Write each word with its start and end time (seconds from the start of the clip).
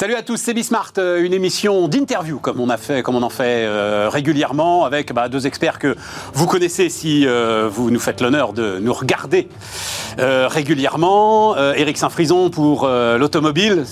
Salut 0.00 0.14
à 0.14 0.22
tous, 0.22 0.38
c'est 0.38 0.54
Bismart, 0.54 0.94
euh, 0.96 1.22
une 1.22 1.34
émission 1.34 1.86
d'interview 1.86 2.38
comme 2.38 2.58
on 2.58 2.70
a 2.70 2.78
fait, 2.78 3.02
comme 3.02 3.16
on 3.16 3.22
en 3.22 3.28
fait 3.28 3.66
euh, 3.66 4.08
régulièrement 4.10 4.86
avec 4.86 5.12
bah, 5.12 5.28
deux 5.28 5.46
experts 5.46 5.78
que 5.78 5.94
vous 6.32 6.46
connaissez 6.46 6.88
si 6.88 7.26
euh, 7.26 7.68
vous 7.70 7.90
nous 7.90 8.00
faites 8.00 8.22
l'honneur 8.22 8.54
de 8.54 8.78
nous 8.78 8.94
regarder 8.94 9.50
régulièrement. 10.16 11.54
Eric 11.74 11.98
Saint-Frison 11.98 12.48
pour 12.48 12.86
l'automobile. 12.88 13.84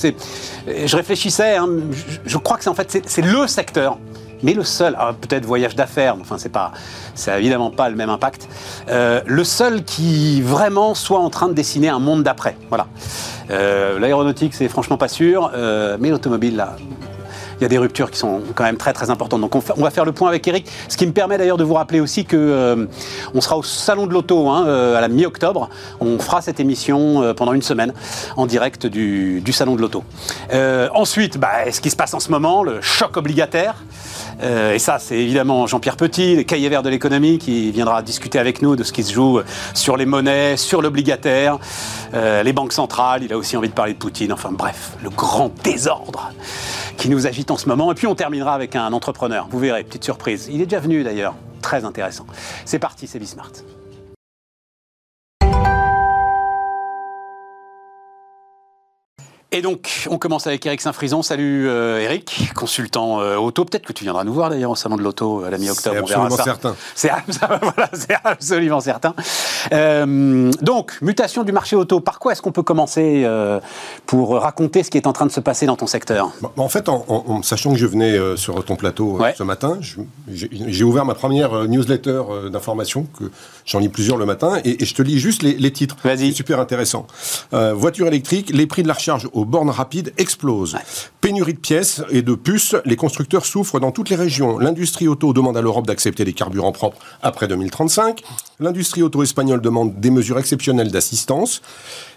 Je 0.66 0.96
réfléchissais, 0.96 1.56
hein, 1.56 1.68
je, 1.92 2.30
je, 2.30 2.38
crois 2.38 2.56
que 2.56 2.64
c'est 2.64 2.70
en 2.70 2.74
fait 2.74 3.02
c'est 3.06 3.22
le 3.22 3.46
secteur 3.46 3.98
mais 4.42 4.54
le 4.54 4.64
seul, 4.64 4.96
ah, 4.98 5.12
peut-être 5.18 5.44
voyage 5.44 5.76
d'affaires, 5.76 6.16
enfin 6.20 6.36
c'est 6.38 6.48
pas, 6.48 6.72
évidemment 7.36 7.70
pas 7.70 7.88
le 7.88 7.96
même 7.96 8.10
impact. 8.10 8.48
Euh, 8.88 9.20
le 9.26 9.44
seul 9.44 9.84
qui 9.84 10.40
vraiment 10.42 10.94
soit 10.94 11.20
en 11.20 11.30
train 11.30 11.48
de 11.48 11.54
dessiner 11.54 11.88
un 11.88 11.98
monde 11.98 12.22
d'après. 12.22 12.56
Voilà. 12.68 12.86
Euh, 13.50 13.98
l'aéronautique, 13.98 14.54
c'est 14.54 14.68
franchement 14.68 14.96
pas 14.96 15.08
sûr, 15.08 15.50
euh, 15.54 15.96
mais 16.00 16.10
l'automobile, 16.10 16.56
là, 16.56 16.76
il 17.60 17.62
y 17.62 17.64
a 17.64 17.68
des 17.68 17.78
ruptures 17.78 18.12
qui 18.12 18.18
sont 18.18 18.40
quand 18.54 18.62
même 18.62 18.76
très 18.76 18.92
très 18.92 19.10
importantes. 19.10 19.40
Donc 19.40 19.56
on, 19.56 19.82
va 19.82 19.90
faire 19.90 20.04
le 20.04 20.12
point 20.12 20.28
avec 20.28 20.46
Eric, 20.46 20.70
ce 20.88 20.96
qui 20.96 21.04
me 21.04 21.12
permet 21.12 21.38
d'ailleurs 21.38 21.56
de 21.56 21.64
vous 21.64 21.74
rappeler 21.74 21.98
aussi 21.98 22.24
que 22.24 22.88
on 23.34 23.40
sera 23.40 23.56
au 23.56 23.64
salon 23.64 24.06
de 24.06 24.12
l'auto 24.12 24.48
hein, 24.48 24.64
à 24.64 25.00
la 25.00 25.08
mi-octobre. 25.08 25.68
On 25.98 26.20
fera 26.20 26.40
cette 26.40 26.60
émission 26.60 27.34
pendant 27.34 27.54
une 27.54 27.62
semaine 27.62 27.92
en 28.36 28.46
direct 28.46 28.86
du, 28.86 29.40
du 29.40 29.52
salon 29.52 29.74
de 29.74 29.80
l'auto. 29.80 30.04
ensuite, 30.94 31.38
bah, 31.38 31.72
ce 31.72 31.80
qui 31.80 31.90
se 31.90 31.96
passe 31.96 32.14
en 32.14 32.20
ce 32.20 32.30
moment, 32.30 32.62
le 32.62 32.80
choc 32.80 33.16
obligataire. 33.16 33.74
Euh, 34.42 34.74
et 34.74 34.78
ça, 34.78 34.98
c'est 34.98 35.16
évidemment 35.16 35.66
Jean-Pierre 35.66 35.96
Petit, 35.96 36.36
le 36.36 36.42
cahier 36.42 36.68
vert 36.68 36.82
de 36.82 36.88
l'économie, 36.88 37.38
qui 37.38 37.70
viendra 37.70 38.02
discuter 38.02 38.38
avec 38.38 38.62
nous 38.62 38.76
de 38.76 38.84
ce 38.84 38.92
qui 38.92 39.02
se 39.02 39.12
joue 39.12 39.40
sur 39.74 39.96
les 39.96 40.06
monnaies, 40.06 40.56
sur 40.56 40.82
l'obligataire, 40.82 41.58
euh, 42.14 42.42
les 42.42 42.52
banques 42.52 42.72
centrales. 42.72 43.22
Il 43.24 43.32
a 43.32 43.38
aussi 43.38 43.56
envie 43.56 43.68
de 43.68 43.74
parler 43.74 43.94
de 43.94 43.98
Poutine. 43.98 44.32
Enfin 44.32 44.50
bref, 44.52 44.92
le 45.02 45.10
grand 45.10 45.52
désordre 45.62 46.32
qui 46.96 47.08
nous 47.08 47.26
agite 47.26 47.50
en 47.50 47.56
ce 47.56 47.68
moment. 47.68 47.90
Et 47.92 47.94
puis 47.94 48.06
on 48.06 48.14
terminera 48.14 48.54
avec 48.54 48.76
un 48.76 48.92
entrepreneur. 48.92 49.48
Vous 49.50 49.58
verrez, 49.58 49.84
petite 49.84 50.04
surprise. 50.04 50.48
Il 50.50 50.60
est 50.60 50.66
déjà 50.66 50.80
venu 50.80 51.02
d'ailleurs. 51.02 51.34
Très 51.62 51.84
intéressant. 51.84 52.26
C'est 52.64 52.78
parti, 52.78 53.06
c'est 53.06 53.18
Bismart. 53.18 53.50
Et 59.50 59.62
donc, 59.62 60.06
on 60.10 60.18
commence 60.18 60.46
avec 60.46 60.66
Eric 60.66 60.82
Saint-Frison. 60.82 61.22
Salut 61.22 61.68
euh, 61.68 62.00
Eric, 62.00 62.50
consultant 62.54 63.22
euh, 63.22 63.36
auto. 63.36 63.64
Peut-être 63.64 63.86
que 63.86 63.94
tu 63.94 64.04
viendras 64.04 64.22
nous 64.22 64.34
voir 64.34 64.50
d'ailleurs 64.50 64.72
au 64.72 64.76
salon 64.76 64.96
de 64.96 65.02
l'auto 65.02 65.42
à 65.42 65.48
la 65.48 65.56
mi-octobre. 65.56 65.96
C'est 66.06 66.14
absolument 66.14 66.36
certain. 66.36 66.76
C'est 66.94 67.10
voilà, 67.62 67.90
absolument 68.24 68.80
certain. 68.80 69.14
Euh, 69.72 70.50
donc, 70.60 70.98
mutation 71.00 71.44
du 71.44 71.52
marché 71.52 71.76
auto. 71.76 72.00
Par 72.00 72.18
quoi 72.18 72.32
est-ce 72.32 72.42
qu'on 72.42 72.52
peut 72.52 72.62
commencer 72.62 73.26
pour 74.04 74.38
raconter 74.38 74.82
ce 74.82 74.90
qui 74.90 74.98
est 74.98 75.06
en 75.06 75.14
train 75.14 75.24
de 75.24 75.32
se 75.32 75.40
passer 75.40 75.64
dans 75.64 75.76
ton 75.76 75.86
secteur? 75.86 76.30
Bah, 76.42 76.52
En 76.58 76.68
fait, 76.68 76.90
en, 76.90 77.42
sachant 77.42 77.72
que 77.72 77.78
je 77.78 77.86
venais 77.86 78.18
sur 78.36 78.62
ton 78.66 78.76
plateau 78.76 79.18
ce 79.34 79.42
matin, 79.44 79.78
j'ai 80.28 80.84
ouvert 80.84 81.06
ma 81.06 81.14
première 81.14 81.66
newsletter 81.66 82.22
d'information, 82.52 83.06
que 83.18 83.30
j'en 83.64 83.78
lis 83.78 83.88
plusieurs 83.88 84.18
le 84.18 84.26
matin, 84.26 84.60
et, 84.66 84.84
je 84.84 84.94
te 84.94 85.00
lis 85.00 85.18
juste 85.18 85.42
les, 85.42 85.54
les 85.54 85.72
titres. 85.72 85.96
Vas-y. 86.04 86.34
Super 86.34 86.60
intéressant. 86.60 87.06
voiture 87.50 88.08
électrique, 88.08 88.50
les 88.52 88.66
prix 88.66 88.82
de 88.82 88.88
la 88.88 88.94
recharge 88.94 89.26
aux 89.38 89.44
bornes 89.44 89.70
rapides 89.70 90.12
explosent. 90.18 90.76
Pénurie 91.20 91.54
de 91.54 91.58
pièces 91.58 92.02
et 92.10 92.22
de 92.22 92.34
puces, 92.34 92.76
les 92.84 92.96
constructeurs 92.96 93.46
souffrent 93.46 93.80
dans 93.80 93.92
toutes 93.92 94.10
les 94.10 94.16
régions. 94.16 94.58
L'industrie 94.58 95.08
auto 95.08 95.32
demande 95.32 95.56
à 95.56 95.62
l'Europe 95.62 95.86
d'accepter 95.86 96.24
les 96.24 96.32
carburants 96.32 96.72
propres 96.72 96.98
après 97.22 97.48
2035. 97.48 98.22
L'industrie 98.60 99.02
auto 99.02 99.22
espagnole 99.22 99.60
demande 99.60 100.00
des 100.00 100.10
mesures 100.10 100.38
exceptionnelles 100.38 100.90
d'assistance. 100.90 101.62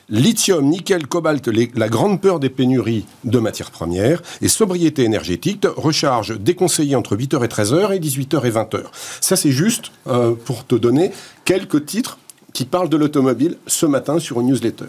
Lithium, 0.10 0.66
nickel, 0.66 1.08
cobalt, 1.08 1.48
la 1.76 1.88
grande 1.88 2.20
peur 2.20 2.40
des 2.40 2.50
pénuries 2.50 3.06
de 3.24 3.40
matières 3.40 3.72
premières 3.72 4.22
et 4.42 4.50
sobriété 4.50 5.04
énergétique, 5.04 5.66
recharge 5.78 6.38
déconseillée 6.38 6.96
entre 6.96 7.16
8h 7.16 7.46
et 7.46 7.48
13h 7.48 7.96
et 7.96 8.00
18h 8.00 8.46
et 8.46 8.52
20h. 8.52 8.82
Ça, 9.22 9.38
c'est 9.38 9.52
juste 9.52 9.92
euh, 10.08 10.34
pour 10.34 10.66
te 10.66 10.76
donner 10.76 11.12
quelques 11.46 11.86
titres 11.86 12.18
qui 12.54 12.66
parlent 12.66 12.90
de 12.90 12.98
l'automobile 12.98 13.58
ce 13.68 13.86
matin 13.86 14.20
sur 14.20 14.42
une 14.42 14.48
newsletter 14.48 14.86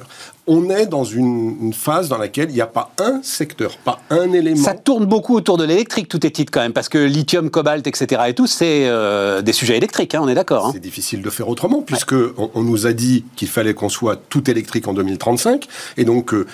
on 0.47 0.71
est 0.71 0.87
dans 0.87 1.05
une, 1.05 1.73
phase 1.73 2.09
dans 2.09 2.19
laquelle 2.19 2.51
il 2.51 2.55
n'y 2.55 2.61
a 2.61 2.67
pas 2.67 2.93
un 2.99 3.23
secteur, 3.23 3.77
pas 3.79 4.01
un 4.11 4.33
élément. 4.33 4.63
Ça 4.63 4.75
tourne 4.75 5.07
beaucoup 5.07 5.37
autour 5.37 5.57
de 5.57 5.65
l'électrique, 5.65 6.09
tout 6.09 6.25
est 6.27 6.31
titre 6.31 6.51
quand 6.53 6.61
même, 6.61 6.73
parce 6.73 6.89
que 6.89 6.99
lithium, 6.99 7.49
cobalt, 7.51 7.87
etc. 7.87 8.23
et 8.29 8.35
tout, 8.35 8.47
c'est 8.47 8.87
euh, 8.87 9.41
des 9.41 9.53
sujets 9.53 9.77
électriques, 9.77 10.15
hein, 10.15 10.21
on 10.23 10.29
est 10.29 10.35
d'accord. 10.35 10.67
Hein. 10.67 10.71
C'est 10.75 10.81
difficile 10.81 11.23
de 11.23 11.31
faire 11.31 11.49
autrement, 11.49 11.83
puisque 11.83 12.15
on, 12.37 12.63
nous 12.63 12.87
a 12.87 12.93
dit 12.93 13.25
qu'il 13.37 13.49
fallait 13.49 13.75
qu'on 13.75 13.89
soit 13.89 14.17
tout 14.29 14.51
électrique 14.51 14.89
en 14.89 14.95
2035, 14.95 15.67
et 15.97 16.05
donc 16.05 16.35
euh, 16.35 16.47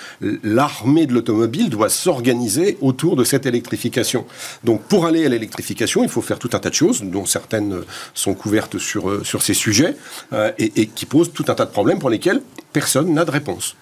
l'armée 0.43 1.07
de 1.07 1.13
l'automobile 1.13 1.69
doit 1.69 1.89
s'organiser 1.89 2.77
autour 2.81 3.15
de 3.15 3.23
cette 3.23 3.45
électrification. 3.45 4.25
Donc 4.63 4.81
pour 4.83 5.05
aller 5.05 5.25
à 5.25 5.29
l'électrification, 5.29 6.03
il 6.03 6.09
faut 6.09 6.21
faire 6.21 6.39
tout 6.39 6.49
un 6.53 6.59
tas 6.59 6.69
de 6.69 6.75
choses, 6.75 7.01
dont 7.01 7.25
certaines 7.25 7.81
sont 8.13 8.35
couvertes 8.35 8.77
sur, 8.77 9.09
euh, 9.09 9.23
sur 9.23 9.41
ces 9.41 9.55
sujets, 9.55 9.95
et, 10.57 10.81
et 10.81 10.87
qui 10.87 11.05
posent 11.05 11.33
tout 11.33 11.45
un 11.47 11.55
tas 11.55 11.65
de 11.65 11.71
problèmes 11.71 11.99
pour 11.99 12.09
lesquels 12.09 12.41
personne 12.73 13.13
n'a 13.13 13.25
de 13.25 13.31
réponse. 13.31 13.75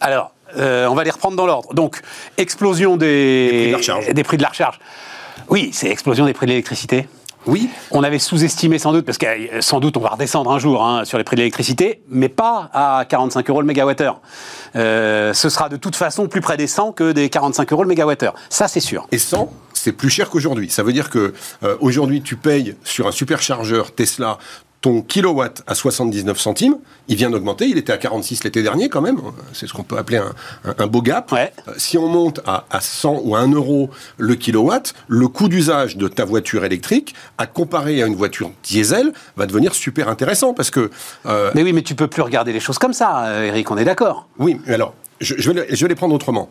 Alors, 0.00 0.32
euh, 0.56 0.86
on 0.86 0.94
va 0.94 1.04
les 1.04 1.10
reprendre 1.10 1.36
dans 1.36 1.46
l'ordre. 1.46 1.74
Donc, 1.74 2.00
explosion 2.36 2.96
des, 2.96 3.74
des, 4.12 4.24
prix 4.24 4.36
de 4.36 4.42
la 4.42 4.48
recharge. 4.48 4.78
Oui, 5.48 5.70
c'est 5.72 5.88
explosion 5.88 6.26
des 6.26 6.32
prix 6.32 6.46
de 6.46 6.50
l'électricité. 6.52 7.08
Oui. 7.46 7.70
On 7.90 8.02
avait 8.02 8.18
sous-estimé 8.18 8.78
sans 8.78 8.92
doute, 8.92 9.06
parce 9.06 9.16
que 9.16 9.26
euh, 9.26 9.60
sans 9.60 9.80
doute 9.80 9.96
on 9.96 10.00
va 10.00 10.10
redescendre 10.10 10.50
un 10.50 10.58
jour 10.58 10.84
hein, 10.84 11.04
sur 11.04 11.16
les 11.18 11.24
prix 11.24 11.36
de 11.36 11.40
l'électricité, 11.40 12.02
mais 12.08 12.28
pas 12.28 12.68
à 12.72 13.04
45 13.08 13.48
euros 13.48 13.60
le 13.60 13.66
mégawattheure. 13.66 14.20
Euh, 14.76 15.32
ce 15.32 15.48
sera 15.48 15.68
de 15.68 15.76
toute 15.76 15.96
façon 15.96 16.28
plus 16.28 16.40
près 16.40 16.56
des 16.56 16.66
100 16.66 16.92
que 16.92 17.12
des 17.12 17.30
45 17.30 17.72
euros 17.72 17.82
le 17.82 17.88
mégawattheure. 17.88 18.34
Ça, 18.50 18.68
c'est 18.68 18.80
sûr. 18.80 19.06
Et 19.12 19.18
100, 19.18 19.50
c'est 19.72 19.92
plus 19.92 20.10
cher 20.10 20.28
qu'aujourd'hui. 20.28 20.68
Ça 20.68 20.82
veut 20.82 20.92
dire 20.92 21.08
que 21.08 21.32
aujourd'hui, 21.80 22.20
tu 22.20 22.36
payes 22.36 22.76
sur 22.84 23.06
un 23.06 23.12
superchargeur 23.12 23.94
Tesla 23.94 24.38
ton 24.80 25.02
kilowatt 25.02 25.62
à 25.66 25.74
79 25.74 26.38
centimes, 26.38 26.76
il 27.08 27.16
vient 27.16 27.30
d'augmenter, 27.30 27.66
il 27.66 27.78
était 27.78 27.92
à 27.92 27.98
46 27.98 28.44
l'été 28.44 28.62
dernier 28.62 28.88
quand 28.88 29.00
même, 29.00 29.18
c'est 29.52 29.66
ce 29.66 29.72
qu'on 29.72 29.82
peut 29.82 29.98
appeler 29.98 30.20
un, 30.64 30.86
beau 30.86 31.02
gap. 31.02 31.32
Euh, 31.32 31.46
si 31.76 31.98
on 31.98 32.06
monte 32.08 32.40
à, 32.46 32.64
100 32.80 33.22
ou 33.24 33.34
à 33.34 33.40
1 33.40 33.52
euro 33.52 33.90
le 34.18 34.34
kilowatt, 34.36 34.94
le 35.08 35.26
coût 35.26 35.48
d'usage 35.48 35.96
de 35.96 36.06
ta 36.06 36.24
voiture 36.24 36.64
électrique, 36.64 37.14
à 37.38 37.46
comparer 37.46 38.02
à 38.02 38.06
une 38.06 38.14
voiture 38.14 38.52
diesel, 38.62 39.12
va 39.36 39.46
devenir 39.46 39.74
super 39.74 40.08
intéressant 40.08 40.54
parce 40.54 40.70
que... 40.70 40.90
Euh, 41.26 41.50
mais 41.54 41.62
oui, 41.62 41.72
mais 41.72 41.82
tu 41.82 41.94
peux 41.94 42.08
plus 42.08 42.22
regarder 42.22 42.52
les 42.52 42.60
choses 42.60 42.78
comme 42.78 42.92
ça, 42.92 43.24
euh, 43.26 43.46
Eric, 43.46 43.70
on 43.70 43.76
est 43.78 43.84
d'accord. 43.84 44.28
Oui, 44.38 44.60
mais 44.66 44.74
alors, 44.74 44.94
je, 45.20 45.50
vais, 45.50 45.66
je 45.70 45.84
vais 45.84 45.88
les 45.88 45.96
prendre 45.96 46.14
autrement. 46.14 46.48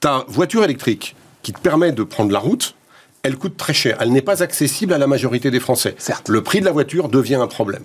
Ta 0.00 0.24
voiture 0.26 0.64
électrique 0.64 1.14
qui 1.42 1.52
te 1.52 1.60
permet 1.60 1.92
de 1.92 2.02
prendre 2.02 2.32
la 2.32 2.40
route, 2.40 2.74
elle 3.22 3.36
coûte 3.36 3.56
très 3.56 3.74
cher. 3.74 3.98
Elle 4.00 4.12
n'est 4.12 4.22
pas 4.22 4.42
accessible 4.42 4.92
à 4.92 4.98
la 4.98 5.06
majorité 5.06 5.50
des 5.50 5.60
Français. 5.60 5.94
Certes. 5.98 6.28
Le 6.28 6.42
prix 6.42 6.60
de 6.60 6.64
la 6.64 6.72
voiture 6.72 7.08
devient 7.08 7.36
un 7.36 7.46
problème. 7.46 7.82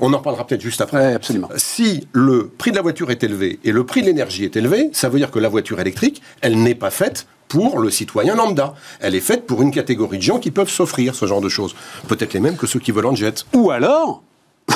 On 0.00 0.12
en 0.12 0.18
reparlera 0.18 0.46
peut-être 0.46 0.60
juste 0.60 0.80
après. 0.80 1.14
absolument. 1.14 1.48
Si 1.56 2.06
le 2.12 2.48
prix 2.48 2.70
de 2.70 2.76
la 2.76 2.82
voiture 2.82 3.10
est 3.10 3.22
élevé 3.22 3.58
et 3.64 3.72
le 3.72 3.84
prix 3.84 4.02
de 4.02 4.06
l'énergie 4.06 4.44
est 4.44 4.56
élevé, 4.56 4.90
ça 4.92 5.08
veut 5.08 5.18
dire 5.18 5.30
que 5.30 5.38
la 5.38 5.48
voiture 5.48 5.80
électrique, 5.80 6.22
elle 6.40 6.62
n'est 6.62 6.74
pas 6.74 6.90
faite 6.90 7.26
pour 7.48 7.78
le 7.78 7.90
citoyen 7.90 8.34
lambda. 8.34 8.74
Elle 9.00 9.14
est 9.14 9.20
faite 9.20 9.46
pour 9.46 9.62
une 9.62 9.70
catégorie 9.70 10.18
de 10.18 10.22
gens 10.22 10.38
qui 10.38 10.50
peuvent 10.50 10.70
s'offrir 10.70 11.14
ce 11.14 11.26
genre 11.26 11.40
de 11.40 11.48
choses. 11.48 11.74
Peut-être 12.08 12.32
les 12.34 12.40
mêmes 12.40 12.56
que 12.56 12.66
ceux 12.66 12.80
qui 12.80 12.90
volent 12.90 13.10
en 13.10 13.14
jet. 13.14 13.44
Ou 13.54 13.70
alors... 13.70 14.22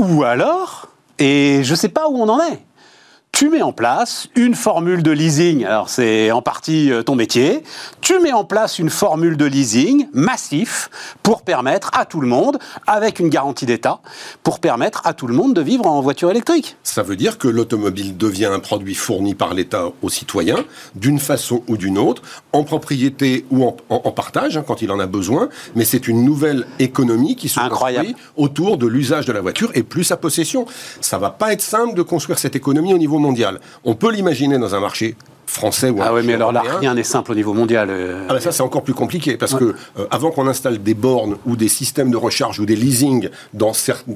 Ou 0.00 0.24
alors... 0.24 0.88
Et 1.22 1.62
je 1.64 1.72
ne 1.72 1.76
sais 1.76 1.90
pas 1.90 2.08
où 2.08 2.16
on 2.16 2.28
en 2.30 2.40
est 2.40 2.62
tu 3.40 3.48
mets 3.48 3.62
en 3.62 3.72
place 3.72 4.28
une 4.36 4.54
formule 4.54 5.02
de 5.02 5.10
leasing, 5.10 5.64
alors 5.64 5.88
c'est 5.88 6.30
en 6.30 6.42
partie 6.42 6.92
euh, 6.92 7.02
ton 7.02 7.14
métier, 7.14 7.62
tu 8.02 8.20
mets 8.20 8.34
en 8.34 8.44
place 8.44 8.78
une 8.78 8.90
formule 8.90 9.38
de 9.38 9.46
leasing 9.46 10.08
massif 10.12 10.90
pour 11.22 11.40
permettre 11.40 11.90
à 11.94 12.04
tout 12.04 12.20
le 12.20 12.28
monde, 12.28 12.58
avec 12.86 13.18
une 13.18 13.30
garantie 13.30 13.64
d'État, 13.64 14.00
pour 14.42 14.60
permettre 14.60 15.06
à 15.06 15.14
tout 15.14 15.26
le 15.26 15.32
monde 15.32 15.54
de 15.54 15.62
vivre 15.62 15.86
en 15.86 16.02
voiture 16.02 16.30
électrique. 16.30 16.76
Ça 16.82 17.02
veut 17.02 17.16
dire 17.16 17.38
que 17.38 17.48
l'automobile 17.48 18.14
devient 18.14 18.50
un 18.52 18.60
produit 18.60 18.94
fourni 18.94 19.34
par 19.34 19.54
l'État 19.54 19.86
aux 20.02 20.10
citoyens, 20.10 20.62
d'une 20.94 21.18
façon 21.18 21.62
ou 21.66 21.78
d'une 21.78 21.96
autre, 21.96 22.20
en 22.52 22.62
propriété 22.62 23.46
ou 23.50 23.64
en, 23.64 24.10
partage, 24.10 24.58
hein, 24.58 24.64
quand 24.66 24.82
il 24.82 24.90
en 24.90 25.00
a 25.00 25.06
besoin, 25.06 25.48
mais 25.74 25.86
c'est 25.86 26.08
une 26.08 26.26
nouvelle 26.26 26.66
économie 26.78 27.36
qui 27.36 27.48
se 27.48 27.58
construit 27.58 28.14
autour 28.36 28.76
de 28.76 28.86
l'usage 28.86 29.24
de 29.24 29.32
la 29.32 29.40
voiture 29.40 29.70
et 29.74 29.82
plus 29.82 30.04
sa 30.04 30.18
possession. 30.18 30.66
Ça 31.00 31.16
va 31.16 31.30
pas 31.30 31.54
être 31.54 31.62
simple 31.62 31.94
de 31.94 32.02
construire 32.02 32.38
cette 32.38 32.54
économie 32.54 32.92
au 32.92 32.98
niveau 32.98 33.18
mondial 33.18 33.29
on 33.84 33.94
peut 33.94 34.10
l'imaginer 34.10 34.58
dans 34.58 34.74
un 34.74 34.80
marché 34.80 35.16
français 35.50 35.90
ou 35.90 35.98
Ah 36.00 36.14
oui, 36.14 36.22
mais 36.24 36.34
alors 36.34 36.52
là, 36.52 36.62
rien 36.80 36.94
n'est 36.94 37.02
simple 37.02 37.32
au 37.32 37.34
niveau 37.34 37.52
mondial. 37.52 37.88
Euh. 37.90 38.26
Ah 38.28 38.34
ben 38.34 38.40
ça, 38.40 38.52
c'est 38.52 38.62
encore 38.62 38.82
plus 38.82 38.94
compliqué, 38.94 39.36
parce 39.36 39.54
que 39.54 39.64
euh, 39.98 40.06
avant 40.10 40.30
qu'on 40.30 40.46
installe 40.46 40.82
des 40.82 40.94
bornes 40.94 41.36
ou 41.44 41.56
des 41.56 41.68
systèmes 41.68 42.10
de 42.10 42.16
recharge 42.16 42.60
ou 42.60 42.66
des 42.66 42.76
leasing 42.76 43.28
dans, 43.52 43.72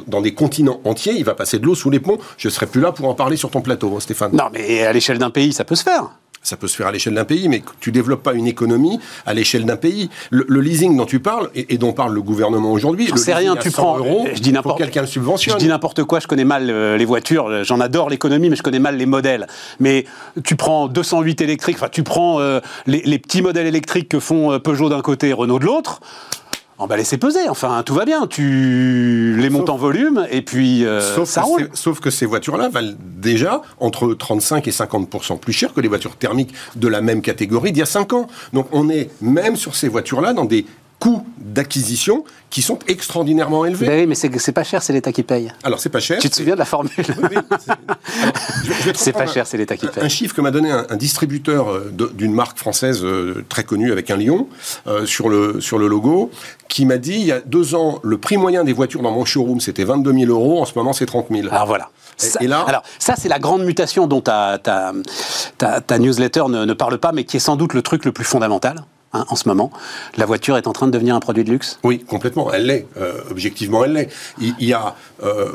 dans 0.06 0.20
des 0.20 0.34
continents 0.34 0.80
entiers, 0.84 1.14
il 1.16 1.24
va 1.24 1.34
passer 1.34 1.58
de 1.58 1.66
l'eau 1.66 1.74
sous 1.74 1.90
les 1.90 2.00
ponts. 2.00 2.18
Je 2.38 2.48
ne 2.48 2.52
serai 2.52 2.66
plus 2.66 2.80
là 2.80 2.92
pour 2.92 3.08
en 3.08 3.14
parler 3.14 3.36
sur 3.36 3.50
ton 3.50 3.60
plateau, 3.60 3.94
hein, 3.96 4.00
Stéphane. 4.00 4.32
Non, 4.32 4.44
mais 4.52 4.84
à 4.84 4.92
l'échelle 4.92 5.18
d'un 5.18 5.30
pays, 5.30 5.52
ça 5.52 5.64
peut 5.64 5.74
se 5.74 5.82
faire. 5.82 6.10
Ça 6.44 6.56
peut 6.56 6.68
se 6.68 6.76
faire 6.76 6.86
à 6.86 6.92
l'échelle 6.92 7.14
d'un 7.14 7.24
pays, 7.24 7.48
mais 7.48 7.62
tu 7.80 7.90
développes 7.90 8.22
pas 8.22 8.34
une 8.34 8.46
économie 8.46 9.00
à 9.26 9.34
l'échelle 9.34 9.64
d'un 9.64 9.76
pays. 9.76 10.10
Le, 10.30 10.60
leasing 10.60 10.96
dont 10.96 11.06
tu 11.06 11.18
parles 11.18 11.50
et, 11.54 11.78
dont 11.78 11.92
parle 11.92 12.14
le 12.14 12.22
gouvernement 12.22 12.70
aujourd'hui, 12.70 13.10
c'est 13.16 13.34
rien. 13.34 13.56
Tu 13.56 13.70
prends 13.70 13.98
euros, 13.98 14.26
je 14.32 14.40
dis 14.40 14.52
n'importe 14.52 14.78
quelqu'un 14.78 15.00
le 15.00 15.06
subventionne. 15.06 15.54
Je 15.54 15.58
dis 15.58 15.68
n'importe 15.68 16.04
quoi. 16.04 16.20
Je 16.20 16.26
connais 16.26 16.44
mal 16.44 16.68
euh, 16.70 16.96
les 16.96 17.04
voitures. 17.04 17.64
J'en 17.64 17.80
adore 17.80 18.10
l'économie, 18.10 18.50
mais 18.50 18.56
je 18.56 18.62
connais 18.62 18.78
mal 18.78 18.96
les 18.96 19.06
modèles. 19.06 19.46
Mais 19.80 20.04
tu 20.44 20.54
prends 20.56 20.86
208 20.86 21.40
électriques. 21.40 21.76
Enfin, 21.76 21.88
tu 21.90 22.02
prends 22.02 22.40
euh, 22.40 22.60
les, 22.86 23.02
les, 23.04 23.18
petits 23.18 23.40
modèles 23.40 23.66
électriques 23.66 24.10
que 24.10 24.20
font 24.20 24.52
euh, 24.52 24.58
Peugeot 24.58 24.90
d'un 24.90 25.00
côté 25.00 25.30
et 25.30 25.32
Renault 25.32 25.58
de 25.58 25.64
l'autre. 25.64 26.00
On 26.78 26.86
va 26.86 26.96
laisser 26.96 27.18
peser. 27.18 27.48
Enfin, 27.48 27.82
tout 27.84 27.94
va 27.94 28.04
bien. 28.04 28.26
Tu 28.26 29.36
les 29.38 29.48
montes 29.48 29.70
en 29.70 29.76
volume 29.76 30.26
et 30.30 30.42
puis 30.42 30.84
euh, 30.84 31.00
sauf 31.00 31.28
ça 31.28 31.42
roule. 31.42 31.70
Sauf 31.72 32.00
que 32.00 32.10
ces 32.10 32.26
voitures-là 32.26 32.68
valent 32.68 32.94
déjà 33.00 33.62
entre 33.78 34.12
35 34.14 34.66
et 34.66 34.72
50% 34.72 35.38
plus 35.38 35.52
cher 35.52 35.72
que 35.72 35.80
les 35.80 35.88
voitures 35.88 36.16
thermiques 36.16 36.52
de 36.74 36.88
la 36.88 37.00
même 37.00 37.22
catégorie 37.22 37.70
d'il 37.70 37.80
y 37.80 37.82
a 37.82 37.86
5 37.86 38.12
ans. 38.12 38.26
Donc 38.52 38.66
on 38.72 38.88
est 38.90 39.10
même 39.20 39.56
sur 39.56 39.76
ces 39.76 39.88
voitures-là 39.88 40.32
dans 40.32 40.44
des 40.44 40.66
coûts 41.04 41.22
d'acquisition 41.36 42.24
qui 42.48 42.62
sont 42.62 42.78
extraordinairement 42.88 43.66
élevés. 43.66 43.86
Ben 43.86 44.00
oui, 44.00 44.06
mais 44.06 44.14
c'est 44.14 44.52
pas 44.52 44.64
cher, 44.64 44.82
c'est 44.82 44.94
l'État 44.94 45.12
qui 45.12 45.22
paye. 45.22 45.52
Alors 45.62 45.78
c'est 45.78 45.90
pas 45.90 46.00
cher. 46.00 46.18
Tu 46.18 46.30
te 46.30 46.34
souviens 46.34 46.54
de 46.54 46.58
la 46.58 46.64
formule 46.64 46.90
oui, 46.98 47.36
C'est 48.94 49.12
pas 49.12 49.26
cher, 49.26 49.46
c'est 49.46 49.58
l'État 49.58 49.76
qui 49.76 49.86
paye. 49.86 50.02
Un 50.02 50.08
chiffre 50.08 50.34
que 50.34 50.40
m'a 50.40 50.50
donné 50.50 50.70
un, 50.70 50.96
distributeur 50.96 51.68
euh, 51.68 51.92
d'une 52.14 52.32
marque 52.32 52.56
française 52.56 53.04
euh, 53.04 53.44
très 53.50 53.64
connue 53.64 53.92
avec 53.92 54.10
un 54.10 54.16
lion 54.16 54.48
euh, 54.86 55.04
sur, 55.04 55.28
le, 55.28 55.60
sur 55.60 55.78
le 55.78 55.88
logo, 55.88 56.30
qui 56.68 56.86
m'a 56.86 56.96
dit 56.96 57.16
il 57.16 57.26
y 57.26 57.32
a 57.32 57.40
deux 57.40 57.74
ans, 57.74 58.00
le 58.02 58.16
prix 58.16 58.38
moyen 58.38 58.64
des 58.64 58.72
voitures 58.72 59.02
dans 59.02 59.12
mon 59.12 59.26
showroom 59.26 59.60
c'était 59.60 59.84
22 59.84 60.10
000 60.10 60.30
euros, 60.30 60.62
en 60.62 60.64
ce 60.64 60.72
moment 60.74 60.94
c'est 60.94 61.04
30 61.04 61.26
000. 61.30 61.48
Alors 61.50 61.66
voilà. 61.66 61.90
et 62.40 62.46
là, 62.46 62.64
alors 62.66 62.82
ça 62.98 63.12
c'est 63.18 63.28
la 63.28 63.38
grande 63.38 63.62
mutation 63.64 64.06
dont 64.06 64.22
ta, 64.22 64.58
ta, 64.58 64.94
ta, 65.58 65.98
newsletter 65.98 66.44
ne, 66.48 66.64
ne 66.64 66.72
parle 66.72 66.96
pas, 66.96 67.12
mais 67.12 67.24
qui 67.24 67.36
est 67.36 67.40
sans 67.40 67.56
doute 67.56 67.74
le 67.74 67.82
truc 67.82 68.06
le 68.06 68.12
plus 68.12 68.24
fondamental. 68.24 68.84
Hein, 69.14 69.24
en 69.28 69.36
ce 69.36 69.48
moment. 69.48 69.70
La 70.16 70.26
voiture 70.26 70.56
est 70.56 70.66
en 70.66 70.72
train 70.72 70.88
de 70.88 70.90
devenir 70.90 71.14
un 71.14 71.20
produit 71.20 71.44
de 71.44 71.50
luxe? 71.50 71.78
Oui, 71.84 72.00
complètement. 72.00 72.52
Elle 72.52 72.66
l'est. 72.66 72.88
Euh, 72.96 73.20
objectivement, 73.30 73.84
elle 73.84 73.92
l'est. 73.92 74.08
Il, 74.40 74.54
y 74.58 74.72
a, 74.72 74.96
euh, 75.22 75.52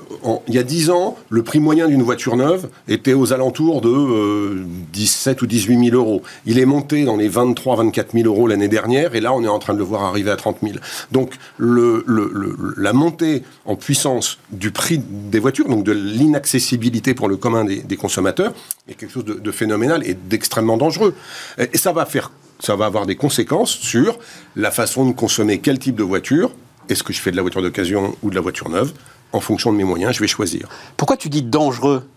il 0.48 0.54
y 0.54 0.58
a 0.58 0.64
10 0.64 0.92
ans, 0.92 1.18
le 1.30 1.44
prix 1.44 1.60
moyen 1.60 1.90
d'une 1.90 2.02
voiture 2.02 2.38
neuve 2.38 2.70
était 2.88 3.12
aux 3.12 3.34
alentours 3.34 3.82
de 3.82 4.64
17 4.94 5.40
euh, 5.40 5.44
ou 5.44 5.46
18 5.46 5.90
000 5.90 5.98
euros. 5.98 6.24
Il 6.46 6.58
est 6.58 6.66
monté 6.66 7.04
dans 7.04 7.18
les 7.18 7.28
23 7.28 7.76
24 7.76 8.14
000 8.14 8.28
euros 8.28 8.48
l'année 8.48 8.70
dernière, 8.70 9.14
et 9.14 9.20
là, 9.20 9.34
on 9.34 9.44
est 9.44 9.50
en 9.50 9.60
train 9.60 9.74
de 9.74 9.80
le 9.80 9.84
voir 9.84 10.04
arriver 10.04 10.32
à 10.32 10.38
30 10.38 10.60
000. 10.64 10.76
Donc, 11.12 11.34
la 11.60 12.94
montée 12.94 13.44
en 13.66 13.76
puissance 13.76 14.40
du 14.52 14.72
prix 14.72 15.02
des 15.04 15.40
voitures, 15.40 15.68
donc 15.68 15.84
de 15.84 15.92
l'inaccessibilité 15.92 17.14
pour 17.14 17.28
le 17.28 17.36
commun 17.36 17.66
des, 17.66 17.98
consommateurs, 17.98 18.54
est 18.88 18.94
quelque 18.94 19.12
chose 19.12 19.26
de 19.26 19.52
phénoménal 19.52 20.02
et 20.06 20.14
d'extrêmement 20.14 20.78
dangereux. 20.78 21.14
Et 21.58 21.78
ça 21.78 21.92
va 21.92 22.06
faire 22.06 22.32
ça 22.60 22.76
va 22.76 22.86
avoir 22.86 23.06
des 23.06 23.16
conséquences 23.16 23.72
sur 23.72 24.20
la 24.56 24.72
façon 24.72 25.06
de 25.06 25.14
consommer 25.14 25.60
quel 25.60 25.80
type 25.80 25.96
de 25.96 26.04
voiture. 26.04 26.52
Est-ce 26.90 27.04
que 27.04 27.14
je 27.14 27.20
fais 27.22 27.32
de 27.32 27.36
la 27.36 27.42
voiture 27.42 27.62
d'occasion 27.62 28.16
ou 28.24 28.30
de 28.30 28.36
la 28.36 28.42
voiture 28.42 28.70
neuve 28.70 28.94
En 29.32 29.40
fonction 29.40 29.72
de 29.72 29.78
mes 29.78 29.84
moyens, 29.84 30.14
je 30.14 30.20
vais 30.20 30.28
choisir. 30.28 30.68
Pourquoi 30.98 31.18
tu 31.18 31.30
dis 31.30 31.42
dangereux? 31.42 32.08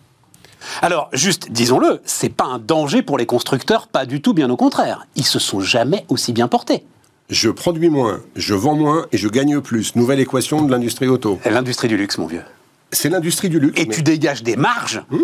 Alors, 0.81 1.09
juste, 1.12 1.50
disons-le, 1.50 2.00
c'est 2.05 2.29
pas 2.29 2.44
un 2.44 2.59
danger 2.59 3.03
pour 3.03 3.19
les 3.19 3.27
constructeurs, 3.27 3.89
pas 3.89 4.06
du 4.06 4.21
tout, 4.21 4.33
bien 4.33 4.49
au 4.50 4.56
contraire. 4.56 5.06
Ils 5.17 5.27
se 5.27 5.39
sont 5.39 5.61
jamais 5.61 6.05
aussi 6.09 6.33
bien 6.33 6.49
portés. 6.49 6.85
Je 7.31 7.50
produis 7.50 7.88
moins, 7.88 8.21
je 8.37 8.55
vends 8.55 8.75
moins 8.75 9.06
et 9.12 9.19
je 9.19 9.29
gagne 9.29 9.61
plus. 9.61 9.97
Nouvelle 9.97 10.21
équation 10.21 10.62
de 10.62 10.71
l'industrie 10.71 11.09
auto. 11.09 11.41
L'industrie 11.45 11.88
du 11.88 11.97
luxe, 11.97 12.19
mon 12.19 12.27
vieux. 12.27 12.43
C'est 12.93 13.09
l'industrie 13.09 13.49
du 13.49 13.59
luxe. 13.59 13.81
Et 13.81 13.88
tu 13.88 14.03
dégages 14.03 14.43
des 14.43 14.56
marges 14.56 15.03
hum 15.11 15.23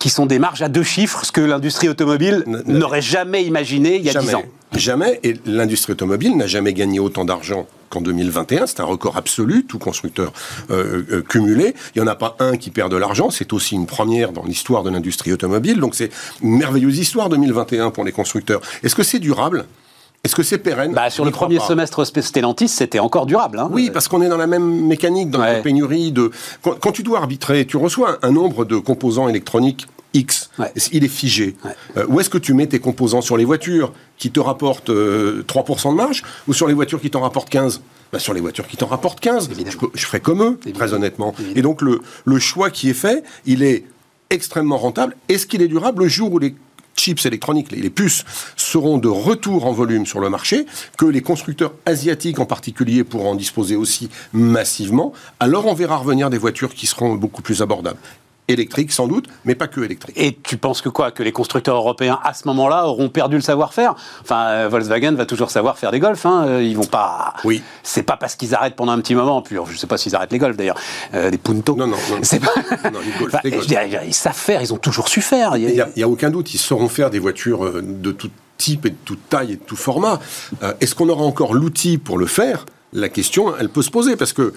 qui 0.00 0.08
sont 0.08 0.26
des 0.26 0.38
marges 0.40 0.62
à 0.62 0.68
deux 0.68 0.82
chiffres, 0.82 1.24
ce 1.24 1.30
que 1.30 1.42
l'industrie 1.42 1.88
automobile 1.88 2.42
n'aurait 2.66 3.02
jamais 3.02 3.44
imaginé 3.44 3.96
il 3.96 4.02
y 4.02 4.10
a 4.10 4.18
dix 4.18 4.34
ans. 4.34 4.42
Jamais, 4.76 5.18
et 5.24 5.34
l'industrie 5.46 5.92
automobile 5.92 6.36
n'a 6.36 6.46
jamais 6.46 6.72
gagné 6.72 7.00
autant 7.00 7.24
d'argent 7.24 7.66
qu'en 7.88 8.00
2021. 8.00 8.66
C'est 8.66 8.80
un 8.80 8.84
record 8.84 9.16
absolu, 9.16 9.66
tout 9.66 9.78
constructeur 9.78 10.32
euh, 10.70 11.02
euh, 11.10 11.22
cumulé. 11.22 11.74
Il 11.94 12.02
n'y 12.02 12.08
en 12.08 12.10
a 12.10 12.14
pas 12.14 12.36
un 12.38 12.56
qui 12.56 12.70
perd 12.70 12.90
de 12.90 12.96
l'argent. 12.96 13.30
C'est 13.30 13.52
aussi 13.52 13.74
une 13.74 13.86
première 13.86 14.32
dans 14.32 14.44
l'histoire 14.44 14.84
de 14.84 14.90
l'industrie 14.90 15.32
automobile. 15.32 15.80
Donc 15.80 15.94
c'est 15.94 16.10
une 16.42 16.56
merveilleuse 16.56 16.98
histoire 16.98 17.28
2021 17.28 17.90
pour 17.90 18.04
les 18.04 18.12
constructeurs. 18.12 18.60
Est-ce 18.82 18.94
que 18.94 19.02
c'est 19.02 19.18
durable? 19.18 19.66
Est-ce 20.22 20.36
que 20.36 20.42
c'est 20.42 20.58
pérenne? 20.58 20.92
Bah, 20.92 21.10
Sur 21.10 21.24
le 21.24 21.30
premier 21.30 21.58
semestre 21.58 22.04
Stellantis, 22.04 22.68
c'était 22.68 22.98
encore 22.98 23.26
durable. 23.26 23.58
Hein. 23.58 23.70
oui, 23.72 23.90
parce 23.90 24.06
qu'on 24.06 24.20
est 24.20 24.28
dans 24.28 24.36
la 24.36 24.46
même 24.46 24.86
mécanique, 24.86 25.30
dans 25.30 25.40
la 25.40 25.60
pénurie 25.62 26.12
de. 26.12 26.30
Quand, 26.62 26.92
tu 26.92 27.02
dois 27.02 27.18
arbitrer, 27.18 27.66
tu 27.66 27.78
reçois 27.78 28.18
un 28.22 28.30
nombre 28.30 28.66
de 28.66 28.76
composants 28.76 29.28
électroniques 29.28 29.86
X, 30.12 30.50
il 30.92 31.04
est 31.04 31.08
figé. 31.08 31.56
Euh, 31.96 32.04
où 32.08 32.20
est-ce 32.20 32.30
que 32.30 32.38
tu 32.38 32.52
mets 32.52 32.66
tes 32.66 32.80
composants? 32.80 33.20
Sur 33.20 33.36
les 33.36 33.44
voitures 33.44 33.92
qui 34.20 34.30
te 34.30 34.38
rapportent 34.38 34.90
3% 34.90 34.92
euh, 34.92 35.90
de 35.90 35.96
marge 35.96 36.22
ou 36.46 36.52
sur 36.52 36.68
les 36.68 36.74
voitures 36.74 37.00
qui 37.00 37.10
t'en 37.10 37.22
rapportent 37.22 37.50
15 37.50 37.80
bah, 38.12 38.20
Sur 38.20 38.34
les 38.34 38.40
voitures 38.40 38.68
qui 38.68 38.76
t'en 38.76 38.86
rapportent 38.86 39.18
15. 39.18 39.50
Je, 39.94 40.06
ferai 40.06 40.20
comme 40.20 40.42
eux, 40.42 40.72
très 40.72 40.92
honnêtement. 40.92 41.34
Et 41.56 41.62
donc 41.62 41.82
le, 41.82 42.00
le 42.24 42.38
choix 42.38 42.70
qui 42.70 42.90
est 42.90 42.94
fait, 42.94 43.24
il 43.46 43.64
est 43.64 43.84
extrêmement 44.28 44.78
rentable. 44.78 45.16
Est-ce 45.28 45.46
qu'il 45.46 45.62
est 45.62 45.68
durable 45.68 46.04
le 46.04 46.08
jour 46.08 46.32
où 46.32 46.38
les 46.38 46.54
chips 46.96 47.24
électroniques, 47.24 47.72
les 47.72 47.88
puces, 47.88 48.24
seront 48.56 48.98
de 48.98 49.08
retour 49.08 49.64
en 49.64 49.72
volume 49.72 50.04
sur 50.04 50.20
le 50.20 50.28
marché, 50.28 50.66
que 50.98 51.06
les 51.06 51.22
constructeurs 51.22 51.72
asiatiques 51.86 52.38
en 52.40 52.46
particulier 52.46 53.04
pourront 53.04 53.30
en 53.30 53.34
disposer 53.34 53.74
aussi 53.74 54.10
massivement, 54.34 55.14
alors 55.38 55.66
on 55.66 55.72
verra 55.72 55.96
revenir 55.96 56.28
des 56.28 56.36
voitures 56.36 56.74
qui 56.74 56.86
seront 56.86 57.14
beaucoup 57.14 57.40
plus 57.40 57.62
abordables 57.62 57.98
électrique 58.52 58.92
sans 58.92 59.06
doute, 59.06 59.26
mais 59.44 59.54
pas 59.54 59.68
que 59.68 59.80
électrique. 59.80 60.14
Et 60.18 60.36
tu 60.42 60.56
penses 60.56 60.82
que 60.82 60.88
quoi? 60.88 61.10
Que 61.10 61.22
les 61.22 61.32
constructeurs 61.32 61.76
européens 61.76 62.18
à 62.24 62.34
ce 62.34 62.46
moment-là 62.48 62.86
auront 62.86 63.08
perdu 63.08 63.36
le 63.36 63.42
savoir-faire? 63.42 63.94
Enfin, 64.22 64.46
euh, 64.48 64.68
Volkswagen 64.68 65.14
va 65.14 65.26
toujours 65.26 65.50
savoir 65.50 65.78
faire 65.78 65.90
des 65.90 66.00
golfs. 66.00 66.26
Hein. 66.26 66.44
Euh, 66.46 66.62
ils 66.62 66.76
vont 66.76 66.84
pas. 66.84 67.34
Oui. 67.44 67.62
C'est 67.82 68.02
pas 68.02 68.16
parce 68.16 68.36
qu'ils 68.36 68.54
arrêtent 68.54 68.76
pendant 68.76 68.92
un 68.92 69.00
petit 69.00 69.14
moment. 69.14 69.42
Puis 69.42 69.56
je 69.70 69.76
sais 69.76 69.86
pas 69.86 69.98
s'ils 69.98 70.14
arrêtent 70.14 70.32
les 70.32 70.38
golfs 70.38 70.56
d'ailleurs. 70.56 70.78
Euh, 71.14 71.30
des 71.30 71.38
Punto. 71.38 71.74
Non, 71.74 71.86
non, 71.86 71.96
non. 72.10 72.18
C'est 72.22 72.40
pas. 72.40 72.52
Non, 72.90 72.98
les 73.44 73.50
ils 74.06 74.14
savent 74.14 74.34
faire. 74.34 74.60
Ils 74.62 74.72
ont 74.72 74.78
toujours 74.78 75.08
su 75.08 75.20
faire. 75.20 75.56
Il 75.56 75.66
n'y 75.66 75.80
a, 75.80 75.88
a, 76.04 76.08
aucun 76.08 76.30
doute. 76.30 76.52
Ils 76.54 76.58
sauront 76.58 76.88
faire 76.88 77.10
des 77.10 77.18
voitures 77.18 77.82
de 77.82 78.12
tout 78.12 78.30
type 78.58 78.86
et 78.86 78.90
de 78.90 78.96
toute 79.04 79.28
taille 79.28 79.52
et 79.52 79.56
de 79.56 79.62
tout 79.62 79.76
format. 79.76 80.18
Est-ce 80.80 80.94
qu'on 80.94 81.08
aura 81.08 81.24
encore 81.24 81.54
l'outil 81.54 81.98
pour 81.98 82.18
le 82.18 82.26
faire? 82.26 82.66
La 82.92 83.08
question, 83.08 83.56
elle 83.56 83.68
peut 83.68 83.82
se 83.82 83.90
poser 83.90 84.16
parce 84.16 84.32
que 84.32 84.52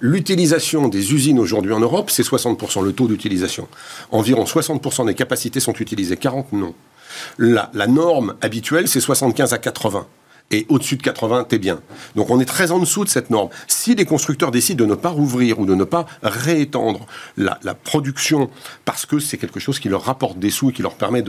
l'utilisation 0.00 0.88
des 0.88 1.12
usines 1.12 1.38
aujourd'hui 1.38 1.72
en 1.72 1.80
Europe, 1.80 2.10
c'est 2.10 2.22
60%, 2.22 2.82
le 2.82 2.92
taux 2.92 3.08
d'utilisation. 3.08 3.68
Environ 4.10 4.44
60% 4.44 5.06
des 5.06 5.14
capacités 5.14 5.60
sont 5.60 5.74
utilisées, 5.74 6.16
40 6.16 6.52
non. 6.52 6.74
La, 7.38 7.70
la 7.74 7.86
norme 7.86 8.34
habituelle, 8.40 8.88
c'est 8.88 9.00
75 9.00 9.52
à 9.52 9.58
80 9.58 10.06
et 10.50 10.66
au-dessus 10.68 10.96
de 10.96 11.02
80, 11.02 11.44
t'es 11.44 11.58
bien. 11.58 11.80
Donc 12.16 12.30
on 12.30 12.40
est 12.40 12.46
très 12.46 12.70
en 12.70 12.78
dessous 12.78 13.04
de 13.04 13.08
cette 13.10 13.30
norme. 13.30 13.48
Si 13.66 13.94
les 13.94 14.04
constructeurs 14.04 14.50
décident 14.50 14.84
de 14.84 14.90
ne 14.90 14.94
pas 14.94 15.10
rouvrir 15.10 15.58
ou 15.58 15.66
de 15.66 15.74
ne 15.74 15.84
pas 15.84 16.06
réétendre 16.22 17.06
la, 17.36 17.58
production 17.84 18.50
parce 18.84 19.06
que 19.06 19.18
c'est 19.18 19.38
quelque 19.38 19.60
chose 19.60 19.78
qui 19.78 19.88
leur 19.88 20.02
rapporte 20.02 20.38
des 20.38 20.50
sous 20.50 20.70
et 20.70 20.72
qui 20.72 20.82
leur 20.82 20.94
permet 20.94 21.22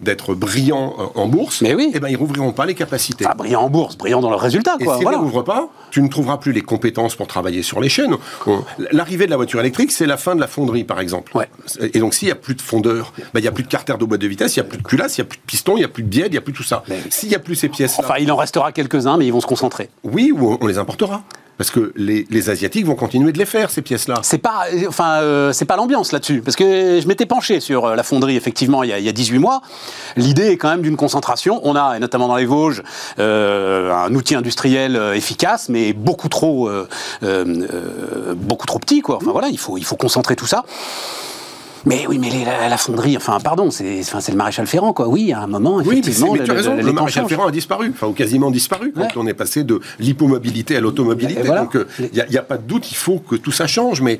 d'être 0.00 0.34
brillants 0.34 0.94
euh, 0.98 1.20
en 1.20 1.26
bourse, 1.26 1.62
Mais 1.62 1.74
oui. 1.74 1.90
eh 1.94 2.00
ben 2.00 2.08
ils 2.08 2.16
rouvriront 2.16 2.52
pas 2.52 2.64
les 2.64 2.74
capacités. 2.74 3.24
Ah, 3.28 3.34
brillants 3.34 3.62
en 3.62 3.70
bourse, 3.70 3.96
brillants 3.96 4.20
dans 4.20 4.30
leurs 4.30 4.40
résultats. 4.40 4.76
Quoi. 4.82 4.94
Et 4.94 4.98
s'ils 4.98 5.08
ne 5.08 5.16
rouvrent 5.16 5.42
pas, 5.42 5.68
tu 5.90 6.00
ne 6.02 6.08
trouveras 6.08 6.36
plus 6.36 6.52
les 6.52 6.60
compétences 6.60 7.16
pour 7.16 7.26
travailler 7.26 7.62
sur 7.62 7.80
les 7.80 7.88
chaînes. 7.88 8.14
L'arrivée 8.92 9.26
de 9.26 9.30
la 9.30 9.36
voiture 9.36 9.60
électrique, 9.60 9.90
c'est 9.90 10.06
la 10.06 10.16
fin 10.16 10.34
de 10.34 10.40
la 10.40 10.46
fonderie, 10.46 10.84
par 10.84 11.00
exemple. 11.00 11.36
Ouais. 11.36 11.48
Et 11.80 11.98
donc 11.98 12.14
s'il 12.14 12.26
n'y 12.26 12.32
a 12.32 12.36
plus 12.36 12.54
de 12.54 12.62
fondeur, 12.62 13.12
ben, 13.34 13.40
il 13.40 13.42
n'y 13.42 13.48
a 13.48 13.52
plus 13.52 13.64
de 13.64 13.68
carter 13.68 13.96
de 13.98 14.04
boîte 14.04 14.20
de 14.20 14.26
vitesse, 14.28 14.56
il 14.56 14.60
n'y 14.60 14.66
a 14.66 14.68
plus 14.68 14.78
de 14.78 14.82
culasse, 14.82 15.18
il 15.18 15.22
n'y 15.22 15.26
a 15.26 15.28
plus 15.28 15.38
de 15.38 15.46
piston, 15.46 15.76
il 15.76 15.80
n'y 15.80 15.84
a 15.84 15.88
plus 15.88 16.02
de 16.02 16.08
bielle, 16.08 16.28
il 16.28 16.32
n'y 16.32 16.38
a 16.38 16.42
plus 16.42 16.52
tout 16.52 16.62
ça. 16.62 16.84
S'il 17.10 17.28
n'y 17.30 17.34
a 17.34 17.40
plus 17.40 17.56
ces 17.56 17.68
pièces 17.68 17.98
Enfin, 17.98 18.16
il 18.18 18.30
en 18.30 18.36
restera 18.36 18.65
quelques-uns, 18.72 19.16
mais 19.16 19.26
ils 19.26 19.32
vont 19.32 19.40
se 19.40 19.46
concentrer. 19.46 19.88
Oui, 20.04 20.32
ou 20.32 20.56
on 20.60 20.66
les 20.66 20.78
importera. 20.78 21.22
Parce 21.58 21.70
que 21.70 21.92
les, 21.96 22.50
Asiatiques 22.50 22.84
vont 22.84 22.94
continuer 22.94 23.32
de 23.32 23.38
les 23.38 23.46
faire, 23.46 23.70
ces 23.70 23.80
pièces-là. 23.80 24.16
C'est 24.22 24.38
pas, 24.38 24.66
enfin, 24.88 25.20
euh, 25.22 25.52
c'est 25.52 25.64
pas 25.64 25.76
l'ambiance 25.76 26.12
là-dessus. 26.12 26.42
Parce 26.42 26.54
que 26.54 27.00
je 27.00 27.08
m'étais 27.08 27.24
penché 27.24 27.60
sur 27.60 27.86
euh, 27.86 27.94
la 27.94 28.02
fonderie, 28.02 28.36
effectivement, 28.36 28.82
il 28.82 28.90
y 28.90 28.92
a, 28.92 28.98
il 28.98 29.04
y 29.04 29.08
a 29.08 29.12
18 29.12 29.38
mois. 29.38 29.62
L'idée 30.16 30.48
est 30.48 30.58
quand 30.58 30.68
même 30.68 30.82
d'une 30.82 30.96
concentration. 30.96 31.60
On 31.64 31.74
a, 31.74 31.96
et 31.96 31.98
notamment 31.98 32.28
dans 32.28 32.36
les 32.36 32.44
Vosges, 32.44 32.82
euh, 33.18 33.90
un 33.90 34.14
outil 34.14 34.34
industriel 34.34 35.00
efficace, 35.14 35.70
mais 35.70 35.94
beaucoup 35.94 36.28
trop, 36.28 36.68
beaucoup 37.22 38.66
trop 38.66 38.78
petit, 38.78 39.00
quoi. 39.00 39.16
Enfin 39.16 39.32
voilà, 39.32 39.48
il 39.48 39.58
faut, 39.58 39.78
il 39.78 39.84
faut 39.84 39.96
concentrer 39.96 40.36
tout 40.36 40.46
ça. 40.46 40.64
Mais 41.86 42.04
oui, 42.08 42.18
mais 42.18 42.30
la, 42.68 42.76
fonderie, 42.76 43.16
enfin, 43.16 43.38
pardon, 43.38 43.70
c'est 43.70 44.02
le 44.02 44.34
maréchal 44.34 44.66
Ferrand, 44.66 44.92
quoi. 44.92 45.08
Oui, 45.08 45.32
à 45.32 45.40
un 45.40 45.46
moment, 45.46 45.80
effectivement. 45.80 46.30
Oui, 46.30 46.38
mais, 46.40 46.44
tu 46.44 46.50
as 46.50 46.54
raison, 46.54 46.74
le, 46.74 46.92
maréchal 46.92 47.28
Ferrand 47.28 47.46
a 47.46 47.52
disparu, 47.52 47.90
enfin, 47.94 48.08
ou 48.08 48.12
quasiment 48.12 48.50
disparu, 48.50 48.92
quand 48.92 49.08
on 49.16 49.26
est 49.26 49.34
passé 49.34 49.62
de 49.62 49.80
l'hypomobilité 50.00 50.76
à 50.76 50.80
l'automobilité. 50.80 51.42
Donc, 51.44 51.78
il 52.00 52.10
n'y 52.12 52.36
a, 52.36 52.40
a, 52.40 52.42
pas 52.42 52.58
de 52.58 52.64
doute, 52.64 52.90
il 52.90 52.96
faut 52.96 53.18
que 53.18 53.36
tout 53.36 53.52
ça 53.52 53.66
change, 53.66 54.02
mais 54.02 54.18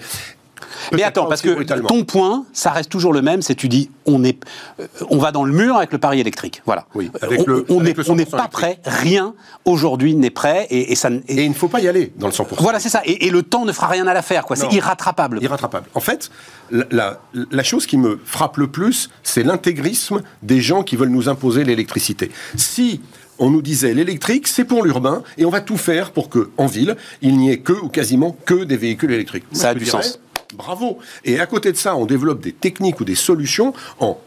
Mais 0.92 1.02
attends, 1.02 1.26
parce 1.26 1.42
que 1.42 1.62
ton 1.87 2.04
point, 2.04 2.45
ça 2.52 2.71
reste 2.71 2.90
toujours 2.90 3.12
le 3.12 3.23
même, 3.23 3.42
c'est 3.42 3.54
tu 3.54 3.68
dis 3.68 3.90
on 4.06 4.25
est, 4.25 4.38
euh, 4.80 4.87
on 5.11 5.18
va 5.18 5.33
dans 5.33 5.45
le 5.45 5.52
mur 5.52 5.76
avec 5.76 5.92
le 5.92 5.99
pari 5.99 6.21
électrique. 6.21 6.62
Voilà. 6.64 6.87
Oui, 6.95 7.11
avec 7.21 7.47
le, 7.47 7.64
on 7.68 7.80
n'est 7.80 8.25
pas 8.25 8.49
prêt. 8.49 8.78
Rien 8.85 9.35
aujourd'hui 9.64 10.14
n'est 10.14 10.30
prêt 10.30 10.66
et, 10.71 10.95
ça. 10.95 11.11
Et, 11.28 11.45
il 11.45 11.49
ne 11.49 11.54
faut 11.54 11.68
pas 11.68 11.80
y 11.80 11.88
aller 11.88 12.12
dans 12.16 12.28
le 12.28 12.33
100%. 12.33 12.47
Voilà, 12.59 12.80
c'est 12.80 12.88
ça. 12.88 13.02
Et, 13.04 13.30
le 13.30 13.42
temps 13.42 13.64
ne 13.64 13.73
fera 13.73 13.88
rien 13.88 14.06
à 14.06 14.14
l'affaire. 14.14 14.45
Quoi. 14.45 14.56
C'est 14.56 14.73
irrattrapable. 14.73 15.40
Irrattrapable. 15.42 15.87
En 15.95 16.00
fait, 16.00 16.30
la, 16.71 17.21
la 17.33 17.62
chose 17.62 17.87
qui 17.87 17.99
me 17.99 18.21
frappe 18.25 18.56
le 18.56 18.68
plus, 18.68 19.11
c'est 19.23 19.42
l'intégrisme 19.42 20.23
des 20.42 20.61
gens 20.61 20.83
qui 20.83 20.97
veulent 20.97 21.09
nous 21.09 21.28
imposer 21.28 21.64
l'électricité. 21.64 22.30
Si 22.56 23.00
on 23.38 23.50
nous 23.50 23.62
disait 23.62 23.95
l'électrique, 23.95 24.49
c'est 24.49 24.64
pour 24.64 24.85
l'urbain, 24.85 25.23
et 25.38 25.45
on 25.45 25.50
va 25.50 25.61
tout 25.61 25.76
faire 25.76 26.12
pour 26.12 26.28
que, 26.28 26.50
en 26.56 26.66
ville, 26.66 26.97
il 27.23 27.37
n'y 27.37 27.50
ait 27.50 27.59
que 27.59 27.73
ou 27.73 27.88
quasiment 27.88 28.37
que 28.45 28.64
des 28.64 28.76
véhicules 28.76 29.12
électriques. 29.12 29.45
Ça 29.52 29.71
a 29.71 29.75
du 29.75 29.87
sens. 29.87 30.18
Bravo. 30.55 30.99
Et 31.25 31.41
à 31.41 31.47
côté 31.47 31.73
de 31.73 31.76
ça, 31.76 31.97
on 31.97 32.07
développe 32.07 32.41
des 32.41 32.53
techniques 32.53 33.00
ou 33.00 33.05
des 33.05 33.15
solutions 33.15 33.73
en 33.99 34.19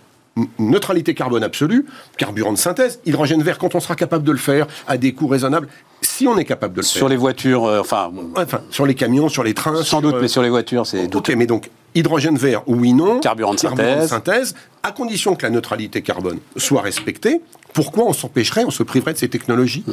neutralité 0.57 1.13
carbone 1.13 1.43
absolue, 1.43 1.85
carburant 2.17 2.53
de 2.53 2.57
synthèse, 2.57 2.99
hydrogène 3.05 3.43
vert, 3.43 3.57
quand 3.57 3.75
on 3.75 3.79
sera 3.79 3.95
capable 3.95 4.23
de 4.23 4.31
le 4.31 4.37
faire 4.37 4.67
à 4.87 4.97
des 4.97 5.13
coûts 5.13 5.27
raisonnables, 5.27 5.67
si 6.01 6.27
on 6.27 6.37
est 6.37 6.45
capable 6.45 6.75
de 6.75 6.81
le 6.81 6.85
faire. 6.85 6.97
Sur 6.97 7.09
les 7.09 7.17
voitures, 7.17 7.65
euh, 7.65 7.81
enfin, 7.81 8.11
enfin... 8.35 8.61
Sur 8.69 8.85
les 8.85 8.95
camions, 8.95 9.29
sur 9.29 9.43
les 9.43 9.53
trains. 9.53 9.83
Sans 9.83 10.01
doute, 10.01 10.15
mais 10.21 10.27
sur 10.27 10.41
les 10.41 10.49
voitures, 10.49 10.85
c'est. 10.85 11.13
Ok, 11.13 11.33
mais 11.35 11.45
donc, 11.45 11.69
hydrogène 11.95 12.37
vert, 12.37 12.63
oui, 12.67 12.93
non. 12.93 13.19
Carburant 13.19 13.53
de 13.53 13.59
synthèse. 13.59 14.09
synthèse. 14.09 14.55
À 14.81 14.93
condition 14.93 15.35
que 15.35 15.45
la 15.45 15.49
neutralité 15.49 16.01
carbone 16.01 16.39
soit 16.55 16.81
respectée, 16.81 17.41
pourquoi 17.73 18.05
on 18.05 18.13
s'empêcherait, 18.13 18.63
on 18.63 18.71
se 18.71 18.83
priverait 18.83 19.13
de 19.13 19.17
ces 19.17 19.29
technologies? 19.29 19.83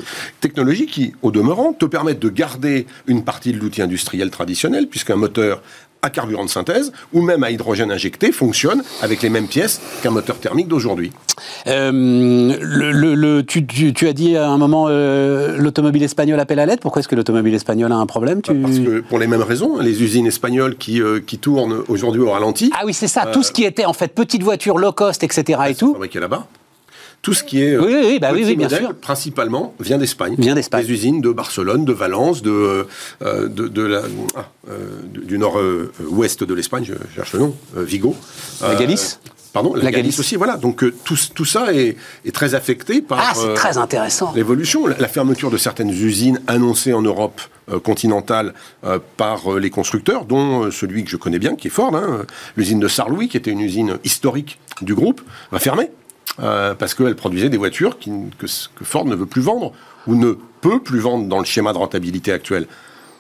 Technologies 0.41 0.87
qui, 0.87 1.13
au 1.23 1.31
demeurant, 1.31 1.73
te 1.73 1.85
permettent 1.85 2.21
de 2.21 2.29
garder 2.29 2.87
une 3.07 3.25
partie 3.25 3.53
de 3.53 3.59
l'outil 3.59 3.83
industriel 3.83 4.31
traditionnel, 4.31 4.87
puisqu'un 4.89 5.17
moteur 5.17 5.61
à 6.03 6.11
carburant 6.11 6.45
de 6.45 6.51
synthèse 6.51 6.93
ou 7.13 7.23
même 7.23 7.43
à 7.43 7.51
hydrogène 7.51 7.91
injecté 7.91 8.33
fonctionne 8.33 8.83
avec 9.03 9.23
les 9.23 9.31
mêmes 9.31 9.49
pièces 9.49 9.81
qu'un 10.03 10.11
moteur 10.11 10.39
thermique 10.39 10.69
d'aujourd'hui. 10.69 11.13
Euh, 11.67 11.91
le, 11.93 13.43
tu, 13.43 14.07
as 14.07 14.13
dit 14.13 14.37
à 14.37 14.49
un 14.49 14.59
moment 14.59 14.87
euh, 14.89 15.57
l'automobile 15.59 16.03
espagnole 16.03 16.41
appelle 16.41 16.61
à 16.61 16.67
l'aide. 16.67 16.81
Pourquoi 16.81 17.01
est-ce 17.01 17.09
que 17.09 17.17
l'automobile 17.17 17.55
espagnole 17.55 17.93
a 17.93 17.97
un 17.97 18.07
problème? 18.07 18.41
Parce 18.43 18.79
que 18.79 19.01
pour 19.01 19.19
les 19.19 19.27
mêmes 19.27 19.43
raisons, 19.43 19.79
les 19.79 20.03
usines 20.03 20.27
espagnoles 20.27 20.77
qui, 20.77 21.03
euh, 21.03 21.21
qui 21.21 21.39
tournent 21.39 21.83
aujourd'hui 21.89 22.23
au 22.23 22.31
ralenti. 22.31 22.71
Ah 22.75 22.83
oui, 22.85 22.95
c'est 22.95 23.09
ça. 23.09 23.27
Tout 23.27 23.43
ce 23.43 23.53
qui 23.53 23.65
était 23.65 23.85
en 23.85 23.93
fait 23.93 24.15
petite 24.15 24.43
voiture 24.43 24.79
low 24.79 24.93
cost, 24.93 25.23
etc. 25.23 25.61
et 25.69 25.75
tout. 25.75 25.93
Fabriqué 25.93 26.21
là-bas 26.21 26.47
tout 27.27 27.35
ce 27.35 27.43
qui 27.43 27.61
est 27.61 27.77
oui, 27.77 27.93
oui, 27.93 28.19
bah 28.21 28.31
oui, 28.33 28.55
bien 28.55 28.69
sûr. 28.69 28.95
principalement 28.95 29.75
vient 29.81 29.99
d'Espagne. 29.99 30.37
Vient 30.39 30.55
d'Espagne. 30.55 30.85
Des 30.87 30.93
usines 30.93 31.21
de 31.21 31.33
Barcelone, 31.33 31.85
de 31.85 31.93
Valence, 31.93 32.41
de, 32.41 32.87
euh, 33.21 33.49
de, 33.49 33.83
la, 33.83 34.03
ah, 34.37 34.49
euh, 34.71 35.01
du 35.09 35.37
nord-ouest 35.37 36.45
de 36.45 36.55
l'Espagne, 36.55 36.85
je 36.85 36.95
cherche 37.17 37.33
le 37.33 37.41
nom, 37.41 37.57
euh, 37.77 37.83
Vigo. 37.83 38.15
La 38.63 38.77
Galice 38.77 39.19
Pardon, 39.53 39.75
la, 39.75 39.91
Galice. 39.91 40.21
aussi, 40.21 40.37
voilà. 40.37 40.57
Donc 40.57 40.85
tout, 41.03 41.17
tout, 41.35 41.45
ça 41.45 41.75
est, 41.75 41.97
est, 42.25 42.33
très 42.33 42.55
affecté 42.55 43.03
par 43.03 43.19
ah, 43.21 43.33
c'est 43.35 43.55
très 43.55 43.77
intéressant. 43.77 44.33
l'évolution. 44.37 44.87
La, 44.87 45.09
fermeture 45.09 45.51
de 45.51 45.57
certaines 45.57 45.91
usines 45.91 46.41
annoncées 46.47 46.93
en 46.93 47.03
Europe 47.03 47.41
continentale 47.83 48.55
par 49.17 49.59
les 49.59 49.71
constructeurs, 49.71 50.27
dont 50.27 50.71
celui 50.71 51.03
que 51.03 51.11
je 51.11 51.17
connais 51.17 51.41
bien, 51.41 51.57
qui 51.57 51.67
est 51.67 51.71
Ford, 51.71 51.97
hein, 51.97 52.25
l'usine 52.57 52.79
de 52.79 52.87
Sarlouis, 52.87 53.29
qui 53.29 53.37
était 53.37 53.51
une 53.51 53.63
usine 53.63 53.99
historique 54.05 54.61
du 54.81 54.95
groupe, 54.95 55.23
va 55.51 55.59
fermer. 55.59 55.91
Euh, 56.41 56.75
parce 56.75 56.95
qu'elle 56.95 57.17
produisait 57.17 57.49
des 57.49 57.57
voitures 57.57 57.99
que, 57.99 58.47
Ford 58.83 59.07
ne 59.07 59.15
veut 59.15 59.27
plus 59.27 59.41
vendre 59.41 59.73
ou 60.07 60.15
ne 60.15 60.33
peut 60.61 60.81
plus 60.81 60.99
vendre 60.99 61.29
dans 61.29 61.39
le 61.39 61.45
schéma 61.45 61.73
de 61.73 61.79
rentabilité 61.79 62.33
actuel. 62.33 62.67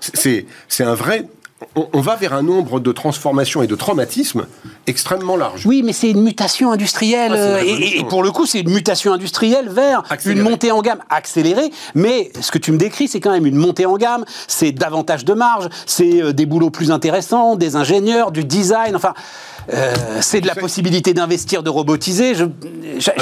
C'est 0.00 0.44
un 0.80 0.94
vrai 0.94 1.26
on, 1.74 2.00
va 2.00 2.16
vers 2.16 2.34
un 2.34 2.42
nombre 2.42 2.80
de 2.80 2.92
transformations 2.92 3.62
et 3.62 3.66
de 3.66 3.74
traumatismes 3.74 4.46
extrêmement 4.86 5.36
large. 5.36 5.64
Oui, 5.66 5.82
mais 5.82 5.94
c'est 5.94 6.10
une 6.10 6.22
mutation 6.22 6.70
industrielle. 6.70 7.32
Ah, 7.34 7.64
et, 7.64 8.04
pour 8.08 8.22
le 8.22 8.30
coup, 8.30 8.44
c'est 8.44 8.60
une 8.60 8.70
mutation 8.70 9.12
industrielle 9.12 9.68
vers 9.70 10.02
une 10.26 10.42
montée 10.42 10.70
en 10.70 10.82
gamme 10.82 11.00
accélérée. 11.08 11.70
Mais 11.94 12.30
ce 12.40 12.50
que 12.50 12.58
tu 12.58 12.72
me 12.72 12.76
décris, 12.76 13.08
c'est 13.08 13.20
quand 13.20 13.32
même 13.32 13.46
une 13.46 13.56
montée 13.56 13.86
en 13.86 13.96
gamme. 13.96 14.24
C'est 14.48 14.72
davantage 14.72 15.24
de 15.24 15.32
marge. 15.32 15.68
C'est 15.86 16.22
euh, 16.22 16.32
des 16.32 16.44
boulots 16.44 16.70
plus 16.70 16.90
intéressants, 16.90 17.56
des 17.56 17.76
ingénieurs, 17.76 18.32
du 18.32 18.44
design. 18.44 18.94
Enfin. 18.94 19.14
Euh, 19.74 19.94
c'est 20.20 20.40
de 20.40 20.46
la 20.46 20.54
possibilité 20.54 21.12
d'investir, 21.12 21.64
de 21.64 21.70
robotiser. 21.70 22.36
Je 22.36 22.44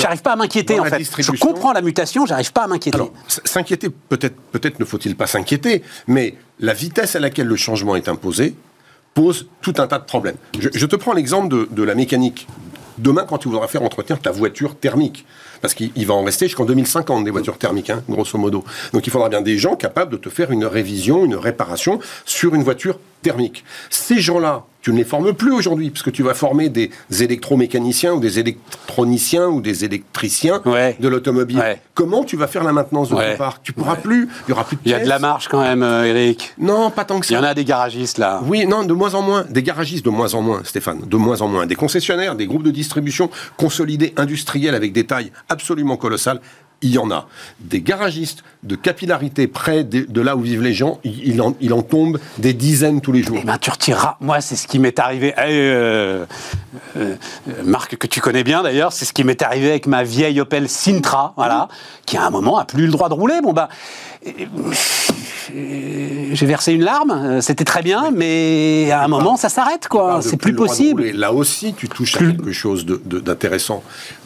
n'arrive 0.02 0.20
pas 0.20 0.32
à 0.32 0.36
m'inquiéter 0.36 0.78
en 0.78 0.84
fait. 0.84 1.02
Je 1.18 1.30
comprends 1.40 1.72
la 1.72 1.80
mutation, 1.80 2.26
j'arrive 2.26 2.52
pas 2.52 2.64
à 2.64 2.66
m'inquiéter. 2.66 2.98
S'inquiéter, 3.46 3.88
peut-être, 3.88 4.36
peut-être 4.52 4.78
ne 4.78 4.84
faut-il 4.84 5.16
pas 5.16 5.26
s'inquiéter, 5.26 5.82
mais 6.06 6.34
la 6.60 6.74
vitesse 6.74 7.16
à 7.16 7.20
laquelle 7.20 7.46
le 7.46 7.56
changement 7.56 7.96
est 7.96 8.08
imposé 8.08 8.54
pose 9.14 9.48
tout 9.60 9.74
un 9.78 9.86
tas 9.86 9.98
de 9.98 10.04
problèmes. 10.04 10.36
Je, 10.58 10.86
te 10.86 10.96
prends 10.96 11.12
l'exemple 11.12 11.48
de, 11.48 11.68
de 11.70 11.82
la 11.82 11.94
mécanique. 11.94 12.46
Demain, 12.98 13.24
quand 13.24 13.38
tu 13.38 13.48
voudras 13.48 13.68
faire 13.68 13.82
entretenir 13.82 14.20
ta 14.20 14.30
voiture 14.30 14.76
thermique, 14.76 15.24
parce 15.64 15.72
qu'il 15.72 16.06
va 16.06 16.12
en 16.12 16.22
rester 16.22 16.44
jusqu'en 16.44 16.66
2050 16.66 17.24
des 17.24 17.30
voitures 17.30 17.56
thermiques, 17.56 17.88
hein, 17.88 18.02
grosso 18.06 18.36
modo. 18.36 18.62
Donc 18.92 19.06
il 19.06 19.10
faudra 19.10 19.30
bien 19.30 19.40
des 19.40 19.56
gens 19.56 19.76
capables 19.76 20.12
de 20.12 20.18
te 20.18 20.28
faire 20.28 20.50
une 20.50 20.66
révision, 20.66 21.24
une 21.24 21.36
réparation 21.36 22.00
sur 22.26 22.54
une 22.54 22.62
voiture 22.62 22.98
thermique. 23.22 23.64
Ces 23.88 24.20
gens-là, 24.20 24.64
tu 24.82 24.92
ne 24.92 24.98
les 24.98 25.04
formes 25.04 25.32
plus 25.32 25.50
aujourd'hui, 25.50 25.88
puisque 25.88 26.12
tu 26.12 26.22
vas 26.22 26.34
former 26.34 26.68
des 26.68 26.90
électromécaniciens 27.10 28.12
ou 28.12 28.20
des 28.20 28.38
électroniciens 28.38 29.46
ou 29.46 29.62
des 29.62 29.86
électriciens 29.86 30.60
de 31.00 31.08
l'automobile. 31.08 31.62
Comment 31.94 32.22
tu 32.22 32.36
vas 32.36 32.46
faire 32.46 32.64
la 32.64 32.72
maintenance 32.72 33.08
de 33.08 33.14
ton 33.14 33.36
parc? 33.38 33.62
Tu 33.62 33.72
pourras 33.72 33.96
plus, 33.96 34.28
il 34.46 34.50
y 34.50 34.52
aura 34.52 34.64
plus 34.64 34.76
de 34.76 34.82
Il 34.84 34.90
y 34.90 34.94
a 34.94 35.00
de 35.00 35.08
la 35.08 35.18
marge 35.18 35.48
quand 35.48 35.62
même, 35.62 35.82
euh, 35.82 36.04
Eric. 36.04 36.52
Non, 36.58 36.90
pas 36.90 37.06
tant 37.06 37.18
que 37.18 37.24
ça. 37.24 37.32
Il 37.32 37.36
y 37.38 37.40
en 37.40 37.44
a 37.44 37.54
des 37.54 37.64
garagistes 37.64 38.18
là. 38.18 38.42
Oui, 38.44 38.66
non, 38.66 38.84
de 38.84 38.92
moins 38.92 39.14
en 39.14 39.22
moins. 39.22 39.46
Des 39.48 39.62
garagistes 39.62 40.04
de 40.04 40.10
moins 40.10 40.34
en 40.34 40.42
moins, 40.42 40.60
Stéphane, 40.64 41.00
de 41.06 41.16
moins 41.16 41.40
en 41.40 41.48
moins. 41.48 41.64
Des 41.64 41.76
concessionnaires, 41.76 42.34
des 42.34 42.46
groupes 42.46 42.64
de 42.64 42.70
distribution 42.70 43.30
consolidés 43.56 44.12
industriels 44.18 44.74
avec 44.74 44.92
des 44.92 45.04
tailles 45.04 45.32
absolument 45.54 45.96
colossales 45.96 46.40
il 46.84 46.90
y 46.90 46.98
en 46.98 47.10
a. 47.10 47.26
Des 47.60 47.80
garagistes 47.80 48.44
de 48.62 48.76
capillarité 48.76 49.46
près 49.46 49.84
de, 49.84 50.20
là 50.20 50.36
où 50.36 50.42
vivent 50.42 50.62
les 50.62 50.74
gens, 50.74 51.00
il, 51.02 51.40
en, 51.40 51.56
il, 51.60 51.72
en, 51.72 51.82
tombe 51.82 52.18
des 52.38 52.52
dizaines 52.52 53.00
tous 53.00 53.10
les 53.10 53.22
jours. 53.22 53.38
Eh 53.40 53.46
ben, 53.46 53.58
tu 53.58 53.70
retireras. 53.70 54.16
Moi, 54.20 54.40
c'est 54.40 54.54
ce 54.54 54.68
qui 54.68 54.78
m'est 54.78 54.98
arrivé. 54.98 55.34
Eh, 55.36 55.40
euh, 55.46 56.26
euh, 56.96 57.16
Marc, 57.64 57.96
que 57.96 58.06
tu 58.06 58.20
connais 58.20 58.44
bien 58.44 58.62
d'ailleurs, 58.62 58.92
c'est 58.92 59.06
ce 59.06 59.14
qui 59.14 59.24
m'est 59.24 59.42
arrivé 59.42 59.70
avec 59.70 59.86
ma 59.86 60.04
vieille 60.04 60.40
Opel 60.40 60.68
Sintra, 60.68 61.32
voilà, 61.36 61.68
qui 62.04 62.16
à 62.18 62.26
un 62.26 62.30
moment 62.30 62.58
a 62.58 62.66
plus 62.66 62.86
le 62.86 62.92
droit 62.92 63.08
de 63.08 63.14
rouler. 63.14 63.40
Bon, 63.42 63.52
bah. 63.52 63.68
J'ai 65.52 66.46
versé 66.46 66.72
une 66.72 66.84
larme, 66.84 67.42
c'était 67.42 67.64
très 67.64 67.82
bien, 67.82 68.10
mais 68.10 68.90
à 68.90 69.04
un 69.04 69.08
moment, 69.08 69.36
ça 69.36 69.50
s'arrête, 69.50 69.88
quoi. 69.88 70.20
C'est 70.22 70.38
plus, 70.38 70.54
possible. 70.54 71.10
Là 71.10 71.32
aussi, 71.32 71.74
tu 71.74 71.88
touches 71.88 72.16
à 72.16 72.20
quelque 72.20 72.52
chose 72.52 72.86
d'intéressant. 72.86 73.82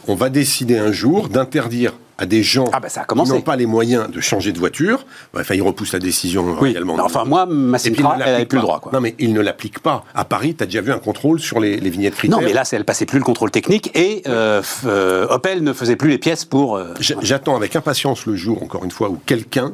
On 0.06 0.14
va 0.14 0.28
décider 0.28 0.78
un 0.78 0.92
jour 0.92 1.28
d'interdire 1.28 1.94
à 2.18 2.26
des 2.26 2.42
gens 2.42 2.68
ah 2.72 2.80
bah, 2.80 2.88
qui 2.88 3.14
n'ont 3.14 3.40
pas 3.40 3.56
les 3.56 3.66
moyens 3.66 4.10
de 4.10 4.20
changer 4.20 4.52
de 4.52 4.58
voiture. 4.58 5.06
Enfin, 5.36 5.54
il 5.54 5.62
repousse 5.62 5.92
la 5.92 6.00
décision 6.00 6.56
oui. 6.60 6.70
également. 6.70 6.96
enfin, 7.00 7.24
moi, 7.24 7.46
ma 7.46 7.78
Sintra, 7.78 8.16
elle 8.18 8.32
n'avait 8.32 8.44
plus 8.44 8.56
le 8.56 8.62
droit. 8.62 8.80
Quoi. 8.80 8.92
Non, 8.92 9.00
mais 9.00 9.14
il 9.18 9.32
ne 9.32 9.40
l'applique 9.40 9.78
pas. 9.78 10.04
À 10.14 10.24
Paris, 10.24 10.54
tu 10.56 10.64
as 10.64 10.66
déjà 10.66 10.80
vu 10.80 10.92
un 10.92 10.98
contrôle 10.98 11.38
sur 11.38 11.60
les, 11.60 11.78
vignettes 11.78 12.16
critères 12.16 12.38
Non, 12.38 12.44
mais 12.44 12.52
là, 12.52 12.64
elle 12.72 12.84
passait 12.84 13.06
plus 13.06 13.18
le 13.18 13.24
contrôle 13.24 13.50
technique 13.50 13.96
et 13.96 14.22
euh, 14.26 14.62
euh, 14.84 15.26
Opel 15.30 15.62
ne 15.62 15.72
faisait 15.72 15.96
plus 15.96 16.10
les 16.10 16.18
pièces 16.18 16.44
pour... 16.44 16.76
Euh, 16.76 16.92
j'attends 17.00 17.56
avec 17.56 17.76
impatience 17.76 18.26
le 18.26 18.34
jour, 18.34 18.62
encore 18.62 18.84
une 18.84 18.90
fois, 18.90 19.08
où 19.08 19.18
quelqu'un 19.24 19.72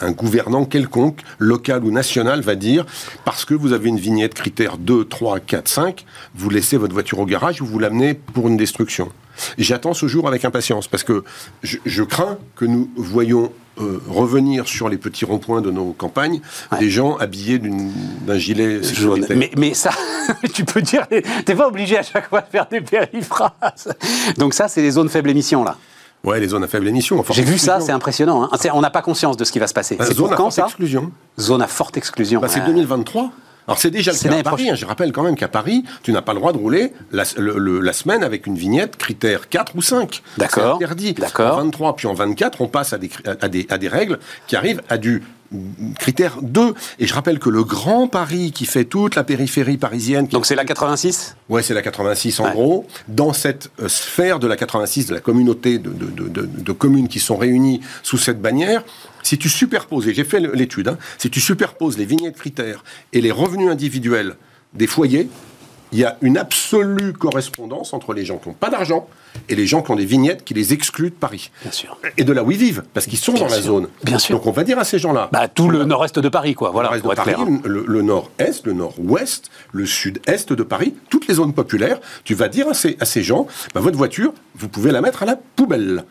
un 0.00 0.12
gouvernant 0.12 0.64
quelconque, 0.64 1.20
local 1.38 1.84
ou 1.84 1.90
national, 1.90 2.40
va 2.40 2.54
dire 2.54 2.86
parce 3.24 3.44
que 3.44 3.54
vous 3.54 3.72
avez 3.72 3.88
une 3.88 3.98
vignette 3.98 4.34
critère 4.34 4.78
2, 4.78 5.04
3, 5.04 5.40
4, 5.40 5.68
5, 5.68 6.04
vous 6.34 6.48
laissez 6.48 6.76
votre 6.76 6.94
voiture 6.94 7.18
au 7.18 7.26
garage 7.26 7.60
ou 7.60 7.66
vous 7.66 7.78
l'amenez 7.78 8.14
pour 8.14 8.48
une 8.48 8.56
destruction. 8.56 9.10
J'attends 9.58 9.94
ce 9.94 10.06
jour 10.06 10.28
avec 10.28 10.44
impatience 10.44 10.88
parce 10.88 11.02
que 11.02 11.24
je, 11.62 12.02
crains 12.02 12.38
que 12.56 12.64
nous 12.64 12.90
voyons 12.96 13.52
euh, 13.80 14.00
revenir 14.08 14.66
sur 14.66 14.88
les 14.88 14.98
petits 14.98 15.24
ronds-points 15.24 15.60
de 15.60 15.70
nos 15.70 15.92
campagnes 15.92 16.40
des 16.78 16.90
gens 16.90 17.16
habillés 17.16 17.60
d'un 17.60 18.38
gilet 18.38 18.82
jaune. 18.82 19.26
Mais, 19.30 19.50
mais, 19.56 19.74
ça, 19.74 19.90
tu 20.54 20.64
peux 20.64 20.82
dire, 20.82 21.06
t'es 21.08 21.54
pas 21.54 21.68
obligé 21.68 21.98
à 21.98 22.02
chaque 22.02 22.28
fois 22.28 22.40
de 22.40 22.46
faire 22.46 22.66
des 22.66 22.80
périphrases. 22.80 23.94
Donc 24.36 24.54
ça, 24.54 24.68
c'est 24.68 24.82
les 24.82 24.92
zones 24.92 25.08
faibles 25.08 25.30
émissions 25.30 25.64
là. 25.64 25.76
Ouais, 26.24 26.40
les 26.40 26.48
zones 26.48 26.64
à 26.64 26.68
faible 26.68 26.88
émission. 26.88 27.24
J'ai 27.30 27.42
vu 27.42 27.58
ça, 27.58 27.80
c'est 27.80 27.92
impressionnant. 27.92 28.44
Hein. 28.44 28.70
On 28.72 28.80
n'a 28.80 28.90
pas 28.90 29.02
conscience 29.02 29.36
de 29.36 29.44
ce 29.44 29.52
qui 29.52 29.58
va 29.58 29.66
se 29.66 29.74
passer. 29.74 29.96
c'est 30.00 30.14
zone 30.14 30.32
à 30.32 30.36
forte 30.36 30.58
exclusion. 30.58 31.12
Zone 31.38 31.62
à 31.62 31.66
forte 31.68 31.96
exclusion. 31.96 32.40
Bah, 32.40 32.48
c'est 32.48 32.64
2023. 32.64 33.30
Alors 33.68 33.78
c'est 33.78 33.90
déjà 33.90 34.12
le 34.12 34.18
cas 34.18 34.38
à 34.38 34.42
Paris. 34.42 34.70
Hein. 34.70 34.74
Je 34.74 34.86
rappelle 34.86 35.12
quand 35.12 35.22
même 35.22 35.36
qu'à 35.36 35.46
Paris, 35.46 35.84
tu 36.02 36.10
n'as 36.12 36.22
pas 36.22 36.32
le 36.32 36.40
droit 36.40 36.52
de 36.52 36.58
rouler 36.58 36.92
la, 37.12 37.24
semaine 37.92 38.24
avec 38.24 38.46
une 38.46 38.56
vignette 38.56 38.96
critère 38.96 39.48
4 39.48 39.76
ou 39.76 39.82
5. 39.82 40.22
D'accord. 40.38 40.78
C'est 40.78 40.84
interdit. 40.84 41.12
D'accord. 41.12 41.58
En 41.58 41.64
23 41.64 41.96
puis 41.96 42.06
en 42.06 42.14
24, 42.14 42.62
on 42.62 42.68
passe 42.68 42.94
à 42.94 42.98
des, 42.98 43.10
à 43.26 43.48
des, 43.48 43.66
à 43.68 43.76
des 43.76 43.88
règles 43.88 44.18
qui 44.46 44.56
arrivent 44.56 44.82
à 44.88 44.96
du 44.96 45.22
critère 45.98 46.38
2. 46.42 46.74
Et 46.98 47.06
je 47.06 47.14
rappelle 47.14 47.38
que 47.38 47.48
le 47.48 47.64
Grand 47.64 48.08
Paris 48.08 48.52
qui 48.52 48.66
fait 48.66 48.84
toute 48.84 49.14
la 49.14 49.24
périphérie 49.24 49.78
parisienne... 49.78 50.26
Donc 50.26 50.46
c'est 50.46 50.54
la 50.54 50.64
86 50.64 51.36
Ouais, 51.48 51.62
c'est 51.62 51.74
la 51.74 51.82
86 51.82 52.40
en 52.40 52.50
gros. 52.50 52.86
Dans 53.08 53.32
cette 53.32 53.70
euh, 53.80 53.88
sphère 53.88 54.38
de 54.38 54.46
la 54.46 54.56
86, 54.56 55.06
de 55.06 55.14
la 55.14 55.20
communauté 55.20 55.78
de, 55.78 55.90
de, 55.90 56.28
de, 56.28 56.72
communes 56.72 57.08
qui 57.08 57.18
sont 57.18 57.36
réunies 57.36 57.80
sous 58.02 58.18
cette 58.18 58.40
bannière, 58.40 58.84
si 59.22 59.38
tu 59.38 59.48
superposes, 59.48 60.08
et 60.08 60.14
j'ai 60.14 60.24
fait 60.24 60.40
l'étude, 60.40 60.88
hein, 60.88 60.98
si 61.18 61.30
tu 61.30 61.40
superposes 61.40 61.98
les 61.98 62.04
vignettes 62.04 62.36
critères 62.36 62.84
et 63.12 63.20
les 63.20 63.30
revenus 63.30 63.70
individuels 63.70 64.36
des 64.74 64.86
foyers, 64.86 65.28
il 65.90 65.98
y 65.98 66.04
a 66.04 66.18
une 66.20 66.36
absolue 66.36 67.14
correspondance 67.14 67.94
entre 67.94 68.12
les 68.12 68.26
gens 68.26 68.36
qui 68.36 68.50
n'ont 68.50 68.54
pas 68.54 68.68
d'argent 68.68 69.08
et 69.48 69.54
les 69.54 69.66
gens 69.66 69.80
qui 69.80 69.90
ont 69.90 69.96
des 69.96 70.04
vignettes 70.04 70.44
qui 70.44 70.52
les 70.52 70.74
excluent 70.74 71.08
de 71.08 71.14
Paris. 71.14 71.50
Bien 71.62 71.72
sûr. 71.72 71.98
Et 72.18 72.24
de 72.24 72.32
là 72.34 72.44
où 72.44 72.50
ils 72.50 72.58
vivent, 72.58 72.82
parce 72.92 73.06
qu'ils 73.06 73.16
sont 73.18 73.32
Bien 73.32 73.44
dans 73.46 73.48
la 73.48 73.62
zone. 73.62 73.88
Bien 74.04 74.18
sûr. 74.18 74.36
Donc 74.36 74.46
on 74.46 74.50
va 74.50 74.64
dire 74.64 74.78
à 74.78 74.84
ces 74.84 74.98
gens-là. 74.98 75.30
Bah, 75.32 75.48
tout 75.48 75.70
le 75.70 75.84
nord-est 75.84 76.18
de 76.18 76.28
Paris, 76.28 76.54
quoi. 76.54 76.72
Voilà, 76.72 76.90
le 76.94 77.00
de 77.00 77.06
Paris, 77.08 77.32
clair. 77.32 77.40
hein. 77.40 77.60
le, 77.64 77.86
le 77.88 78.02
nord-est, 78.02 78.66
le 78.66 78.74
nord-ouest, 78.74 79.50
le 79.72 79.86
sud-est 79.86 80.52
de 80.52 80.62
Paris, 80.62 80.94
toutes 81.08 81.26
les 81.26 81.34
zones 81.34 81.54
populaires, 81.54 82.00
tu 82.24 82.34
vas 82.34 82.48
dire 82.48 82.68
à 82.68 82.74
ces, 82.74 82.98
à 83.00 83.06
ces 83.06 83.22
gens, 83.22 83.46
bah, 83.74 83.80
votre 83.80 83.96
voiture, 83.96 84.34
vous 84.56 84.68
pouvez 84.68 84.92
la 84.92 85.00
mettre 85.00 85.22
à 85.22 85.26
la 85.26 85.36
poubelle. 85.56 86.04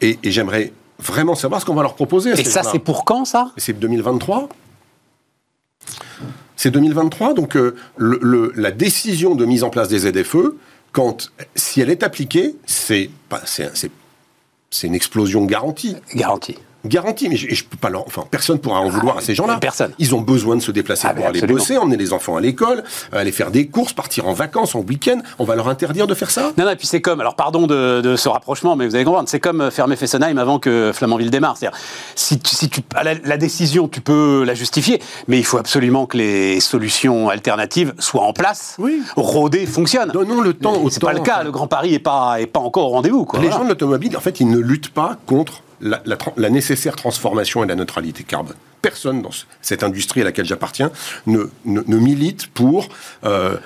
Et, 0.00 0.18
et 0.22 0.30
j'aimerais 0.30 0.72
vraiment 0.98 1.34
savoir 1.34 1.60
ce 1.60 1.66
qu'on 1.66 1.74
va 1.74 1.82
leur 1.82 1.94
proposer 1.94 2.30
à 2.32 2.34
Et 2.34 2.44
ces 2.44 2.50
ça, 2.50 2.62
c'est 2.62 2.78
pour 2.78 3.04
quand, 3.04 3.24
ça? 3.24 3.52
C'est 3.56 3.78
2023 3.78 4.48
C'est 6.56 6.70
2023, 6.72 7.34
donc 7.34 7.56
euh, 7.56 7.76
le- 7.96 8.18
le- 8.20 8.52
la 8.56 8.70
décision 8.72 9.34
de 9.36 9.44
mise 9.44 9.62
en 9.62 9.70
place 9.70 9.88
des 9.88 10.00
ZFE, 10.00 10.56
quand, 10.92 11.30
si 11.54 11.80
elle 11.80 11.88
est 11.90 12.02
appliquée, 12.02 12.56
c'est 12.66 13.10
pas- 13.28 13.42
c'est- 13.44 13.70
c'est- 13.74 13.92
c'est 14.70 14.86
une 14.88 14.94
explosion 14.96 15.44
garantie. 15.44 15.96
Garantie. 16.14 16.58
Garantie, 16.84 17.28
mais 17.28 17.36
je, 17.36 17.52
je 17.54 17.64
peux 17.64 17.76
pas 17.76 17.90
leur, 17.90 18.06
enfin, 18.06 18.24
personne 18.30 18.58
pourra 18.58 18.80
en 18.80 18.88
vouloir 18.88 19.18
à 19.18 19.20
ces 19.20 19.34
gens-là. 19.34 19.58
personne. 19.60 19.92
Ils 19.98 20.14
ont 20.14 20.20
besoin 20.20 20.54
de 20.56 20.60
se 20.62 20.70
déplacer 20.70 21.08
Ah, 21.10 21.14
pour 21.14 21.26
aller 21.26 21.38
absolument. 21.40 21.58
bosser, 21.58 21.76
emmener 21.76 21.96
les 21.96 22.12
enfants 22.12 22.36
à 22.36 22.40
l'école, 22.40 22.84
aller 23.12 23.32
faire 23.32 23.50
des 23.50 23.66
courses, 23.66 23.92
partir 23.92 24.28
en 24.28 24.32
vacances, 24.32 24.74
en 24.74 24.80
week-end. 24.80 25.18
On 25.40 25.44
va 25.44 25.56
leur 25.56 25.68
interdire 25.68 26.06
de 26.06 26.14
faire 26.14 26.30
ça? 26.30 26.52
Non, 26.56 26.64
non, 26.64 26.70
et 26.70 26.76
puis 26.76 26.86
c'est 26.86 27.00
comme, 27.00 27.20
alors 27.20 27.34
pardon 27.34 27.66
de, 27.66 28.00
de 28.00 28.14
ce 28.16 28.28
rapprochement, 28.28 28.76
mais 28.76 28.86
vous 28.86 28.94
allez 28.94 29.04
comprendre, 29.04 29.28
c'est 29.28 29.40
comme 29.40 29.60
euh, 29.60 29.70
fermer 29.72 29.96
Fessenheim 29.96 30.38
avant 30.38 30.58
que 30.60 30.92
Flamanville 30.94 31.30
démarre. 31.30 31.56
C'est-à-dire, 31.56 31.78
si, 32.14 32.38
tu- 32.38 32.54
si 32.54 32.68
tu, 32.68 32.80
la, 33.02 33.14
la 33.14 33.36
décision, 33.36 33.88
tu 33.88 34.00
peux 34.00 34.44
la 34.44 34.54
justifier, 34.54 35.02
mais 35.26 35.38
il 35.38 35.44
faut 35.44 35.58
absolument 35.58 36.06
que 36.06 36.16
les 36.16 36.60
solutions 36.60 37.28
alternatives 37.28 37.92
soient 37.98 38.22
en 38.22 38.32
place, 38.32 38.76
Oui. 38.78 39.02
rodées, 39.16 39.66
fonctionnent. 39.66 40.10
Donnons 40.12 40.40
le 40.40 40.54
temps 40.54 40.76
au 40.80 40.90
C'est 40.90 41.00
pas 41.02 41.12
le 41.12 41.20
cas, 41.20 41.42
le 41.42 41.50
Grand 41.50 41.66
Paris 41.66 41.94
est 41.94 41.98
pas, 41.98 42.40
est 42.40 42.46
pas 42.46 42.60
encore 42.60 42.86
au 42.86 42.90
rendez-vous. 42.90 43.24
Quoi. 43.24 43.40
Les 43.40 43.46
Voilà. 43.46 43.58
gens 43.58 43.64
de 43.64 43.68
l'automobile, 43.70 44.16
en 44.16 44.20
fait, 44.20 44.38
ils 44.40 44.48
ne 44.48 44.58
luttent 44.58 44.90
pas 44.90 45.16
contre 45.26 45.62
la, 45.80 46.50
nécessaire 46.50 46.96
transformation 46.96 47.62
et 47.64 47.66
la 47.66 47.74
neutralité 47.74 48.24
carbone. 48.24 48.56
Personne 48.82 49.22
dans 49.22 49.30
ce- 49.30 49.44
cette 49.62 49.82
industrie 49.82 50.20
à 50.20 50.24
laquelle 50.24 50.46
j'appartiens 50.46 50.90
ne 51.26 51.96
milite 51.96 52.46
pour 52.48 52.88
euh, 53.24 53.56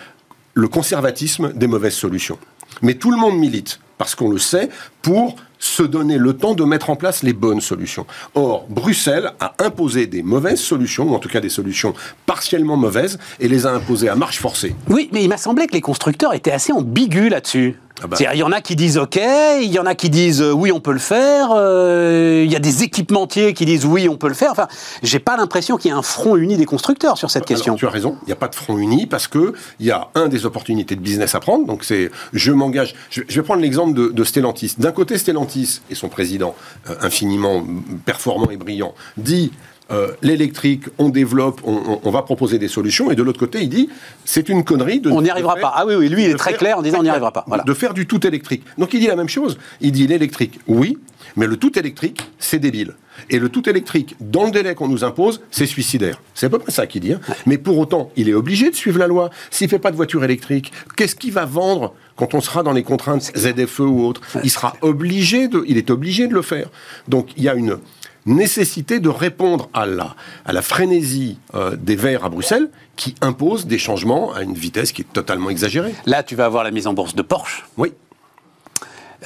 le 0.54 0.68
conservatisme 0.68 1.52
des 1.54 1.66
mauvaises 1.66 1.94
solutions. 1.94 2.38
Mais 2.82 2.94
tout 2.94 3.10
le 3.10 3.16
monde 3.16 3.38
milite, 3.38 3.80
parce 3.98 4.14
qu'on 4.14 4.30
le 4.30 4.38
sait, 4.38 4.68
pour 5.02 5.36
se 5.62 5.84
donner 5.84 6.18
le 6.18 6.32
temps 6.32 6.54
de 6.54 6.64
mettre 6.64 6.90
en 6.90 6.96
place 6.96 7.22
les 7.22 7.32
bonnes 7.32 7.60
solutions. 7.60 8.04
Or, 8.34 8.66
Bruxelles 8.68 9.30
a 9.38 9.54
imposé 9.60 10.08
des 10.08 10.24
mauvaises 10.24 10.60
solutions, 10.60 11.10
ou 11.10 11.14
en 11.14 11.20
tout 11.20 11.28
cas 11.28 11.38
des 11.38 11.48
solutions 11.48 11.94
partiellement 12.26 12.76
mauvaises, 12.76 13.18
et 13.38 13.46
les 13.46 13.64
a 13.64 13.70
imposées 13.70 14.08
à 14.08 14.16
marche 14.16 14.40
forcée. 14.40 14.74
Oui, 14.88 15.08
mais 15.12 15.22
il 15.22 15.28
m'a 15.28 15.36
semblé 15.36 15.68
que 15.68 15.72
les 15.74 15.80
constructeurs 15.80 16.34
étaient 16.34 16.50
assez 16.50 16.72
ambigus 16.72 17.30
là-dessus. 17.30 17.78
Ah 18.02 18.06
bah. 18.08 18.16
Il 18.18 18.38
y 18.38 18.42
en 18.42 18.50
a 18.50 18.60
qui 18.60 18.74
disent 18.74 18.96
OK, 18.98 19.20
il 19.60 19.70
y 19.70 19.78
en 19.78 19.86
a 19.86 19.94
qui 19.94 20.10
disent 20.10 20.40
euh, 20.42 20.50
oui, 20.50 20.72
on 20.72 20.80
peut 20.80 20.94
le 20.94 20.98
faire. 20.98 21.50
euh, 21.54 22.42
il 22.44 22.50
y 22.50 22.56
a 22.56 22.58
des 22.58 22.82
équipementiers 22.82 23.52
qui 23.52 23.64
disent 23.64 23.84
oui, 23.84 24.08
on 24.08 24.16
peut 24.16 24.26
le 24.28 24.34
faire. 24.34 24.50
Enfin, 24.50 24.66
j'ai 25.04 25.20
pas 25.20 25.36
l'impression 25.36 25.76
qu'il 25.76 25.90
y 25.90 25.94
ait 25.94 25.96
un 25.96 26.02
front 26.02 26.34
uni 26.36 26.56
des 26.56 26.64
constructeurs 26.64 27.16
sur 27.18 27.30
cette 27.30 27.44
question. 27.44 27.76
Tu 27.76 27.86
as 27.86 27.90
raison, 27.90 28.16
il 28.22 28.26
n'y 28.26 28.32
a 28.32 28.36
pas 28.36 28.48
de 28.48 28.56
front 28.56 28.78
uni 28.78 29.06
parce 29.06 29.28
que 29.28 29.52
il 29.78 29.86
y 29.86 29.90
a 29.92 30.08
un 30.16 30.26
des 30.28 30.46
opportunités 30.46 30.96
de 30.96 31.00
business 31.00 31.34
à 31.36 31.40
prendre. 31.40 31.66
Donc 31.66 31.84
c'est, 31.84 32.10
je 32.32 32.50
m'engage. 32.50 32.94
Je, 33.10 33.20
je 33.28 33.36
vais 33.40 33.44
prendre 33.44 33.60
l'exemple 33.60 33.92
de, 33.92 34.08
de 34.08 34.24
Stellantis. 34.24 34.74
D'un 34.78 34.92
côté, 34.92 35.16
Stellantis 35.18 35.51
et 35.90 35.94
son 35.94 36.08
président, 36.08 36.54
euh, 36.88 36.94
infiniment 37.00 37.64
performant 38.04 38.50
et 38.50 38.56
brillant, 38.56 38.94
dit. 39.16 39.52
Euh, 39.92 40.08
L'électrique, 40.22 40.84
on 40.98 41.08
développe, 41.08 41.60
on, 41.64 41.72
on- 41.74 42.00
on 42.04 42.10
va 42.10 42.22
proposer 42.22 42.58
des 42.58 42.68
solutions, 42.68 43.10
et 43.10 43.14
de 43.16 43.22
l'autre 43.22 43.38
côté, 43.38 43.60
il 43.62 43.68
dit 43.68 43.88
c'est 44.24 44.48
une 44.48 44.64
connerie 44.64 45.00
de. 45.00 45.10
On 45.10 45.22
n'y 45.22 45.30
arrivera 45.30 45.54
faire- 45.54 45.62
pas. 45.62 45.72
Ah 45.76 45.84
oui, 45.86 45.94
oui, 45.94 46.08
lui, 46.08 46.24
il 46.24 46.30
est 46.30 46.34
très 46.34 46.50
faire- 46.50 46.58
clair 46.58 46.78
en 46.78 46.82
disant 46.82 46.98
on 47.00 47.02
n'y 47.02 47.08
arrivera 47.08 47.32
pas. 47.32 47.44
Voilà. 47.46 47.64
de 47.64 47.74
faire 47.74 47.94
du 47.94 48.06
tout 48.06 48.26
électrique. 48.26 48.62
Donc 48.78 48.94
il 48.94 49.00
dit 49.00 49.06
la 49.06 49.16
même 49.16 49.28
chose. 49.28 49.58
Il 49.80 49.92
dit 49.92 50.06
l'électrique, 50.06 50.60
oui, 50.66 50.98
mais 51.36 51.46
le 51.46 51.56
tout 51.56 51.78
électrique, 51.78 52.20
c'est 52.38 52.58
débile. 52.58 52.94
Et 53.28 53.38
le 53.38 53.50
tout 53.50 53.68
électrique, 53.68 54.16
dans 54.20 54.44
le 54.44 54.50
délai 54.50 54.74
qu'on 54.74 54.88
nous 54.88 55.04
impose, 55.04 55.42
c'est 55.50 55.66
suicidaire. 55.66 56.20
C'est 56.34 56.46
à 56.46 56.48
peu 56.50 56.58
près 56.58 56.72
ça 56.72 56.86
qu'il 56.86 57.02
dit. 57.02 57.12
hein. 57.12 57.20
Mais 57.46 57.58
pour 57.58 57.76
autant, 57.78 58.10
il 58.16 58.28
est 58.28 58.34
obligé 58.34 58.70
de 58.70 58.74
suivre 58.74 58.98
la 58.98 59.06
loi. 59.06 59.28
S'il 59.50 59.68
fait 59.68 59.78
pas 59.78 59.90
de 59.90 59.96
voiture 59.96 60.24
électrique, 60.24 60.72
qu'est-ce 60.96 61.14
qu'il 61.14 61.32
va 61.32 61.44
vendre 61.44 61.94
quand 62.16 62.32
on 62.34 62.40
sera 62.40 62.62
dans 62.62 62.72
les 62.72 62.82
contraintes 62.82 63.30
ZFE 63.36 63.80
ou 63.80 64.04
autres? 64.06 64.22
Il 64.42 64.50
sera 64.50 64.74
obligé 64.80 65.46
de, 65.48 65.62
il 65.68 65.76
est 65.76 65.90
obligé 65.90 66.26
de 66.26 66.32
le 66.34 66.42
faire. 66.42 66.68
Donc 67.06 67.28
il 67.36 67.42
y 67.44 67.48
a 67.50 67.54
une 67.54 67.76
nécessité 68.26 69.00
de 69.00 69.08
répondre 69.08 69.68
à 69.74 69.86
la, 69.86 70.14
à 70.44 70.52
la 70.52 70.62
frénésie 70.62 71.38
euh, 71.54 71.76
des 71.76 71.96
Verts 71.96 72.24
à 72.24 72.28
Bruxelles 72.28 72.70
qui 72.96 73.14
impose 73.20 73.66
des 73.66 73.78
changements 73.78 74.32
à 74.32 74.42
une 74.42 74.54
vitesse 74.54 74.92
qui 74.92 75.02
est 75.02 75.12
totalement 75.12 75.50
exagérée. 75.50 75.94
Là, 76.06 76.22
tu 76.22 76.36
vas 76.36 76.44
avoir 76.44 76.64
la 76.64 76.70
mise 76.70 76.86
en 76.86 76.94
bourse 76.94 77.14
de 77.14 77.22
Porsche. 77.22 77.64
Oui. 77.76 77.92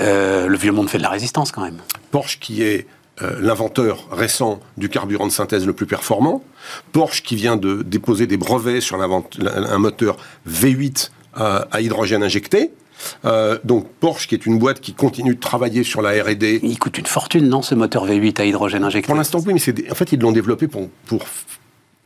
Euh, 0.00 0.46
le 0.46 0.56
vieux 0.56 0.72
monde 0.72 0.88
fait 0.88 0.98
de 0.98 1.02
la 1.02 1.10
résistance 1.10 1.52
quand 1.52 1.62
même. 1.62 1.78
Porsche 2.10 2.38
qui 2.38 2.62
est 2.62 2.86
euh, 3.22 3.38
l'inventeur 3.40 4.08
récent 4.12 4.60
du 4.76 4.90
carburant 4.90 5.26
de 5.26 5.32
synthèse 5.32 5.66
le 5.66 5.72
plus 5.72 5.86
performant, 5.86 6.42
Porsche 6.92 7.22
qui 7.22 7.34
vient 7.34 7.56
de 7.56 7.82
déposer 7.82 8.26
des 8.26 8.36
brevets 8.36 8.82
sur 8.82 9.00
un 9.00 9.78
moteur 9.78 10.18
V8 10.46 11.10
euh, 11.38 11.64
à 11.70 11.80
hydrogène 11.80 12.22
injecté. 12.22 12.72
Euh, 13.24 13.58
donc 13.64 13.86
Porsche 14.00 14.26
qui 14.28 14.34
est 14.34 14.46
une 14.46 14.58
boîte 14.58 14.80
qui 14.80 14.94
continue 14.94 15.34
de 15.34 15.40
travailler 15.40 15.82
sur 15.84 16.02
la 16.02 16.10
R&D. 16.22 16.60
Il 16.62 16.78
coûte 16.78 16.98
une 16.98 17.06
fortune, 17.06 17.48
non, 17.48 17.62
ce 17.62 17.74
moteur 17.74 18.06
V8 18.06 18.40
à 18.40 18.44
hydrogène 18.44 18.84
injecté 18.84 19.06
Pour 19.06 19.16
l'instant 19.16 19.40
oui, 19.46 19.52
mais 19.54 19.58
c'est 19.60 19.90
en 19.90 19.94
fait 19.94 20.12
ils 20.12 20.20
l'ont 20.20 20.32
développé 20.32 20.66
pour, 20.68 20.88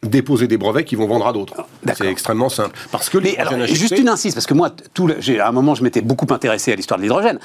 déposer 0.03 0.47
des 0.49 0.57
brevets 0.57 0.85
qu'ils 0.85 0.97
vont 0.97 1.07
vendre 1.07 1.27
à 1.27 1.33
d'autres. 1.35 1.55
d'accord. 1.85 2.07
C'est 2.07 2.11
extrêmement 2.11 2.49
simple. 2.49 2.75
Parce 2.91 3.11
que 3.11 3.19
Mais 3.19 3.31
l'hydrogène 3.31 3.53
alors, 3.55 3.65
injecté- 3.67 3.79
juste 3.79 3.99
une 3.99 4.09
insiste, 4.09 4.35
parce 4.35 4.47
que 4.47 4.55
moi, 4.55 4.71
tout 4.95 5.07
le- 5.07 5.17
j'ai- 5.21 5.39
à 5.41 5.49
un 5.49 5.53
moment, 5.53 5.75
je 5.75 5.83
m'étais 5.85 6.01
beaucoup 6.01 6.27
intéressé 6.33 6.73
à 6.73 6.75
l'histoire 6.75 6.97
de 6.97 7.03
l'hydrogène. 7.03 7.39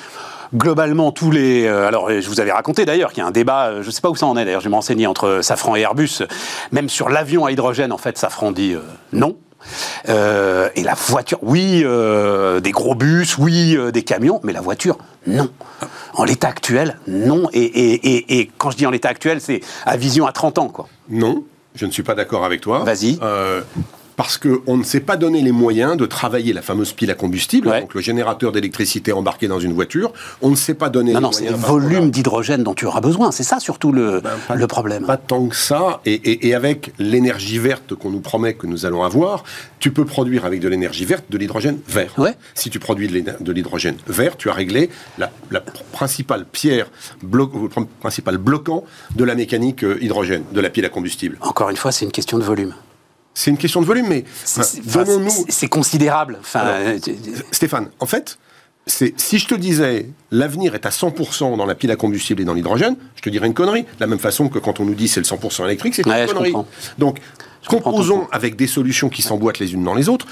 Globalement, 0.55 1.11
tous 1.11 1.31
les. 1.31 1.65
euh, 1.65 1.85
alors, 1.87 2.09
je 2.09 2.27
vous 2.29 2.39
avais 2.39 2.53
raconté 2.53 2.85
d'ailleurs 2.85 3.09
qu'il 3.11 3.19
y 3.21 3.25
a 3.25 3.27
un 3.27 3.31
débat, 3.31 3.67
euh, 3.67 3.81
je 3.81 3.87
ne 3.87 3.91
sais 3.91 3.99
pas 3.99 4.09
où 4.09 4.15
ça 4.15 4.25
en 4.25 4.37
est 4.37 4.45
d'ailleurs, 4.45 4.61
je 4.61 4.65
vais 4.65 4.69
me 4.69 4.75
renseigner 4.75 5.05
entre 5.05 5.39
Safran 5.41 5.75
et 5.75 5.81
Airbus. 5.81 6.21
Même 6.71 6.87
sur 6.87 7.09
l'avion 7.09 7.45
à 7.45 7.51
hydrogène, 7.51 7.91
en 7.91 7.97
fait, 7.97 8.17
Safran 8.17 8.51
dit 8.53 8.73
euh, 8.73 8.79
non. 9.11 9.35
Euh, 10.09 10.69
et 10.75 10.83
la 10.83 10.93
voiture, 10.93 11.39
oui, 11.41 11.81
euh, 11.83 12.59
des 12.59 12.71
gros 12.71 12.95
bus, 12.95 13.37
oui, 13.37 13.75
euh, 13.77 13.91
des 13.91 14.03
camions, 14.03 14.39
mais 14.43 14.53
la 14.53 14.61
voiture, 14.61 14.97
non. 15.27 15.49
En 16.13 16.23
l'état 16.23 16.47
actuel, 16.49 16.97
non. 17.07 17.49
Et, 17.53 17.59
et- 17.63 18.15
et- 18.15 18.39
et 18.39 18.51
quand 18.57 18.71
je 18.71 18.77
dis 18.77 18.85
en 18.85 18.91
l'état 18.91 19.09
actuel, 19.09 19.41
c'est 19.41 19.61
à 19.85 19.97
vision 19.97 20.25
à 20.27 20.31
30 20.31 20.57
ans, 20.59 20.69
quoi. 20.69 20.87
Non, 21.09 21.43
je 21.75 21.85
ne 21.85 21.91
suis 21.91 22.03
pas 22.03 22.15
d'accord 22.15 22.45
avec 22.45 22.61
toi. 22.61 22.79
Vas-y. 22.83 23.19
Euh, 24.15 24.23
parce 24.25 24.37
qu'on 24.37 24.77
ne 24.77 24.83
s'est 24.83 25.01
pas 25.01 25.17
donné 25.17 25.41
les 25.41 25.51
moyens 25.51 25.97
de 25.97 26.05
travailler 26.05 26.53
la 26.53 26.61
fameuse 26.61 26.93
pile 26.93 27.11
à 27.11 27.15
combustible, 27.15 27.67
Ouais. 27.67 27.81
donc 27.81 27.93
le 27.93 28.01
générateur 28.01 28.51
d'électricité 28.51 29.11
embarqué 29.11 29.47
dans 29.47 29.59
une 29.59 29.73
voiture. 29.73 30.13
On 30.41 30.49
ne 30.49 30.55
s'est 30.55 30.73
pas 30.73 30.89
donné 30.89 31.11
Non, 31.13 31.19
les 31.19 31.23
non, 31.25 31.31
c'est 31.31 31.43
moyens. 31.43 31.61
le 31.61 31.67
volume 31.67 32.11
d'hydrogène 32.11 32.63
dont 32.63 32.73
tu 32.73 32.85
auras 32.85 33.01
besoin. 33.01 33.31
C'est 33.31 33.43
ça 33.43 33.59
surtout 33.59 33.91
le, 33.91 34.21
Ben, 34.21 34.31
pas- 34.47 34.55
le 34.55 34.67
problème. 34.67 35.05
Pas 35.05 35.17
tant 35.17 35.47
que 35.47 35.55
ça. 35.55 35.99
Et, 36.05 36.13
et- 36.13 36.47
et 36.47 36.55
avec 36.55 36.93
l'énergie 36.97 37.59
verte 37.59 37.93
qu'on 37.95 38.09
nous 38.09 38.19
promet 38.21 38.53
que 38.53 38.67
nous 38.67 38.85
allons 38.85 39.03
avoir, 39.03 39.43
tu 39.79 39.91
peux 39.91 40.05
produire 40.05 40.45
avec 40.45 40.59
de 40.61 40.67
l'énergie 40.69 41.05
verte 41.05 41.25
de 41.29 41.37
l'hydrogène 41.37 41.79
vert. 41.87 42.13
Ouais. 42.17 42.33
Si 42.55 42.69
tu 42.69 42.79
produis 42.79 43.07
de 43.07 43.51
l'hydrogène 43.51 43.97
vert, 44.07 44.37
tu 44.37 44.49
as 44.49 44.53
réglé 44.53 44.89
la, 45.17 45.29
la 45.51 45.59
pr- 45.59 45.83
principale 45.91 46.45
pierre, 46.45 46.87
blo- 47.23 47.51
le 47.53 47.67
pr- 47.67 47.85
principal 47.99 48.37
bloquant 48.37 48.85
de 49.15 49.23
la 49.23 49.35
mécanique 49.35 49.83
euh, 49.83 49.97
hydrogène, 50.01 50.43
de 50.51 50.61
la 50.61 50.69
pile 50.69 50.85
à 50.85 50.89
combustible. 50.89 51.37
Encore 51.41 51.69
une 51.69 51.77
fois, 51.77 51.91
c'est 51.91 52.05
une 52.05 52.11
question 52.11 52.37
de 52.39 52.43
volume. 52.43 52.73
C'est 53.37 53.51
une 53.51 53.57
question 53.57 53.81
de 53.81 53.85
volume, 53.85 54.07
mais 54.07 54.23
C'est- 54.43 54.81
donnons-nous 54.87 55.67
considérable. 55.69 56.37
Enfin, 56.39 56.61
Alors, 56.61 57.01
tu- 57.01 57.15
Stéphane, 57.51 57.89
en 57.99 58.05
fait, 58.05 58.39
si 58.87 59.37
je 59.39 59.45
te 59.47 59.55
disais 59.55 60.07
l'avenir 60.31 60.73
est 60.73 60.85
à 60.85 60.89
100% 60.91 61.57
dans 61.57 61.65
la 61.65 61.75
pile 61.75 61.91
à 61.91 61.95
combustible 61.97 62.41
et 62.41 62.45
dans 62.45 62.53
l'hydrogène, 62.53 62.95
je 63.15 63.21
te 63.21 63.29
dirais 63.29 63.47
une 63.47 63.53
connerie. 63.53 63.83
De 63.83 63.87
la 63.99 64.07
même 64.07 64.19
façon 64.19 64.47
que 64.47 64.57
quand 64.57 64.79
on 64.79 64.85
nous 64.85 64.95
dit 64.95 65.07
c'est 65.09 65.19
le 65.19 65.25
100% 65.25 65.65
électrique, 65.65 65.95
c'est 65.95 66.07
Ouais, 66.07 66.23
une 66.23 66.27
connerie. 66.33 66.51
comprends. 66.53 66.67
Donc, 66.97 67.19
composons 67.67 68.27
avec 68.31 68.55
des 68.55 68.67
solutions 68.67 69.09
qui 69.09 69.21
s'emboîtent 69.21 69.59
les 69.59 69.73
unes 69.73 69.83
dans 69.83 69.95
les 69.95 70.07
autres. 70.07 70.27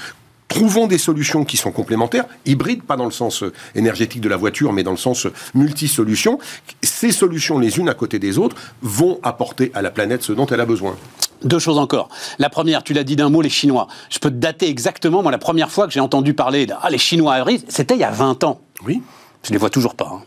Trouvons 0.48 0.86
des 0.86 0.98
solutions 0.98 1.44
qui 1.44 1.56
sont 1.56 1.72
complémentaires, 1.72 2.26
hybrides, 2.46 2.82
pas 2.84 2.96
dans 2.96 3.06
le 3.06 3.10
sens 3.10 3.42
euh, 3.42 3.52
énergétique 3.74 4.20
de 4.20 4.28
la 4.28 4.36
voiture, 4.36 4.72
mais 4.72 4.82
dans 4.84 4.92
le 4.92 4.96
sens 4.96 5.26
euh, 5.26 5.32
multi-solutions. 5.54 6.38
Ces 6.82 7.10
solutions, 7.12 7.58
les 7.58 7.78
unes 7.78 7.88
à 7.88 7.94
côté 7.94 8.18
des 8.20 8.38
autres, 8.38 8.54
vont 8.80 9.18
apporter 9.24 9.72
à 9.74 9.82
la 9.82 9.90
planète 9.90 10.22
ce 10.22 10.32
dont 10.32 10.46
elle 10.46 10.60
a 10.60 10.66
besoin. 10.66 10.96
Deux 11.44 11.58
choses 11.58 11.78
encore. 11.78 12.08
La 12.38 12.48
première, 12.50 12.82
tu 12.82 12.92
l'as 12.94 13.04
dit 13.04 13.16
d'un 13.16 13.28
mot, 13.28 13.42
les 13.42 13.50
Chinois. 13.50 13.86
Je 14.10 14.18
peux 14.18 14.30
te 14.30 14.36
dater 14.36 14.68
exactement, 14.68 15.22
moi, 15.22 15.30
la 15.30 15.38
première 15.38 15.70
fois 15.70 15.86
que 15.86 15.92
j'ai 15.92 16.00
entendu 16.00 16.34
parler 16.34 16.66
de 16.66 16.74
ah, 16.82 16.90
les 16.90 16.98
Chinois 16.98 17.34
à 17.34 17.38
Ivry, 17.40 17.62
c'était 17.68 17.94
il 17.94 18.00
y 18.00 18.04
a 18.04 18.10
20 18.10 18.44
ans. 18.44 18.60
Oui. 18.86 19.02
Je 19.42 19.50
les 19.52 19.58
vois 19.58 19.70
toujours 19.70 19.94
pas. 19.94 20.10
hein. 20.12 20.22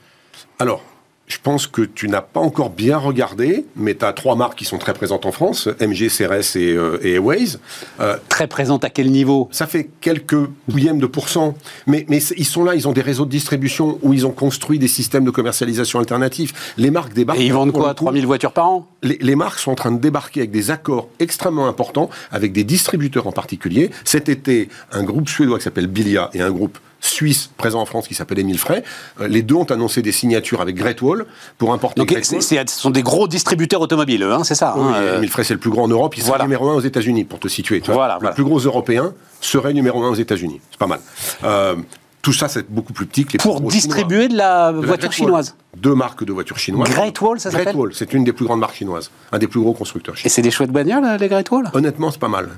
Alors, 0.59 0.81
je 1.27 1.37
pense 1.43 1.67
que 1.67 1.81
tu 1.81 2.07
n'as 2.07 2.21
pas 2.21 2.39
encore 2.39 2.69
bien 2.69 2.97
regardé, 2.97 3.65
mais 3.75 3.95
tu 3.95 4.05
as 4.05 4.13
trois 4.13 4.37
marques 4.37 4.57
qui 4.57 4.63
sont 4.65 4.77
très 4.77 4.93
présentes 4.93 5.25
en 5.25 5.33
France, 5.33 5.67
MG, 5.81 6.07
CRS 6.07 6.55
et, 6.55 6.71
euh, 6.71 6.99
et 7.03 7.15
Airways. 7.15 7.57
Euh, 7.99 8.15
très 8.29 8.47
présentes 8.47 8.85
à 8.85 8.89
quel 8.89 9.11
niveau? 9.11 9.49
Ça 9.51 9.67
fait 9.67 9.89
quelques 9.99 10.41
pouillèmes 10.71 10.99
de 10.99 11.05
pourcents, 11.05 11.55
mais, 11.85 12.05
mais 12.07 12.19
ils 12.37 12.45
sont 12.45 12.63
là, 12.63 12.75
ils 12.75 12.87
ont 12.87 12.93
des 12.93 13.01
réseaux 13.01 13.25
de 13.25 13.29
distribution 13.29 13.99
où 14.01 14.13
ils 14.13 14.25
ont 14.25 14.31
construit 14.31 14.79
des 14.79 14.87
systèmes 14.87 15.25
de 15.25 15.31
commercialisation 15.31 15.99
alternatifs. 15.99 16.73
Les 16.77 16.91
marques 16.91 17.13
débarquent... 17.13 17.39
Et 17.39 17.45
ils 17.45 17.53
vendent 17.53 17.73
quoi 17.73 17.93
3000 17.93 18.25
voitures 18.25 18.53
par 18.53 18.69
an? 18.69 18.87
Les, 19.03 19.17
les, 19.19 19.35
marques 19.35 19.59
sont 19.59 19.71
en 19.71 19.75
train 19.75 19.91
de 19.91 19.99
débarquer 19.99 20.39
avec 20.41 20.51
des 20.51 20.71
accords 20.71 21.09
extrêmement 21.19 21.67
importants, 21.67 22.09
avec 22.31 22.53
des 22.53 22.63
distributeurs 22.63 23.27
en 23.27 23.33
particulier. 23.33 23.91
Cet 24.05 24.29
été, 24.29 24.69
un 24.93 25.03
groupe 25.03 25.27
suédois 25.27 25.57
qui 25.57 25.65
s'appelle 25.65 25.87
Bilia 25.87 26.29
et 26.33 26.41
un 26.41 26.51
groupe 26.51 26.79
suisse 26.99 27.49
présent 27.57 27.81
en 27.81 27.85
France 27.85 28.07
qui 28.07 28.13
s'appelle 28.13 28.39
Emile 28.39 28.57
Frey. 28.59 28.83
Euh, 29.19 29.27
les 29.27 29.41
deux 29.41 29.55
ont 29.55 29.65
annoncé 29.65 30.01
des 30.01 30.11
signatures 30.11 30.61
avec 30.61 30.75
Great 30.75 31.01
Wall 31.01 31.25
pour 31.57 31.73
importer 31.73 32.01
Donc, 32.01 32.17
ce 32.21 32.63
sont 32.67 32.89
des 32.89 33.03
gros 33.03 33.27
distributeurs 33.27 33.81
automobiles, 33.81 34.23
hein, 34.23 34.43
c'est 34.43 34.55
ça 34.55 34.75
oui, 34.77 34.93
hein, 34.93 35.17
Emile 35.17 35.29
Frey, 35.29 35.43
c'est 35.43 35.53
le 35.53 35.59
plus 35.59 35.69
grand 35.69 35.83
en 35.83 35.87
Europe. 35.87 36.15
Il 36.17 36.23
serait 36.23 36.41
numéro 36.43 36.69
un 36.69 36.73
aux 36.73 36.81
États-Unis, 36.81 37.23
pour 37.23 37.39
te 37.39 37.47
situer. 37.47 37.81
voilà, 37.85 38.19
le 38.21 38.31
plus 38.31 38.43
gros 38.43 38.59
européen 38.59 39.13
serait 39.41 39.73
numéro 39.73 40.03
un 40.03 40.09
aux 40.09 40.15
États-Unis. 40.15 40.61
C'est 40.71 40.79
pas 40.79 40.87
mal. 40.87 40.99
Euh, 41.43 41.75
tout 42.21 42.33
ça, 42.33 42.49
c'est 42.49 42.69
beaucoup 42.69 42.93
plus 42.93 43.05
petit 43.05 43.25
que 43.25 43.33
les 43.33 43.37
Pour 43.37 43.61
distribuer 43.61 44.27
de 44.27 44.35
la 44.35 44.71
voiture 44.71 45.11
chinoise 45.11 45.55
Deux 45.77 45.95
marques 45.95 46.25
de 46.25 46.33
voitures 46.33 46.57
chinoises. 46.57 46.89
Great 46.89 47.21
Wall, 47.21 47.39
ça 47.39 47.51
s'appelle 47.51 47.67
Great 47.67 47.77
Wall, 47.77 47.91
c'est 47.93 48.13
une 48.13 48.23
des 48.23 48.33
plus 48.33 48.45
grandes 48.45 48.59
marques 48.59 48.75
chinoises. 48.75 49.11
Un 49.31 49.37
des 49.37 49.47
plus 49.47 49.61
gros 49.61 49.73
constructeurs 49.73 50.17
chinois. 50.17 50.27
Et 50.27 50.29
c'est 50.29 50.41
des 50.41 50.51
chouettes 50.51 50.71
bagnoles, 50.71 51.05
les 51.19 51.27
Great 51.29 51.49
Wall? 51.51 51.69
Honnêtement, 51.73 52.11
c'est 52.11 52.19
pas 52.19 52.27
mal. 52.27 52.49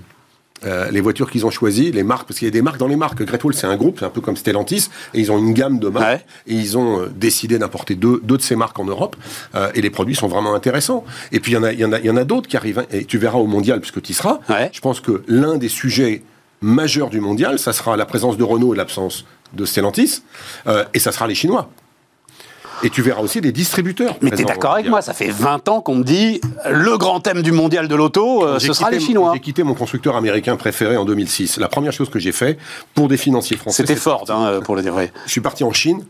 Euh, 0.66 0.92
les 0.92 1.02
voitures 1.02 1.32
qu'ils 1.32 1.46
ont 1.46 1.50
choisies, 1.50 1.92
les 1.92 2.04
marques, 2.04 2.28
parce 2.28 2.40
qu'il 2.40 2.48
y 2.48 2.50
a 2.50 2.52
des 2.52 2.62
marques 2.62 2.78
dans 2.78 2.88
les 2.88 2.96
marques. 2.96 3.24
Great 3.24 3.44
Wall, 3.44 3.54
c'est 3.54 3.68
un 3.68 3.78
groupe, 3.78 3.98
c'est 4.00 4.06
un 4.06 4.10
peu 4.10 4.22
comme 4.22 4.36
Stellantis, 4.36 4.90
et 5.14 5.20
ils 5.20 5.32
ont 5.32 5.38
une 5.38 5.54
gamme 5.54 5.80
de 5.80 5.88
marques, 5.88 6.26
et 6.48 6.54
ils 6.54 6.78
ont 6.78 7.02
euh, 7.02 7.08
décidé 7.16 7.58
d'importer 7.58 7.96
deux, 7.96 8.20
deux, 8.24 8.38
de 8.38 8.42
ces 8.42 8.56
marques 8.56 8.78
en 8.80 8.86
Europe, 8.86 9.16
euh, 9.56 9.72
et 9.74 9.82
les 9.82 9.90
produits 9.90 10.16
sont 10.16 10.28
vraiment 10.28 10.54
intéressants. 10.54 11.06
Et 11.32 11.40
puis 11.40 11.54
il 11.54 11.56
y 11.56 11.58
en 11.58 11.64
a, 11.64 11.72
y 11.74 11.86
en 11.86 11.94
a, 11.94 12.00
y 12.00 12.10
en 12.10 12.18
a 12.18 12.24
d'autres 12.24 12.48
qui 12.48 12.58
arrivent, 12.58 12.86
et 12.92 13.06
tu 13.06 13.18
verras 13.18 13.38
au 13.38 13.48
mondial, 13.48 13.80
puisque 13.80 14.02
tu 14.02 14.12
y 14.12 14.16
seras. 14.16 14.40
Ouais. 14.50 14.70
Je 14.74 14.82
pense 14.82 15.00
que 15.00 15.24
l'un 15.28 15.58
des 15.58 15.70
sujets 15.70 16.24
majeurs 16.62 17.10
du 17.10 17.22
mondial, 17.22 17.58
ça 17.58 17.72
sera 17.72 17.96
la 17.96 18.06
présence 18.06 18.38
de 18.38 18.44
Renault 18.44 18.74
et 18.74 18.78
l'absence 18.78 19.26
de 19.54 19.66
Stellantis, 19.66 20.24
et 20.94 21.00
ça 21.00 21.12
sera 21.12 21.26
les 21.26 21.36
Chinois. 21.36 21.70
Et 22.84 22.90
tu 22.90 23.02
verras 23.02 23.22
aussi 23.22 23.42
des 23.42 23.52
distributeurs. 23.52 24.16
Mais 24.22 24.32
tu 24.32 24.42
es 24.42 24.46
d'accord 24.46 24.74
avec 24.74 24.88
moi, 24.88 25.02
ça 25.02 25.14
fait 25.14 25.30
20 25.30 25.68
ans 25.70 25.82
qu'on 25.82 25.96
me 25.96 26.04
dit 26.04 26.40
le 26.70 26.98
grand 26.98 27.20
thème 27.20 27.42
du 27.42 27.52
mondial 27.52 27.88
de 27.88 27.96
l'auto, 27.96 28.46
euh, 28.46 28.60
ce 28.60 28.74
sera 28.74 28.90
les 28.90 29.00
Chinois. 29.00 29.32
J'ai 29.34 29.40
quitté 29.40 29.64
mon 29.64 29.74
constructeur 29.74 30.16
américain 30.16 30.56
préféré 30.56 30.98
en 30.98 31.06
2006. 31.06 31.58
La 31.58 31.68
première 31.68 31.92
chose 31.92 32.10
que 32.10 32.20
j'ai 32.20 32.32
fait 32.32 32.58
pour 32.94 33.08
des 33.08 33.18
financiers 33.18 33.58
français. 33.58 33.84
C'était 33.84 33.96
Ford, 33.96 34.26
hein, 34.30 34.60
pour 34.64 34.76
le 34.76 34.82
dire 34.82 34.94
vrai. 34.94 35.12
Je 35.26 35.32
suis 35.32 35.42
parti 35.42 35.64
en 35.64 35.74
Chine, 35.74 36.04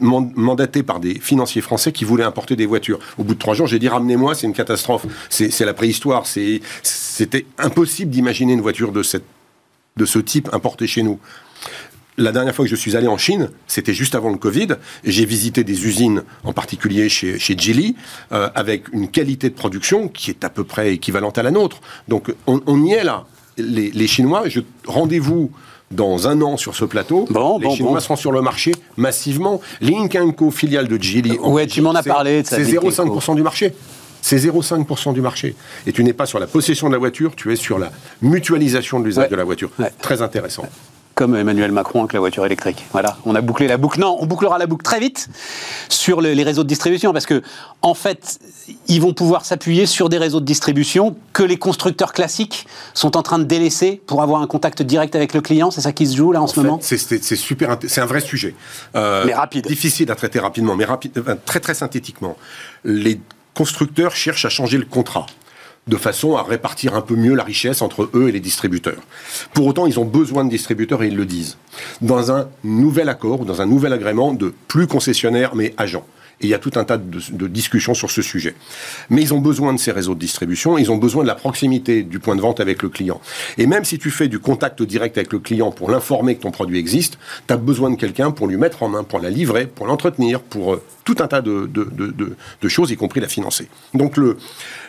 mandaté 0.00 0.82
par 0.82 1.00
des 1.00 1.14
financiers 1.14 1.62
français 1.62 1.92
qui 1.92 2.04
voulaient 2.04 2.24
importer 2.24 2.56
des 2.56 2.66
voitures. 2.66 2.98
Au 3.18 3.24
bout 3.24 3.34
de 3.34 3.38
trois 3.38 3.54
jours, 3.54 3.66
j'ai 3.66 3.78
dit 3.78 3.88
ramenez-moi, 3.88 4.34
c'est 4.34 4.46
une 4.46 4.52
catastrophe. 4.54 5.06
C'est 5.28 5.64
la 5.64 5.74
préhistoire. 5.74 6.24
C'était 6.26 7.46
impossible 7.58 8.10
d'imaginer 8.10 8.52
une 8.54 8.60
voiture 8.60 8.92
de, 8.92 9.02
cette, 9.02 9.24
de 9.96 10.04
ce 10.04 10.18
type 10.18 10.48
importée 10.52 10.86
chez 10.86 11.02
nous 11.02 11.18
la 12.18 12.32
dernière 12.32 12.54
fois 12.54 12.64
que 12.64 12.70
je 12.70 12.76
suis 12.76 12.96
allé 12.96 13.08
en 13.08 13.16
Chine, 13.16 13.50
c'était 13.66 13.94
juste 13.94 14.14
avant 14.14 14.30
le 14.30 14.36
Covid. 14.36 14.68
J'ai 15.04 15.24
visité 15.24 15.64
des 15.64 15.86
usines, 15.86 16.22
en 16.44 16.52
particulier 16.52 17.08
chez, 17.08 17.38
chez 17.38 17.56
Geely, 17.56 17.96
euh, 18.32 18.50
avec 18.54 18.92
une 18.92 19.08
qualité 19.08 19.48
de 19.48 19.54
production 19.54 20.08
qui 20.08 20.30
est 20.30 20.44
à 20.44 20.50
peu 20.50 20.64
près 20.64 20.92
équivalente 20.92 21.38
à 21.38 21.42
la 21.42 21.50
nôtre. 21.50 21.80
Donc 22.08 22.32
on, 22.46 22.84
y 22.84 22.92
est 22.92 23.04
là. 23.04 23.24
Les, 23.56 23.90
les 23.90 24.06
Chinois, 24.06 24.44
rendez-vous 24.86 25.50
dans 25.90 26.28
un 26.28 26.40
an 26.42 26.56
sur 26.56 26.74
ce 26.74 26.84
plateau. 26.84 27.26
Bon, 27.30 27.58
les 27.58 27.70
Chinois 27.70 28.00
seront 28.00 28.16
sur 28.16 28.32
le 28.32 28.42
marché 28.42 28.72
massivement. 28.96 29.60
Link 29.80 30.16
Co, 30.36 30.50
filiale 30.50 30.88
de 30.88 31.00
Geely. 31.00 31.38
Ouais, 31.38 31.66
tu 31.66 31.80
m'en 31.80 31.94
as 31.94 32.02
parlé. 32.02 32.42
C'est 32.44 32.62
0,5% 32.62 33.34
du 33.34 33.42
marché. 33.42 33.74
C'est 34.20 34.36
0,5% 34.36 35.14
du 35.14 35.20
marché. 35.20 35.54
Et 35.86 35.92
tu 35.92 36.04
n'es 36.04 36.12
pas 36.12 36.26
sur 36.26 36.38
la 36.38 36.46
possession 36.46 36.86
de 36.86 36.92
la 36.92 36.98
voiture, 36.98 37.34
tu 37.34 37.52
es 37.52 37.56
sur 37.56 37.78
la 37.78 37.90
mutualisation 38.22 39.00
de 39.00 39.06
l'usage 39.06 39.28
de 39.28 39.36
la 39.36 39.44
voiture. 39.44 39.70
Ouais. 39.78 39.90
Très 40.00 40.22
intéressant 40.22 40.64
comme 41.22 41.36
Emmanuel 41.36 41.70
Macron 41.70 42.00
avec 42.00 42.14
la 42.14 42.18
voiture 42.18 42.44
électrique. 42.44 42.84
Voilà, 42.90 43.16
on 43.24 43.36
a 43.36 43.40
bouclé 43.40 43.68
la 43.68 43.76
boucle. 43.76 44.00
Non, 44.00 44.16
on 44.18 44.26
bouclera 44.26 44.58
la 44.58 44.66
boucle 44.66 44.82
très 44.82 44.98
vite 44.98 45.28
sur 45.88 46.20
les 46.20 46.42
réseaux 46.42 46.64
de 46.64 46.68
distribution 46.68 47.12
parce 47.12 47.26
que, 47.26 47.42
en 47.80 47.94
fait, 47.94 48.40
ils 48.88 49.00
vont 49.00 49.14
pouvoir 49.14 49.44
s'appuyer 49.44 49.86
sur 49.86 50.08
des 50.08 50.18
réseaux 50.18 50.40
de 50.40 50.44
distribution 50.44 51.14
que 51.32 51.44
les 51.44 51.58
constructeurs 51.58 52.12
classiques 52.12 52.66
sont 52.92 53.16
en 53.16 53.22
train 53.22 53.38
de 53.38 53.44
délaisser 53.44 54.02
pour 54.04 54.20
avoir 54.20 54.42
un 54.42 54.48
contact 54.48 54.82
direct 54.82 55.14
avec 55.14 55.32
le 55.32 55.40
client. 55.40 55.70
C'est 55.70 55.82
ça 55.82 55.92
qui 55.92 56.08
se 56.08 56.16
joue 56.16 56.32
là 56.32 56.42
en, 56.42 56.48
ce 56.48 56.58
moment? 56.58 56.80
C'est 56.82 56.98
super, 57.36 57.78
c'est 57.86 58.00
un 58.00 58.06
vrai 58.06 58.20
sujet. 58.20 58.56
Euh, 58.96 59.22
mais 59.24 59.32
rapide. 59.32 59.68
Difficile 59.68 60.10
à 60.10 60.16
traiter 60.16 60.40
rapidement, 60.40 60.74
mais 60.74 60.86
rapide, 60.86 61.22
très 61.46 61.60
très 61.60 61.74
synthétiquement. 61.74 62.36
Les 62.82 63.20
constructeurs 63.54 64.16
cherchent 64.16 64.44
à 64.44 64.48
changer 64.48 64.76
le 64.76 64.86
contrat 64.86 65.26
de 65.88 65.96
façon 65.96 66.36
à 66.36 66.42
répartir 66.42 66.94
un 66.94 67.00
peu 67.00 67.16
mieux 67.16 67.34
la 67.34 67.42
richesse 67.42 67.82
entre 67.82 68.08
eux 68.14 68.28
et 68.28 68.32
les 68.32 68.40
distributeurs. 68.40 69.02
Pour 69.52 69.66
autant, 69.66 69.86
ils 69.86 69.98
ont 69.98 70.04
besoin 70.04 70.44
de 70.44 70.50
distributeurs 70.50 71.02
et 71.02 71.08
ils 71.08 71.16
le 71.16 71.26
disent. 71.26 71.56
Dans 72.00 72.30
un 72.30 72.48
nouvel 72.62 73.08
accord 73.08 73.40
ou 73.40 73.44
dans 73.44 73.60
un 73.60 73.66
nouvel 73.66 73.92
agrément 73.92 74.32
de 74.32 74.54
plus 74.68 74.86
concessionnaires 74.86 75.54
mais 75.54 75.74
agents. 75.76 76.06
Et 76.40 76.46
il 76.46 76.48
y 76.48 76.54
a 76.54 76.58
tout 76.58 76.72
un 76.76 76.84
tas 76.84 76.98
de, 76.98 77.46
discussions 77.46 77.94
sur 77.94 78.10
ce 78.10 78.22
sujet. 78.22 78.54
Mais 79.10 79.22
ils 79.22 79.34
ont 79.34 79.40
besoin 79.40 79.72
de 79.72 79.78
ces 79.78 79.92
réseaux 79.92 80.14
de 80.14 80.20
distribution, 80.20 80.78
ils 80.78 80.90
ont 80.90 80.96
besoin 80.96 81.22
de 81.22 81.28
la 81.28 81.34
proximité 81.34 82.02
du 82.02 82.18
point 82.18 82.36
de 82.36 82.40
vente 82.40 82.60
avec 82.60 82.82
le 82.82 82.88
client. 82.88 83.20
Et 83.58 83.66
même 83.66 83.84
si 83.84 83.98
tu 83.98 84.10
fais 84.10 84.28
du 84.28 84.38
contact 84.38 84.82
direct 84.82 85.18
avec 85.18 85.32
le 85.32 85.38
client 85.38 85.70
pour 85.70 85.90
l'informer 85.90 86.36
que 86.36 86.42
ton 86.42 86.50
produit 86.50 86.78
existe, 86.78 87.18
tu 87.46 87.54
as 87.54 87.56
besoin 87.56 87.90
de 87.90 87.96
quelqu'un 87.96 88.30
pour 88.30 88.46
lui 88.46 88.56
mettre 88.56 88.82
en 88.82 88.88
main, 88.88 89.04
pour 89.04 89.20
la 89.20 89.30
livrer, 89.30 89.66
pour 89.66 89.86
l'entretenir, 89.86 90.40
pour 90.40 90.74
euh, 90.74 90.82
tout 91.04 91.16
un 91.20 91.26
tas 91.26 91.42
de, 91.42 91.68
choses, 92.68 92.90
y 92.90 92.96
compris 92.96 93.20
la 93.20 93.28
financer. 93.28 93.68
Donc 93.94 94.16
le, 94.16 94.36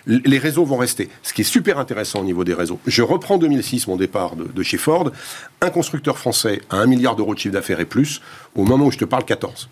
les 0.06 0.38
réseaux 0.38 0.66
vont 0.66 0.78
rester. 0.78 1.10
Ce 1.24 1.34
qui 1.34 1.42
est 1.42 1.46
super 1.46 1.80
intéressant 1.80 2.20
au 2.20 2.24
niveau 2.24 2.44
des 2.44 2.54
réseaux. 2.54 2.80
Je 2.86 3.02
reprends 3.02 3.38
2006, 3.38 3.88
mon 3.88 3.96
départ 3.96 4.36
de, 4.36 4.64
chez 4.64 4.78
Ford. 4.78 5.12
Un 5.62 5.70
constructeur 5.70 6.18
français 6.18 6.62
à 6.70 6.78
1 6.78 6.86
milliard 6.88 7.16
d'euros 7.16 7.34
de 7.34 7.40
chiffre 7.40 7.54
d'affaires 7.54 7.80
et 7.80 7.86
plus, 7.86 8.22
au 8.56 8.64
moment 8.64 8.86
où 8.86 8.92
je 8.92 8.98
te 8.98 9.06
parle, 9.06 9.26
14. 9.26 9.70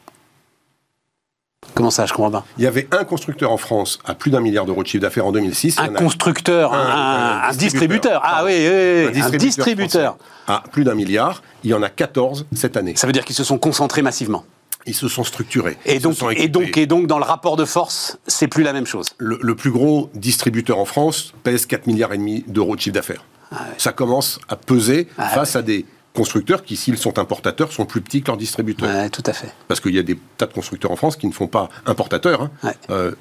Comment 1.74 1.91
ça, 1.91 2.06
je 2.06 2.13
comprends 2.13 2.32
pas 2.32 2.45
Il 2.58 2.63
y 2.63 2.67
avait 2.67 2.88
un 2.91 3.04
constructeur 3.04 3.52
en 3.52 3.58
France 3.58 4.00
à 4.06 4.13
plus 4.13 4.32
d'un 4.32 4.41
milliard 4.41 4.65
d'euros 4.65 4.84
de 4.84 4.88
chiffre 4.88 5.02
d'affaires 5.02 5.26
en 5.26 5.32
2006. 5.32 5.80
Un 5.80 5.89
constructeur, 5.89 6.74
un, 6.74 7.50
un, 7.50 7.52
distributeur. 7.54 8.21
Ah 8.24 8.43
oui, 8.43 8.54
oui, 8.54 9.08
oui. 9.13 9.21
un 9.21 9.30
distributeur. 9.30 10.17
À 10.47 10.63
plus 10.71 10.84
d'un 10.84 10.95
milliard, 10.95 11.41
il 11.63 11.69
y 11.69 11.74
en 11.74 11.82
a 11.82 11.89
14 11.89 12.47
cette 12.54 12.78
année. 12.78 12.93
Ça 12.95 13.08
veut 13.08 13.13
dire 13.13 13.26
qu'ils 13.26 13.36
se 13.36 13.43
sont 13.43 13.58
concentrés 13.58 14.02
massivement 14.02 14.43
ils 14.88 14.95
se 14.95 15.08
sont 15.08 15.24
structurés. 15.24 15.78
Et 15.86 16.00
donc, 16.00 16.17
et 16.36 16.47
donc, 16.47 16.76
et 16.76 16.88
donc, 16.88 17.06
dans 17.06 17.19
le 17.19 17.24
rapport 17.24 17.56
de 17.56 17.65
force, 17.65 18.17
c'est 18.26 18.47
plus 18.47 18.63
la 18.63 18.74
même 18.74 18.88
chose. 18.88 19.10
Le, 19.19 19.38
le, 19.39 19.56
plus 19.56 19.69
gros 19.69 20.10
distributeur 20.15 20.80
en 20.80 20.86
France 20.86 21.34
pèse 21.43 21.67
4 21.67 21.86
milliards 21.86 22.13
et 22.13 22.17
demi 22.17 22.43
d'euros 22.47 22.76
de 22.76 22.82
chiffre 22.82 22.95
d'affaires. 22.95 23.24
Ah 23.52 23.58
ouais. 23.58 23.76
Ça 23.78 23.91
commence 23.91 24.39
à 24.50 24.56
peser 24.56 25.08
ah 25.19 25.28
face 25.28 25.54
ouais. 25.54 25.60
à 25.60 25.62
des 25.62 25.86
constructeurs 26.13 26.63
qui, 26.63 26.76
s'ils 26.76 26.97
sont 26.97 27.17
importateurs, 27.19 27.71
sont 27.71 27.86
plus 27.86 28.02
petits 28.02 28.21
que 28.21 28.28
leurs 28.28 28.38
distributeurs. 28.38 28.89
Ouais, 28.89 29.10
tout 29.10 29.24
à 29.26 29.34
fait. 29.34 29.52
Parce 29.67 29.80
qu'il 29.80 29.95
y 29.95 30.00
a 30.00 30.04
des 30.04 30.19
tas 30.38 30.45
de 30.45 30.54
constructeurs 30.54 30.91
en 30.91 30.95
France 30.95 31.15
qui 31.15 31.28
ne 31.28 31.32
font 31.32 31.47
pas 31.47 31.69
importateurs, 31.86 32.41
hein, 32.43 32.52
ouais. 32.63 32.74
euh, 32.89 33.12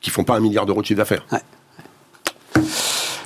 qui 0.00 0.10
font 0.10 0.24
pas 0.24 0.34
un 0.36 0.40
milliard 0.40 0.66
d'euros 0.66 0.82
de 0.82 0.86
chiffre 0.86 0.98
d'affaires. 0.98 1.24
Ouais. 1.32 1.40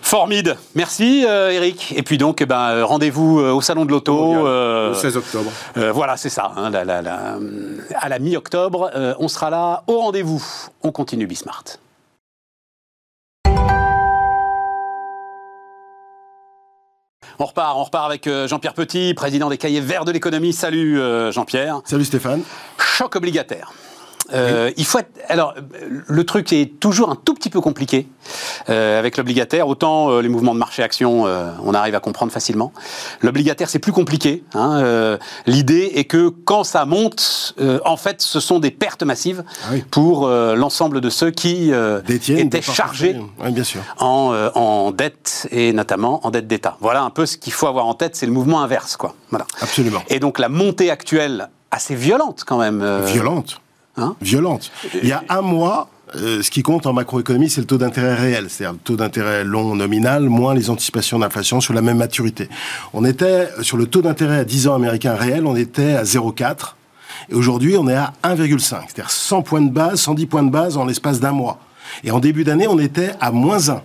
Formide, 0.03 0.57
merci 0.75 1.27
euh, 1.27 1.51
Eric. 1.51 1.93
Et 1.95 2.03
puis 2.03 2.17
donc, 2.17 2.41
eh 2.41 2.47
ben, 2.47 2.83
rendez-vous 2.83 3.41
euh, 3.41 3.53
au 3.53 3.61
salon 3.61 3.85
de 3.85 3.91
l'auto 3.91 4.47
euh, 4.47 4.89
le 4.91 4.95
16 4.95 5.17
octobre. 5.19 5.51
Euh, 5.77 5.93
voilà, 5.93 6.17
c'est 6.17 6.31
ça. 6.31 6.53
Hein, 6.57 6.71
la, 6.71 6.83
la, 6.87 7.03
la, 7.03 7.37
à 7.95 8.09
la 8.09 8.19
mi-octobre, 8.19 8.91
euh, 8.95 9.15
on 9.19 9.29
sera 9.29 9.51
là 9.51 9.83
au 9.87 9.99
rendez-vous. 9.99 10.43
On 10.83 10.93
continue 10.93 11.27
Bismart. 11.27 11.65
On 17.41 17.45
repart, 17.45 17.77
on 17.77 17.85
repart 17.85 18.07
avec 18.07 18.27
euh, 18.27 18.49
Jean-Pierre 18.49 18.75
Petit, 18.75 19.15
président 19.15 19.49
des 19.49 19.59
Cahiers 19.59 19.81
Verts 19.81 20.05
de 20.05 20.11
l'économie. 20.11 20.53
Salut 20.53 20.99
euh, 20.99 21.31
Jean-Pierre. 21.31 21.81
Salut 21.85 22.05
Stéphane. 22.05 22.43
Choc 22.79 23.15
obligataire. 23.15 23.73
Euh, 24.33 24.67
oui. 24.69 24.75
Il 24.77 24.85
faut 24.85 24.99
être... 24.99 25.11
Alors, 25.29 25.55
le 26.07 26.25
truc 26.25 26.53
est 26.53 26.79
toujours 26.81 27.11
un 27.11 27.17
tout 27.17 27.35
petit 27.35 27.51
peu 27.51 27.61
compliqué 27.61 28.07
euh, 28.69 28.99
avec 28.99 29.17
l'obligataire. 29.17 29.69
Autant 29.69 30.11
euh, 30.11 30.21
les 30.21 30.29
mouvements 30.29 30.55
de 30.55 30.59
marché-action, 30.59 31.27
euh, 31.27 31.51
on 31.65 31.75
arrive 31.75 31.95
à 31.95 32.01
comprendre 32.01 32.33
facilement. 32.33 32.73
L'obligataire, 33.21 33.69
c'est 33.69 33.79
plus 33.79 33.93
compliqué. 33.93 34.45
Hein. 34.55 34.81
Euh, 34.83 35.19
l'idée 35.47 35.93
est 35.95 36.05
que 36.05 36.29
quand 36.29 36.65
ça 36.65 36.85
monte, 36.85 37.55
euh, 37.61 37.81
en 37.85 37.97
fait, 37.97 38.23
ce 38.23 38.41
sont 38.41 38.59
des 38.59 38.71
pertes 38.71 39.03
massives 39.03 39.45
ah 39.65 39.69
oui. 39.73 39.85
pour 39.91 40.29
l'ensemble 40.29 41.01
de 41.01 41.11
ceux 41.11 41.31
qui 41.31 41.73
étaient 41.73 42.63
chargés 42.63 43.17
oui, 43.41 43.51
bien 43.53 43.65
sûr. 43.65 43.81
En, 43.99 44.33
en, 44.55 44.91
dette 44.91 45.49
et 45.51 45.73
notamment 45.73 46.27
en 46.27 46.31
dette 46.31 46.47
d'État. 46.47 46.77
Voilà 46.81 47.03
un 47.03 47.11
peu 47.11 47.27
ce 47.27 47.37
qu'il 47.37 47.53
faut 47.53 47.67
avoir 47.67 47.87
en 47.87 47.95
tête, 47.95 48.17
c'est 48.17 48.27
le 48.27 48.33
mouvement 48.33 48.63
inverse, 48.63 48.97
quoi. 48.97 49.15
Voilà. 49.31 49.47
Absolument. 49.61 50.03
Et 50.09 50.21
donc 50.21 50.39
la 50.39 50.49
montée 50.49 50.91
actuelle 50.91 51.49
assez 51.71 51.95
violente 51.95 52.45
quand 52.47 52.59
même. 52.59 53.03
Violente 53.07 53.61
Hein 53.99 54.17
violente. 54.21 54.71
Il 55.03 55.09
y 55.09 55.13
a 55.13 55.25
un 55.29 55.41
mois, 55.41 55.89
euh, 56.17 56.43
ce 56.43 56.51
qui 56.51 56.63
compte 56.63 56.87
en 56.87 56.93
macroéconomie, 56.93 57.51
c'est 57.51 57.61
le 57.61 57.67
taux 57.67 57.79
d'intérêt 57.79 58.15
réel, 58.15 58.47
c'est-à-dire 58.49 58.73
le 58.75 58.79
taux 58.79 58.97
d'intérêt 58.97 59.45
long 59.45 59.75
nominal 59.75 60.29
moins 60.29 60.55
les 60.55 60.71
anticipations 60.71 61.19
d'inflation 61.19 61.61
sur 61.61 61.75
la 61.75 61.83
même 61.83 61.99
maturité. 61.99 62.49
On 62.95 63.05
était 63.05 63.49
sur 63.63 63.77
le 63.77 63.87
taux 63.87 64.03
d'intérêt 64.03 64.39
à 64.39 64.45
10 64.45 64.69
ans 64.69 64.75
américain 64.75 65.15
réel, 65.15 65.47
on 65.47 65.57
était 65.57 65.95
à 65.95 66.05
0,4 66.05 66.75
Et 67.31 67.35
aujourd'hui, 67.35 67.77
on 67.77 67.89
est 67.89 67.97
à 67.97 68.13
1,5. 68.23 68.59
C'est-à-dire 68.87 69.11
100 69.11 69.43
points 69.43 69.61
de 69.63 69.71
base, 69.71 70.01
110 70.01 70.27
points 70.27 70.43
de 70.45 70.51
base 70.51 70.77
en 70.77 70.85
l'espace 70.85 71.21
d'un 71.21 71.33
mois. 71.33 71.59
Et 72.05 72.11
en 72.11 72.21
début 72.21 72.45
d'année, 72.45 72.69
on 72.69 72.79
était 72.79 73.13
à 73.21 73.33
moins 73.33 73.69
1. 73.71 73.83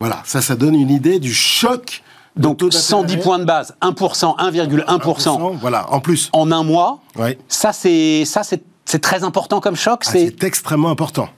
Voilà, 0.00 0.22
ça, 0.24 0.40
ça 0.42 0.54
donne 0.56 0.74
une 0.74 0.90
idée 0.90 1.18
du 1.18 1.32
choc. 1.32 2.02
Donc 2.36 2.58
taux 2.58 2.66
d'intérêt 2.68 2.82
110 2.82 3.16
points 3.18 3.38
de 3.38 3.44
base, 3.44 3.74
1%, 3.80 4.38
1,1% 4.38 5.56
Voilà, 5.60 5.90
en 5.92 6.00
plus. 6.00 6.30
en 6.32 6.50
un 6.50 6.64
mois. 6.64 7.00
Ouais. 7.16 7.38
Ça, 7.48 7.72
c'est 7.72 8.24
ça, 8.24 8.42
c'est 8.42 8.62
c'est 8.94 9.00
très 9.00 9.24
important 9.24 9.58
comme 9.58 9.74
choc. 9.74 10.02
Ah, 10.06 10.10
c'est 10.12 10.44
extrêmement 10.44 10.88
important. 10.88 11.28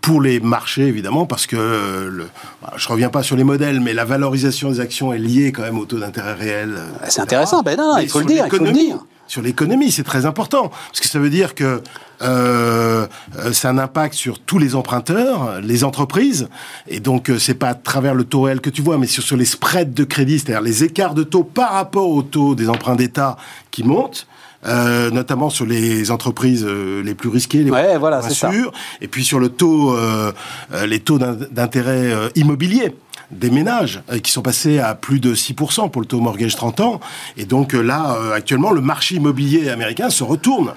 Pour 0.00 0.20
les 0.20 0.40
marchés, 0.40 0.86
évidemment, 0.88 1.24
parce 1.24 1.46
que 1.46 1.56
le, 1.56 2.26
bah, 2.60 2.72
je 2.76 2.88
reviens 2.88 3.10
pas 3.10 3.22
sur 3.22 3.36
les 3.36 3.44
modèles, 3.44 3.78
mais 3.78 3.92
la 3.94 4.04
valorisation 4.04 4.70
des 4.70 4.80
actions 4.80 5.12
est 5.12 5.18
liée 5.18 5.52
quand 5.52 5.62
même 5.62 5.78
au 5.78 5.84
taux 5.84 6.00
d'intérêt 6.00 6.34
réel. 6.34 6.74
euh, 6.76 7.06
c'est 7.08 7.20
intéressant. 7.20 7.62
Ben 7.62 7.76
non, 7.78 7.96
il 7.98 8.08
faut 8.08 8.18
le 8.18 8.24
sur 8.24 8.34
dire, 8.34 8.44
il 8.46 8.50
faut 8.50 8.56
le 8.58 8.70
l'économie- 8.70 8.86
dire. 8.88 8.98
Sur 9.28 9.42
l'économie, 9.42 9.90
c'est 9.92 10.04
très 10.04 10.24
important, 10.26 10.68
parce 10.68 11.00
que 11.00 11.08
ça 11.08 11.18
veut 11.20 11.30
dire 11.30 11.54
que 11.56 11.80
euh, 12.22 13.06
euh, 13.38 13.52
c'est 13.52 13.66
un 13.68 13.78
impact 13.78 14.14
sur 14.14 14.38
tous 14.40 14.58
les 14.58 14.74
emprunteurs, 14.76 15.60
les 15.60 15.82
entreprises, 15.84 16.48
et 16.88 17.00
donc 17.00 17.28
euh, 17.30 17.38
c'est 17.38 17.54
pas 17.54 17.68
à 17.70 17.74
travers 17.74 18.14
le 18.14 18.22
taux 18.24 18.42
réel 18.42 18.60
que 18.60 18.70
tu 18.70 18.82
vois, 18.82 18.98
mais 18.98 19.06
sur, 19.08 19.22
sur 19.24 19.36
les 19.36 19.44
spreads 19.44 19.92
de 19.94 20.04
crédit, 20.04 20.38
c'est-à-dire 20.38 20.60
les 20.62 20.84
écarts 20.84 21.14
de 21.14 21.24
taux 21.24 21.42
par 21.44 21.72
rapport 21.72 22.08
au 22.08 22.22
taux 22.22 22.54
des 22.54 22.68
emprunts 22.68 22.94
d'État 22.96 23.36
qui 23.72 23.82
montent. 23.82 24.26
Euh, 24.66 25.10
notamment 25.10 25.50
sur 25.50 25.64
les 25.66 26.10
entreprises 26.10 26.64
euh, 26.66 27.02
les 27.02 27.14
plus 27.14 27.28
risquées, 27.28 27.62
les 27.62 27.70
Ouais, 27.70 27.90
plus 27.92 27.98
voilà, 27.98 28.22
sûres, 28.28 28.72
et 29.00 29.08
puis 29.08 29.24
sur 29.24 29.38
le 29.38 29.48
taux, 29.48 29.94
euh, 29.94 30.32
euh, 30.74 30.86
les 30.86 31.00
taux 31.00 31.18
d'in- 31.18 31.36
d'intérêt 31.50 32.12
euh, 32.12 32.28
immobilier 32.34 32.94
des 33.30 33.50
ménages 33.50 34.02
euh, 34.12 34.18
qui 34.18 34.30
sont 34.30 34.42
passés 34.42 34.78
à 34.78 34.94
plus 34.94 35.18
de 35.20 35.34
6% 35.34 35.90
pour 35.90 36.00
le 36.00 36.06
taux 36.06 36.20
mortgage 36.20 36.54
30 36.56 36.80
ans. 36.80 37.00
Et 37.36 37.44
donc 37.44 37.72
là, 37.72 38.16
euh, 38.20 38.32
actuellement, 38.32 38.70
le 38.72 38.80
marché 38.80 39.16
immobilier 39.16 39.68
américain 39.68 40.10
se 40.10 40.22
retourne. 40.24 40.72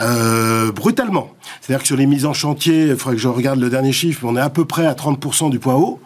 euh, 0.00 0.70
brutalement. 0.70 1.32
C'est-à-dire 1.60 1.80
que 1.82 1.86
sur 1.88 1.96
les 1.96 2.06
mises 2.06 2.24
en 2.24 2.32
chantier, 2.32 2.88
il 2.88 2.96
faudrait 2.96 3.16
que 3.16 3.22
je 3.22 3.26
regarde 3.28 3.58
le 3.58 3.68
dernier 3.68 3.92
chiffre, 3.92 4.20
mais 4.24 4.30
on 4.30 4.36
est 4.36 4.40
à 4.40 4.50
peu 4.50 4.64
près 4.64 4.86
à 4.86 4.94
30% 4.94 5.50
du 5.50 5.58
point 5.58 5.74
haut. 5.74 5.98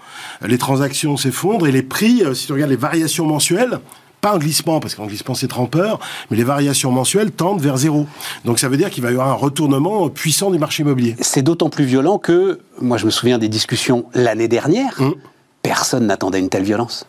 Les 0.47 0.57
transactions 0.57 1.17
s'effondrent 1.19 1.67
et 1.67 1.73
les 1.73 1.83
prix, 1.83 2.23
si 2.35 2.47
tu 2.47 2.53
regardes 2.55 2.71
les 2.71 2.77
variations 2.77 3.27
mensuelles, 3.27 3.81
pas 4.23 4.33
en 4.35 4.39
glissement, 4.39 4.79
parce 4.81 4.95
qu'en 4.95 5.07
glissement 5.07 5.35
c'est 5.35 5.49
trompeur, 5.49 5.99
mais 6.31 6.37
les 6.39 6.45
variations 6.45 6.93
mensuelles 6.93 7.33
tendent 7.33 7.61
vers 7.61 7.77
zéro. 7.77 8.07
Donc 8.47 8.59
ça 8.61 8.69
veut 8.69 8.77
dire 8.79 8.89
qu'il 8.89 9.03
va 9.03 9.11
y 9.11 9.13
avoir 9.15 9.29
un 9.29 9.35
retournement 9.35 10.09
puissant 10.09 10.51
du 10.53 10.59
marché 10.59 10.85
immobilier. 10.85 11.17
C'est 11.21 11.43
d'autant 11.43 11.69
plus 11.69 11.85
violent 11.85 12.19
que, 12.19 12.61
moi 12.81 12.97
je 12.99 13.05
me 13.05 13.11
souviens 13.11 13.39
des 13.39 13.49
discussions 13.49 14.07
l'année 14.15 14.49
dernière, 14.49 14.95
Hum. 15.01 15.15
personne 15.63 16.07
n'attendait 16.07 16.39
une 16.39 16.49
telle 16.49 16.63
violence. 16.63 17.05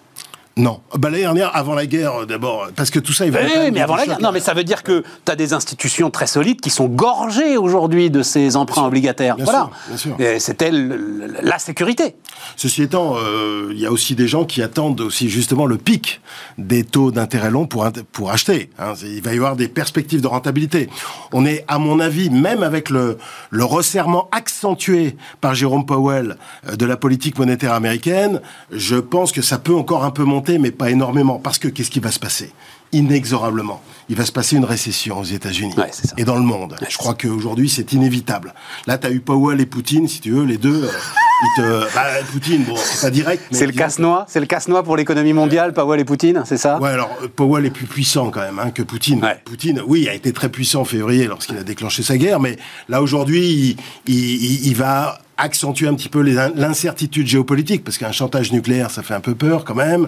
Non. 0.55 0.81
Bah, 0.97 1.09
L'année 1.09 1.23
dernière, 1.23 1.55
avant 1.55 1.73
la 1.73 1.85
guerre, 1.87 2.21
euh, 2.21 2.25
d'abord, 2.25 2.67
parce 2.75 2.91
que 2.91 2.99
tout 2.99 3.11
ça, 3.13 3.25
il 3.25 3.31
va. 3.31 3.39
Oui, 3.43 3.51
oui, 3.59 3.71
mais 3.71 3.81
avant 3.81 3.95
la 3.95 4.05
guerre. 4.05 4.21
Non, 4.21 4.31
mais 4.31 4.39
ça 4.39 4.53
veut 4.53 4.63
dire 4.63 4.83
que 4.83 5.03
tu 5.25 5.31
as 5.31 5.35
des 5.35 5.53
institutions 5.53 6.11
très 6.11 6.27
solides 6.27 6.61
qui 6.61 6.69
sont 6.69 6.85
gorgées 6.87 7.57
aujourd'hui 7.57 8.11
de 8.11 8.21
ces 8.21 8.55
emprunts 8.55 8.85
obligataires. 8.85 9.35
bien 9.35 9.45
voilà. 9.45 9.69
sûr, 9.87 9.87
bien 9.87 9.97
sûr. 9.97 10.15
Et 10.19 10.39
C'était 10.39 10.69
la 10.71 11.57
sécurité. 11.57 12.15
Ceci 12.55 12.83
étant, 12.83 13.15
euh, 13.17 13.69
il 13.71 13.79
y 13.79 13.85
a 13.87 13.91
aussi 13.91 14.13
des 14.15 14.27
gens 14.27 14.45
qui 14.45 14.61
attendent 14.61 15.01
aussi 15.01 15.27
justement 15.29 15.65
le 15.65 15.77
pic 15.77 16.21
des 16.59 16.83
taux 16.83 17.09
d'intérêt 17.11 17.49
long 17.49 17.65
pour, 17.65 17.87
pour 18.11 18.29
acheter. 18.31 18.69
hein. 18.77 18.93
Il 19.03 19.21
va 19.23 19.33
y 19.33 19.37
avoir 19.37 19.55
des 19.55 19.67
perspectives 19.67 20.21
de 20.21 20.27
rentabilité. 20.27 20.89
On 21.31 21.45
est, 21.45 21.65
à 21.67 21.79
mon 21.79 21.99
avis, 21.99 22.29
même 22.29 22.61
avec 22.61 22.89
le, 22.91 23.17
le 23.49 23.63
resserrement 23.65 24.29
accentué 24.31 25.15
par 25.41 25.55
Jérôme 25.55 25.85
Powell 25.85 26.37
euh, 26.69 26.75
de 26.75 26.85
la 26.85 26.95
politique 26.97 27.39
monétaire 27.39 27.73
américaine, 27.73 28.39
je 28.71 28.97
pense 28.97 29.31
que 29.31 29.41
ça 29.41 29.57
peut 29.57 29.73
encore 29.73 30.03
un 30.03 30.11
peu 30.11 30.23
monter, 30.23 30.42
mais 30.49 30.71
pas 30.71 30.89
énormément. 30.91 31.39
Parce 31.39 31.57
que 31.59 31.67
qu'est-ce 31.67 31.91
qui 31.91 31.99
va 31.99 32.11
se 32.11 32.19
passer? 32.19 32.51
Inexorablement, 32.91 33.81
il 34.07 34.15
va 34.15 34.23
se 34.25 34.31
passer 34.31 34.55
une 34.55 34.65
récession 34.65 35.19
aux 35.19 35.23
États-Unis 35.23 35.73
Ouais, 35.77 35.89
et 36.17 36.23
dans 36.25 36.35
le 36.35 36.43
monde. 36.43 36.77
Ouais, 36.79 36.87
je 36.89 36.97
crois 36.97 37.15
qu'aujourd'hui, 37.15 37.67
c'est 37.67 37.91
inévitable. 37.93 38.53
Là, 38.85 38.97
tu 38.99 39.07
as 39.07 39.11
eu 39.11 39.19
Powell 39.19 39.59
et 39.61 39.65
Poutine, 39.65 40.07
si 40.07 40.21
tu 40.21 40.31
veux, 40.31 40.43
les 40.43 40.57
deux. 40.57 40.83
euh, 40.83 40.91
te... 41.55 41.93
bah, 41.95 42.03
Poutine, 42.31 42.63
bon, 42.63 42.75
c'est 42.75 43.01
pas 43.01 43.11
direct. 43.11 43.43
C'est 43.51 43.65
le 43.65 43.71
casse-noix, 43.73 44.25
c'est 44.27 44.39
le 44.39 44.45
casse-noix 44.45 44.83
pour 44.83 44.95
l'économie 44.97 45.33
mondiale, 45.33 45.73
Powell 45.73 45.99
et 45.99 46.05
Poutine, 46.05 46.43
c'est 46.45 46.57
ça? 46.57 46.79
Ouais, 46.79 46.89
alors 46.89 47.09
euh, 47.23 47.27
Powell 47.33 47.65
est 47.65 47.69
plus 47.71 47.85
puissant 47.85 48.29
quand 48.29 48.41
même 48.41 48.59
hein, 48.59 48.71
que 48.71 48.81
Poutine. 48.83 49.23
Ouais. 49.23 49.37
Poutine, 49.45 49.81
oui, 49.85 50.07
a 50.09 50.13
été 50.13 50.33
très 50.33 50.49
puissant 50.49 50.81
en 50.81 50.85
février 50.85 51.27
lorsqu'il 51.27 51.57
a 51.57 51.63
déclenché 51.63 52.03
sa 52.03 52.17
guerre, 52.17 52.39
mais 52.39 52.57
là 52.89 53.01
aujourd'hui, 53.01 53.77
il, 54.07 54.13
il- 54.13 54.67
il 54.67 54.75
va 54.75 55.19
accentuer 55.35 55.87
un 55.87 55.95
petit 55.95 56.09
peu 56.09 56.21
l'incertitude 56.21 57.25
géopolitique, 57.27 57.83
parce 57.83 57.97
qu'un 57.97 58.11
chantage 58.11 58.51
nucléaire, 58.51 58.91
ça 58.91 59.01
fait 59.01 59.15
un 59.15 59.19
peu 59.19 59.33
peur 59.33 59.65
quand 59.65 59.73
même. 59.75 60.07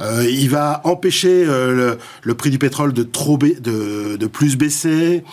Euh, 0.00 0.26
il 0.28 0.50
va 0.50 0.82
empêcher 0.84 1.44
euh, 1.46 1.72
le, 1.72 1.98
le 2.22 2.34
prix 2.34 2.50
du 2.50 2.58
pétrole 2.58 2.92
de 2.92 3.02
trop 3.02 3.38
ba- 3.38 3.46
de, 3.58 4.16
de 4.16 4.26
plus 4.26 4.56
baisser. 4.56 5.24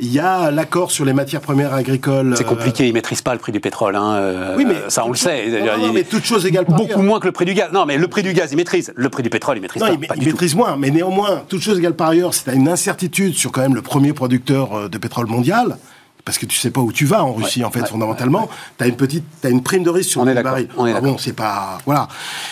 Il 0.00 0.12
y 0.12 0.18
a 0.20 0.50
l'accord 0.50 0.90
sur 0.90 1.04
les 1.04 1.12
matières 1.12 1.40
premières 1.40 1.74
agricoles. 1.74 2.34
C'est 2.36 2.44
euh, 2.44 2.48
compliqué, 2.48 2.86
ils 2.86 2.92
maîtrisent 2.92 3.22
pas 3.22 3.32
le 3.32 3.38
prix 3.40 3.52
du 3.52 3.60
pétrole. 3.60 3.96
hein, 3.96 4.14
euh, 4.14 4.54
Oui, 4.56 4.64
mais 4.66 4.74
ça 4.88 5.04
on 5.04 5.10
le 5.10 5.16
sait. 5.16 5.46
Non, 5.78 5.92
mais 5.92 6.04
toute 6.04 6.24
chose 6.24 6.46
égale 6.46 6.64
par 6.66 6.76
Beaucoup 6.76 6.88
ailleurs. 6.92 7.02
moins 7.02 7.20
que 7.20 7.26
le 7.26 7.32
prix 7.32 7.44
du 7.44 7.54
gaz. 7.54 7.70
Non, 7.72 7.84
mais 7.86 7.96
le 7.98 8.06
prix 8.08 8.22
du 8.22 8.32
gaz, 8.32 8.52
ils 8.52 8.56
maîtrisent. 8.56 8.92
Le 8.94 9.08
prix 9.08 9.22
du 9.22 9.30
pétrole, 9.30 9.56
ils 9.58 9.60
maîtrisent 9.60 9.82
Non, 9.82 9.88
pas. 9.88 9.94
il, 10.00 10.06
pas 10.06 10.14
il 10.14 10.20
du 10.20 10.26
tout. 10.26 10.32
maîtrise 10.32 10.54
moins, 10.54 10.76
mais 10.76 10.90
néanmoins, 10.90 11.42
toute 11.48 11.60
chose 11.62 11.78
égale 11.78 11.94
par 11.94 12.08
ailleurs, 12.10 12.32
c'est 12.34 12.54
une 12.54 12.68
incertitude 12.68 13.34
sur 13.34 13.50
quand 13.52 13.60
même 13.62 13.74
le 13.74 13.82
premier 13.82 14.12
producteur 14.12 14.72
euh, 14.74 14.88
de 14.88 14.98
pétrole 14.98 15.26
mondial. 15.26 15.76
Parce 16.24 16.36
que 16.36 16.44
tu 16.44 16.58
sais 16.58 16.70
pas 16.70 16.82
où 16.82 16.92
tu 16.92 17.06
vas 17.06 17.24
en 17.24 17.32
Russie, 17.32 17.64
en 17.64 17.70
fait, 17.70 17.80
ouais, 17.80 17.86
fondamentalement. 17.88 18.50
Tu 18.76 18.84
as 18.84 18.86
une 18.88 18.96
petite, 18.96 19.24
t'as 19.40 19.48
une 19.48 19.62
prime 19.62 19.82
de 19.82 19.88
risque 19.88 20.10
sur 20.10 20.20
On 20.20 20.24
le 20.26 20.36
est 20.36 20.42
baril. 20.42 20.68
on 20.76 20.86
est 20.86 20.92
Ah 20.94 21.00
bon, 21.00 21.16
c'est 21.16 21.32
pas, 21.32 21.78
voilà. 21.86 22.06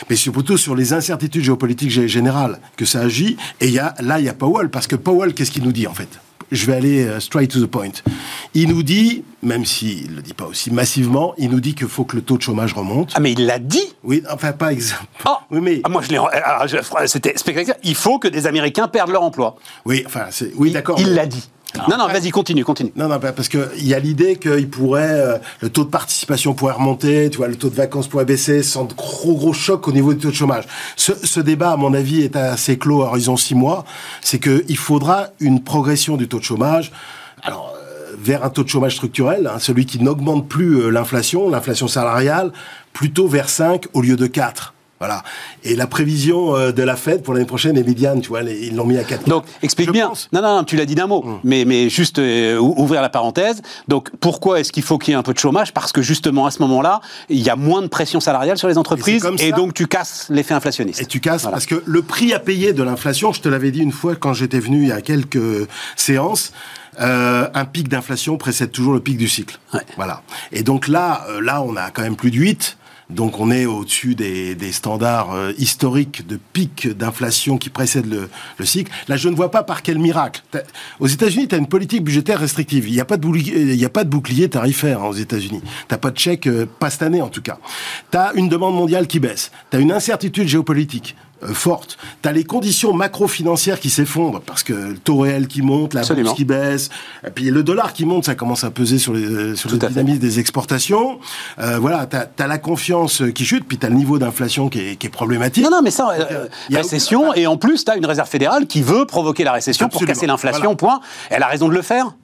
Mais 0.09 0.17
c'est 0.17 0.31
plutôt 0.31 0.57
sur 0.57 0.75
les 0.75 0.95
incertitudes 0.95 1.43
géopolitiques 1.43 1.91
gé- 1.91 2.07
générales 2.07 2.59
que 2.79 2.87
ça 2.87 3.01
agit. 3.01 3.37
Et 3.61 3.67
il 3.67 3.73
y 3.75 3.79
a, 3.79 3.95
là, 4.01 4.19
il 4.19 4.25
y 4.25 4.31
a 4.31 4.33
Powell, 4.35 4.71
parce 4.71 4.87
que 4.87 4.97
Powell, 4.97 5.35
qu'est-ce 5.35 5.51
qu'il 5.51 5.63
nous 5.63 5.73
dit, 5.73 5.87
en 5.87 5.93
fait? 5.93 6.09
Je 6.53 6.67
vais 6.67 6.75
aller 6.75 7.05
euh, 7.07 7.21
straight 7.21 7.51
to 7.51 7.61
the 7.61 7.67
point. 7.69 7.91
Il 8.55 8.69
nous 8.69 8.83
dit, 8.83 9.25
même 9.43 9.65
s'il 9.65 10.15
le 10.15 10.23
dit 10.23 10.33
pas 10.35 10.47
aussi 10.47 10.71
massivement, 10.71 11.35
il 11.39 11.51
nous 11.51 11.61
dit 11.61 11.75
qu'il 11.75 11.89
faut 11.89 12.05
que 12.05 12.17
le 12.17 12.23
taux 12.23 12.37
de 12.37 12.43
chômage 12.43 12.73
remonte. 12.73 13.13
Ah, 13.15 13.21
mais 13.21 13.33
il 13.33 13.47
l'a 13.47 13.59
dit 13.59 13.95
Oui, 14.05 14.23
enfin, 14.31 14.53
pas 14.53 14.73
exactement. 14.73 15.09
Oh 15.27 15.37
Oui, 15.51 15.61
mais, 15.61 15.81
Ah, 15.85 15.89
moi, 15.89 16.03
je 16.03 16.11
l'ai. 16.11 16.19
ah, 16.19 16.67
je- 16.67 16.77
C'était 17.07 17.37
spectaculaire. 17.37 17.77
Il 17.83 17.95
faut 17.95 18.19
que 18.19 18.29
des 18.29 18.47
Américains 18.47 18.87
perdent 18.89 19.11
leur 19.11 19.23
emploi. 19.23 19.57
oui, 19.85 20.05
enfin, 20.07 20.27
c'est, 20.31 20.53
oui, 20.57 20.71
d'accord. 20.73 20.99
Il 21.01 21.09
mais- 21.09 21.15
l'a 21.15 21.27
dit. 21.27 21.49
Non, 21.89 21.97
non, 21.97 22.07
vas-y, 22.07 22.31
continue, 22.31 22.65
continue. 22.65 22.93
Non, 22.97 23.09
non, 23.09 23.19
parce 23.19 23.49
qu'il 23.49 23.87
y 23.87 23.95
a 23.95 23.99
l'idée 23.99 24.37
qu'il 24.37 24.69
pourrait, 24.69 25.21
euh, 25.21 25.39
le 25.61 25.71
taux 25.71 25.85
de 25.85 25.91
participation 25.91 26.55
pourrait 26.55 26.75
remonter, 26.75 27.31
tu 27.31 27.39
vois, 27.39 27.49
le 27.49 27.57
taux 27.57 27.71
de 27.71 27.75
vacances 27.75 28.09
pourrait 28.09 28.25
baisser 28.25 28.63
sans 28.63 28.85
de 28.85 28.95
gros, 28.95 29.35
gros 29.35 29.53
chocs 29.53 29.87
au 29.89 29.93
niveau 29.93 30.15
du 30.15 30.21
taux 30.21 30.31
de 30.31 30.35
chômage. 30.35 30.65
Ce, 30.97 31.13
ce 31.13 31.41
débat, 31.41 31.73
à 31.73 31.77
mon 31.77 31.95
avis, 31.95 32.23
est 32.23 32.37
assez 32.37 32.79
clos 32.79 33.03
à 33.03 33.07
horizon 33.07 33.37
six 33.37 33.55
mois. 33.55 33.85
C'est 34.21 34.39
qu'il 34.39 34.77
faudra 34.77 35.29
une 35.41 35.63
progression 35.63 36.17
du 36.17 36.29
taux 36.29 36.39
de 36.39 36.45
chômage. 36.45 36.93
Alors, 37.43 37.75
euh, 37.77 38.15
vers 38.19 38.45
un 38.45 38.51
taux 38.51 38.65
de 38.65 38.69
chômage 38.69 38.97
structurel, 38.97 39.51
hein, 39.53 39.59
celui 39.59 39.87
qui 39.87 40.03
n'augmente 40.03 40.49
plus 40.49 40.81
euh, 40.81 40.91
l'inflation, 40.91 41.49
l'inflation 41.51 41.89
salariale, 41.89 42.53
plutôt 42.93 43.29
vers 43.29 43.49
5 43.49 43.87
au 43.93 44.01
lieu 44.01 44.17
de 44.17 44.27
4. 44.27 44.75
Voilà. 44.99 45.23
Et 45.63 45.77
la 45.77 45.87
prévision 45.87 46.57
euh, 46.57 46.73
de 46.73 46.83
la 46.83 46.97
Fed 46.97 47.23
pour 47.23 47.35
l'année 47.35 47.45
prochaine 47.47 47.77
est 47.77 47.83
médiane, 47.83 48.23
tu 48.23 48.29
vois, 48.29 48.43
ils 48.43 48.75
l'ont 48.75 48.87
mis 48.87 48.97
à 48.97 49.05
4. 49.05 49.29
Donc, 49.29 49.45
explique 49.63 49.89
Je 49.89 49.93
bien. 49.93 50.09
pense. 50.09 50.29
Non, 50.33 50.41
non, 50.41 50.57
non, 50.57 50.65
tu 50.65 50.77
l'as 50.77 50.87
dit 50.87 50.95
d'un 50.95 51.07
mot. 51.07 51.23
Mais, 51.45 51.65
mais 51.67 51.91
juste 51.91 52.19
euh, 52.19 52.57
ou- 52.59 52.75
ouvrir 52.79 53.03
la 53.03 53.11
parenthèse. 53.11 53.61
Donc, 53.89 54.09
pourquoi 54.21 54.61
est-ce 54.61 54.73
qu'il 54.73 54.83
faut 54.83 54.97
qu'il 54.97 55.13
y 55.13 55.15
ait 55.15 55.19
un 55.19 55.23
peu 55.23 55.35
de 55.35 55.39
chômage? 55.39 55.75
Parce 55.75 55.93
que 55.93 56.01
justement, 56.01 56.47
à 56.47 56.51
ce 56.51 56.63
moment-là, 56.63 57.03
il 57.29 57.41
y 57.41 57.51
a 57.51 57.57
moins 57.57 57.83
de 57.83 57.89
pression 57.89 58.21
salariale 58.21 58.57
sur 58.57 58.69
les 58.69 58.79
entreprises. 58.79 59.27
Et, 59.39 59.53
donc, 59.53 59.75
tu 59.75 59.87
casses 59.87 60.29
l'effet 60.31 60.55
inflationniste. 60.55 61.01
Et 61.03 61.05
tu 61.07 61.21
casses 61.21 61.43
Voilà. 61.43 61.57
parce 61.57 61.67
que 61.67 61.83
le 61.85 62.03
prix 62.03 62.33
à 62.33 62.39
payer 62.39 62.73
de 62.73 62.83
l'inflation, 62.83 63.33
je 63.35 63.43
te 63.43 63.49
l'avais 63.51 63.71
dit 63.73 63.81
une 63.81 63.93
fois 63.93 64.17
quand 64.17 64.33
j'étais 64.33 64.61
venu 64.61 64.83
il 64.85 64.89
y 64.89 64.93
a 64.93 65.03
quelques 65.03 65.69
séances, 65.97 66.53
euh, 67.01 67.49
un 67.53 67.65
pic 67.67 67.89
d'inflation 67.89 68.39
précède 68.39 68.73
toujours 68.73 68.95
le 68.95 69.01
pic 69.01 69.19
du 69.19 69.29
cycle. 69.29 69.59
Ouais. 69.75 69.81
Voilà. 69.97 70.23
Et 70.53 70.63
donc 70.63 70.89
là, 70.89 71.27
là, 71.43 71.61
on 71.63 71.77
a 71.77 71.91
quand 71.91 72.01
même 72.03 72.17
plus 72.17 72.31
de 72.31 72.37
8. 72.37 72.79
Donc 73.09 73.39
on 73.39 73.53
est 73.53 73.67
au-dessus 73.67 74.17
des, 74.17 74.73
standards 74.73 75.33
euh, 75.33 75.53
historiques 75.59 76.27
de 76.27 76.39
pic 76.53 76.89
d'inflation 76.89 77.57
qui 77.57 77.71
précèdent 77.71 78.11
le, 78.11 78.29
le 78.59 78.65
cycle. 78.65 78.91
Là, 79.07 79.17
je 79.17 79.29
ne 79.29 79.37
vois 79.37 79.51
pas 79.51 79.63
par 79.63 79.83
quel 79.83 79.99
miracle. 79.99 80.43
Aux 80.99 81.07
États-Unis, 81.07 81.47
tu 81.47 81.55
as 81.55 81.59
une 81.59 81.69
politique 81.69 82.03
budgétaire 82.03 82.41
restrictive. 82.41 82.89
Il 82.89 82.95
n'y 82.95 83.01
a, 83.01 83.05
pas 83.05 83.17
de 83.17 83.27
y 83.39 83.85
a 83.85 83.89
pas 83.89 84.03
de 84.03 84.09
bouclier 84.09 84.49
tarifaire 84.49 85.03
hein, 85.03 85.09
aux 85.09 85.15
États-Unis. 85.15 85.63
Tu 85.89 85.97
pas 85.97 86.11
de 86.11 86.19
chèque, 86.19 86.49
euh, 86.49 86.67
pas 86.67 86.91
cette 86.91 87.03
année 87.03 87.23
en 87.23 87.29
tout 87.29 87.43
cas. 87.43 87.59
Tu 88.11 88.19
as 88.19 88.33
une 88.35 88.49
demande 88.49 88.75
mondiale 88.75 89.07
qui 89.07 89.21
baisse. 89.21 89.53
Tu 89.71 89.77
as 89.77 89.81
une 89.81 89.93
incertitude 89.93 90.49
géopolitique 90.49 91.15
forte. 91.53 91.99
Tu 92.23 92.29
as 92.29 92.33
les 92.33 92.45
conditions 92.45 92.93
macro-financières 92.93 93.81
qui 93.81 93.91
s'effondrent 93.91 94.41
parce 94.41 94.63
que 94.63 94.73
le 94.73 94.99
taux 94.99 95.19
réel 95.19 95.47
qui 95.49 95.63
monte, 95.63 95.95
la 95.95 96.01
Absolument. 96.01 96.25
bourse 96.31 96.37
qui 96.37 96.45
baisse, 96.45 96.89
et 97.27 97.31
puis 97.31 97.45
le 97.51 97.63
dollar 97.63 97.93
qui 97.93 98.05
monte, 98.05 98.25
ça 98.25 98.35
commence 98.35 98.65
à 98.65 98.71
peser 98.71 98.99
sur 98.99 99.13
les, 99.13 99.25
euh, 99.25 99.55
sur 99.57 99.71
le 99.71 99.79
dynamisme 99.79 100.19
des 100.19 100.39
exportations. 100.41 101.19
Euh, 101.59 101.79
voilà, 101.79 102.07
tu 102.07 102.17
as, 102.43 102.47
la 102.47 102.59
confiance 102.59 103.23
qui 103.35 103.45
chute, 103.45 103.65
puis 103.67 103.79
tu 103.79 103.87
as 103.87 103.89
le 103.91 103.97
niveau 103.97 104.19
d'inflation 104.19 104.69
qui 104.69 104.81
est, 104.81 104.97
qui 104.97 105.07
est 105.07 105.11
problématique. 105.11 105.65
Non, 105.65 105.71
non, 105.71 105.83
mais 105.83 105.91
ça, 105.91 106.11
euh, 106.11 106.47
y 106.71 106.77
a- 106.77 106.79
récession, 106.79 107.35
et 107.35 107.47
en 107.47 107.57
plus, 107.57 107.85
tu 107.85 107.91
as 107.91 107.97
une 107.97 108.07
réserve 108.07 108.29
fédéale 108.29 108.67
qui 108.67 108.83
veut 108.83 109.05
provoquer 109.07 109.45
la 109.45 109.53
récession 109.53 109.89
pour 109.89 110.05
casser 110.05 110.27
l'inflation, 110.27 110.61
Voilà. 110.63 110.77
point. 110.77 111.01
Elle 111.31 111.43
a 111.43 111.47
raison 111.49 111.69
de 111.69 111.75
le 111.75 111.83
faire 111.83 112.15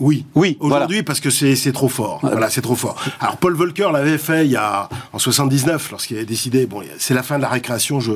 Oui, 0.00 0.24
Oui, 0.34 0.56
voilà. 0.60 0.76
Aujourd'hui, 0.76 1.02
parce 1.04 1.20
que 1.20 1.30
c'est 1.30 1.72
trop 1.72 1.88
fort. 1.88 2.18
Voilà, 2.22 2.50
c'est 2.50 2.62
trop 2.62 2.74
fort. 2.74 2.96
Alors 3.20 3.36
Paul 3.36 3.54
Volcker 3.54 3.88
l'avait 3.92 4.18
fait 4.18 4.46
il 4.46 4.50
y 4.50 4.56
a 4.56 4.88
en 5.12 5.18
79 5.18 5.90
lorsqu'il 5.92 6.16
avait 6.16 6.26
décidé. 6.26 6.66
Bon, 6.66 6.82
c'est 6.98 7.14
la 7.14 7.22
fin 7.22 7.36
de 7.36 7.42
la 7.42 7.48
récréation. 7.48 8.00
Je 8.00 8.12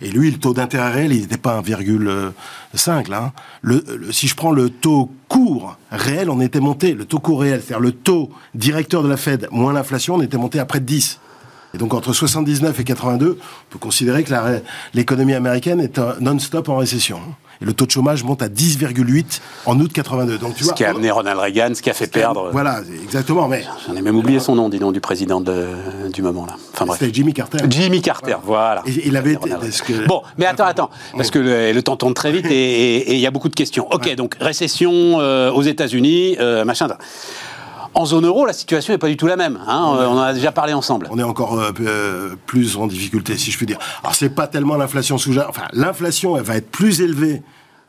et 0.00 0.10
lui, 0.10 0.30
le 0.32 0.38
taux 0.38 0.52
d'intérêt 0.52 0.90
réel, 0.90 1.12
il 1.12 1.20
n'était 1.20 1.36
pas 1.36 1.60
1,5 1.60 3.08
là. 3.08 3.22
hein. 3.26 3.32
Le, 3.62 3.84
le- 3.96 4.10
si 4.10 4.26
je 4.26 4.34
prends 4.34 4.50
le 4.52 4.68
taux 4.70 5.12
court 5.28 5.76
réel, 5.92 6.28
on 6.30 6.40
était 6.40 6.60
monté. 6.60 6.94
Le 6.94 7.04
taux 7.04 7.20
court 7.20 7.40
réel, 7.42 7.60
c'est-à-dire 7.64 7.80
le 7.80 7.92
taux 7.92 8.30
directeur 8.54 9.02
de 9.04 9.08
la 9.08 9.16
Fed 9.16 9.46
moins 9.52 9.72
l'inflation, 9.72 10.16
on 10.16 10.22
était 10.22 10.38
monté 10.38 10.58
à 10.58 10.64
près 10.64 10.80
de 10.80 10.86
10. 10.86 11.20
Et 11.74 11.78
donc 11.78 11.92
entre 11.94 12.12
79 12.14 12.80
et 12.80 12.84
82, 12.84 13.38
on 13.38 13.72
peut 13.72 13.78
considérer 13.78 14.24
que 14.24 14.32
l'économie 14.94 15.34
américaine 15.34 15.80
est 15.80 15.98
euh, 15.98 16.14
non-stop 16.20 16.68
en 16.70 16.78
récession. 16.78 17.20
Et 17.60 17.64
le 17.64 17.72
taux 17.72 17.86
de 17.86 17.90
chômage 17.90 18.22
monte 18.24 18.40
à 18.42 18.48
10,8 18.48 19.40
en 19.66 19.78
août 19.80 19.90
82. 19.92 20.38
Donc 20.38 20.54
tu 20.54 20.60
Ce 20.60 20.64
vois, 20.64 20.74
qui 20.74 20.84
a 20.84 20.90
amené 20.90 21.10
Ronald 21.10 21.38
Reagan, 21.40 21.70
ce 21.74 21.82
qui 21.82 21.90
a 21.90 21.94
fait 21.94 22.06
perdre. 22.06 22.50
voilà, 22.52 22.80
exactement. 23.02 23.48
Mais 23.48 23.64
J'en 23.86 23.94
ai 23.96 24.02
même 24.02 24.16
oublié 24.16 24.38
son 24.40 24.54
nom, 24.54 24.68
dis 24.68 24.78
donc, 24.78 24.92
du 24.92 25.00
président 25.00 25.40
de- 25.40 25.66
du 26.12 26.22
moment 26.22 26.46
là. 26.46 26.54
Enfin 26.72 26.84
bref. 26.86 27.00
c'était 27.00 27.12
Jimmy 27.12 27.32
Carter. 27.34 27.58
Jimmy 27.68 28.00
Carter, 28.00 28.36
voilà. 28.44 28.82
Et 28.86 29.08
il 29.08 29.16
avait 29.16 29.30
été- 29.32 29.40
Ronald 29.40 29.60
parce 29.62 29.80
Reagan. 29.80 30.02
que- 30.02 30.06
Bon, 30.06 30.22
mais 30.38 30.46
attends, 30.46 30.66
attends, 30.66 30.90
parce 31.16 31.30
que 31.30 31.38
le, 31.40 31.72
le 31.72 31.82
temps 31.82 31.96
tourne 31.96 32.14
très 32.14 32.30
vite 32.32 32.46
et 32.48 33.14
il 33.14 33.20
y 33.20 33.26
a 33.26 33.30
beaucoup 33.30 33.48
de 33.48 33.54
questions. 33.54 33.88
Ok, 33.90 34.14
donc 34.14 34.36
récession 34.40 35.20
euh, 35.20 35.50
aux 35.50 35.62
États-Unis, 35.62 36.36
euh, 36.40 36.64
machin. 36.64 36.88
En 37.94 38.04
zone 38.04 38.26
euro, 38.26 38.46
la 38.46 38.52
situation 38.52 38.92
n'est 38.92 38.98
pas 38.98 39.08
du 39.08 39.16
tout 39.16 39.26
la 39.26 39.36
même. 39.36 39.58
hein, 39.66 39.84
on 39.86 40.18
en 40.18 40.20
a 40.20 40.32
déjà 40.32 40.52
parlé 40.52 40.72
ensemble. 40.72 41.08
On 41.10 41.18
est 41.18 41.22
encore 41.22 41.58
euh, 41.58 41.72
euh, 41.80 42.36
plus 42.46 42.76
en 42.76 42.86
difficulté, 42.86 43.36
si 43.36 43.50
je 43.50 43.56
puis 43.56 43.66
dire. 43.66 43.78
Alors, 44.02 44.14
c'est 44.14 44.28
pas 44.30 44.46
tellement 44.46 44.76
l'inflation 44.76 45.18
sous-jacente. 45.18 45.50
Enfin, 45.50 45.66
l'inflation, 45.72 46.36
elle 46.36 46.44
va 46.44 46.56
être 46.56 46.70
plus 46.70 47.00
élevée, 47.00 47.42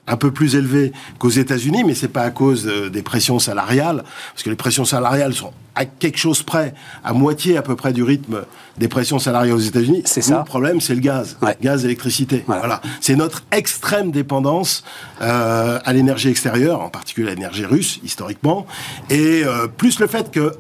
un 0.09 0.17
peu 0.17 0.31
plus 0.31 0.55
élevée 0.55 0.91
qu'aux 1.19 1.29
États-Unis, 1.29 1.83
mais 1.85 1.93
c'est 1.95 2.07
pas 2.09 2.23
à 2.23 2.31
cause 2.31 2.67
euh, 2.67 2.89
des 2.89 3.03
pressions 3.03 3.39
salariales, 3.39 4.03
parce 4.33 4.43
que 4.43 4.49
les 4.49 4.55
pressions 4.55 4.83
salariales 4.85 5.33
sont 5.33 5.53
à 5.75 5.85
quelque 5.85 6.17
chose 6.17 6.41
près, 6.43 6.73
à 7.05 7.13
moitié 7.13 7.55
à 7.55 7.61
peu 7.61 7.75
près 7.75 7.93
du 7.93 8.03
rythme 8.03 8.41
des 8.77 8.87
pressions 8.89 9.19
salariales 9.19 9.55
aux 9.55 9.59
États-Unis. 9.59 10.01
C'est 10.05 10.21
ça. 10.21 10.39
Le 10.39 10.43
problème, 10.43 10.81
c'est 10.81 10.95
le 10.95 10.99
gaz, 10.99 11.37
Ouais. 11.41 11.55
gaz, 11.61 11.85
électricité. 11.85 12.43
Voilà. 12.47 12.61
Voilà. 12.61 12.81
C'est 12.99 13.15
notre 13.15 13.43
extrême 13.51 14.11
dépendance 14.11 14.83
euh, 15.21 15.79
à 15.85 15.93
l'énergie 15.93 16.29
extérieure, 16.29 16.81
en 16.81 16.89
particulier 16.89 17.27
à 17.31 17.35
l'énergie 17.35 17.65
russe, 17.65 17.99
historiquement, 18.03 18.65
et 19.09 19.43
euh, 19.45 19.67
plus 19.67 19.99
le 19.99 20.07
fait 20.07 20.31
que 20.31 20.53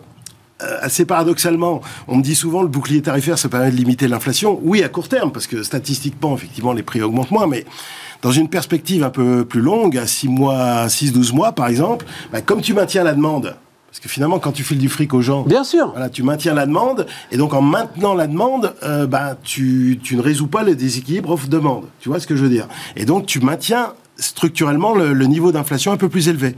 assez 0.81 1.05
paradoxalement, 1.05 1.79
on 2.09 2.17
me 2.17 2.21
dit 2.21 2.35
souvent 2.35 2.61
le 2.61 2.67
bouclier 2.67 3.01
tarifaire, 3.01 3.39
ça 3.39 3.47
permet 3.47 3.71
de 3.71 3.77
limiter 3.77 4.09
l'inflation. 4.09 4.59
Oui, 4.61 4.83
à 4.83 4.89
court 4.89 5.07
terme, 5.07 5.31
parce 5.31 5.47
que 5.47 5.63
statistiquement, 5.63 6.35
effectivement, 6.35 6.73
les 6.73 6.83
prix 6.83 7.01
augmentent 7.01 7.31
moins, 7.31 7.47
mais 7.47 7.63
dans 8.21 8.31
une 8.31 8.49
perspective 8.49 9.03
un 9.03 9.09
peu 9.09 9.45
plus 9.45 9.61
longue, 9.61 9.97
à 9.97 10.05
6 10.07 10.27
mois, 10.27 10.87
6-12 10.87 11.33
mois, 11.33 11.51
par 11.53 11.67
exemple, 11.67 12.05
bah, 12.31 12.41
comme 12.41 12.61
tu 12.61 12.73
maintiens 12.73 13.03
la 13.03 13.13
demande, 13.13 13.55
parce 13.89 13.99
que 14.01 14.09
finalement, 14.09 14.39
quand 14.39 14.51
tu 14.51 14.63
files 14.63 14.77
du 14.77 14.89
fric 14.89 15.13
aux 15.13 15.21
gens, 15.21 15.43
Bien 15.43 15.63
sûr. 15.63 15.91
voilà, 15.91 16.09
tu 16.09 16.21
maintiens 16.21 16.53
la 16.53 16.65
demande, 16.65 17.07
et 17.31 17.37
donc 17.37 17.53
en 17.53 17.61
maintenant 17.61 18.13
la 18.13 18.27
demande, 18.27 18.75
euh, 18.83 19.07
bah, 19.07 19.35
tu, 19.43 19.99
tu 20.03 20.15
ne 20.15 20.21
résous 20.21 20.47
pas 20.47 20.63
le 20.63 20.75
déséquilibre 20.75 21.31
offre-demande. 21.31 21.85
Tu 21.99 22.09
vois 22.09 22.19
ce 22.19 22.27
que 22.27 22.35
je 22.35 22.43
veux 22.43 22.49
dire? 22.49 22.67
Et 22.95 23.05
donc 23.05 23.25
tu 23.25 23.39
maintiens 23.39 23.93
structurellement 24.21 24.93
le, 24.93 25.13
le 25.13 25.25
niveau 25.27 25.53
d'inflation 25.53 25.93
un 25.93 25.97
peu 25.97 26.09
plus 26.09 26.27
élevé. 26.27 26.53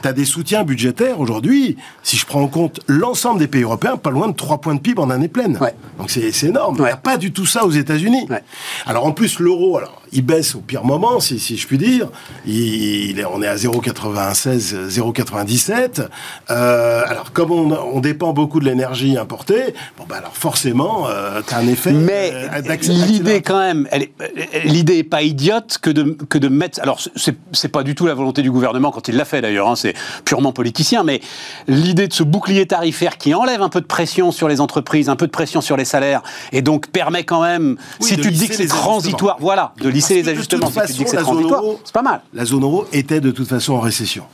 Tu 0.00 0.06
as 0.08 0.12
des 0.12 0.24
soutiens 0.24 0.62
budgétaires 0.62 1.18
aujourd'hui, 1.18 1.76
si 2.04 2.16
je 2.16 2.24
prends 2.24 2.40
en 2.40 2.46
compte 2.46 2.78
l'ensemble 2.86 3.40
des 3.40 3.48
pays 3.48 3.62
européens, 3.64 3.96
pas 3.96 4.10
loin 4.10 4.28
de 4.28 4.32
3 4.34 4.58
points 4.60 4.76
de 4.76 4.80
PIB 4.80 5.00
en 5.02 5.10
année 5.10 5.26
pleine. 5.26 5.58
Ouais. 5.60 5.74
Donc 5.98 6.08
c'est 6.08 6.30
c'est 6.30 6.46
énorme. 6.46 6.76
Il 6.78 6.82
Ouais. 6.82 6.88
n'y 6.88 6.92
a 6.92 6.96
pas 6.96 7.16
du 7.16 7.32
tout 7.32 7.46
ça 7.46 7.66
aux 7.66 7.70
États-Unis. 7.72 8.26
Ouais. 8.30 8.44
Alors 8.86 9.04
en 9.06 9.10
plus, 9.12 9.40
l'euro, 9.40 9.76
alors 9.76 9.99
il 10.12 10.22
baisse 10.22 10.54
au 10.54 10.60
pire 10.60 10.84
moment, 10.84 11.20
si, 11.20 11.38
si 11.38 11.56
je 11.56 11.66
puis 11.66 11.78
dire. 11.78 12.08
Il, 12.46 13.10
il 13.10 13.20
est, 13.20 13.24
on 13.24 13.42
est 13.42 13.46
à 13.46 13.56
0,96, 13.56 14.88
0,97. 14.88 16.06
Euh, 16.50 17.02
alors 17.06 17.32
comme 17.32 17.50
on, 17.50 17.72
on 17.72 18.00
dépend 18.00 18.32
beaucoup 18.32 18.60
de 18.60 18.64
l'énergie 18.64 19.16
importée, 19.16 19.74
bon 19.98 20.04
bah 20.08 20.16
alors 20.18 20.36
forcément, 20.36 21.06
euh, 21.08 21.40
tu 21.46 21.54
as 21.54 21.58
un 21.58 21.66
effet. 21.66 21.92
Mais 21.92 22.32
euh, 22.34 22.76
l'idée, 22.88 23.42
quand 23.42 23.58
même, 23.58 23.88
l'idée 24.64 24.98
est 24.98 25.04
pas 25.04 25.22
idiote 25.22 25.78
que 25.80 25.90
de, 25.90 26.16
que 26.28 26.38
de 26.38 26.48
mettre. 26.48 26.80
Alors, 26.80 27.00
c'est 27.16 27.68
pas 27.68 27.82
du 27.82 27.94
tout 27.94 28.06
la 28.06 28.14
volonté 28.14 28.42
du 28.42 28.50
gouvernement 28.50 28.90
quand 28.90 29.08
il 29.08 29.16
l'a 29.16 29.24
fait 29.24 29.40
d'ailleurs, 29.40 29.68
hein, 29.68 29.76
c'est 29.76 29.94
purement 30.24 30.52
politicien, 30.52 31.02
mais 31.04 31.20
l'idée 31.68 32.08
de 32.08 32.12
ce 32.12 32.22
bouclier 32.22 32.66
tarifaire 32.66 33.18
qui 33.18 33.34
enlève 33.34 33.62
un 33.62 33.68
peu 33.68 33.80
de 33.80 33.86
pression 33.86 34.32
sur 34.32 34.48
les 34.48 34.60
entreprises, 34.60 35.08
un 35.08 35.16
peu 35.16 35.26
de 35.26 35.32
pression 35.32 35.60
sur 35.60 35.76
les 35.76 35.84
salaires, 35.84 36.22
et 36.52 36.62
donc 36.62 36.88
permet 36.88 37.24
quand 37.24 37.42
même, 37.42 37.76
Oui, 38.00 38.08
si 38.08 38.16
tu 38.16 38.22
te 38.22 38.28
dis 38.28 38.48
que 38.48 38.54
c'est 38.54 38.66
transitoire, 38.66 39.36
voilà, 39.40 39.72
de 39.80 39.90
lisser 40.00 40.14
Parce 40.14 40.16
les 40.16 40.20
que 40.22 40.26
de 40.26 40.30
ajustements, 40.32 40.66
toute 40.70 40.86
si 40.86 40.86
tu 40.86 40.92
te 40.92 40.98
dis 40.98 41.04
que 41.04 41.10
façon, 41.10 41.10
c'est 41.10 41.16
la 41.16 41.22
zone 41.22 41.32
transitoire, 41.34 41.62
euro- 41.62 41.80
c'est 41.84 41.94
pas 41.94 42.02
mal. 42.02 42.20
La 42.34 42.44
zone 42.44 42.62
euro 42.62 42.86
était 42.92 43.20
de 43.20 43.30
toute 43.30 43.48
façon 43.48 43.74
en 43.74 43.80
récession, 43.80 44.24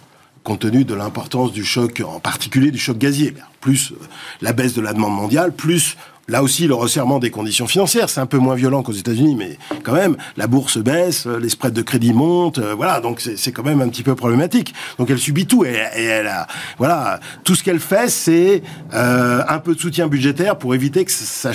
compte 0.44 0.60
tenu 0.60 0.84
de 0.84 0.94
l'importance 0.94 1.52
du 1.52 1.64
choc, 1.64 2.02
en 2.06 2.20
particulier 2.20 2.70
du 2.70 2.78
choc 2.78 2.98
gazier. 2.98 3.34
Plus 3.60 3.92
euh, 3.92 3.96
la 4.42 4.52
baisse 4.52 4.74
de 4.74 4.80
la 4.80 4.92
demande 4.92 5.14
mondiale, 5.14 5.52
plus 5.52 5.96
là 6.28 6.42
aussi 6.42 6.66
le 6.66 6.74
resserrement 6.74 7.18
des 7.18 7.30
conditions 7.30 7.66
financières. 7.66 8.08
C'est 8.10 8.20
un 8.20 8.26
peu 8.26 8.38
moins 8.38 8.54
violent 8.54 8.82
qu'aux 8.82 8.92
États-Unis, 8.92 9.36
mais 9.36 9.58
quand 9.82 9.92
même, 9.94 10.16
la 10.36 10.46
bourse 10.46 10.78
baisse, 10.78 11.26
euh, 11.26 11.38
les 11.38 11.48
spreads 11.48 11.72
de 11.74 11.82
crédit 11.82 12.12
montent, 12.12 12.58
euh, 12.58 12.74
voilà, 12.74 13.00
donc 13.00 13.20
c'est 13.20 13.52
quand 13.52 13.62
même 13.64 13.80
un 13.80 13.88
petit 13.88 14.02
peu 14.02 14.14
problématique. 14.14 14.74
Donc 14.98 15.10
elle 15.10 15.18
subit 15.18 15.46
tout 15.46 15.64
et, 15.64 15.70
et 15.96 16.04
elle 16.04 16.26
a, 16.26 16.46
voilà, 16.78 17.20
tout 17.44 17.54
ce 17.54 17.62
qu'elle 17.62 17.80
fait, 17.80 18.08
c'est 18.08 18.62
euh, 18.94 19.42
un 19.48 19.58
peu 19.58 19.74
de 19.74 19.80
soutien 19.80 20.06
budgétaire 20.08 20.56
pour 20.58 20.74
éviter 20.74 21.04
que 21.04 21.12
ça, 21.12 21.52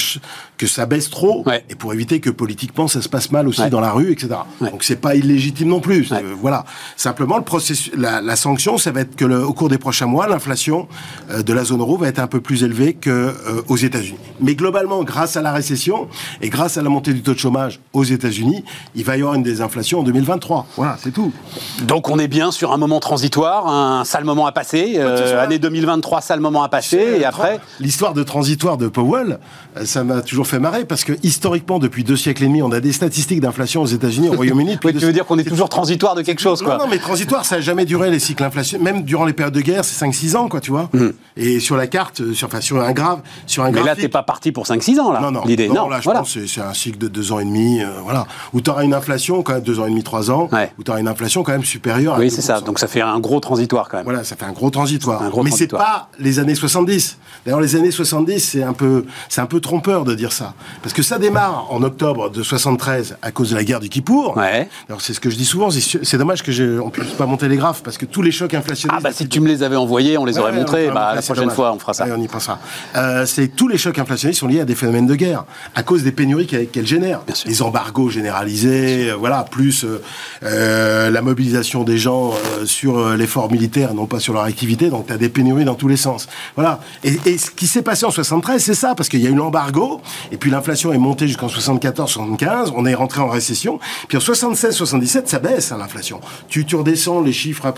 que 0.57 0.67
ça 0.67 0.85
baisse 0.85 1.09
trop 1.09 1.43
Ouais. 1.45 1.63
et 1.69 1.75
pour 1.75 1.93
éviter 1.93 2.19
que 2.19 2.29
politiquement 2.29 2.87
ça 2.87 3.01
se 3.01 3.09
passe 3.09 3.31
mal 3.31 3.47
aussi 3.47 3.61
Ouais. 3.61 3.69
dans 3.69 3.81
la 3.81 3.91
rue, 3.91 4.11
etc. 4.11 4.29
Ouais. 4.61 4.69
Donc 4.71 4.83
c'est 4.83 4.95
pas 5.01 5.15
illégitime 5.15 5.67
non 5.69 5.79
plus. 5.79 6.11
Euh, 6.11 6.33
voilà. 6.39 6.65
Simplement, 6.95 7.37
le 7.37 7.43
processus, 7.43 7.91
la, 7.97 8.21
la 8.21 8.35
sanction, 8.35 8.77
ça 8.77 8.91
va 8.91 9.01
être 9.01 9.15
que 9.15 9.25
le- 9.25 9.45
au 9.45 9.53
cours 9.53 9.69
des 9.69 9.77
prochains 9.77 10.05
mois, 10.05 10.27
l'inflation 10.27 10.87
de 11.35 11.53
la 11.53 11.63
zone 11.63 11.79
euro 11.81 11.97
va 11.97 12.07
être 12.07 12.19
un 12.19 12.27
peu 12.27 12.41
plus 12.41 12.63
élevée 12.63 12.93
que 12.93 13.09
euh, 13.09 13.61
aux 13.67 13.77
États-Unis. 13.77 14.17
Mais 14.39 14.55
globalement, 14.61 15.03
grâce 15.03 15.37
à 15.37 15.41
la 15.41 15.51
récession 15.51 16.07
et 16.41 16.49
grâce 16.49 16.77
à 16.77 16.83
la 16.83 16.89
montée 16.89 17.13
du 17.13 17.23
taux 17.23 17.33
de 17.33 17.39
chômage 17.39 17.79
aux 17.93 18.03
États-Unis, 18.03 18.63
il 18.95 19.03
va 19.03 19.17
y 19.17 19.21
avoir 19.21 19.33
une 19.33 19.41
désinflation 19.41 19.99
en 20.01 20.03
2023. 20.03 20.67
Voilà, 20.77 20.97
c'est 21.01 21.11
tout. 21.11 21.33
Donc 21.81 22.09
on 22.09 22.19
est 22.19 22.27
bien 22.27 22.51
sur 22.51 22.71
un 22.71 22.77
moment 22.77 22.99
transitoire, 22.99 23.67
un 23.67 24.05
sale 24.05 24.23
moment 24.23 24.45
à 24.45 24.51
passer, 24.51 24.95
euh, 24.97 25.41
année 25.43 25.57
2023, 25.57 26.21
sale 26.21 26.39
moment 26.41 26.61
à 26.61 26.69
passer, 26.69 27.17
et 27.19 27.25
après. 27.25 27.59
L'histoire 27.79 28.13
de 28.13 28.21
transitoire 28.21 28.77
de 28.77 28.87
Powell, 28.87 29.39
euh, 29.77 29.85
ça 29.85 30.03
m'a 30.03 30.21
toujours 30.21 30.45
fait 30.45 30.59
marrer 30.59 30.85
parce 30.85 31.03
que 31.03 31.13
historiquement, 31.23 31.79
depuis 31.79 32.03
deux 32.03 32.15
siècles 32.17 32.43
et 32.43 32.47
demi, 32.47 32.61
on 32.61 32.71
a 32.71 32.79
des 32.79 32.91
statistiques 32.93 33.41
d'inflation 33.41 33.81
aux 33.81 33.87
États-Unis, 33.87 34.29
au 34.29 34.33
Royaume-Uni. 34.33 34.77
Oui, 34.83 34.93
tu 34.93 34.99
veux 35.05 35.13
dire 35.13 35.25
qu'on 35.25 35.39
est 35.39 35.43
toujours 35.43 35.69
transitoire 35.69 36.13
de 36.13 36.21
quelque 36.21 36.41
chose, 36.41 36.61
quoi. 36.61 36.77
Non, 36.77 36.83
non, 36.85 36.89
mais 36.91 36.99
transitoire, 36.99 37.45
ça 37.45 37.55
n'a 37.55 37.61
jamais 37.61 37.85
duré 37.85 38.11
les 38.11 38.19
cycles 38.19 38.43
inflationnels. 38.43 38.93
Même 38.93 39.03
durant 39.03 39.25
les 39.25 39.33
périodes 39.33 39.55
de 39.55 39.61
guerre, 39.61 39.83
c'est 39.83 40.05
5-6 40.05 40.35
ans, 40.35 40.47
quoi, 40.49 40.59
tu 40.61 40.69
vois. 40.69 40.89
Et 41.35 41.59
sur 41.59 41.77
la 41.77 41.87
carte, 41.87 42.21
euh, 42.21 42.33
sur, 42.33 42.47
enfin, 42.47 42.61
sur 42.61 42.79
un 42.81 42.91
grave, 42.91 43.21
sur 43.47 43.63
un 43.63 43.71
Hmm. 43.71 43.75
Mais 43.75 43.79
là, 43.79 43.85
graphique- 43.85 44.01
t'es 44.03 44.09
pas 44.09 44.23
parti 44.23 44.50
pour 44.51 44.65
5-6 44.65 44.99
ans, 44.99 45.11
là, 45.11 45.19
non, 45.21 45.31
non, 45.31 45.41
l'idée. 45.45 45.67
non, 45.67 45.87
là, 45.89 45.97
je 45.99 46.03
voilà. 46.05 46.19
pense 46.21 46.33
que 46.33 46.45
c'est- 46.47 46.61
un 46.61 46.73
cycle 46.73 46.97
de 46.97 47.07
deux 47.07 47.31
ans 47.31 47.39
et 47.39 47.45
demi, 47.45 47.81
euh, 47.81 47.87
voilà, 48.03 48.25
où 48.53 48.61
tu 48.61 48.69
auras 48.69 48.83
une 48.83 48.93
inflation 48.93 49.41
quand 49.43 49.53
même 49.53 49.61
deux 49.63 49.79
ans 49.79 49.85
et 49.85 49.89
demi, 49.89 50.03
trois 50.03 50.29
ans, 50.31 50.47
Ouais. 50.51 50.71
où 50.77 50.83
tu 50.83 50.91
auras 50.91 50.99
une 50.99 51.07
inflation 51.07 51.43
quand 51.43 51.51
même 51.53 51.63
supérieure. 51.63 52.15
à 52.15 52.19
Oui, 52.19 52.25
2%. 52.29 52.35
c'est 52.35 52.41
ça. 52.41 52.61
Donc 52.61 52.79
ça 52.79 52.87
fait 52.87 53.01
un 53.01 53.19
gros 53.19 53.39
transitoire 53.39 53.87
quand 53.89 53.97
même. 53.97 54.03
Voilà, 54.05 54.23
ça 54.23 54.35
fait 54.35 54.45
un 54.45 54.51
gros 54.51 54.69
transitoire. 54.69 55.21
Un 55.23 55.29
gros 55.29 55.43
Mais 55.43 55.51
c'est 55.51 55.67
pas 55.67 56.09
les 56.19 56.39
années 56.39 56.55
70. 56.55 57.17
D'ailleurs, 57.45 57.61
les 57.61 57.75
années 57.75 57.91
70, 57.91 58.39
c'est 58.39 58.63
un 58.63 58.73
peu, 58.73 59.05
un 59.37 59.45
peu 59.45 59.59
trompeur 59.59 60.03
de 60.05 60.13
dire 60.15 60.31
ça. 60.33 60.53
Parce 60.83 60.93
que 60.93 61.01
ça 61.03 61.17
démarre 61.17 61.67
en 61.71 61.81
octobre 61.83 62.29
de 62.29 62.43
73 62.43 63.17
à 63.21 63.31
cause 63.31 63.51
de 63.51 63.55
la 63.55 63.63
guerre 63.63 63.79
du 63.79 63.89
Kippour. 63.89 64.37
Ouais. 64.37 64.69
Alors, 64.89 65.01
c'est 65.01 65.13
ce 65.13 65.19
que 65.19 65.29
je 65.29 65.35
dis 65.37 65.45
souvent. 65.45 65.69
c'est- 65.71 66.17
dommage 66.17 66.43
que 66.43 66.51
j'ai, 66.51 66.77
on 66.79 66.89
puisse 66.91 67.11
pas 67.13 67.25
mon 67.25 67.37
télégraphe 67.37 67.81
parce 67.83 67.97
que 67.97 68.05
tous 68.05 68.21
les 68.21 68.31
chocs 68.31 68.53
inflationnistes. 68.53 68.95
Ah 68.95 69.01
bah 69.01 69.11
si 69.11 69.27
tu 69.27 69.39
me 69.39 69.47
les 69.47 69.63
avais 69.63 69.75
envoyés, 69.75 70.17
on 70.19 70.25
les 70.25 70.37
aurait 70.37 70.51
montrés. 70.51 70.89
on 70.89 70.93
Bah, 70.93 71.13
la 71.15 71.21
prochaine 71.21 71.43
dommage. 71.45 71.55
fois, 71.55 71.73
on 71.73 71.79
fera 71.79 71.93
ça. 71.93 72.05
Ouais, 72.05 72.11
on 72.15 72.21
y 72.21 72.27
pensera. 72.27 72.59
Euh, 72.95 73.25
c'est 73.25 73.47
tous 73.47 73.67
les 73.67 73.77
chocs 73.77 73.97
inflationnistes 73.97 74.40
sont 74.41 74.47
liés 74.47 74.61
à 74.61 74.65
des 74.65 74.75
phénomènes 74.75 75.07
de 75.07 75.15
guerre 75.15 75.45
à 75.75 75.83
cause 75.83 76.03
des 76.03 76.11
pénuries 76.11 76.47
qu'elle 76.47 76.67
qu'elle 76.67 76.87
génère. 76.87 77.21
Bien 77.25 77.35
sûr. 77.35 77.49
Les 77.49 77.61
embargos 77.61 78.09
généralisés, 78.09 79.11
euh, 79.11 79.15
voilà, 79.15 79.45
plus 79.49 79.83
euh, 79.83 80.01
euh, 80.43 81.11
la 81.11 81.21
mobilisation 81.21 81.83
des 81.83 81.97
gens 81.97 82.31
euh, 82.31 82.65
sur 82.65 83.09
l'effort 83.15 83.51
militaire, 83.51 83.93
non 83.93 84.07
pas 84.07 84.19
sur 84.19 84.33
leur 84.33 84.43
activité. 84.43 84.89
Donc, 84.89 85.07
tu 85.07 85.13
as 85.13 85.17
des 85.17 85.29
pénuries 85.29 85.65
dans 85.65 85.75
tous 85.75 85.87
les 85.87 85.97
sens. 85.97 86.27
Voilà. 86.55 86.79
Et, 87.03 87.17
et 87.25 87.37
ce 87.37 87.51
qui 87.51 87.67
s'est 87.67 87.83
passé 87.83 88.05
en 88.05 88.11
73, 88.11 88.63
c'est 88.63 88.73
ça, 88.73 88.95
parce 88.95 89.09
qu'il 89.09 89.21
y 89.21 89.27
a 89.27 89.29
eu 89.29 89.35
l'embargo, 89.35 90.01
et 90.31 90.37
puis 90.37 90.49
l'inflation 90.49 90.91
est 90.91 90.97
montée 90.97 91.27
jusqu'en 91.27 91.47
74-75, 91.47 92.71
on 92.75 92.85
est 92.85 92.95
rentré 92.95 93.21
en 93.21 93.29
récession. 93.29 93.79
Puis 94.07 94.17
en 94.17 94.21
76-77, 94.21 95.27
ça 95.27 95.39
baisse, 95.39 95.71
hein, 95.71 95.77
l'inflation. 95.77 96.19
Tu, 96.49 96.65
tu 96.65 96.75
redescends 96.75 97.21
les 97.21 97.33
chiffres, 97.33 97.71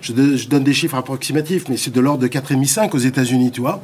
je, 0.00 0.12
donne 0.12 0.64
des 0.64 0.74
chiffres 0.74 0.96
approximatifs, 0.96 1.64
mais 1.68 1.76
c'est 1.76 1.92
de 1.92 2.00
l'ordre 2.00 2.22
de 2.22 2.28
4,5 2.28 2.90
aux 2.90 2.98
États-Unis, 2.98 3.52
tu 3.52 3.60
vois. 3.60 3.80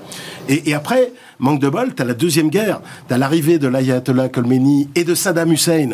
Et, 0.48 0.70
et 0.70 0.74
après, 0.74 1.12
manque 1.38 1.60
de 1.60 1.68
bol, 1.68 1.94
tu 1.94 2.02
as 2.02 2.04
la 2.04 2.14
deuxième 2.14 2.48
guerre, 2.50 2.80
tu 3.08 3.14
as 3.14 3.18
l'arrivée 3.18 3.58
de 3.58 3.68
l'ayatollah 3.68 4.28
Khomeini 4.28 4.88
et 4.94 5.04
de 5.04 5.14
Saddam 5.14 5.52
Hussein, 5.52 5.90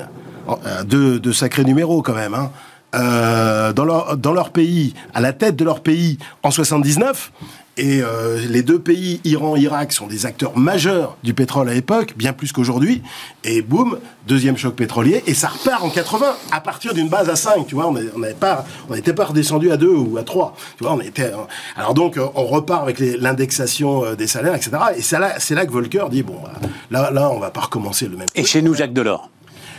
en- 0.46 0.58
euh, 0.66 0.84
deux, 0.84 1.18
deux 1.20 1.32
sacrés 1.32 1.64
numéros 1.64 2.02
quand 2.02 2.14
même, 2.14 2.34
hein. 2.34 2.50
euh, 2.94 3.72
dans, 3.72 3.84
leur, 3.84 4.16
dans 4.16 4.32
leur 4.32 4.50
pays, 4.50 4.94
à 5.14 5.20
la 5.20 5.32
tête 5.32 5.56
de 5.56 5.64
leur 5.64 5.80
pays 5.80 6.18
en 6.42 6.50
79. 6.50 7.32
Et 7.80 8.02
euh, 8.02 8.38
les 8.46 8.62
deux 8.62 8.78
pays, 8.78 9.22
Iran 9.24 9.56
et 9.56 9.60
Irak, 9.60 9.92
sont 9.92 10.06
des 10.06 10.26
acteurs 10.26 10.54
majeurs 10.54 11.16
du 11.24 11.32
pétrole 11.32 11.66
à 11.66 11.72
l'époque, 11.72 12.12
bien 12.14 12.34
plus 12.34 12.52
qu'aujourd'hui. 12.52 13.00
Et 13.42 13.62
boum, 13.62 13.98
deuxième 14.28 14.58
choc 14.58 14.74
pétrolier, 14.74 15.22
et 15.26 15.32
ça 15.32 15.48
repart 15.48 15.82
en 15.82 15.88
80, 15.88 16.26
à 16.52 16.60
partir 16.60 16.92
d'une 16.92 17.08
base 17.08 17.30
à 17.30 17.36
5, 17.36 17.66
tu 17.66 17.76
vois, 17.76 17.86
on 17.88 17.94
n'était 17.94 18.34
pas, 18.34 18.66
on 18.90 19.12
pas 19.14 19.24
redescendu 19.24 19.72
à 19.72 19.78
2 19.78 19.88
ou 19.88 20.18
à 20.18 20.24
3, 20.24 20.54
tu 20.76 20.84
vois, 20.84 20.92
on 20.92 21.00
était... 21.00 21.32
Alors 21.74 21.94
donc, 21.94 22.18
euh, 22.18 22.26
on 22.34 22.44
repart 22.44 22.82
avec 22.82 22.98
l'indexation 23.00 24.04
euh, 24.04 24.14
des 24.14 24.26
salaires, 24.26 24.54
etc. 24.54 24.72
Et 24.98 25.00
c'est 25.00 25.18
là, 25.18 25.64
que 25.64 25.72
Volcker 25.72 26.04
dit, 26.10 26.22
bon, 26.22 26.36
bah, 26.42 26.52
là, 26.90 27.10
là, 27.10 27.30
on 27.30 27.38
va 27.38 27.50
pas 27.50 27.62
recommencer 27.62 28.08
le 28.08 28.18
même 28.18 28.26
Et 28.34 28.42
truc. 28.42 28.46
chez 28.46 28.60
nous, 28.60 28.74
Jacques 28.74 28.92
Delors. 28.92 29.30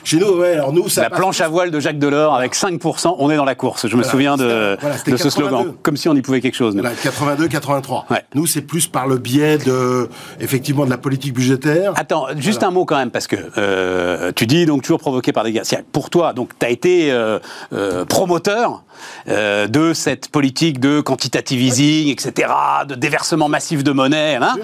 Chez 0.03 0.17
nous, 0.17 0.27
ouais, 0.37 0.53
alors 0.53 0.73
nous, 0.73 0.89
ça 0.89 1.01
La 1.03 1.09
planche 1.09 1.41
à 1.41 1.47
voile 1.47 1.69
de 1.71 1.79
Jacques 1.79 1.99
Delors 1.99 2.35
avec 2.35 2.55
5%, 2.55 3.15
on 3.19 3.29
est 3.29 3.35
dans 3.35 3.45
la 3.45 3.55
course. 3.55 3.83
Je 3.87 3.95
me 3.95 4.01
Voilà, 4.01 4.09
souviens 4.11 4.35
de, 4.37 4.77
voilà, 4.81 4.97
ce 4.97 5.29
slogan. 5.29 5.51
82. 5.65 5.77
Comme 5.83 5.97
si 5.97 6.09
on 6.09 6.15
y 6.15 6.21
pouvait 6.21 6.41
quelque 6.41 6.55
chose. 6.55 6.73
nous. 6.75 6.81
Voilà, 6.81 6.95
82, 6.95 7.47
83. 7.47 8.05
Ouais. 8.09 8.23
Nous, 8.33 8.45
c'est 8.47 8.61
plus 8.61 8.87
par 8.87 9.07
le 9.07 9.17
biais 9.17 9.57
de, 9.59 10.09
effectivement, 10.39 10.85
de 10.85 10.89
la 10.89 10.97
politique 10.97 11.33
budgétaire. 11.33 11.93
Attends, 11.95 12.27
juste 12.37 12.63
un 12.63 12.71
mot 12.71 12.85
quand 12.85 12.97
même, 12.97 13.11
parce 13.11 13.27
que 13.27 13.35
euh, 13.57 14.31
tu 14.35 14.47
dis 14.47 14.65
donc 14.65 14.81
toujours 14.83 14.99
provoqué 14.99 15.31
par 15.31 15.43
des. 15.43 15.53
C'est-à-dire, 15.63 15.85
Pour 15.91 16.09
toi, 16.09 16.33
donc 16.33 16.51
tu 16.59 16.65
as 16.65 16.69
été 16.69 17.11
euh, 17.11 17.39
euh, 17.73 18.05
promoteur 18.05 18.83
de 19.27 19.93
cette 19.93 20.29
politique 20.29 20.79
de 20.79 21.01
quantitative 21.01 21.61
easing, 21.61 22.09
etc., 22.09 22.51
de 22.87 22.95
déversement 22.95 23.49
massif 23.49 23.83
de 23.83 23.91
monnaie. 23.91 24.35
hein. 24.35 24.55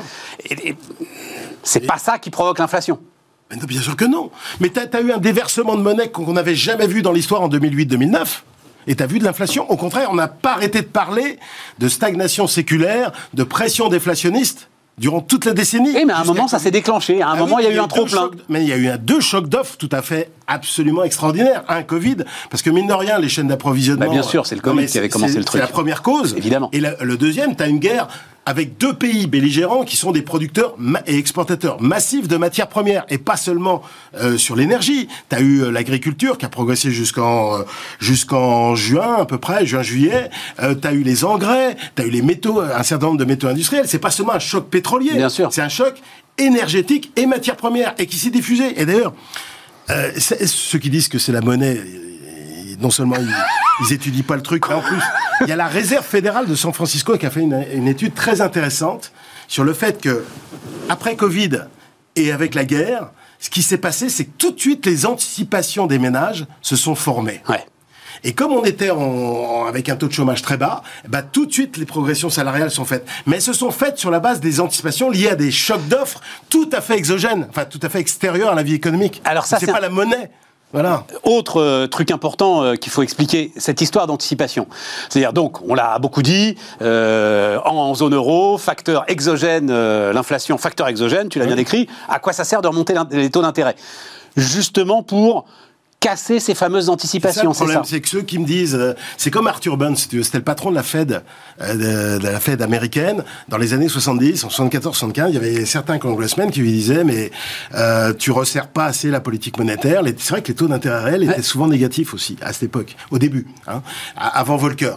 Et- 0.50 0.70
et 0.70 0.76
c'est 1.64 1.82
pas 1.86 1.98
ça 1.98 2.18
qui 2.20 2.30
provoque 2.30 2.60
l'inflation. 2.60 3.00
Mais 3.50 3.58
non, 3.58 3.66
bien 3.66 3.82
sûr 3.82 3.96
que 3.96 4.06
non. 4.06 4.30
Mais 4.60 4.70
tu 4.70 4.80
as, 4.80 5.02
eu 5.02 5.12
un 5.12 5.18
déversement 5.20 5.76
de 5.76 5.82
monnaie 5.82 6.10
qu'on 6.10 6.34
n'avait 6.34 6.56
jamais 6.56 6.88
vu 6.88 7.02
dans 7.02 7.12
l'histoire 7.12 7.42
en 7.42 7.50
2008-2009. 7.50 8.42
Et 8.88 8.96
tu 8.96 9.04
as 9.04 9.08
vu 9.08 9.20
de 9.20 9.24
l'inflation. 9.24 9.70
Au 9.70 9.76
contraire, 9.78 10.10
on 10.12 10.16
n'a 10.16 10.28
pas 10.28 10.54
arrêté 10.54 10.82
de 10.82 10.88
parler 10.88 11.40
de 11.80 11.90
stagnation 11.90 12.48
séculaire, 12.48 13.12
de 13.34 13.44
pression 13.44 13.90
déflationniste 13.90 14.70
durant 14.98 15.22
toute 15.22 15.46
la 15.46 15.54
décennie. 15.54 15.96
Et 15.96 16.06
mais 16.06 16.14
à 16.14 16.20
un 16.20 16.24
moment, 16.24 16.48
ça 16.48 16.60
s'est 16.60 16.72
déclenché. 16.72 17.22
À 17.22 17.30
un 17.30 17.34
Ah 17.34 17.36
moment, 17.38 17.58
oui, 17.58 17.64
il 17.64 17.70
y 17.70 17.74
a 17.74 17.76
eu 17.76 17.80
un 17.80 17.88
trop-plein. 17.88 18.32
Mais 18.50 18.64
il 18.64 18.68
y 18.68 18.74
a 18.74 18.78
eu 18.78 18.88
un, 18.88 18.98
deux 18.98 19.20
chocs 19.20 19.48
d'offres 19.48 19.78
tout 19.78 19.90
à 19.92 20.02
fait 20.02 20.32
absolument 20.48 21.04
extraordinaires. 21.04 21.64
Un 21.68 21.84
Covid, 21.84 22.18
parce 22.50 22.64
que 22.64 22.70
mine 22.70 22.88
de 22.88 22.94
rien, 22.94 23.20
les 23.20 23.30
chaînes 23.30 23.48
d'approvisionnement. 23.48 24.06
Bah, 24.06 24.12
bien 24.12 24.24
sûr, 24.24 24.46
c'est 24.46 24.56
le 24.56 24.62
Covid 24.62 24.86
qui 24.88 24.98
avait 24.98 25.10
commencé 25.10 25.38
le 25.38 25.44
truc. 25.44 25.60
C'est 25.62 25.66
la 25.68 25.72
première 25.72 26.02
cause. 26.02 26.34
Évidemment. 26.38 26.70
Et 26.74 26.80
la- 26.80 26.96
le 27.04 27.18
deuxième, 27.18 27.56
tu 27.56 27.64
as 27.64 27.68
une 27.68 27.80
guerre 27.80 28.08
avec 28.46 28.78
deux 28.78 28.94
pays 28.94 29.28
belligérants 29.28 29.84
qui 29.84 29.98
sont 29.98 30.14
des 30.14 30.22
producteurs 30.22 30.76
et 31.06 31.18
exportateurs 31.18 31.82
massifs 31.82 32.30
de 32.30 32.38
matières 32.38 32.70
premières. 32.70 33.06
Et 33.10 33.18
pas 33.18 33.36
seulement 33.36 33.82
euh, 34.22 34.38
sur 34.38 34.56
l'énergie. 34.56 35.10
Tu 35.30 35.36
as 35.36 35.42
eu 35.42 35.64
euh, 35.64 35.70
l'agriculture 35.70 36.38
qui 36.38 36.46
a 36.46 36.50
progressé 36.50 36.90
jusqu'en 36.92 37.58
euh, 37.60 37.64
jusqu'en 38.00 38.74
juin 38.74 39.18
à 39.20 39.26
peu 39.26 39.38
près, 39.38 39.66
juin-juillet. 39.66 40.30
Euh, 40.62 40.76
tu 40.82 40.88
as 40.88 40.94
eu 40.94 41.04
les 41.04 41.26
engrais, 41.26 41.76
tu 41.98 42.02
as 42.04 42.06
eu 42.06 42.10
les 42.10 42.22
métaux, 42.22 42.62
un 42.62 42.84
certain 42.84 43.08
nombre 43.08 43.20
de 43.20 43.26
métaux 43.26 43.48
industriels. 43.48 43.86
C'est 43.86 44.00
pas 44.00 44.12
seulement 44.12 44.34
un 44.34 44.40
choc 44.40 44.70
pétrolier. 44.70 45.12
Bien 45.16 45.28
sûr. 45.28 45.50
C'est 45.52 45.62
un 45.62 45.68
choc 45.68 45.96
énergétique 46.38 47.12
et 47.18 47.26
matières 47.26 47.58
premières 47.58 47.96
et 47.98 48.06
qui 48.06 48.18
s'est 48.18 48.30
diffusé. 48.30 48.80
Et 48.80 48.86
d'ailleurs, 48.86 49.14
euh, 49.90 50.12
ceux 50.18 50.80
qui 50.80 50.90
disent 50.90 51.08
que 51.08 51.20
c'est 51.20 51.32
la 51.32 51.42
monnaie, 51.42 51.78
euh, 51.78 52.76
non 52.80 52.90
seulement 52.90 53.16
ils, 53.80 53.94
étudient 53.94 54.24
pas 54.24 54.36
le 54.36 54.42
truc, 54.42 54.68
mais 54.68 54.76
en 54.76 54.82
plus, 54.82 55.02
il 55.42 55.48
y 55.48 55.52
a 55.52 55.56
la 55.56 55.68
réserve 55.68 56.06
fédérale 56.06 56.48
de 56.48 56.56
San 56.56 56.74
Francisco 56.74 57.18
qui 57.18 57.26
a 57.26 57.30
fait 57.30 57.42
une, 57.42 57.88
étude 57.88 58.14
très 58.14 58.42
intéressante 58.42 59.12
sur 59.48 59.64
le 59.64 59.74
fait 59.74 60.02
que, 60.02 60.26
après 60.90 61.16
Covid 61.16 61.62
et 62.16 62.32
avec 62.32 62.56
la 62.56 62.66
guerre, 62.66 63.12
ce 63.40 63.50
qui 63.50 63.62
s'est 63.62 63.78
passé, 63.78 64.10
c'est 64.10 64.26
que 64.26 64.38
tout 64.38 64.52
de 64.52 64.60
suite, 64.60 64.86
les 64.86 65.06
anticipations 65.06 65.86
des 65.86 66.00
ménages 66.00 66.46
se 66.62 66.76
sont 66.76 66.96
formées. 66.96 67.42
Et 68.24 68.34
comme 68.34 68.52
on 68.52 68.64
était 68.64 68.90
en- 68.90 68.98
en- 69.00 69.66
avec 69.66 69.90
un 69.90 69.96
taux 69.96 70.08
de 70.08 70.14
chômage 70.14 70.42
très 70.42 70.58
bas, 70.58 70.82
ben, 71.08 71.22
tout 71.32 71.46
de 71.46 71.52
suite 71.54 71.78
les 71.78 71.86
progressions 71.86 72.30
salariales 72.30 72.72
sont 72.72 72.86
faites. 72.86 73.06
Mais 73.26 73.38
elles 73.38 73.42
se 73.42 73.54
sont 73.54 73.72
faites 73.72 73.98
sur 73.98 74.12
la 74.12 74.20
base 74.20 74.40
des 74.40 74.60
anticipations 74.60 75.10
liées 75.10 75.30
à 75.30 75.36
des 75.36 75.52
chocs 75.52 75.88
d'offres 75.88 76.22
tout 76.50 76.70
à 76.74 76.82
fait 76.82 76.96
exogènes, 76.98 77.48
enfin 77.50 77.66
tout 77.66 77.80
à 77.82 77.90
fait 77.90 78.00
extérieurs 78.00 78.52
à 78.52 78.56
la 78.56 78.64
vie 78.64 78.74
économique. 78.74 79.22
Alors 79.26 79.46
ça, 79.46 79.58
c'est 79.60 79.68
pas 79.68 79.78
un- 79.78 79.82
la 79.82 79.90
monnaie. 79.90 80.30
Voilà. 80.74 81.06
Autre 81.24 81.62
euh, 81.62 81.88
truc 81.88 82.12
important 82.12 82.62
euh, 82.62 82.76
qu'il 82.76 82.92
faut 82.92 83.02
expliquer, 83.02 83.54
cette 83.56 83.80
histoire 83.80 84.06
d'anticipation. 84.06 84.68
C'est-à-dire 85.10 85.32
donc, 85.32 85.62
on 85.66 85.74
l'a 85.74 85.98
beaucoup 85.98 86.22
dit, 86.22 86.58
euh, 86.82 87.58
en, 87.64 87.74
en 87.76 87.96
zone 87.96 88.14
euro, 88.14 88.58
facteur 88.58 89.06
exogène, 89.08 89.72
l'inflation, 90.12 90.58
facteur 90.58 90.90
exogène, 90.90 91.30
tu 91.30 91.40
l'as 91.40 91.46
bien 91.46 91.56
décrit. 91.56 91.88
À 92.10 92.20
quoi 92.20 92.34
ça 92.34 92.44
sert 92.44 92.62
de 92.62 92.68
remonter 92.68 92.96
les 93.12 93.30
taux 93.30 93.42
d'intérêt? 93.42 93.78
Justement 94.36 95.04
pour 95.04 95.46
casser 96.08 96.40
ces 96.40 96.56
fameuses 96.56 96.84
C'est 96.84 96.88
ça 96.88 96.92
anticipations, 96.94 97.50
le 97.50 97.54
problème, 97.56 97.82
c'est 97.86 98.00
que 98.02 98.08
ceux 98.10 98.22
qui 98.22 98.40
me 98.40 98.46
disent, 98.46 98.76
euh, 98.76 98.94
c'est 99.18 99.30
comme 99.32 99.48
Arthur 99.48 99.76
Burns, 99.78 99.96
si 99.98 100.24
c'était 100.24 100.38
le 100.38 100.44
patron 100.44 100.70
de 100.70 100.76
la 100.76 100.84
Fed, 100.84 101.22
euh, 101.62 101.74
de, 102.18 102.20
de 102.20 102.28
la 102.28 102.40
Fed 102.40 102.62
américaine, 102.62 103.24
dans 103.50 103.58
les 103.58 103.74
années 103.74 103.90
70, 103.90 104.44
en 104.46 104.48
74-75, 104.48 105.26
il 105.30 105.34
y 105.34 105.38
avait 105.38 105.66
certains 105.66 105.98
congressmen 106.00 106.50
qui 106.52 106.62
lui 106.62 106.72
disaient, 106.72 107.04
mais 107.04 107.32
euh, 107.76 108.14
tu 108.14 108.32
resserres 108.32 108.70
pas 108.70 108.86
assez 108.86 109.10
la 109.10 109.20
politique 109.20 109.58
monétaire. 109.58 110.02
C'est 110.18 110.30
vrai 110.32 110.42
que 110.42 110.48
les 110.50 110.56
taux 110.56 110.68
d'intérêt 110.68 111.02
réels 111.04 111.24
étaient 111.24 111.42
souvent 111.42 111.68
négatifs 111.68 112.14
aussi, 112.14 112.38
à 112.42 112.54
cette 112.54 112.64
époque, 112.64 112.96
au 113.12 113.18
début, 113.20 113.46
hein, 113.68 113.82
avant 114.16 114.56
Volcker. 114.56 114.94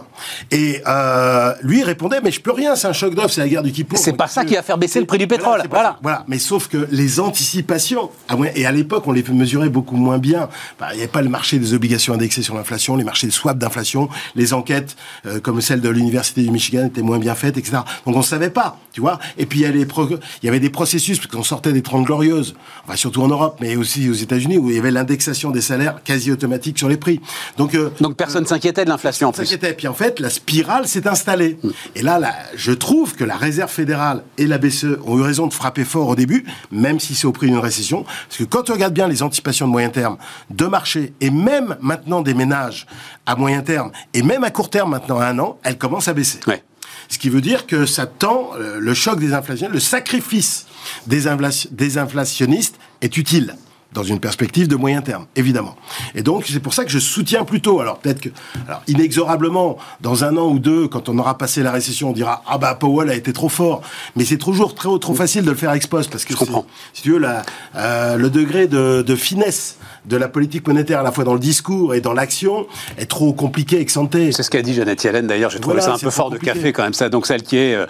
Et 0.51 0.81
euh, 0.87 1.53
lui 1.61 1.83
répondait, 1.83 2.21
mais 2.23 2.31
je 2.31 2.39
peux 2.39 2.51
rien, 2.53 2.75
c'est 2.75 2.87
un 2.87 2.93
choc 2.93 3.15
d'offre, 3.15 3.29
c'est 3.31 3.41
la 3.41 3.49
guerre 3.49 3.63
du 3.63 3.71
Kippour. 3.71 3.97
C'est 3.99 4.13
pas 4.13 4.27
ça 4.27 4.45
qui 4.45 4.55
va 4.55 4.63
faire 4.63 4.77
baisser 4.77 4.99
le 4.99 5.05
prix 5.05 5.17
du 5.17 5.27
pétrole, 5.27 5.61
voilà. 5.69 5.97
Voilà, 6.01 6.23
mais 6.27 6.39
sauf 6.39 6.67
que 6.67 6.87
les 6.91 7.19
anticipations, 7.19 8.09
moins- 8.31 8.47
et 8.55 8.65
à 8.65 8.71
l'époque 8.71 9.03
on 9.07 9.11
les 9.11 9.23
mesurait 9.31 9.69
beaucoup 9.69 9.97
moins 9.97 10.17
bien, 10.17 10.47
Bah, 10.79 10.89
n'y 11.01 11.05
avait 11.05 11.11
pas 11.11 11.21
le 11.21 11.29
marché 11.29 11.59
des 11.59 11.73
obligations 11.73 12.13
indexées 12.13 12.41
sur 12.41 12.55
l'inflation, 12.55 12.95
les 12.95 13.03
marchés 13.03 13.27
de 13.27 13.31
swap 13.31 13.57
d'inflation, 13.57 14.09
les 14.35 14.53
enquêtes 14.53 14.95
euh, 15.25 15.39
comme 15.39 15.61
celle 15.61 15.81
de 15.81 15.89
l'Université 15.89 16.41
du 16.41 16.51
Michigan 16.51 16.85
étaient 16.85 17.01
moins 17.01 17.19
bien 17.19 17.35
faites, 17.35 17.57
etc. 17.57 17.77
Donc 18.05 18.15
on 18.15 18.19
ne 18.19 18.23
savait 18.23 18.49
pas, 18.49 18.77
tu 18.93 19.01
vois. 19.01 19.19
Et 19.37 19.45
puis 19.45 19.59
il 19.59 19.61
y, 19.63 19.65
a 19.65 19.71
les 19.71 19.85
pro- 19.85 20.07
il 20.09 20.45
y 20.45 20.49
avait 20.49 20.59
des 20.59 20.69
processus, 20.69 21.17
parce 21.19 21.31
qu'on 21.31 21.43
sortait 21.43 21.73
des 21.73 21.81
30 21.81 22.05
glorieuses, 22.05 22.55
enfin, 22.85 22.95
surtout 22.95 23.21
en 23.21 23.27
Europe, 23.27 23.57
mais 23.61 23.75
aussi 23.75 24.09
aux 24.09 24.13
États-Unis, 24.13 24.57
où 24.57 24.69
il 24.69 24.75
y 24.75 24.79
avait 24.79 24.91
l'indexation 24.91 25.51
des 25.51 25.61
salaires 25.61 25.99
quasi 26.03 26.31
automatique 26.31 26.77
sur 26.77 26.89
les 26.89 26.97
prix. 26.97 27.19
Donc, 27.57 27.75
euh, 27.75 27.89
Donc 28.01 28.15
personne 28.15 28.45
s'inquiétait 28.45 28.83
de 28.85 28.89
l'inflation 28.89 29.29
en 29.29 29.31
plus. 29.31 29.45
s'inquiétait. 29.45 29.73
Puis 29.73 29.87
en 29.87 29.93
fait, 29.93 30.19
la 30.19 30.29
spirale 30.29 30.87
s'est 30.87 31.07
installée. 31.07 31.57
Et 31.95 32.01
là, 32.01 32.19
là, 32.19 32.33
je 32.55 32.71
trouve 32.71 33.15
que 33.15 33.23
la 33.23 33.35
Réserve 33.37 33.69
fédérale 33.71 34.23
et 34.37 34.45
la 34.47 34.57
BCE 34.57 34.97
ont 35.05 35.17
eu 35.17 35.21
raison 35.21 35.47
de 35.47 35.53
frapper 35.53 35.85
fort 35.85 36.07
au 36.07 36.15
début, 36.15 36.45
même 36.71 36.99
si 36.99 37.15
c'est 37.15 37.27
au 37.27 37.31
prix 37.31 37.47
d'une 37.47 37.57
récession. 37.57 38.03
Parce 38.27 38.37
que 38.39 38.43
quand 38.43 38.69
on 38.69 38.73
regarde 38.73 38.93
bien 38.93 39.07
les 39.07 39.23
anticipations 39.23 39.65
de 39.67 39.71
moyen 39.71 39.89
terme 39.89 40.17
de 40.49 40.65
marché, 40.65 40.80
et 41.19 41.29
même 41.29 41.77
maintenant 41.81 42.21
des 42.21 42.33
ménages 42.33 42.85
à 43.25 43.35
moyen 43.35 43.61
terme, 43.61 43.91
et 44.13 44.23
même 44.23 44.43
à 44.43 44.51
court 44.51 44.69
terme 44.69 44.91
maintenant 44.91 45.19
à 45.19 45.27
un 45.27 45.39
an, 45.39 45.59
elles 45.63 45.77
commencent 45.77 46.07
à 46.07 46.13
baisser. 46.13 46.39
Ouais. 46.47 46.63
Ce 47.09 47.17
qui 47.17 47.29
veut 47.29 47.41
dire 47.41 47.67
que 47.67 47.85
ça 47.85 48.05
tend, 48.05 48.51
euh, 48.55 48.79
le 48.79 48.93
choc 48.93 49.19
des 49.19 49.33
inflations, 49.33 49.69
le 49.69 49.79
sacrifice 49.79 50.67
des 51.07 51.27
inflationnistes 51.27 52.75
est 53.01 53.17
utile 53.17 53.55
dans 53.93 54.03
une 54.03 54.19
perspective 54.19 54.67
de 54.67 54.75
moyen 54.75 55.01
terme, 55.01 55.25
évidemment. 55.35 55.75
Et 56.15 56.23
donc, 56.23 56.45
c'est 56.47 56.59
pour 56.59 56.73
ça 56.73 56.85
que 56.85 56.91
je 56.91 56.99
soutiens 56.99 57.43
plutôt, 57.43 57.81
alors 57.81 57.97
peut-être 57.97 58.21
que, 58.21 58.29
alors 58.67 58.81
inexorablement, 58.87 59.77
dans 59.99 60.23
un 60.23 60.37
an 60.37 60.47
ou 60.47 60.59
deux, 60.59 60.87
quand 60.87 61.09
on 61.09 61.17
aura 61.19 61.37
passé 61.37 61.61
la 61.61 61.71
récession, 61.71 62.09
on 62.09 62.13
dira, 62.13 62.43
ah 62.47 62.57
bah 62.57 62.75
Powell 62.75 63.09
a 63.09 63.15
été 63.15 63.33
trop 63.33 63.49
fort. 63.49 63.81
Mais 64.15 64.23
c'est 64.23 64.37
toujours 64.37 64.75
très, 64.75 64.89
trop 64.99 65.13
facile 65.13 65.43
de 65.43 65.49
le 65.51 65.57
faire 65.57 65.73
ex 65.73 65.87
post, 65.87 66.09
parce 66.09 66.23
que 66.23 66.33
Je 66.33 66.37
comprends. 66.39 66.65
si 66.93 67.01
tu 67.01 67.11
veux, 67.11 67.19
la, 67.19 67.43
euh, 67.75 68.15
le 68.15 68.29
degré 68.29 68.67
de, 68.67 69.01
de 69.05 69.15
finesse 69.15 69.77
de 70.05 70.17
la 70.17 70.27
politique 70.27 70.67
monétaire, 70.67 71.01
à 71.01 71.03
la 71.03 71.11
fois 71.11 71.23
dans 71.23 71.33
le 71.33 71.39
discours 71.39 71.93
et 71.93 72.01
dans 72.01 72.13
l'action, 72.13 72.65
est 72.97 73.05
trop 73.05 73.33
compliqué, 73.33 73.79
excenté. 73.79 74.31
C'est 74.31 74.43
ce 74.43 74.49
qu'a 74.49 74.61
dit 74.61 74.73
Janet 74.73 75.03
Yellen 75.03 75.27
d'ailleurs. 75.27 75.51
J'ai 75.51 75.59
trouvé 75.59 75.75
Voilà, 75.75 75.85
ça 75.85 75.93
un 75.93 75.97
peu 75.97 76.01
trop 76.07 76.11
fort 76.11 76.29
de 76.31 76.37
café 76.37 76.71
quand 76.73 76.83
même. 76.83 76.93
Ça, 76.93 77.09
donc 77.09 77.27
celle 77.27 77.43
qui 77.43 77.57
est, 77.57 77.75
euh, 77.75 77.85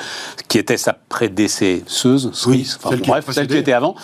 qui 0.48 0.58
était 0.58 0.78
sa 0.78 0.94
prédécesseuse, 0.94 2.32
Oui, 2.48 2.64
Suisse, 2.66 2.80
enfin, 2.80 2.90
celle 2.90 3.02
qui 3.02 3.10
bref, 3.10 3.26
celle 3.32 3.48
qui 3.48 3.58
était 3.58 3.72
avant, 3.72 3.96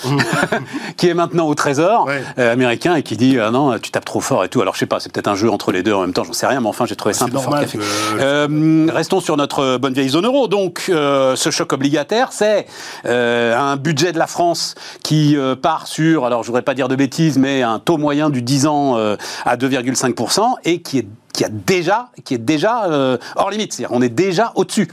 qui 0.98 1.08
est 1.08 1.14
maintenant 1.14 1.48
au 1.48 1.56
Trésor 1.56 1.87
Ouais. 2.06 2.22
euh, 2.40 2.52
américain 2.54 2.96
et 2.96 3.04
qui 3.04 3.18
dit 3.18 3.40
ah 3.40 3.52
non, 3.52 3.78
tu 3.80 3.92
tapes 3.92 4.06
trop 4.06 4.20
fort 4.22 4.44
et 4.44 4.50
tout. 4.50 4.62
Alors 4.62 4.74
je 4.76 4.80
sais 4.80 4.86
pas, 4.86 5.00
c'est 5.00 5.12
peut-être 5.12 5.28
un 5.28 5.36
jeu 5.36 5.50
entre 5.50 5.72
les 5.72 5.84
deux 5.84 5.94
en 5.94 6.02
même 6.02 6.14
temps. 6.14 6.24
J'en 6.24 6.34
sais 6.34 6.48
rien, 6.48 6.60
mais 6.62 6.68
enfin 6.68 6.86
j'ai 6.86 6.96
trouvé 6.96 7.14
ça 7.14 7.26
un 7.26 7.30
peu 7.30 7.38
fort 7.40 7.54
café. 7.60 7.78
que- 7.78 7.84
Euh, 8.20 8.88
restons 8.94 9.20
sur 9.20 9.38
notre 9.38 9.78
bonne 9.78 9.94
vieille 9.94 10.10
zone 10.10 10.26
euro. 10.26 10.48
Donc 10.48 10.86
euh, 10.90 11.36
ce 11.36 11.50
choc 11.52 11.74
obligataire, 11.74 12.32
c'est 12.32 12.66
euh, 13.06 13.58
un 13.58 13.76
budget 13.78 14.12
de 14.12 14.20
la 14.20 14.28
France 14.28 14.76
qui 15.04 15.36
euh, 15.38 15.56
part 15.56 15.88
sur, 15.88 16.26
alors 16.26 16.44
je 16.44 16.48
voudrais 16.48 16.62
pas 16.62 16.74
dire 16.74 16.88
de 16.88 16.96
bêtises, 16.96 17.38
mais 17.38 17.62
un 17.64 17.80
taux 17.80 17.98
moyen 17.98 18.30
du 18.30 18.42
10 18.42 18.68
ans 18.68 18.98
euh, 18.98 19.16
à 19.46 19.58
2,5% 19.58 20.56
et 20.66 20.82
qui 20.82 21.00
est 21.00 21.08
qui 21.34 21.46
a 21.46 21.50
déjà, 21.50 22.08
qui 22.26 22.34
est 22.34 22.40
déjà 22.40 22.86
euh, 22.86 23.18
hors 23.36 23.52
limite, 23.52 23.72
c'est-à-dire 23.72 23.96
on 23.96 24.02
est 24.02 24.10
déjà 24.10 24.54
au-dessus. 24.56 24.88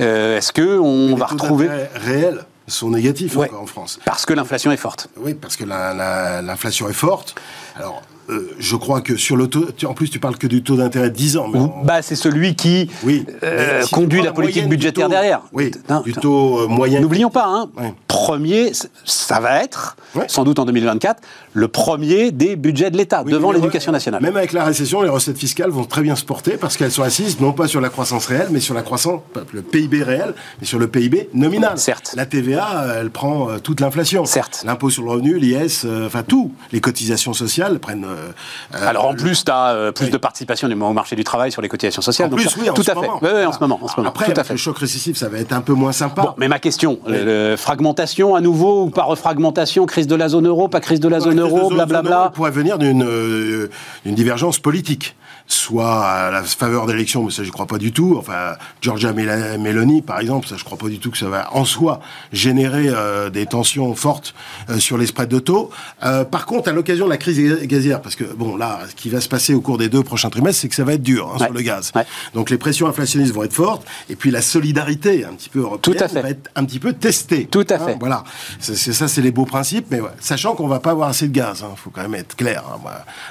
Euh, 0.00 0.36
Est-ce 0.36 0.52
que 0.52 0.80
on 0.80 1.14
va 1.14 1.26
retrouver 1.26 1.68
réels 1.94 2.44
sont 2.68 2.90
négatifs 2.90 3.36
Ouais. 3.36 3.48
encore 3.48 3.62
en 3.62 3.66
France. 3.66 3.98
parce 4.04 4.26
que 4.26 4.32
l'inflation 4.34 4.72
est 4.72 4.76
forte. 4.76 5.08
Oui, 5.16 5.34
parce 5.34 5.56
que 5.56 5.64
la- 5.64 5.94
la- 5.94 6.42
l'inflation 6.42 6.88
est 6.88 6.92
forte. 6.92 7.34
Alors, 7.76 8.02
euh, 8.30 8.50
je 8.58 8.76
crois 8.76 9.00
que 9.00 9.16
sur 9.16 9.36
le 9.36 9.46
taux, 9.48 9.66
tu- 9.76 9.86
en 9.86 9.94
plus 9.94 10.08
tu 10.10 10.18
parles 10.18 10.36
que 10.36 10.46
du 10.46 10.62
taux 10.62 10.76
d'intérêt 10.76 11.10
de 11.10 11.14
10 11.16 11.36
ans. 11.36 11.48
Mais 11.52 11.60
Bah 11.84 12.02
c'est 12.02 12.16
celui 12.16 12.54
qui 12.54 12.90
oui, 13.04 13.24
euh, 13.42 13.82
si 13.82 13.90
conduit 13.90 14.22
la 14.22 14.32
politique 14.32 14.68
budgétaire 14.68 15.06
taux- 15.06 15.10
derrière. 15.12 15.42
Oui, 15.52 15.70
Non, 15.88 16.00
du 16.00 16.12
taux 16.12 16.60
euh, 16.60 16.66
moyen. 16.66 17.00
N'oublions 17.00 17.30
pas, 17.30 17.46
hein, 17.46 17.68
Ouais. 17.78 17.94
premier, 18.08 18.72
ça 19.04 19.40
va 19.40 19.62
être, 19.62 19.96
Ouais. 20.14 20.24
sans 20.28 20.44
doute 20.44 20.58
en 20.58 20.64
2024, 20.64 21.22
le 21.52 21.68
premier 21.68 22.30
des 22.32 22.56
budgets 22.56 22.90
de 22.90 22.96
l'État, 22.96 23.22
Oui, 23.24 23.32
devant 23.32 23.52
l'éducation 23.52 23.92
nationale. 23.92 24.22
Même 24.22 24.36
avec 24.36 24.52
la 24.52 24.64
récession, 24.64 25.02
les 25.02 25.08
recettes 25.08 25.38
fiscales 25.38 25.70
vont 25.70 25.84
très 25.84 26.02
bien 26.02 26.16
se 26.16 26.24
porter 26.24 26.52
parce 26.56 26.76
qu'elles 26.76 26.90
sont 26.92 27.02
assises 27.02 27.40
non 27.40 27.52
pas 27.52 27.68
sur 27.68 27.80
la 27.80 27.88
croissance 27.88 28.26
réelle, 28.26 28.48
mais 28.50 28.60
sur 28.60 28.74
la 28.74 28.82
croissance, 28.82 29.20
le 29.52 29.62
PIB 29.62 30.02
réel, 30.02 30.34
mais 30.60 30.66
sur 30.66 30.78
le 30.78 30.88
PIB 30.88 31.28
nominal. 31.34 31.78
Certes. 31.78 32.14
La 32.16 32.26
TVA, 32.26 32.86
elle 33.00 33.10
prend 33.10 33.58
toute 33.62 33.80
l'inflation. 33.80 34.24
Certes. 34.24 34.62
L'impôt 34.66 34.90
sur 34.90 35.02
le 35.04 35.10
revenu, 35.10 35.38
l'IS, 35.38 35.86
enfin 36.06 36.22
tout. 36.22 36.52
Les 36.72 36.80
cotisations 36.80 37.32
sociales 37.34 37.78
prennent. 37.78 38.06
Euh, 38.16 38.30
euh, 38.74 38.88
Alors 38.88 39.06
en 39.06 39.14
plus, 39.14 39.44
tu 39.44 39.50
as 39.50 39.92
plus 39.94 40.06
oui. 40.06 40.10
de 40.10 40.16
participation 40.16 40.68
du 40.68 40.74
au 40.74 40.92
marché 40.92 41.16
du 41.16 41.24
travail 41.24 41.52
sur 41.52 41.62
les 41.62 41.68
cotisations 41.68 42.02
sociales. 42.02 42.26
en 42.28 42.30
donc 42.30 42.40
plus, 42.40 42.48
ça- 42.48 42.56
oui, 42.60 42.70
en 42.70 42.74
tout 42.74 42.82
ce 42.82 42.90
à 42.90 42.94
fait. 42.94 43.00
moment. 43.00 43.18
Oui, 43.22 43.28
oui, 43.34 43.44
en 43.44 43.52
ce 43.52 43.58
moment. 43.60 43.78
En 43.82 43.88
ce 43.88 43.94
moment. 43.96 44.08
Après, 44.08 44.24
tout 44.26 44.30
à 44.32 44.34
avec 44.34 44.46
fait. 44.46 44.52
le 44.54 44.58
choc 44.58 44.78
récessif, 44.78 45.16
ça 45.16 45.28
va 45.28 45.38
être 45.38 45.52
un 45.52 45.60
peu 45.60 45.72
moins 45.74 45.92
sympa. 45.92 46.22
Bon, 46.22 46.34
mais 46.38 46.48
ma 46.48 46.58
question, 46.58 46.98
le- 47.06 47.50
le- 47.52 47.56
fragmentation 47.56 48.34
à 48.34 48.40
nouveau 48.40 48.84
ou 48.84 48.90
pas 48.90 49.04
refragmentation, 49.04 49.86
crise 49.86 50.06
de 50.06 50.14
la 50.14 50.28
zone 50.28 50.46
euro, 50.46 50.68
pas 50.68 50.80
crise 50.80 51.00
de 51.00 51.08
la 51.08 51.20
zone 51.20 51.40
euro, 51.40 51.50
zone- 51.50 51.60
euro, 51.60 51.74
blablabla. 51.74 52.24
elle 52.26 52.32
pourrait 52.32 52.50
venir 52.50 52.78
d'une 52.78 53.02
euh, 53.02 53.70
d'une 54.04 54.14
divergence 54.14 54.58
politique. 54.58 55.16
Soit 55.48 56.04
à 56.04 56.30
la 56.32 56.42
faveur 56.42 56.86
d'élections, 56.86 57.22
mais 57.22 57.30
ça 57.30 57.44
je 57.44 57.50
crois 57.52 57.66
pas 57.66 57.78
du 57.78 57.92
tout. 57.92 58.16
Enfin, 58.18 58.56
Georgia 58.80 59.12
Mel- 59.12 59.58
Meloni, 59.60 60.02
par 60.02 60.18
exemple, 60.18 60.48
ça 60.48 60.56
je 60.56 60.64
crois 60.64 60.76
pas 60.76 60.88
du 60.88 60.98
tout 60.98 61.10
que 61.12 61.18
ça 61.18 61.28
va 61.28 61.54
en 61.54 61.64
soi 61.64 62.00
générer 62.32 62.86
euh, 62.88 63.30
des 63.30 63.46
tensions 63.46 63.94
fortes 63.94 64.34
euh, 64.70 64.78
sur 64.80 64.98
les 64.98 65.06
spreads 65.06 65.28
de 65.28 65.38
taux. 65.38 65.70
Euh, 66.04 66.24
par 66.24 66.46
contre, 66.46 66.68
à 66.68 66.72
l'occasion 66.72 67.04
de 67.06 67.10
la 67.10 67.16
crise 67.16 67.62
gazière, 67.66 68.02
parce 68.02 68.16
que 68.16 68.24
bon 68.24 68.56
là, 68.56 68.80
ce 68.90 68.94
qui 68.96 69.08
va 69.08 69.20
se 69.20 69.28
passer 69.28 69.54
au 69.54 69.60
cours 69.60 69.78
des 69.78 69.88
deux 69.88 70.02
prochains 70.02 70.30
trimestres, 70.30 70.62
c'est 70.62 70.68
que 70.68 70.74
ça 70.74 70.82
va 70.84 70.94
être 70.94 71.02
dur 71.02 71.28
hein, 71.32 71.38
Ouais. 71.38 71.44
sur 71.46 71.54
le 71.54 71.60
gaz. 71.62 71.92
Ouais. 71.94 72.04
Donc 72.34 72.50
les 72.50 72.58
pressions 72.58 72.88
inflationnistes 72.88 73.32
vont 73.32 73.44
être 73.44 73.52
fortes, 73.52 73.86
et 74.10 74.16
puis 74.16 74.32
la 74.32 74.42
solidarité 74.42 75.24
un 75.24 75.34
petit 75.34 75.48
peu 75.48 75.60
européenne 75.60 75.96
Tout 75.96 76.04
à 76.04 76.08
fait. 76.08 76.22
va 76.22 76.30
être 76.30 76.50
un 76.56 76.64
petit 76.64 76.80
peu 76.80 76.92
testée. 76.92 77.46
Tout 77.46 77.64
à 77.70 77.74
Hein, 77.76 77.86
fait. 77.86 77.96
voilà, 78.00 78.24
c'est 78.58 78.74
ça, 78.76 79.06
c'est 79.06 79.20
les 79.22 79.30
beaux 79.30 79.44
principes, 79.44 79.86
mais 79.90 80.00
ouais, 80.00 80.10
sachant 80.18 80.54
qu'on 80.54 80.66
va 80.66 80.80
pas 80.80 80.90
avoir 80.90 81.08
assez 81.10 81.28
de 81.28 81.32
gaz, 81.32 81.62
il 81.70 81.76
faut 81.76 81.90
quand 81.90 82.02
même 82.02 82.14
être 82.16 82.34
clair. 82.34 82.64
hein, 82.68 82.80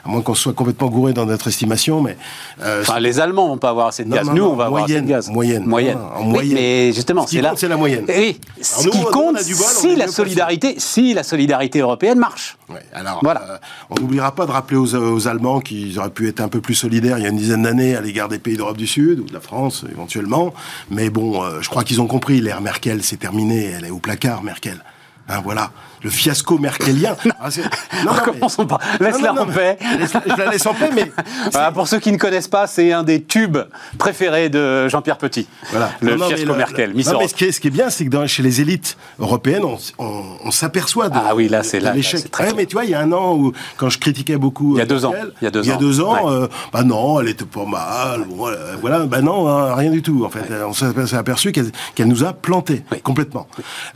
à 0.05 0.07
moins 0.09 0.21
qu'on 0.21 0.33
soit 0.35 0.53
complètement 0.53 0.87
gouré 0.89 1.11
dans 1.13 1.25
notre 1.25 1.47
estimation, 1.47 2.04
mais 2.05 2.17
euh, 2.63 2.81
Enfin, 2.81 2.99
les 2.99 3.19
Allemands 3.19 3.47
vont 3.47 3.57
pas 3.57 3.69
avoir 3.69 3.87
assez 3.87 4.03
de 4.03 4.09
Non, 4.09 4.15
gaz. 4.17 4.25
non, 4.27 4.33
Nous, 4.33 4.43
non, 4.43 4.51
on 4.51 4.55
va 4.55 4.65
avoir 4.65 4.83
assez 4.83 4.93
de 4.93 4.99
moyenne, 4.99 5.09
gaz. 5.09 5.29
moyenne. 5.29 5.63
Moyenne. 5.65 5.97
En 6.15 6.23
Oui, 6.23 6.29
moyenne. 6.29 6.53
mais 6.53 6.91
justement, 6.93 7.25
Ce 7.25 7.33
c'est 7.35 7.41
là. 7.41 7.49
compte, 7.49 7.59
c'est 7.59 7.67
la 7.67 7.77
moyenne. 7.77 8.05
Oui. 8.07 8.39
Ce 8.61 8.83
nous, 8.85 8.91
qui 8.91 8.97
on 8.99 9.03
compte, 9.11 9.35
bol, 9.35 9.43
si 9.43 9.95
la 9.95 10.07
solidarité, 10.07 10.75
si 10.77 11.13
la 11.13 11.23
solidarité 11.23 11.79
européenne 11.79 12.19
marche. 12.19 12.57
Ouais, 12.69 12.81
alors, 12.93 13.19
Voilà. 13.23 13.41
euh, 13.49 13.57
on 13.89 13.95
n'oubliera 13.95 14.33
pas 14.33 14.45
de 14.45 14.51
rappeler 14.51 14.77
aux, 14.77 14.95
aux 14.95 15.27
Allemands 15.27 15.59
qu'ils 15.59 15.99
auraient 15.99 16.09
pu 16.09 16.27
être 16.27 16.39
un 16.41 16.47
peu 16.47 16.61
plus 16.61 16.75
solidaires 16.75 17.17
il 17.17 17.23
y 17.23 17.27
a 17.27 17.29
une 17.29 17.37
dizaine 17.37 17.63
d'années 17.63 17.95
à 17.95 18.01
l'égard 18.01 18.27
des 18.29 18.39
pays 18.39 18.57
d'Europe 18.57 18.77
du 18.77 18.87
Sud 18.87 19.19
ou 19.19 19.23
de 19.23 19.33
la 19.33 19.39
France 19.39 19.83
éventuellement. 19.91 20.53
Mais 20.89 21.09
bon, 21.09 21.43
euh, 21.43 21.61
je 21.61 21.69
crois 21.69 21.83
qu'ils 21.83 22.01
ont 22.01 22.07
compris. 22.07 22.41
L'ère 22.41 22.61
Merkel, 22.61 23.03
c'est 23.03 23.17
terminé. 23.17 23.65
Elle 23.77 23.85
est 23.85 23.89
au 23.91 23.99
placard, 23.99 24.43
Merkel. 24.43 24.83
Hein, 25.27 25.41
voilà, 25.43 25.71
le 26.05 26.11
fiasco 26.11 26.57
merkelien. 26.59 27.15
Ah, 27.39 27.49
non, 28.05 28.11
mais- 28.13 28.19
Recommençons 28.19 28.65
pas. 28.65 28.79
Laisse-la 28.99 29.33
en 29.33 29.45
paix. 29.47 29.77
mais- 29.81 29.97
laisse- 29.97 30.13
Je 30.25 30.35
la 30.37 30.51
laisse 30.51 30.65
en 30.65 30.73
paix, 30.73 30.89
mais 30.93 31.11
Voilà, 31.51 31.71
pour 31.71 31.87
ceux 31.87 31.99
qui 31.99 32.11
ne 32.11 32.17
connaissent 32.17 32.47
pas, 32.47 32.67
c'est 32.67 32.91
un 32.91 33.03
des 33.03 33.21
tubes 33.23 33.57
préférés 33.97 34.49
de 34.49 34.87
Jean-Pierre 34.87 35.17
Petit. 35.17 35.47
Voilà. 35.71 35.91
Le 36.01 36.15
Non, 36.15 36.27
fiasco 36.27 36.51
mais 36.51 36.57
Merkel, 36.57 36.89
le- 36.91 36.95
Miss 36.95 37.07
non, 37.11 37.19
mais 37.19 37.27
ce 37.27 37.33
qui 37.35 37.45
est, 37.45 37.51
ce 37.51 37.59
qui 37.59 37.67
est 37.67 37.71
bien, 37.71 37.89
c'est 37.89 38.05
que 38.05 38.09
dans- 38.09 38.25
chez 38.27 38.43
les 38.43 38.61
élites 38.61 38.97
européennes, 39.19 39.63
on, 39.65 39.75
s- 39.75 39.93
on- 39.97 40.23
on 40.43 40.51
s'aperçoit 40.51 41.09
de, 41.09 41.17
Ah 41.17 41.35
oui, 41.35 41.47
là, 41.49 41.63
c'est 41.63 41.79
l'échec. 41.79 42.25
Ouais, 42.39 42.53
mais 42.55 42.65
tu 42.65 42.73
vois, 42.73 42.85
il 42.85 42.91
y 42.91 42.95
a 42.95 42.99
un 43.01 43.11
an 43.11 43.33
où, 43.35 43.51
quand 43.77 43.89
je 43.89 43.97
critiquais 43.99 44.37
beaucoup. 44.37 44.75
Il 44.75 44.77
y 44.77 44.81
a 44.81 44.83
euh, 44.83 44.87
deux 44.87 45.05
ans. 45.05 45.13
Il 45.41 45.45
y 45.45 45.47
a 45.47 45.51
deux 45.77 46.01
ans. 46.01 46.13
ans, 46.15 46.25
Ouais. 46.27 46.31
euh, 46.43 46.47
bah 46.71 46.83
non, 46.83 47.19
elle 47.19 47.29
était 47.29 47.45
pas 47.45 47.65
mal. 47.65 48.21
Euh, 48.21 48.75
voilà, 48.81 48.99
bah 49.05 49.21
non, 49.21 49.47
hein, 49.47 49.73
rien 49.75 49.91
du 49.91 50.01
tout. 50.01 50.23
En 50.25 50.29
fait, 50.29 50.45
on 50.67 50.73
s'est 50.73 51.15
aperçu 51.17 51.51
qu'elle 51.51 52.07
nous 52.07 52.23
a 52.23 52.33
planté 52.33 52.83
Oui. 52.91 53.01
complètement, 53.01 53.47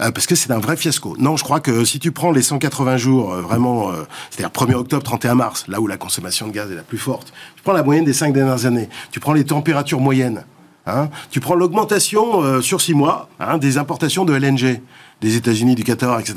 Euh, 0.02 0.12
parce 0.12 0.26
que 0.28 0.36
c'est 0.36 0.52
un 0.52 0.60
vrai 0.60 0.76
fiasco. 0.78 1.16
Non, 1.20 1.38
je 1.38 1.44
crois 1.44 1.60
que 1.60 1.84
si 1.86 1.99
tu 2.00 2.12
prends 2.12 2.32
les 2.32 2.42
180 2.42 2.98
jours, 2.98 3.34
euh, 3.34 3.42
vraiment, 3.42 3.90
euh, 3.92 4.04
c'est-à-dire 4.30 4.52
1er 4.52 4.76
octobre, 4.76 5.04
31 5.04 5.36
mars, 5.36 5.66
là 5.68 5.80
où 5.80 5.88
la 5.88 5.98
consommation 5.98 6.48
de 6.48 6.52
gaz 6.52 6.72
est 6.72 6.76
la 6.76 6.84
plus 6.84 6.98
forte, 6.98 7.34
tu 7.56 7.64
prends 7.64 7.74
la 7.74 7.84
moyenne 7.84 8.06
des 8.06 8.14
cinq 8.14 8.34
dernières 8.34 8.66
années, 8.66 8.90
tu 9.12 9.20
prends 9.20 9.34
les 9.34 9.46
températures 9.46 10.00
moyennes. 10.00 10.44
Hein, 10.88 11.10
tu 11.30 11.40
prends 11.40 11.56
l'augmentation 11.56 12.42
euh, 12.42 12.62
sur 12.62 12.82
six 12.82 12.94
mois 12.94 13.30
hein, 13.40 13.58
des 13.58 13.78
importations 13.78 14.26
de 14.26 14.34
LNG 14.34 14.82
des 15.22 15.36
États-Unis, 15.36 15.76
du 15.76 15.84
Qatar, 15.84 16.20
etc. 16.20 16.36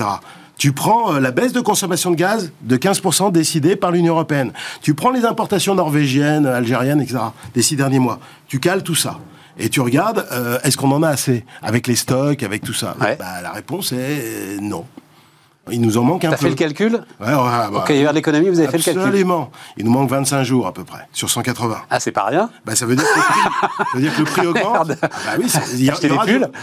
Tu 0.59 0.73
prends 0.73 1.13
la 1.13 1.31
baisse 1.31 1.53
de 1.53 1.61
consommation 1.61 2.11
de 2.11 2.17
gaz 2.17 2.53
de 2.61 2.77
15% 2.77 3.33
décidée 3.33 3.77
par 3.77 3.91
l'Union 3.91 4.15
européenne. 4.15 4.53
Tu 4.83 4.93
prends 4.95 5.11
les 5.11 5.25
importations 5.25 5.75
norvégiennes, 5.75 6.47
algériennes, 6.47 7.01
etc. 7.01 7.19
des 7.55 7.63
six 7.63 7.77
derniers 7.77 7.99
mois. 7.99 8.19
Tu 8.49 8.61
cales 8.61 8.83
tout 8.83 8.95
ça. 8.95 9.19
Et 9.59 9.69
tu 9.69 9.81
regardes, 9.81 10.27
euh, 10.33 10.59
est-ce 10.65 10.77
qu'on 10.77 10.91
en 10.93 11.03
a 11.03 11.09
assez 11.09 11.45
avec 11.63 11.87
les 11.87 11.97
stocks, 11.97 12.43
avec 12.43 12.63
tout 12.63 12.73
ça? 12.73 12.97
Ouais. 13.01 13.17
bah, 13.19 13.41
La 13.43 13.53
réponse 13.53 13.93
est 13.93 14.59
non. 14.61 14.85
Il 15.71 15.81
nous 15.81 15.97
en 15.97 16.03
manque 16.03 16.25
un 16.25 16.31
T'as 16.31 16.37
peu. 16.37 16.43
fait 16.45 16.49
le 16.51 16.55
calcul 16.57 16.93
Ouais, 17.21 17.27
ouais, 17.29 17.35
bah, 17.35 17.71
Au 17.73 17.81
cahier 17.83 18.05
de 18.05 18.11
l'économie, 18.13 18.49
vous 18.49 18.59
avez 18.59 18.69
fait 18.69 18.79
le 18.79 18.83
calcul 18.83 19.03
Absolument. 19.03 19.51
Il 19.77 19.85
nous 19.85 19.93
manque 19.93 20.11
25 20.11 20.43
jours 20.43 20.67
à 20.67 20.73
peu 20.73 20.83
près, 20.83 21.07
sur 21.13 21.31
180. 21.31 21.77
Ah, 21.89 22.01
c'est 22.01 22.11
pas 22.11 22.25
rien. 22.25 22.51
Bah, 22.67 22.75
ça 22.75 22.85
veut 22.85 22.97
dire 22.97 23.05
que 23.05 23.17
le 23.19 23.23
prix, 23.23 23.69
ça 23.79 23.85
veut 23.95 24.01
dire 24.01 24.13
que 24.15 24.19
le 24.19 24.25
prix 24.25 24.47
augmente. 24.47 24.89
Merde. 24.89 24.99
Ah 25.03 25.09
bah 25.09 25.31
oui, 25.39 25.45
c'est- 25.49 25.61
il 25.75 25.85
y 25.85 25.91
a- 25.91 25.95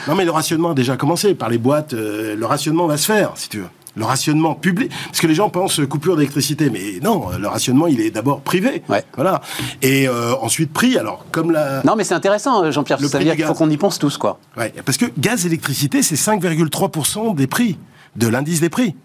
Non, 0.07 0.15
mais 0.15 0.25
le 0.25 0.31
rationnement 0.31 0.71
a 0.71 0.73
déjà 0.73 0.97
commencé 0.97 1.33
par 1.33 1.47
les 1.49 1.57
boîtes. 1.57 1.93
euh, 1.93 2.35
le 2.35 2.45
rationnement 2.45 2.87
va 2.87 2.97
se 2.97 3.05
faire, 3.05 3.31
si 3.35 3.47
tu 3.47 3.59
veux. 3.59 3.67
Le 3.95 4.03
rationnement 4.05 4.53
public. 4.53 4.91
Parce 5.07 5.19
que 5.19 5.27
les 5.27 5.33
gens 5.33 5.49
pensent 5.49 5.81
coupure 5.89 6.15
d'électricité. 6.15 6.69
Mais 6.69 6.99
non, 7.01 7.29
le 7.37 7.47
rationnement, 7.47 7.87
il 7.87 7.99
est 8.01 8.11
d'abord 8.11 8.41
privé. 8.41 8.83
Ouais. 8.89 9.03
Voilà. 9.15 9.41
Et 9.81 10.07
euh, 10.07 10.35
ensuite, 10.41 10.71
prix. 10.73 10.97
Alors, 10.97 11.25
comme 11.31 11.51
la. 11.51 11.81
Non, 11.85 11.95
mais 11.95 12.03
c'est 12.03 12.13
intéressant, 12.13 12.69
Jean-Pierre. 12.69 12.99
Ça 12.99 13.17
veut 13.17 13.23
dire 13.23 13.35
qu'il 13.35 13.45
faut 13.45 13.53
qu'on 13.55 13.69
y 13.69 13.77
pense 13.77 13.97
tous, 13.97 14.17
quoi. 14.17 14.39
Ouais, 14.57 14.73
parce 14.85 14.97
que 14.97 15.05
gaz, 15.17 15.45
électricité, 15.45 16.03
c'est 16.03 16.15
5,3% 16.15 17.33
des 17.35 17.47
prix, 17.47 17.77
de 18.19 18.27
l'indice 18.27 18.59
des 18.61 18.69
prix. 18.69 18.95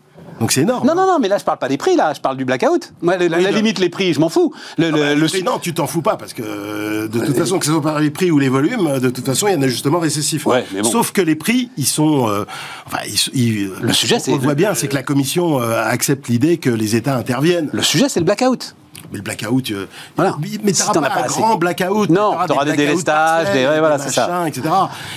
Donc 0.41 0.51
c'est 0.51 0.63
énorme. 0.63 0.85
Non, 0.85 0.97
non, 0.97 1.07
non, 1.07 1.19
mais 1.21 1.29
là, 1.29 1.39
je 1.39 1.45
parle 1.45 1.59
pas 1.59 1.69
des 1.69 1.77
prix, 1.77 1.95
là. 1.95 2.13
Je 2.13 2.21
parle 2.21 2.37
du 2.37 2.45
blackout. 2.45 2.93
Moi, 3.03 3.17
la, 3.17 3.29
la 3.29 3.39
Oui, 3.39 3.45
le- 3.45 3.51
limite, 3.51 3.79
les 3.79 3.89
prix, 3.89 4.13
je 4.13 4.19
m'en 4.19 4.29
fous. 4.29 4.53
Le, 4.79 4.89
Ah 4.89 4.91
bah, 4.91 5.15
le- 5.15 5.21
les 5.21 5.29
prix, 5.29 5.43
non, 5.45 5.61
tu 5.61 5.73
t'en 5.73 5.87
fous 5.87 6.03
pas 6.03 6.17
parce 6.17 6.33
que 6.33 6.43
euh, 6.45 7.07
de 7.07 7.21
toute 7.25 7.37
façon, 7.37 7.61
que 7.61 7.65
ce 7.67 7.71
soit 7.71 7.81
par 7.81 8.01
les 8.01 8.11
prix 8.11 8.33
ou 8.33 8.41
les 8.41 8.49
volumes, 8.49 8.99
de 8.99 9.11
toute 9.11 9.25
façon, 9.25 9.47
il 9.47 9.53
y 9.53 9.55
a 9.55 9.59
un 9.59 9.63
ajustement 9.63 10.01
récessif. 10.01 10.45
Ouais, 10.47 10.65
mais 10.75 10.83
bon. 10.83 10.91
Sauf 10.91 11.13
que 11.13 11.23
les 11.23 11.37
prix, 11.37 11.71
ils 11.77 11.87
sont, 11.87 12.29
euh, 12.29 12.45
enfin, 12.87 12.99
ils- 13.07 13.41
ils- 13.41 13.71
Le 13.81 13.93
sujet, 13.93 14.17
on 14.17 14.19
c'est- 14.19 14.33
le 14.33 14.39
voit 14.39 14.57
bien, 14.57 14.75
c'est 14.75 14.89
que 14.89 14.95
la 14.97 15.05
Commission 15.05 15.63
euh, 15.63 15.81
accepte 15.85 16.27
l'idée 16.27 16.57
que 16.57 16.71
les 16.71 16.97
États 16.97 17.17
interviennent. 17.17 17.71
le 17.73 17.83
sujet, 17.83 18.09
c'est 18.09 18.19
le 18.21 18.27
blackout. 18.27 18.75
Mais 19.11 19.19
le 19.19 19.23
blackout, 19.23 19.71
euh, 19.71 19.87
Voilà. 20.17 20.37
mais, 20.41 20.49
mais 20.63 20.73
Si 20.73 20.83
t'auras 20.91 21.01
pas 21.01 21.07
as 21.07 21.11
pas 21.17 21.21
un 21.21 21.25
assez. 21.25 21.41
grand 21.41 21.57
blackout. 21.57 22.11
Non, 22.11 22.33
t'auras 22.47 22.65
des 22.65 22.73
blackouts 22.73 22.77
délestages, 22.77 23.53
des- 23.53 23.67
ouais, 23.67 23.79
voilà, 23.79 23.99
c'est 23.99 24.11
ça. 24.11 24.45
etc. 24.49 24.69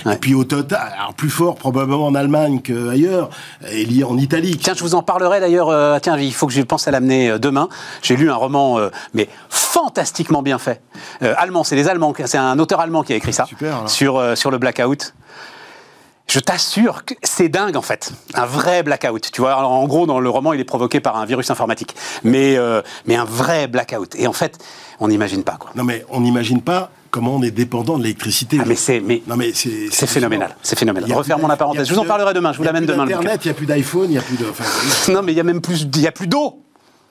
Ouais. 0.06 0.14
Et 0.14 0.16
puis 0.18 0.34
au 0.34 0.44
total, 0.44 0.92
alors 0.98 1.14
plus 1.14 1.30
fort 1.30 1.54
probablement 1.56 2.06
en 2.06 2.14
Allemagne 2.14 2.60
qu'ailleurs, 2.60 3.30
et 3.70 3.84
lié 3.84 4.04
en 4.04 4.16
Italie. 4.18 4.56
Tiens, 4.56 4.74
je 4.76 4.82
vous 4.82 4.94
en 4.94 5.02
parlerai 5.02 5.40
d'ailleurs. 5.40 5.68
euh, 5.68 5.98
tiens, 6.00 6.16
il 6.18 6.32
faut 6.34 6.46
que 6.46 6.52
je 6.52 6.62
pense 6.62 6.86
à 6.88 6.90
l'amener 6.90 7.30
euh, 7.30 7.38
demain. 7.38 7.68
J'ai 8.02 8.16
lu 8.16 8.30
un 8.30 8.34
roman, 8.36 8.78
euh, 8.78 8.90
mais 9.14 9.28
fantastiquement 9.48 10.42
bien 10.42 10.58
fait. 10.58 10.80
Allemand, 11.20 11.64
c'est 11.64 11.76
les 11.76 11.88
Allemands. 11.88 12.12
C'est 12.24 12.38
un 12.38 12.58
auteur 12.58 12.80
allemand 12.80 13.02
qui 13.02 13.12
a 13.12 13.16
écrit 13.16 13.32
ça 13.32 13.44
Super, 13.46 13.88
sur 13.88 14.36
sur 14.36 14.50
le 14.50 14.58
blackout. 14.58 15.14
Je 16.30 16.40
t'assure 16.40 17.06
que 17.06 17.14
c'est 17.22 17.48
dingue 17.48 17.76
en 17.76 17.82
fait, 17.82 18.12
un 18.34 18.44
vrai 18.44 18.82
blackout. 18.82 19.30
Tu 19.32 19.40
vois, 19.40 19.54
alors, 19.54 19.72
en 19.72 19.86
gros 19.86 20.06
dans 20.06 20.20
le 20.20 20.28
roman, 20.28 20.52
il 20.52 20.60
est 20.60 20.64
provoqué 20.64 21.00
par 21.00 21.16
un 21.16 21.24
virus 21.24 21.50
informatique, 21.50 21.94
mais 22.22 22.56
euh, 22.58 22.82
mais 23.06 23.16
un 23.16 23.24
vrai 23.24 23.66
blackout. 23.66 24.14
Et 24.16 24.26
en 24.26 24.34
fait, 24.34 24.58
on 25.00 25.08
n'imagine 25.08 25.42
pas 25.42 25.56
quoi. 25.58 25.70
Non 25.74 25.84
mais 25.84 26.04
on 26.10 26.20
n'imagine 26.20 26.60
pas 26.60 26.90
comment 27.10 27.36
on 27.36 27.42
est 27.42 27.50
dépendant 27.50 27.96
de 27.96 28.02
l'électricité. 28.02 28.58
Ah, 28.60 28.64
mais 28.66 28.76
c'est 28.76 29.00
mais 29.00 29.22
Non 29.26 29.36
mais 29.36 29.52
c'est 29.54 29.88
c'est 29.90 30.06
phénoménal, 30.06 30.54
c'est 30.62 30.78
phénoménal. 30.78 31.10
Refermons 31.12 31.48
la 31.48 31.56
parenthèse. 31.56 31.88
Je 31.88 31.94
vous 31.94 32.00
en 32.00 32.04
parlerai 32.04 32.34
demain. 32.34 32.52
Je 32.52 32.58
vous 32.58 32.64
l'amène 32.64 32.84
demain. 32.84 33.04
Internet, 33.04 33.40
il 33.44 33.48
n'y 33.48 33.52
a 33.52 33.54
plus 33.54 33.66
d'iPhone, 33.66 34.04
il 34.04 34.10
n'y 34.10 34.18
a 34.18 34.22
plus 34.22 34.36
de. 34.36 34.44
enfin, 34.50 34.64
Non, 35.12 35.22
mais 35.22 35.32
il 35.32 35.36
y 35.36 35.40
a 35.40 35.44
même 35.44 35.62
plus, 35.62 35.82
il 35.94 36.00
y 36.00 36.06
a 36.06 36.12
plus 36.12 36.26
d'eau. 36.26 36.62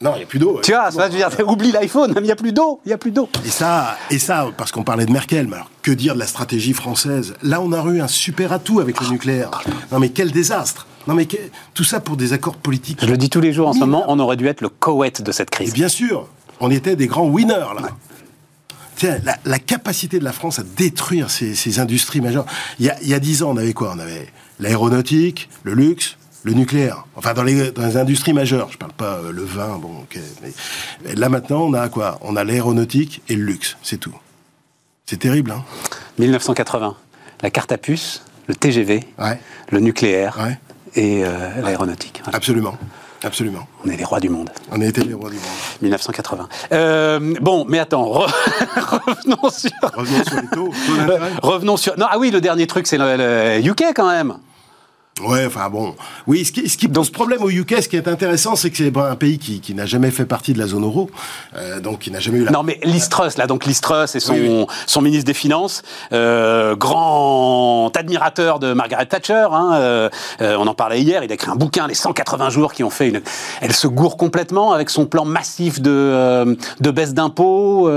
Non, 0.01 0.11
il 0.15 0.17
n'y 0.19 0.23
a 0.23 0.27
plus 0.27 0.37
d'eau. 0.39 0.59
Tu 0.63 0.71
vois, 0.71 0.91
ça, 0.91 1.07
je 1.09 1.13
veux 1.13 1.17
dire, 1.17 1.29
oublie 1.49 1.71
l'iPhone, 1.71 2.13
il 2.17 2.23
n'y 2.23 2.31
a 2.31 2.35
plus 2.35 2.51
d'eau, 2.53 2.79
il 2.85 2.89
n'y 2.89 2.93
a 2.93 2.97
plus 2.99 3.11
d'eau. 3.11 3.27
Et 3.45 3.49
ça, 3.49 3.97
et 4.11 4.19
ça, 4.19 4.47
parce 4.55 4.71
qu'on 4.71 4.83
parlait 4.83 5.05
de 5.07 5.11
Merkel, 5.11 5.47
mais 5.47 5.55
alors 5.55 5.71
que 5.81 5.91
dire 5.91 6.13
de 6.13 6.19
la 6.19 6.27
stratégie 6.27 6.73
française? 6.73 7.33
Là, 7.41 7.61
on 7.61 7.71
a 7.73 7.83
eu 7.91 7.99
un 8.01 8.07
super 8.07 8.53
atout 8.53 8.79
avec 8.79 9.01
le 9.01 9.07
nucléaire. 9.09 9.49
Non, 9.91 9.99
mais 9.99 10.09
quel 10.09 10.31
désastre 10.31 10.85
Non, 11.07 11.15
mais 11.15 11.25
que- 11.25 11.37
tout 11.73 11.83
ça 11.83 11.99
pour 11.99 12.15
des 12.17 12.33
accords 12.33 12.57
politiques. 12.57 12.99
Je 13.01 13.07
le 13.07 13.17
dis 13.17 13.29
tous 13.29 13.41
les 13.41 13.53
jours 13.53 13.67
en 13.69 13.73
ce 13.73 13.79
moment, 13.79 14.05
on 14.07 14.19
aurait 14.19 14.37
dû 14.37 14.45
être 14.47 14.61
le 14.61 14.69
Koweït 14.69 15.21
de 15.23 15.31
cette 15.31 15.47
Et 15.49 15.55
crise. 15.55 15.73
bien 15.73 15.89
sûr, 15.89 16.27
on 16.59 16.69
était 16.69 16.95
des 16.95 17.07
grands 17.07 17.27
winners, 17.27 17.53
là. 17.75 17.89
Tiens, 18.97 19.17
la, 19.23 19.37
la 19.45 19.59
capacité 19.59 20.17
de 20.19 20.23
la 20.23 20.31
France 20.33 20.57
à 20.59 20.63
détruire 20.63 21.29
ces, 21.29 21.53
ces 21.53 21.79
industries 21.79 22.19
majeures. 22.21 22.45
Il 22.79 22.91
y 23.03 23.13
a 23.13 23.19
dix 23.19 23.43
ans, 23.43 23.51
on 23.51 23.57
avait 23.57 23.73
quoi? 23.73 23.93
On 23.95 23.99
avait 23.99 24.27
l'aéronautique, 24.59 25.49
le 25.63 25.73
luxe, 25.75 26.17
le 26.47 26.53
nucléaire. 26.53 27.03
Enfin, 27.17 27.33
dans 27.33 27.43
les, 27.43 27.71
dans 27.71 27.85
les 27.85 27.97
industries 27.97 28.31
majeures. 28.33 28.69
Je 28.71 28.77
parle 28.77 28.93
pas 28.93 29.15
euh, 29.17 29.31
le 29.33 29.43
vin, 29.43 29.77
bon, 29.77 29.89
ok. 30.03 30.17
mais- 31.03 31.13
là, 31.15 31.27
maintenant, 31.29 31.61
on 31.63 31.73
a 31.73 31.89
quoi? 31.89 32.17
On 32.21 32.35
a 32.37 32.43
l'aéronautique 32.45 33.21
et 33.27 33.35
le 33.35 33.43
luxe, 33.43 33.75
c'est 33.83 33.97
tout. 33.99 34.15
C'est 35.05 35.17
terrible, 35.19 35.51
hein 35.51 35.63
1980, 36.19 36.95
la 37.41 37.49
carte 37.51 37.71
à 37.73 37.77
puce, 37.77 38.23
le 38.47 38.55
TGV, 38.55 39.03
Ouais. 39.19 39.39
le 39.71 39.79
nucléaire 39.81 40.37
Ouais. 40.41 40.57
et 40.95 41.23
euh, 41.25 41.61
l'aéronautique. 41.61 42.21
Absolument. 42.31 42.77
Absolument. 43.23 43.67
On 43.83 43.89
est 43.89 43.97
les 43.97 44.03
rois 44.05 44.19
du 44.19 44.29
monde. 44.29 44.49
On 44.71 44.79
a 44.79 44.85
été 44.85 45.03
les 45.03 45.13
rois 45.15 45.29
du 45.31 45.35
monde. 45.37 45.43
1980. 45.81 46.47
Euh, 46.71 47.33
bon, 47.41 47.65
mais 47.67 47.79
attends, 47.79 48.05
re- 48.05 48.31
revenons 48.75 49.49
sur... 49.49 49.71
Revenons 49.81 50.23
sur 50.23 50.41
les 50.41 50.47
taux. 50.49 50.71
Revenons 51.41 51.77
sur... 51.77 51.97
Non, 51.97 52.05
ah 52.09 52.19
oui, 52.19 52.29
le 52.31 52.39
dernier 52.41 52.67
truc, 52.67 52.85
c'est 52.87 52.97
le, 52.99 53.17
le 53.17 53.67
UK 53.67 53.85
quand 53.95 54.07
même. 54.09 54.37
Ouais, 55.21 55.45
enfin 55.45 55.69
bon. 55.69 55.95
Oui, 56.27 56.45
ce 56.45 56.51
qui, 56.51 56.69
ce 56.69 56.77
qui 56.77 56.87
pose 56.87 57.09
problème 57.09 57.41
au 57.41 57.49
UK, 57.49 57.81
ce 57.81 57.87
qui 57.89 57.95
est 57.95 58.07
intéressant, 58.07 58.55
c'est 58.55 58.69
que 58.69 58.77
c'est 58.77 58.95
un 58.97 59.15
pays 59.15 59.37
qui, 59.39 59.59
qui 59.61 59.73
n'a 59.73 59.85
jamais 59.85 60.11
fait 60.11 60.25
partie 60.25 60.53
de 60.53 60.59
la 60.59 60.67
zone 60.67 60.83
euro, 60.83 61.09
euh, 61.55 61.79
donc 61.79 61.99
qui 61.99 62.11
n'a 62.11 62.19
jamais 62.19 62.39
eu 62.39 62.43
la... 62.43 62.51
Non, 62.51 62.63
mais 62.63 62.79
Listrus, 62.83 63.37
là, 63.37 63.47
donc 63.47 63.65
Listrus 63.65 64.15
et 64.15 64.19
son, 64.19 64.33
Oui, 64.33 64.47
oui. 64.47 64.65
son 64.85 65.01
ministre 65.01 65.25
des 65.25 65.33
Finances, 65.33 65.81
euh, 66.13 66.75
grand 66.75 67.89
admirateur 67.95 68.59
de 68.59 68.73
Margaret 68.73 69.05
Thatcher, 69.05 69.47
hein, 69.51 69.71
euh, 69.75 70.09
on 70.39 70.67
en 70.67 70.73
parlait 70.73 71.01
hier, 71.01 71.23
il 71.23 71.31
a 71.31 71.33
écrit 71.35 71.49
un 71.51 71.55
bouquin, 71.55 71.87
Les 71.87 71.93
180 71.95 72.49
jours, 72.49 72.73
qui 72.73 72.83
ont 72.83 72.89
fait 72.89 73.09
une... 73.09 73.21
Elle 73.61 73.73
se 73.73 73.87
gourre 73.87 74.17
complètement 74.17 74.73
avec 74.73 74.89
son 74.89 75.05
plan 75.05 75.25
massif 75.25 75.81
de, 75.81 76.57
de 76.79 76.91
baisse 76.91 77.13
d'impôts, 77.13 77.89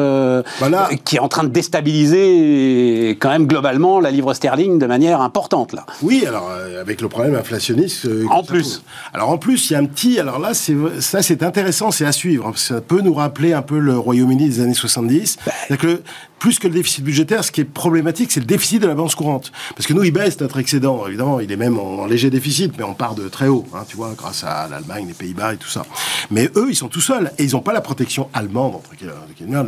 Voilà. 0.59 0.89
qui 1.05 1.17
est 1.17 1.21
en 1.21 1.29
train 1.29 1.45
de 1.45 1.49
déstabiliser 1.49 3.11
quand 3.21 3.31
même 3.31 3.47
globalement 3.47 4.01
la 4.01 4.11
livre 4.11 4.33
sterling 4.35 4.79
de 4.79 4.87
manière 4.87 5.21
importante, 5.21 5.73
là. 5.73 5.85
Oui, 6.03 6.25
alors 6.27 6.51
avec 6.81 7.01
le 7.01 7.09
problème 7.11 7.35
inflationniste. 7.35 8.07
euh, 8.07 8.25
En 8.31 8.43
plus. 8.43 8.83
Alors 9.13 9.29
en 9.29 9.37
plus, 9.37 9.69
il 9.69 9.75
y 9.75 9.77
a 9.77 9.79
un 9.79 9.85
petit. 9.85 10.19
Alors 10.19 10.39
là, 10.39 10.55
c'est 10.55 10.75
ça, 11.01 11.21
c'est 11.23 11.43
intéressant, 11.43 11.91
c'est 11.91 12.07
à 12.07 12.13
suivre. 12.13 12.51
ça 12.57 12.81
peut 12.81 13.03
nous 13.03 13.13
rappeler 13.15 13.53
un 13.53 13.63
peu 13.63 13.79
le 13.79 13.99
Royaume-Uni 13.99 14.49
des 14.49 14.61
années 14.61 14.73
70. 14.75 15.37
Bah, 15.69 15.77
que 15.77 16.01
plus 16.41 16.59
que 16.59 16.67
le 16.67 16.75
déficit 16.75 17.05
budgétaire, 17.05 17.45
ce 17.45 17.53
qui 17.53 17.61
est 17.61 17.65
problématique, 17.65 18.33
c'est 18.33 18.41
le 18.41 18.47
déficit 18.47 18.83
de 18.83 18.89
la 18.89 18.95
balance 18.95 19.15
courante. 19.15 19.53
Parce 19.77 19.87
que 19.87 19.93
nous, 19.93 20.03
il 20.03 20.11
baisse 20.11 20.41
notre 20.41 20.59
excédent. 20.59 21.07
Évidemment, 21.07 21.39
il 21.39 21.53
est 21.53 21.57
même 21.57 21.79
en, 21.79 22.01
en 22.01 22.07
léger 22.07 22.31
déficit, 22.31 22.73
mais 22.79 22.83
on 22.83 22.95
part 22.95 23.15
de 23.15 23.29
très 23.29 23.47
haut. 23.47 23.67
Hein, 23.75 23.85
tu 23.87 23.97
vois, 23.97 24.15
grâce 24.17 24.43
à 24.43 24.67
l'Allemagne, 24.69 25.05
les 25.07 25.15
Pays-Bas 25.15 25.55
et 25.55 25.57
tout 25.59 25.69
ça. 25.69 25.85
Mais 26.33 26.51
eux, 26.57 26.67
ils 26.71 26.75
sont 26.77 26.89
tout 26.89 27.01
seuls 27.01 27.31
et 27.39 27.45
ils 27.45 27.53
n'ont 27.53 27.61
pas 27.61 27.73
la 27.75 27.81
protection 27.83 28.29
allemande 28.35 28.75
entre 28.77 28.91
guillemets, 28.97 29.63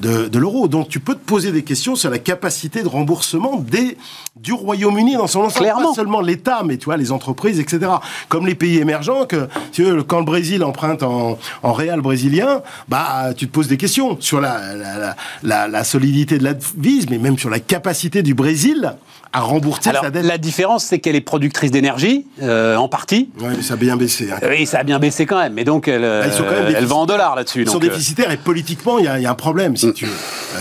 de, 0.00 0.08
de, 0.24 0.28
de 0.28 0.38
l'euro. 0.38 0.68
Donc 0.68 0.88
tu 0.88 1.00
peux 1.00 1.14
te 1.14 1.24
poser 1.24 1.52
des 1.52 1.62
questions 1.62 1.94
sur 1.96 2.10
la 2.10 2.18
capacité 2.18 2.82
de 2.82 2.88
remboursement 2.88 3.56
des 3.56 3.96
du 4.36 4.52
Royaume-Uni 4.52 5.14
dans 5.16 5.26
son 5.26 5.40
ensemble, 5.40 5.64
Clairement. 5.66 5.88
pas 5.90 5.94
seulement 5.94 6.20
l'État, 6.20 6.62
mais 6.64 6.76
tu 6.76 6.86
vois 6.86 6.96
les 6.96 7.12
entreprises, 7.12 7.60
etc. 7.60 7.90
Comme 8.28 8.46
les 8.46 8.54
pays 8.54 8.78
émergents, 8.78 9.26
que 9.26 9.48
si 9.66 9.82
tu 9.82 9.84
veux, 9.84 10.02
quand 10.02 10.18
le 10.18 10.24
Brésil 10.24 10.64
emprunte 10.64 11.02
en, 11.02 11.38
en 11.62 11.72
réal 11.72 12.00
brésilien, 12.00 12.62
bah 12.88 13.34
tu 13.36 13.46
te 13.46 13.52
poses 13.52 13.68
des 13.68 13.76
questions 13.76 14.16
sur 14.20 14.40
la, 14.40 14.74
la, 14.74 14.98
la, 14.98 15.16
la- 15.42 15.68
la 15.68 15.84
solidité 16.00 16.38
de 16.38 16.44
la 16.44 16.54
devise, 16.54 17.10
mais 17.10 17.18
même 17.18 17.36
sur 17.36 17.50
la 17.50 17.60
capacité 17.60 18.22
du 18.22 18.32
Brésil 18.32 18.94
à 19.32 19.40
rembourser 19.40 19.90
Alors, 19.90 20.02
sa 20.04 20.10
dette. 20.10 20.24
la 20.24 20.38
différence, 20.38 20.84
c'est 20.84 20.98
qu'elle 20.98 21.14
est 21.16 21.20
productrice 21.20 21.70
d'énergie, 21.70 22.26
euh, 22.42 22.76
en 22.76 22.88
partie. 22.88 23.30
Ouais, 23.40 23.50
mais 23.56 23.62
ça 23.62 23.74
a 23.74 23.76
bien 23.76 23.96
baissé. 23.96 24.30
hein. 24.32 24.38
Oui, 24.48 24.66
ça 24.66 24.78
a 24.80 24.82
bien 24.82 24.98
baissé 24.98 25.24
quand 25.26 25.38
même, 25.38 25.52
mais 25.54 25.64
donc 25.64 25.86
elle, 25.88 26.02
Bah, 26.02 26.26
ils 26.26 26.32
sont 26.32 26.42
quand 26.44 26.50
même 26.50 26.74
elle 26.76 26.84
vend 26.86 27.02
en 27.02 27.06
dollars 27.06 27.36
là-dessus. 27.36 27.62
Ils 27.62 27.68
sont 27.70 27.76
euh, 27.76 27.80
déficitaires 27.80 28.30
et 28.32 28.36
politiquement, 28.36 28.98
il 28.98 29.04
y, 29.04 29.08
a- 29.08 29.18
il 29.18 29.22
y 29.22 29.26
a 29.26 29.30
un 29.30 29.34
problème, 29.34 29.76
si 29.76 29.92
tu 29.92 30.06
veux. 30.06 30.12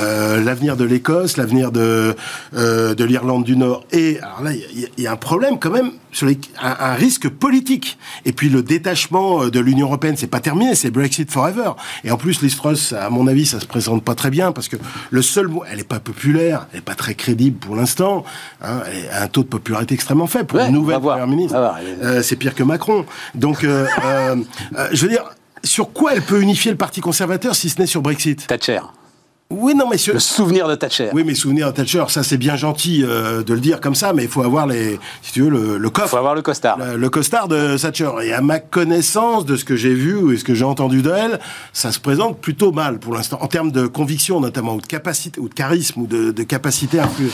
Euh, 0.02 0.44
l'avenir 0.44 0.78
de 0.78 0.84
l'Écosse, 0.86 1.38
l'avenir 1.38 1.72
de, 1.72 2.16
euh, 2.56 2.94
de 2.94 3.04
l'Irlande 3.04 3.44
du 3.44 3.58
Nord. 3.58 3.84
Et 3.92 4.20
alors 4.22 4.44
là, 4.44 4.52
il 4.54 4.80
y, 4.80 4.86
a- 4.86 4.90
il 4.98 5.04
y 5.04 5.08
a 5.08 5.12
un 5.12 5.16
problème 5.18 5.58
quand 5.60 5.72
même, 5.72 5.92
sur 6.12 6.28
les, 6.28 6.38
un, 6.62 6.76
un 6.80 6.94
risque 6.94 7.28
politique. 7.28 7.98
Et 8.26 8.34
puis 8.34 8.50
le 8.50 8.62
détachement 8.62 9.48
de 9.48 9.60
l'Union 9.60 9.88
Européenne, 9.88 10.16
c'est 10.18 10.28
pas 10.28 10.40
terminé, 10.42 10.76
c'est 10.76 10.92
Brexit 10.92 11.32
forever. 11.32 11.72
Et 12.04 12.12
en 12.12 12.18
plus, 12.18 12.42
Liz 12.42 12.56
Truss, 12.56 12.94
à 12.94 13.10
mon 13.10 13.26
avis, 13.28 13.46
ça 13.48 13.60
se 13.60 13.66
présente 13.66 14.04
pas 14.04 14.16
très 14.16 14.30
bien, 14.30 14.52
parce 14.52 14.68
que 14.68 14.78
le 15.10 15.22
seul 15.24 15.48
mot, 15.48 15.64
elle 15.72 15.80
est 15.80 15.84
pas 15.88 16.00
populaire, 16.00 16.68
elle 16.72 16.80
est 16.80 16.84
pas 16.84 16.96
très 16.96 17.16
crédible 17.16 17.58
pour 17.58 17.76
l'instant. 17.76 18.24
Hein, 18.62 18.82
un 19.14 19.28
taux 19.28 19.44
de 19.44 19.48
popularité 19.48 19.94
extrêmement 19.96 20.28
faible 20.28 20.46
pour 20.48 20.60
Ouais, 20.60 20.68
une 20.68 20.74
nouvelle 20.74 21.00
première 21.00 21.28
ministre. 21.28 21.58
Euh, 22.04 22.22
c'est 22.22 22.36
pire 22.36 22.54
que 22.54 22.64
Macron. 22.64 23.06
Donc, 23.34 23.64
euh, 23.64 23.86
euh, 24.04 24.36
je 24.92 25.02
veux 25.04 25.10
dire, 25.10 25.24
sur 25.64 25.94
quoi 25.94 26.14
elle 26.14 26.22
peut 26.22 26.42
unifier 26.42 26.72
le 26.72 26.78
Parti 26.78 27.00
conservateur 27.00 27.56
si 27.56 27.70
ce 27.70 27.80
n'est 27.80 27.88
sur 27.88 28.02
Brexit? 28.02 28.48
Thatcher. 28.48 28.82
Oui, 29.52 29.74
non, 29.74 29.86
mais 29.90 29.98
sur... 29.98 30.14
Le 30.14 30.20
souvenir 30.20 30.68
de 30.68 30.76
Thatcher. 30.76 31.10
Oui, 31.12 31.24
mais 31.26 31.34
souvenir 31.34 31.68
de 31.68 31.72
Thatcher, 31.72 32.04
ça 32.10 32.22
c'est 32.22 32.38
bien 32.38 32.56
gentil 32.56 33.04
euh, 33.04 33.42
de 33.44 33.54
le 33.56 33.60
dire 33.60 33.82
comme 33.82 33.96
ça, 33.96 34.14
mais 34.14 34.24
il 34.26 34.30
faut 34.30 34.44
avoir 34.44 34.68
les, 34.68 35.00
si 35.24 35.32
tu 35.34 35.42
veux, 35.42 35.50
le, 35.50 35.78
le 35.80 35.88
Il 35.88 35.92
coffre. 35.92 36.10
faut 36.10 36.18
avoir 36.18 36.36
le 36.36 36.44
costard. 36.44 36.78
Le, 36.78 36.98
le 36.98 37.10
costard 37.10 37.48
de 37.48 37.76
Thatcher. 37.76 38.12
Et 38.24 38.32
à 38.32 38.42
ma 38.42 38.60
connaissance 38.60 39.46
de 39.48 39.56
ce 39.56 39.66
que 39.66 39.76
j'ai 39.76 39.94
vu 39.96 40.34
et 40.36 40.38
ce 40.38 40.44
que 40.44 40.54
j'ai 40.54 40.66
entendu 40.66 41.02
d'elle, 41.02 41.40
ça 41.74 41.92
se 41.92 42.00
présente 42.00 42.40
plutôt 42.40 42.72
mal 42.72 43.00
pour 43.00 43.16
l'instant, 43.16 43.40
en 43.42 43.48
termes 43.48 43.72
de 43.72 43.88
conviction 43.88 44.40
notamment, 44.40 44.76
ou 44.76 44.82
de 44.82 44.86
capacité, 44.86 45.40
ou 45.40 45.50
de 45.50 45.54
charisme, 45.56 46.02
ou 46.02 46.06
de, 46.08 46.30
de 46.30 46.44
capacité 46.44 47.00
à 47.00 47.06
influer. 47.06 47.32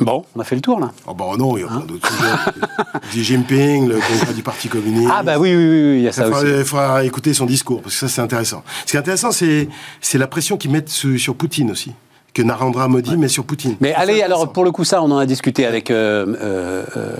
Bon, 0.00 0.24
on 0.36 0.40
a 0.40 0.44
fait 0.44 0.54
le 0.54 0.60
tour 0.60 0.78
là. 0.78 0.92
Oh 1.06 1.14
bah 1.14 1.24
non, 1.38 1.56
il 1.56 1.62
y 1.62 1.64
a 1.64 1.68
plein 1.68 1.80
d'autres 1.80 2.06
sujets. 2.12 3.00
Xi 3.10 3.24
Jinping, 3.24 3.88
le 3.88 3.94
congrès 3.98 4.34
du 4.34 4.42
Parti 4.42 4.68
communiste. 4.68 5.10
Ah 5.12 5.22
bah 5.22 5.38
oui, 5.38 5.54
oui, 5.56 5.64
oui, 5.64 5.96
il 5.98 6.02
y 6.02 6.08
a 6.08 6.12
ça 6.12 6.22
Il 6.22 6.24
faudra, 6.26 6.40
aussi. 6.42 6.52
il 6.58 6.64
faudra 6.64 7.04
écouter 7.04 7.32
son 7.34 7.46
discours, 7.46 7.80
parce 7.80 7.94
que 7.94 8.00
ça, 8.00 8.08
c'est 8.08 8.20
intéressant. 8.20 8.62
Ce 8.84 8.90
qui 8.90 8.96
est 8.96 9.00
intéressant, 9.00 9.32
c'est, 9.32 9.68
c'est 10.02 10.18
la 10.18 10.26
pression 10.26 10.58
qu'ils 10.58 10.70
mettent 10.70 10.90
sur, 10.90 11.18
sur 11.18 11.34
Poutine 11.34 11.70
aussi. 11.70 11.92
Que 12.34 12.42
Narendra 12.42 12.86
Modi 12.88 13.16
met 13.16 13.28
sur 13.28 13.44
Poutine. 13.44 13.76
Mais 13.80 13.94
allez, 13.94 14.20
alors 14.20 14.52
pour 14.52 14.64
le 14.64 14.70
coup, 14.70 14.84
ça, 14.84 15.02
on 15.02 15.10
en 15.10 15.16
a 15.16 15.24
discuté 15.24 15.64
avec 15.64 15.90
euh, 15.90 16.26
euh, 16.42 16.84
euh, 16.98 17.10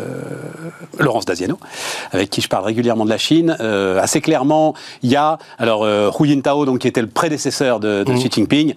Laurence 0.99 1.25
Daziano, 1.25 1.59
avec 2.13 2.29
qui 2.29 2.43
je 2.43 2.49
parle 2.49 2.67
régulièrement 2.67 3.07
de 3.07 3.11
la 3.11 3.17
Chine. 3.17 3.57
Euh, 3.61 3.99
assez 3.99 4.21
clairement, 4.21 4.75
il 5.03 5.11
y 5.11 5.17
a 5.17 5.39
alors 5.59 5.87
Hu 6.21 6.29
Jintao, 6.29 6.67
donc 6.67 6.81
qui 6.81 6.89
était 6.89 7.01
le 7.01 7.07
prédécesseur 7.09 7.81
de, 7.81 8.05
de 8.05 8.13
Xi 8.13 8.29
Jinping. 8.31 8.75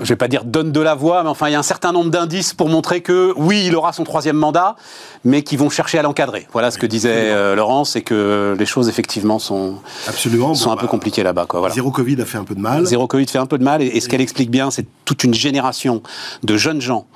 Je 0.00 0.08
vais 0.08 0.16
pas 0.16 0.28
dire 0.28 0.44
donne 0.44 0.70
de 0.70 0.80
la 0.80 0.94
voix, 0.94 1.22
mais 1.24 1.28
enfin 1.28 1.48
il 1.48 1.52
y 1.52 1.54
a 1.56 1.58
un 1.58 1.62
certain 1.64 1.90
nombre 1.90 2.10
d'indices 2.10 2.54
pour 2.54 2.68
montrer 2.68 3.00
que 3.00 3.32
oui, 3.36 3.64
il 3.66 3.74
aura 3.74 3.92
son 3.92 4.04
troisième 4.04 4.36
mandat, 4.36 4.76
mais 5.24 5.42
qui 5.42 5.56
vont 5.56 5.70
chercher 5.70 5.98
à 5.98 6.02
l'encadrer. 6.02 6.46
Voilà 6.52 6.70
ce 6.70 6.78
que 6.78 6.86
disait 6.86 7.30
euh, 7.32 7.56
Laurence, 7.56 7.96
et 7.96 8.02
que 8.02 8.54
les 8.56 8.66
choses 8.66 8.88
effectivement 8.88 9.40
sont 9.40 9.74
Absolument. 10.06 10.54
sont 10.54 10.66
bon, 10.66 10.72
un 10.74 10.76
peu 10.76 10.86
bah, 10.86 10.90
compliquées 10.90 11.24
là-bas. 11.24 11.46
Voilà. 11.50 11.74
Zéro 11.74 11.90
Covid 11.90 12.20
a 12.20 12.24
fait 12.24 12.38
un 12.38 12.44
peu 12.44 12.54
de 12.54 12.60
mal. 12.60 12.86
Zéro 12.86 13.08
Covid 13.08 13.26
fait 13.26 13.38
un 13.38 13.46
peu 13.46 13.58
de 13.58 13.64
mal, 13.64 13.82
et, 13.82 13.86
et 13.86 14.00
ce 14.00 14.08
qu'elle 14.08 14.20
explique 14.20 14.50
bien, 14.50 14.70
c'est 14.70 14.86
toute 15.04 15.24
une 15.24 15.34
génération 15.34 16.02
de 16.44 16.56
jeunes 16.56 16.80
gens 16.80 17.06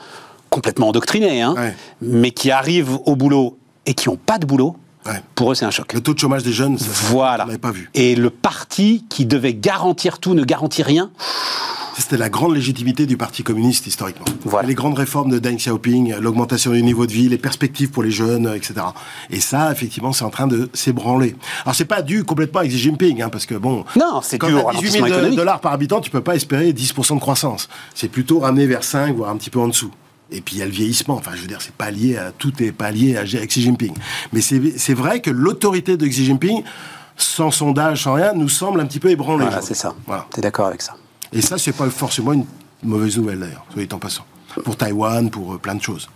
complètement 0.50 0.88
endoctrinés, 0.88 1.40
hein, 1.40 1.54
Ouais. 1.56 1.74
mais 2.00 2.32
qui 2.32 2.50
arrivent 2.50 2.98
au 3.06 3.14
boulot 3.14 3.58
et 3.86 3.94
qui 3.94 4.08
n'ont 4.08 4.16
pas 4.16 4.38
de 4.38 4.46
boulot. 4.46 4.76
Ouais. 5.06 5.20
Pour 5.34 5.52
eux, 5.52 5.54
c'est 5.54 5.64
un 5.64 5.70
choc. 5.70 5.92
Le 5.92 6.00
taux 6.00 6.14
de 6.14 6.18
chômage 6.18 6.42
des 6.42 6.52
jeunes, 6.52 6.78
ça, 6.78 6.86
Voilà. 7.10 7.44
on 7.44 7.46
l'avait 7.48 7.58
pas 7.58 7.72
vu. 7.72 7.90
Et 7.94 8.14
le 8.14 8.30
parti 8.30 9.04
qui 9.08 9.26
devait 9.26 9.54
garantir 9.54 10.18
tout 10.18 10.34
ne 10.34 10.44
garantit 10.44 10.82
rien. 10.82 11.10
C'était 11.98 12.16
la 12.16 12.30
grande 12.30 12.54
légitimité 12.54 13.04
du 13.04 13.18
Parti 13.18 13.42
communiste 13.42 13.86
historiquement. 13.86 14.24
Voilà. 14.46 14.66
Les 14.66 14.74
grandes 14.74 14.96
réformes 14.96 15.30
de 15.30 15.38
Deng 15.38 15.56
Xiaoping, 15.56 16.14
l'augmentation 16.20 16.72
du 16.72 16.82
niveau 16.82 17.06
de 17.06 17.12
vie, 17.12 17.28
les 17.28 17.36
perspectives 17.36 17.90
pour 17.90 18.02
les 18.02 18.10
jeunes, 18.10 18.50
etc. 18.54 18.74
Et 19.28 19.40
ça, 19.40 19.70
effectivement, 19.70 20.12
c'est 20.14 20.24
en 20.24 20.30
train 20.30 20.46
de 20.46 20.70
s'ébranler. 20.72 21.36
Alors, 21.66 21.74
c'est 21.74 21.84
pas 21.84 22.00
dû 22.00 22.24
complètement 22.24 22.60
à 22.60 22.66
Xi 22.66 22.78
Jinping, 22.78 23.20
hein, 23.20 23.28
parce 23.28 23.44
que 23.44 23.54
bon. 23.56 23.84
Non, 23.94 24.20
c'est 24.22 24.38
quand 24.38 24.46
dû 24.48 24.54
au 24.54 24.62
t'as 24.62 24.70
18 24.72 24.76
ralentissement 24.78 25.06
000 25.06 25.16
économique. 25.18 25.36
dollars 25.36 25.60
par 25.60 25.72
habitant, 25.72 26.00
tu 26.00 26.10
peux 26.10 26.22
pas 26.22 26.34
espérer 26.34 26.72
10% 26.72 27.16
de 27.16 27.20
croissance. 27.20 27.68
C'est 27.94 28.08
plutôt 28.08 28.38
ramener 28.40 28.66
vers 28.66 28.84
5, 28.84 29.14
voire 29.14 29.28
un 29.28 29.36
petit 29.36 29.50
peu 29.50 29.60
en 29.60 29.68
dessous. 29.68 29.90
Et 30.32 30.40
puis 30.40 30.56
il 30.56 30.58
y 30.58 30.62
a 30.62 30.66
le 30.66 30.72
vieillissement. 30.72 31.14
Enfin, 31.14 31.32
je 31.34 31.42
veux 31.42 31.46
dire, 31.46 31.60
c'est 31.60 31.74
pas 31.74 31.90
lié 31.90 32.16
à 32.16 32.32
tout 32.32 32.52
est 32.62 32.72
pas 32.72 32.90
lié 32.90 33.16
à 33.16 33.24
Xi 33.24 33.62
Jinping. 33.62 33.94
Mais 34.32 34.40
c'est 34.40 34.94
vrai 34.94 35.20
que 35.20 35.30
l'autorité 35.30 35.96
de 35.96 36.06
Xi 36.06 36.24
Jinping, 36.24 36.62
sans 37.16 37.50
sondage, 37.50 38.04
sans 38.04 38.14
rien, 38.14 38.32
nous 38.32 38.48
semble 38.48 38.80
un 38.80 38.86
petit 38.86 39.00
peu 39.00 39.10
ébranlée. 39.10 39.44
Voilà, 39.44 39.62
c'est 39.62 39.74
ça. 39.74 39.94
Voilà. 40.06 40.26
T'es 40.30 40.40
d'accord 40.40 40.66
avec 40.66 40.82
ça? 40.82 40.96
Et 41.32 41.40
ça, 41.40 41.58
c'est 41.58 41.72
pas 41.72 41.88
forcément 41.90 42.32
une 42.32 42.46
mauvaise 42.82 43.16
nouvelle 43.16 43.40
d'ailleurs, 43.40 43.64
soit 43.72 43.84
dit 43.84 43.94
en 43.94 43.98
passant. 43.98 44.24
Pour 44.64 44.76
Taïwan, 44.76 45.30
pour 45.30 45.54
euh, 45.54 45.58
plein 45.58 45.74
de 45.74 45.82
choses. 45.82 46.08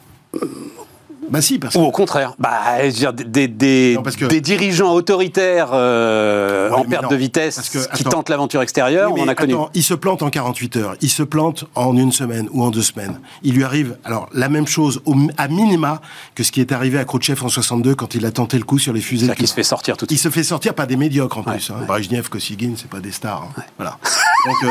Bah 1.30 1.40
si, 1.40 1.58
parce 1.58 1.74
que 1.74 1.78
Ou 1.78 1.82
au 1.84 1.90
contraire, 1.90 2.34
bah, 2.38 2.78
je 2.80 2.84
veux 2.86 2.92
dire, 2.92 3.12
des, 3.12 3.48
des, 3.48 3.94
Non, 3.96 4.02
parce 4.02 4.16
que- 4.16 4.26
des 4.26 4.40
dirigeants 4.40 4.92
autoritaires 4.92 5.70
euh, 5.72 6.70
Ouais, 6.70 6.76
en 6.76 6.84
perte 6.84 7.02
non, 7.04 7.08
de 7.10 7.16
vitesse 7.16 7.56
parce 7.56 7.68
que, 7.68 7.96
qui 7.96 8.04
tentent 8.04 8.28
l'aventure 8.28 8.62
extérieure, 8.62 9.10
Oui, 9.12 9.20
on 9.22 9.24
en 9.24 9.28
a 9.28 9.34
connu. 9.34 9.54
il 9.74 9.82
se 9.82 9.94
plante 9.94 10.22
en 10.22 10.30
48 10.30 10.76
heures, 10.76 10.94
il 11.00 11.10
se 11.10 11.22
plante 11.22 11.64
en 11.74 11.96
une 11.96 12.12
semaine 12.12 12.48
ou 12.52 12.62
en 12.62 12.70
deux 12.70 12.82
semaines. 12.82 13.20
Il 13.42 13.54
lui 13.54 13.64
arrive, 13.64 13.96
alors, 14.04 14.28
la 14.32 14.48
même 14.48 14.66
chose, 14.66 15.00
au, 15.04 15.14
à 15.36 15.48
minima, 15.48 16.00
que 16.34 16.42
ce 16.44 16.52
qui 16.52 16.60
est 16.60 16.70
arrivé 16.72 16.98
à 16.98 17.04
Khrouchtchev 17.04 17.42
en 17.44 17.48
62 17.48 17.94
quand 17.94 18.14
il 18.14 18.24
a 18.24 18.30
tenté 18.30 18.56
le 18.58 18.64
coup 18.64 18.78
sur 18.78 18.92
les 18.92 19.00
fusées. 19.00 19.26
C'est-à-dire 19.26 19.38
qu'il 19.38 19.48
se 19.48 19.54
fait 19.54 19.62
sortir 19.62 19.96
tout 19.96 20.06
de 20.06 20.12
Il 20.12 20.18
suite. 20.18 20.32
se 20.32 20.34
fait 20.34 20.44
sortir 20.44 20.74
par 20.74 20.86
des 20.86 20.96
médiocres 20.96 21.38
en 21.38 21.42
Ouais, 21.42 21.54
plus. 21.56 21.70
Hein. 21.70 21.76
ouais. 21.80 21.86
Brezhnev, 21.86 22.28
Kosygin, 22.28 22.74
c'est 22.76 22.88
pas 22.90 23.00
des 23.00 23.12
stars. 23.12 23.48
hein. 23.56 23.62
Voilà. 23.78 23.98
Donc, 24.46 24.56
euh, 24.64 24.68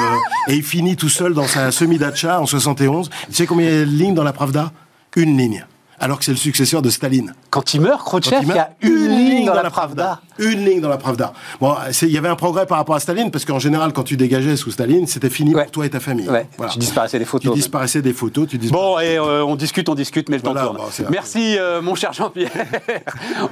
et 0.48 0.56
il 0.56 0.64
finit 0.64 0.96
tout 0.96 1.10
seul 1.10 1.34
dans 1.34 1.48
sa 1.48 1.72
semi-dacha 1.72 2.40
en 2.40 2.46
71. 2.46 3.10
Tu 3.28 3.34
sais 3.34 3.46
combien 3.46 3.68
il 3.70 3.74
y 3.76 3.82
a 3.82 3.86
de 3.86 3.90
lignes 3.90 4.14
dans 4.16 4.24
la 4.24 4.34
Pravda? 4.34 4.72
Une 5.18 5.38
ligne. 5.38 5.66
Alors 6.00 6.20
que 6.20 6.26
c'est 6.26 6.32
le 6.32 6.38
successeur 6.38 6.82
de 6.82 6.90
Staline. 6.90 7.34
Quand 7.50 7.74
il 7.74 7.82
meurt, 7.82 8.02
Khrouchtchev, 8.04 8.40
il 8.42 8.44
y 8.44 8.48
meurt, 8.48 8.60
a 8.60 8.70
une, 8.82 9.08
ligne 9.08 9.46
dans 9.46 9.54
la 9.54 9.70
Pravda. 9.70 10.20
Une 10.40 10.66
ligne 10.66 10.82
dans 10.82 10.90
la 10.90 10.98
Pravda. 10.98 11.34
Bon, 11.62 11.74
il 12.02 12.10
y 12.12 12.18
avait 12.18 12.28
un 12.28 12.36
progrès 12.36 12.66
par 12.66 12.78
rapport 12.78 12.96
à 12.96 13.00
Staline, 13.00 13.32
parce 13.32 13.46
qu'en 13.46 13.60
général, 13.60 13.94
quand 13.94 14.04
tu 14.04 14.18
dégageais 14.18 14.58
sous 14.58 14.72
Staline, 14.72 15.08
c'était 15.08 15.30
fini 15.30 15.56
Ouais. 15.56 15.64
pour 15.64 15.72
toi 15.72 15.86
et 15.86 15.90
ta 15.90 16.00
famille. 16.02 16.28
Ouais, 16.30 16.48
Voilà. 16.58 16.74
tu 16.74 16.80
disparaissais 16.80 17.18
des 17.20 17.26
photos. 17.26 17.54
Tu 17.54 17.60
disparaissais 17.60 18.02
des 18.02 18.14
photos, 18.14 18.48
tu 18.50 18.58
disparaissais. 18.58 18.88
Bon, 18.88 19.00
et 19.00 19.18
euh, 19.18 19.46
on 19.46 19.56
discute, 19.56 19.88
on 19.88 19.96
discute, 19.96 20.28
mais 20.30 20.38
le 20.38 20.44
Voilà, 20.44 20.62
temps 20.62 20.74
tourne. 20.76 20.90
bon, 21.00 21.06
Merci, 21.12 21.58
euh, 21.58 21.82
mon 21.82 21.96
cher 21.96 22.12
Jean-Pierre. 22.12 22.52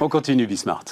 on 0.00 0.08
continue, 0.08 0.46
Bismart. 0.46 0.84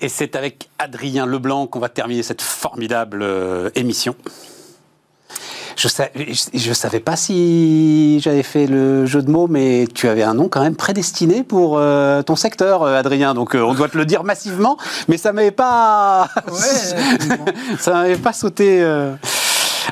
Et 0.00 0.08
c'est 0.08 0.36
avec 0.36 0.68
Adrien 0.78 1.26
Leblanc 1.26 1.66
qu'on 1.66 1.78
va 1.78 1.88
terminer 1.88 2.22
cette 2.22 2.42
formidable 2.42 3.22
euh, 3.22 3.70
émission. 3.74 4.16
Je 5.76 6.68
ne 6.68 6.74
savais 6.74 7.00
pas 7.00 7.16
si 7.16 8.20
j'avais 8.20 8.42
fait 8.42 8.66
le 8.66 9.06
jeu 9.06 9.22
de 9.22 9.30
mots, 9.30 9.48
mais 9.48 9.86
tu 9.92 10.08
avais 10.08 10.22
un 10.22 10.34
nom 10.34 10.48
quand 10.48 10.62
même 10.62 10.76
prédestiné 10.76 11.42
pour 11.42 11.78
euh, 11.78 12.22
ton 12.22 12.36
secteur, 12.36 12.82
euh, 12.82 12.98
Adrien. 12.98 13.34
Donc 13.34 13.54
euh, 13.54 13.62
on 13.62 13.74
doit 13.74 13.88
te 13.88 13.98
le 13.98 14.04
dire 14.06 14.24
massivement, 14.24 14.76
mais 15.08 15.16
ça 15.16 15.32
m'avait 15.32 15.50
pas, 15.50 16.28
ça 17.78 17.92
m'avait 17.92 18.16
pas 18.16 18.32
sauté. 18.32 18.82
euh. 18.82 19.14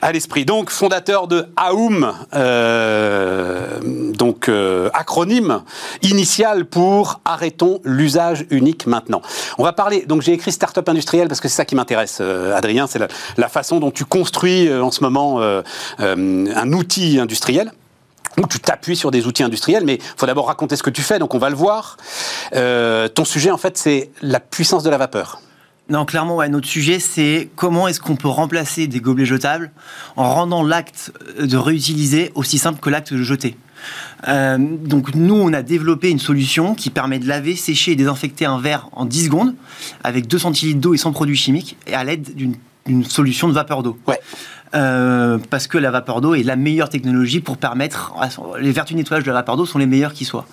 À 0.00 0.12
l'esprit. 0.12 0.44
Donc, 0.44 0.70
fondateur 0.70 1.28
de 1.28 1.46
AUM, 1.56 2.12
euh, 2.34 3.78
donc 3.82 4.48
euh, 4.48 4.90
acronyme 4.94 5.62
initial 6.02 6.64
pour 6.64 7.20
Arrêtons 7.24 7.80
l'usage 7.84 8.46
unique 8.50 8.86
maintenant. 8.86 9.22
On 9.58 9.64
va 9.64 9.72
parler, 9.72 10.04
donc 10.06 10.22
j'ai 10.22 10.32
écrit 10.32 10.52
Startup 10.52 10.88
industriel 10.88 11.28
parce 11.28 11.40
que 11.40 11.48
c'est 11.48 11.56
ça 11.56 11.64
qui 11.64 11.74
m'intéresse, 11.74 12.18
euh, 12.20 12.56
Adrien, 12.56 12.86
c'est 12.86 12.98
la, 13.36 13.48
façon 13.48 13.80
dont 13.80 13.90
tu 13.90 14.04
construis 14.04 14.68
euh, 14.68 14.82
en 14.82 14.90
ce 14.90 15.02
moment 15.02 15.40
euh, 15.40 15.62
un 15.98 16.72
outil 16.72 17.18
industriel 17.18 17.72
où 18.38 18.46
tu 18.46 18.60
t'appuies 18.60 18.96
sur 18.96 19.10
des 19.10 19.26
outils 19.26 19.42
industriels, 19.42 19.84
mais 19.84 19.94
il 19.96 20.02
faut 20.16 20.26
d'abord 20.26 20.46
raconter 20.46 20.76
ce 20.76 20.82
que 20.82 20.90
tu 20.90 21.02
fais, 21.02 21.18
donc 21.18 21.34
on 21.34 21.38
va 21.38 21.50
le 21.50 21.56
voir. 21.56 21.96
Euh, 22.54 23.08
ton 23.08 23.24
sujet, 23.24 23.50
en 23.50 23.58
fait, 23.58 23.76
c'est 23.76 24.10
la 24.22 24.40
puissance 24.40 24.82
de 24.82 24.90
la 24.90 24.98
vapeur. 24.98 25.40
Non, 25.92 26.06
clairement, 26.06 26.36
ouais, 26.36 26.48
notre 26.48 26.66
sujet, 26.66 26.98
c'est 26.98 27.50
comment 27.54 27.86
est-ce 27.86 28.00
qu'on 28.00 28.16
peut 28.16 28.26
remplacer 28.26 28.86
des 28.86 28.98
gobelets 28.98 29.26
jetables 29.26 29.70
en 30.16 30.32
rendant 30.32 30.62
l'acte 30.62 31.12
de 31.38 31.56
réutiliser 31.58 32.32
aussi 32.34 32.56
simple 32.56 32.80
que 32.80 32.88
l'acte 32.88 33.12
de 33.12 33.22
jeter. 33.22 33.58
Euh, 34.26 34.56
donc 34.58 35.14
nous, 35.14 35.34
on 35.34 35.52
a 35.52 35.60
développé 35.60 36.08
une 36.08 36.18
solution 36.18 36.74
qui 36.74 36.88
permet 36.88 37.18
de 37.18 37.28
laver, 37.28 37.56
sécher 37.56 37.92
et 37.92 37.94
désinfecter 37.94 38.46
un 38.46 38.58
verre 38.58 38.88
en 38.92 39.04
10 39.04 39.26
secondes 39.26 39.54
avec 40.02 40.28
2 40.28 40.38
centilitres 40.38 40.80
d'eau 40.80 40.94
et 40.94 40.96
sans 40.96 41.12
produits 41.12 41.36
chimiques 41.36 41.76
et 41.86 41.92
à 41.92 42.04
l'aide 42.04 42.26
d'une 42.86 43.04
solution 43.04 43.48
de 43.48 43.52
vapeur 43.52 43.82
d'eau. 43.82 43.98
Ouais. 44.06 44.18
Euh, 44.74 45.36
parce 45.50 45.66
que 45.66 45.76
la 45.76 45.90
vapeur 45.90 46.22
d'eau 46.22 46.34
est 46.34 46.42
la 46.42 46.56
meilleure 46.56 46.88
technologie 46.88 47.40
pour 47.40 47.58
permettre. 47.58 48.14
Les 48.58 48.72
vertus 48.72 48.94
de 48.94 49.02
nettoyage 49.02 49.24
de 49.24 49.28
la 49.30 49.34
vapeur 49.34 49.58
d'eau 49.58 49.66
sont 49.66 49.78
les 49.78 49.84
meilleures 49.84 50.14
qui 50.14 50.24
soient. 50.24 50.46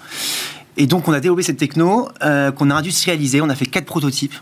Et 0.75 0.85
donc, 0.85 1.07
on 1.07 1.13
a 1.13 1.21
développé 1.21 1.43
cette 1.43 1.57
techno 1.57 2.09
euh, 2.23 2.51
qu'on 2.51 2.69
a 2.69 2.75
industrialisée. 2.75 3.39
On 3.39 3.49
a 3.49 3.55
fait 3.55 3.67
quatre 3.67 3.85
prototypes. 3.85 4.35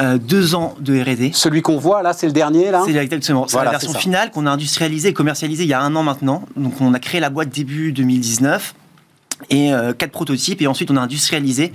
Euh, 0.00 0.18
deux 0.18 0.54
ans 0.54 0.74
de 0.80 1.00
R&D. 1.00 1.32
Celui 1.34 1.62
qu'on 1.62 1.78
voit 1.78 2.02
là, 2.02 2.12
c'est 2.12 2.26
le 2.26 2.32
dernier 2.32 2.70
là. 2.70 2.82
C'est 2.84 2.94
exactement. 2.94 3.46
C'est 3.46 3.56
voilà, 3.56 3.72
la 3.72 3.78
version 3.78 3.98
finale 3.98 4.30
qu'on 4.30 4.46
a 4.46 4.50
industrialisée 4.50 5.10
et 5.10 5.12
commercialisée 5.12 5.64
il 5.64 5.68
y 5.68 5.74
a 5.74 5.80
un 5.80 5.94
an 5.96 6.02
maintenant. 6.02 6.44
Donc 6.56 6.80
on 6.80 6.94
a 6.94 6.98
créé 6.98 7.20
la 7.20 7.30
boîte 7.30 7.50
début 7.50 7.92
2019 7.92 8.74
et 9.50 9.72
euh, 9.72 9.92
quatre 9.92 10.12
prototypes 10.12 10.62
et 10.62 10.66
ensuite 10.66 10.90
on 10.90 10.96
a 10.96 11.00
industrialisé 11.00 11.72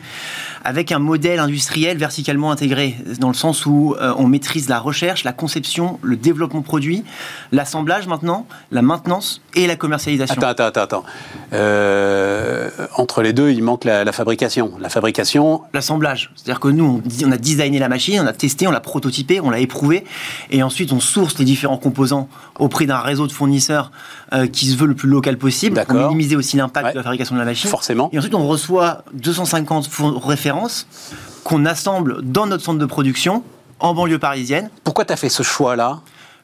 avec 0.64 0.92
un 0.92 1.00
modèle 1.00 1.40
industriel 1.40 1.98
verticalement 1.98 2.52
intégré 2.52 2.96
dans 3.20 3.30
le 3.30 3.34
sens 3.34 3.66
où 3.66 3.96
euh, 4.00 4.14
on 4.18 4.28
maîtrise 4.28 4.70
la 4.70 4.80
recherche, 4.80 5.24
la 5.24 5.34
conception, 5.34 6.00
le 6.02 6.16
développement 6.16 6.62
produit, 6.62 7.04
l'assemblage 7.52 8.08
maintenant, 8.08 8.48
la 8.72 8.82
maintenance 8.82 9.42
et 9.56 9.68
la 9.68 9.76
commercialisation. 9.76 10.36
Attends, 10.42 10.66
attends, 10.66 10.82
attends. 10.82 11.04
Euh, 11.54 12.70
entre 12.96 13.22
les 13.22 13.34
deux, 13.34 13.52
il 13.52 13.64
manque 13.64 13.86
la, 13.86 14.04
la 14.04 14.12
fabrication. 14.12 14.74
La 14.80 14.90
fabrication. 14.90 15.62
L'assemblage. 15.74 16.32
C'est-à-dire 16.36 16.60
que 16.60 16.68
nous, 16.68 17.02
on, 17.04 17.28
on, 17.28 17.32
a 17.32 17.38
designé 17.38 17.80
la 17.80 17.90
machine, 17.90 18.20
on 18.22 18.28
a 18.28 18.34
testé, 18.34 18.68
on 18.68 18.72
l'a 18.72 18.80
prototypé, 18.80 19.40
on 19.40 19.50
l'a 19.50 19.60
éprouvé 19.60 20.04
et 20.52 20.64
ensuite 20.64 20.92
on 20.92 21.00
source 21.00 21.38
les 21.40 21.46
différents 21.46 21.78
composants 21.78 22.28
auprès 22.60 22.86
d'un 22.86 23.00
réseau 23.00 23.28
de 23.28 23.32
fournisseurs 23.32 23.92
qui 24.52 24.68
se 24.68 24.76
veut 24.76 24.88
le 24.88 24.96
plus 24.96 25.08
local 25.08 25.38
possible 25.38 25.82
pour 25.88 25.96
minimiser 25.96 26.36
aussi 26.36 26.58
l'impact 26.58 26.88
ouais. 26.88 26.92
de 26.92 26.98
la 26.98 27.04
fabrication 27.04 27.36
de 27.36 27.40
la 27.40 27.46
machine. 27.46 27.57
Forcément. 27.66 28.10
Et 28.14 28.18
ensuite, 28.18 28.36
on 28.36 28.48
reçoit 28.48 29.04
250 29.14 29.90
références 30.24 30.88
qu'on 31.44 31.66
assemble 31.66 32.22
dans 32.22 32.46
notre 32.46 32.64
centre 32.64 32.80
de 32.80 32.86
production 32.86 33.44
en 33.80 33.94
banlieue 33.94 34.20
parisienne. 34.20 34.70
Pourquoi 34.84 35.06
tu 35.06 35.14
as 35.14 35.18
fait 35.18 35.30
ce 35.30 35.44
choix-là? 35.44 36.02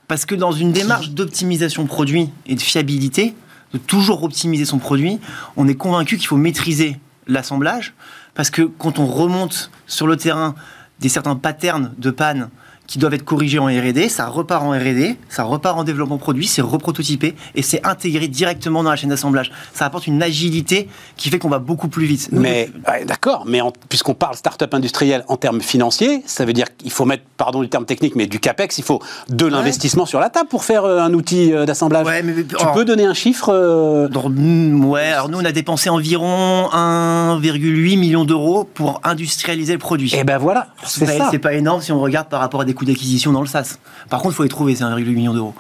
Parce 0.08 0.26
que 0.26 0.36
dans 0.36 0.52
une 0.52 0.72
démarche 0.72 1.10
d'optimisation 1.10 1.86
produit 1.86 2.30
et 2.46 2.56
de 2.56 2.62
fiabilité, 2.62 3.36
de 3.74 3.78
toujours 3.78 4.24
optimiser 4.24 4.66
son 4.66 4.78
produit, 4.78 5.20
on 5.58 5.68
est 5.68 5.76
convaincu 5.76 6.18
qu'il 6.18 6.28
faut 6.28 6.38
maîtriser 6.38 7.00
l'assemblage, 7.28 7.94
parce 8.34 8.50
que 8.50 8.62
quand 8.62 9.00
on 9.00 9.08
remonte 9.08 9.72
sur 9.88 10.08
le 10.08 10.18
terrain 10.18 10.56
des 11.00 11.10
certains 11.10 11.36
patterns 11.36 11.94
de 11.98 12.12
panne 12.12 12.50
qui 12.94 13.00
doivent 13.00 13.16
être 13.16 13.26
corrigés 13.26 13.58
en 13.58 13.66
R&D, 13.66 14.08
ça 14.08 14.28
repart 14.28 14.64
en 14.64 14.70
R&D, 14.70 15.18
ça 15.28 15.42
repart 15.42 15.80
en 15.80 15.84
développement 15.84 16.20
produit, 16.20 16.46
c'est 16.46 16.62
reprototypé 16.62 17.34
et 17.56 17.64
c'est 17.64 17.84
intégré 17.84 18.28
directement 18.28 18.84
dans 18.84 18.92
la 18.92 18.96
chaîne 18.96 19.10
d'assemblage. 19.10 19.52
Ça 19.74 19.88
apporte 19.88 20.06
une 20.06 20.22
agilité 20.22 20.88
qui 21.18 21.32
fait 21.32 21.40
qu'on 21.40 21.50
va 21.50 21.58
beaucoup 21.58 21.88
plus 21.88 22.06
vite. 22.06 22.30
Mais 22.32 22.70
ouais, 22.88 23.04
d'accord, 23.06 23.46
mais 23.48 23.62
puisqu'on 23.90 24.14
parle 24.14 24.36
start-up 24.36 24.72
industriel 24.76 25.26
en 25.28 25.38
termes 25.38 25.60
financiers, 25.60 26.22
ça 26.28 26.46
veut 26.46 26.54
dire 26.54 26.68
qu'il 26.78 26.92
faut 26.92 27.06
mettre, 27.06 27.24
pardon 27.36 27.64
du 27.64 27.68
terme 27.70 27.86
technique, 27.86 28.16
mais 28.16 28.28
du 28.28 28.40
capex, 28.40 28.78
il 28.78 28.84
faut 28.84 29.02
de 29.28 29.48
l'investissement 29.48 30.04
ouais. 30.04 30.10
sur 30.10 30.20
la 30.20 30.30
table 30.30 30.50
pour 30.50 30.64
faire 30.64 30.86
euh, 30.86 31.00
un 31.00 31.16
outil 31.16 31.52
euh, 31.52 31.66
d'assemblage. 31.66 32.06
Ouais, 32.06 32.22
mais, 32.22 32.44
tu 32.44 32.66
peux 32.76 32.86
donner 32.86 33.06
un 33.06 33.16
chiffre 33.16 33.50
euh... 33.52 34.08
dans, 34.08 34.30
Ouais, 34.30 35.08
alors 35.08 35.30
nous 35.30 35.40
on 35.40 35.46
a 35.46 35.52
dépensé 35.52 35.90
environ 35.90 36.70
1,8 36.72 37.98
million 37.98 38.24
d'euros 38.24 38.70
pour 38.72 39.02
industrialiser 39.04 39.74
le 39.74 39.80
produit. 39.80 40.14
Et 40.14 40.24
ben 40.24 40.38
voilà, 40.38 40.68
c'est 40.86 41.08
ça. 41.08 41.30
C'est 41.32 41.40
pas 41.40 41.54
énorme 41.54 41.82
si 41.82 41.92
on 41.92 42.00
regarde 42.00 42.28
par 42.28 42.40
rapport 42.40 42.62
à 42.62 42.66
des 42.66 42.76
coûts 42.76 42.83
d'acquisition 42.86 43.32
dans 43.32 43.42
le 43.42 43.48
SaaS. 43.48 43.78
Par 44.10 44.22
contre, 44.22 44.34
il 44.34 44.38
faut 44.38 44.44
les 44.44 44.50
trouver, 44.50 44.76
c'est 44.76 44.84
1,8 44.84 45.06
million 45.14 45.34
d'euros. 45.34 45.54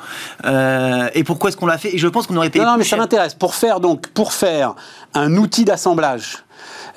Euh, 0.45 1.09
et 1.13 1.23
pourquoi 1.23 1.49
est-ce 1.49 1.57
qu'on 1.57 1.65
l'a 1.65 1.77
fait? 1.77 1.95
Et 1.95 1.97
je 1.97 2.07
pense 2.07 2.27
qu'on 2.27 2.37
aurait 2.37 2.49
payé. 2.49 2.65
Non, 2.65 2.71
non 2.71 2.77
mais 2.77 2.83
ça 2.83 2.97
m'intéresse. 2.97 3.33
Pour 3.33 3.55
faire 3.55 3.79
donc, 3.79 4.07
pour 4.07 4.33
faire 4.33 4.75
un 5.13 5.35
outil 5.37 5.65
d'assemblage. 5.65 6.43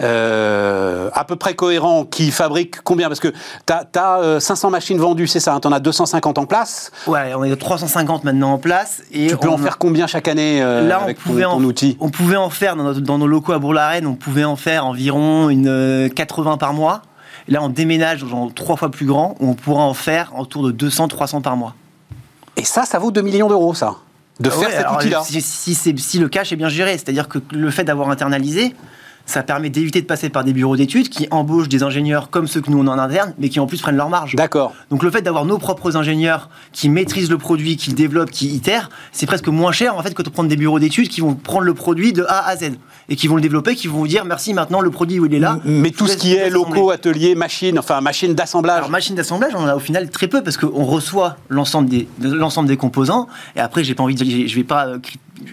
Euh, 0.00 1.08
à 1.14 1.24
peu 1.24 1.36
près 1.36 1.54
cohérent 1.54 2.04
qui 2.04 2.30
fabrique 2.30 2.82
combien? 2.82 3.08
Parce 3.08 3.20
que 3.20 3.28
tu 3.28 3.72
as, 3.72 3.86
as 3.96 4.20
euh, 4.20 4.40
500 4.40 4.70
machines 4.70 4.98
vendues, 4.98 5.26
c'est 5.26 5.40
ça 5.40 5.54
hein 5.54 5.60
Tu 5.60 5.68
en 5.68 5.72
as 5.72 5.80
250 5.80 6.38
en 6.38 6.46
place 6.46 6.92
Ouais, 7.06 7.32
on 7.34 7.44
est 7.44 7.50
de 7.50 7.54
350 7.54 8.24
maintenant 8.24 8.52
en 8.52 8.58
place. 8.58 9.02
Et 9.12 9.28
tu 9.28 9.36
peux 9.36 9.48
on... 9.48 9.54
en 9.54 9.58
faire 9.58 9.78
combien 9.78 10.06
chaque 10.06 10.28
année 10.28 10.62
euh, 10.62 10.86
Là, 10.86 11.00
avec 11.02 11.18
on 11.24 11.30
pouvait 11.30 11.44
ton, 11.44 11.50
ton 11.50 11.56
en, 11.56 11.64
outil? 11.64 11.96
On 12.00 12.10
pouvait 12.10 12.36
en 12.36 12.50
faire 12.50 12.76
dans, 12.76 12.84
notre, 12.84 13.00
dans 13.00 13.18
nos 13.18 13.26
locaux 13.26 13.52
à 13.52 13.58
Bourg-la-Reine, 13.58 14.06
on 14.06 14.14
pouvait 14.14 14.44
en 14.44 14.56
faire 14.56 14.86
environ 14.86 15.48
une 15.48 16.10
80 16.14 16.58
par 16.58 16.74
mois. 16.74 17.02
Là, 17.48 17.62
on 17.62 17.68
déménage 17.68 18.24
dans 18.24 18.50
trois 18.50 18.76
fois 18.76 18.90
plus 18.90 19.06
grand, 19.06 19.36
où 19.40 19.48
on 19.48 19.54
pourra 19.54 19.82
en 19.82 19.94
faire 19.94 20.32
autour 20.38 20.64
de 20.64 20.72
200, 20.72 21.08
300 21.08 21.40
par 21.42 21.56
mois. 21.56 21.74
Et 22.56 22.64
ça, 22.64 22.84
ça 22.84 22.98
vaut 22.98 23.10
2 23.10 23.22
millions 23.22 23.48
d'euros, 23.48 23.74
ça 23.74 23.96
De 24.40 24.50
faire 24.50 24.68
ouais, 24.68 24.76
cet 24.76 24.90
outil-là 24.90 25.22
si, 25.24 25.40
si, 25.40 25.96
si, 25.96 26.18
le 26.18 26.28
cash 26.28 26.52
est 26.52 26.56
bien 26.56 26.68
géré, 26.68 26.92
c'est-à-dire 26.92 27.28
que 27.28 27.38
le 27.52 27.70
fait 27.70 27.84
d'avoir 27.84 28.10
internalisé, 28.10 28.74
ça 29.26 29.42
permet 29.42 29.70
d'éviter 29.70 30.00
de 30.00 30.06
passer 30.06 30.30
par 30.30 30.44
des 30.44 30.52
bureaux 30.52 30.76
d'études 30.76 31.08
qui 31.08 31.26
embauchent 31.30 31.68
des 31.68 31.82
ingénieurs 31.82 32.30
comme 32.30 32.46
ceux 32.46 32.60
que 32.60 32.70
nous 32.70 32.78
on 32.78 32.86
a 32.86 32.94
en 32.94 32.98
interne, 32.98 33.34
mais 33.38 33.48
qui 33.48 33.60
en 33.60 33.66
plus 33.66 33.80
prennent 33.80 33.96
leur 33.96 34.08
marge. 34.08 34.34
D'accord. 34.36 34.72
Donc 34.90 35.02
le 35.02 35.10
fait 35.10 35.22
d'avoir 35.22 35.44
nos 35.44 35.58
propres 35.58 35.96
ingénieurs 35.96 36.48
qui 36.72 36.88
maîtrisent 36.88 37.30
le 37.30 37.38
produit, 37.38 37.76
qui 37.76 37.90
le 37.90 37.96
développent, 37.96 38.30
qui 38.30 38.48
itèrent, 38.48 38.88
c'est 39.12 39.26
presque 39.26 39.48
moins 39.48 39.72
cher 39.72 39.96
en 39.96 40.02
fait 40.02 40.14
que 40.14 40.22
de 40.22 40.30
prendre 40.30 40.48
des 40.48 40.56
bureaux 40.56 40.78
d'études 40.78 41.08
qui 41.08 41.20
vont 41.20 41.34
prendre 41.34 41.64
le 41.64 41.74
produit 41.74 42.12
de 42.12 42.24
A 42.28 42.46
à 42.46 42.56
Z 42.56 42.72
et 43.08 43.16
qui 43.16 43.26
vont 43.28 43.36
le 43.36 43.42
développer, 43.42 43.74
qui 43.74 43.88
vont 43.88 43.98
vous 43.98 44.08
dire 44.08 44.24
merci 44.24 44.54
maintenant 44.54 44.80
le 44.80 44.90
produit 44.90 45.20
il 45.22 45.34
est 45.34 45.38
là. 45.38 45.58
Mais 45.64 45.90
tout 45.90 46.06
ce 46.06 46.16
qui 46.16 46.34
est 46.34 46.50
locaux, 46.50 46.90
ateliers, 46.90 47.34
machines, 47.34 47.78
enfin 47.78 48.00
machines 48.00 48.34
d'assemblage. 48.34 48.78
Alors 48.78 48.90
machines 48.90 49.16
d'assemblage, 49.16 49.52
on 49.54 49.60
en 49.60 49.68
a 49.68 49.74
au 49.74 49.80
final 49.80 50.08
très 50.10 50.28
peu 50.28 50.42
parce 50.42 50.56
qu'on 50.56 50.84
reçoit 50.84 51.36
l'ensemble 51.48 51.88
des 51.88 52.06
l'ensemble 52.20 52.68
des 52.68 52.76
composants 52.76 53.26
et 53.56 53.60
après 53.60 53.82
j'ai 53.82 53.94
pas 53.94 54.02
envie 54.02 54.14
de, 54.14 54.24
je 54.24 54.54
vais 54.54 54.64
pas 54.64 54.86